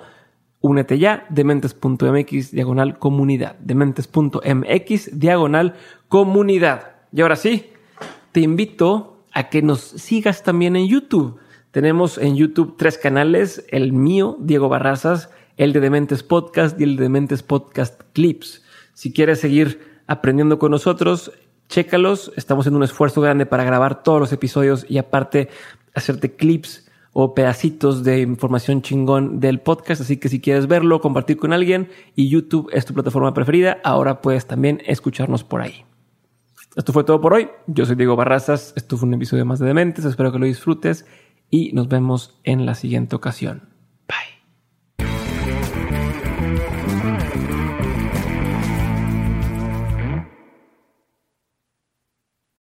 únete 0.61 0.99
ya, 0.99 1.27
dementes.mx 1.29 2.53
diagonal 2.53 2.99
comunidad, 2.99 3.57
dementes.mx 3.59 5.19
diagonal 5.19 5.75
comunidad. 6.09 6.93
Y 7.13 7.21
ahora 7.21 7.37
sí, 7.37 7.67
te 8.33 8.41
invito 8.41 9.25
a 9.33 9.49
que 9.51 9.63
nos 9.63 9.81
sigas 9.81 10.43
también 10.43 10.77
en 10.77 10.87
YouTube. 10.87 11.39
Tenemos 11.71 12.19
en 12.19 12.37
YouTube 12.37 12.77
tres 12.79 12.99
canales, 12.99 13.67
el 13.69 13.93
mío, 13.93 14.37
Diego 14.41 14.69
Barrazas, 14.69 15.31
el 15.57 15.73
de 15.73 15.81
Dementes 15.81 16.23
Podcast 16.23 16.81
y 16.81 16.85
el 16.85 16.97
de 16.97 17.03
Dementes 17.03 17.43
Podcast 17.43 18.01
Clips. 18.13 18.65
Si 18.95 19.13
quieres 19.13 19.41
seguir 19.41 19.81
aprendiendo 20.07 20.59
con 20.59 20.71
nosotros, 20.71 21.33
chécalos. 21.69 22.33
Estamos 22.37 22.67
en 22.67 22.77
un 22.77 22.83
esfuerzo 22.83 23.21
grande 23.21 23.47
para 23.47 23.65
grabar 23.65 24.03
todos 24.03 24.21
los 24.21 24.33
episodios 24.33 24.87
y 24.89 24.99
aparte 24.99 25.49
hacerte 25.95 26.35
clips 26.35 26.91
o 27.13 27.35
pedacitos 27.35 28.03
de 28.03 28.21
información 28.21 28.83
chingón 28.83 29.41
del 29.41 29.61
podcast. 29.61 30.01
Así 30.01 30.19
que 30.19 30.29
si 30.29 30.41
quieres 30.41 30.67
verlo, 30.67 31.01
compartir 31.01 31.37
con 31.37 31.53
alguien 31.53 31.89
y 32.17 32.29
YouTube 32.29 32.69
es 32.73 32.85
tu 32.85 32.93
plataforma 32.93 33.33
preferida, 33.33 33.79
ahora 33.85 34.21
puedes 34.21 34.47
también 34.47 34.83
escucharnos 34.85 35.45
por 35.45 35.63
ahí. 35.63 35.85
Esto 36.77 36.93
fue 36.93 37.05
todo 37.05 37.21
por 37.21 37.35
hoy. 37.35 37.49
Yo 37.69 37.87
soy 37.87 37.95
Diego 37.95 38.17
Barrazas. 38.17 38.73
Esto 38.77 38.97
fue 38.97 39.07
un 39.07 39.15
episodio 39.15 39.47
más 39.47 39.61
de 39.61 39.67
Dementes. 39.67 40.05
Espero 40.05 40.33
que 40.33 40.41
lo 40.41 40.47
disfrutes 40.47 41.07
y 41.49 41.73
nos 41.73 41.89
vemos 41.89 42.41
en 42.43 42.67
la 42.67 42.75
siguiente 42.75 43.15
ocasión. 43.15 43.74